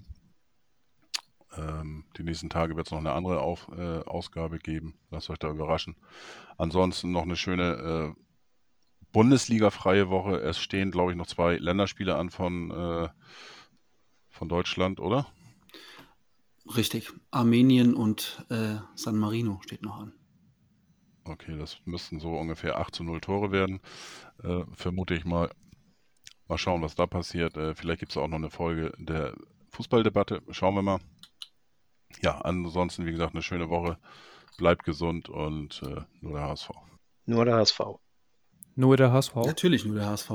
Ähm, 1.57 2.05
die 2.17 2.23
nächsten 2.23 2.49
Tage 2.49 2.75
wird 2.77 2.87
es 2.87 2.91
noch 2.91 2.99
eine 2.99 3.11
andere 3.11 3.41
Auf, 3.41 3.67
äh, 3.77 3.99
Ausgabe 4.05 4.59
geben. 4.59 4.97
Lasst 5.09 5.29
euch 5.29 5.39
da 5.39 5.49
überraschen. 5.49 5.97
Ansonsten 6.57 7.11
noch 7.11 7.23
eine 7.23 7.35
schöne 7.35 8.15
Bundesliga-freie 9.11 10.09
Woche. 10.09 10.37
Es 10.37 10.59
stehen, 10.59 10.91
glaube 10.91 11.11
ich, 11.11 11.17
noch 11.17 11.27
zwei 11.27 11.57
Länderspiele 11.57 12.15
an 12.15 12.29
von, 12.29 12.71
äh, 12.71 13.09
von 14.29 14.49
Deutschland, 14.49 14.99
oder? 14.99 15.27
Richtig. 16.75 17.11
Armenien 17.31 17.95
und 17.95 18.45
äh, 18.49 18.75
San 18.95 19.17
Marino 19.17 19.59
steht 19.63 19.81
noch 19.81 19.99
an. 19.99 20.13
Okay, 21.23 21.57
das 21.57 21.77
müssten 21.85 22.19
so 22.19 22.35
ungefähr 22.35 22.79
8 22.79 22.95
zu 22.95 23.03
0 23.03 23.21
Tore 23.21 23.51
werden. 23.51 23.79
Äh, 24.43 24.63
vermute 24.73 25.13
ich 25.13 25.25
mal. 25.25 25.51
Mal 26.47 26.57
schauen, 26.57 26.81
was 26.81 26.95
da 26.95 27.05
passiert. 27.05 27.55
Äh, 27.57 27.75
vielleicht 27.75 27.99
gibt 27.99 28.11
es 28.11 28.17
auch 28.17 28.27
noch 28.27 28.37
eine 28.37 28.49
Folge 28.49 28.93
der 28.97 29.35
Fußballdebatte. 29.69 30.41
Schauen 30.49 30.75
wir 30.75 30.81
mal. 30.81 30.99
Ja, 32.21 32.39
ansonsten, 32.39 33.05
wie 33.05 33.11
gesagt, 33.11 33.33
eine 33.33 33.43
schöne 33.43 33.69
Woche. 33.69 33.97
Bleibt 34.57 34.83
gesund 34.83 35.29
und 35.29 35.81
äh, 35.83 36.01
nur 36.19 36.33
der 36.33 36.43
HSV. 36.43 36.71
Nur 37.25 37.45
der 37.45 37.55
HSV. 37.55 37.79
Nur 38.75 38.97
der 38.97 39.11
HSV. 39.11 39.35
Natürlich 39.35 39.85
nur 39.85 39.95
der 39.95 40.07
HSV. 40.07 40.31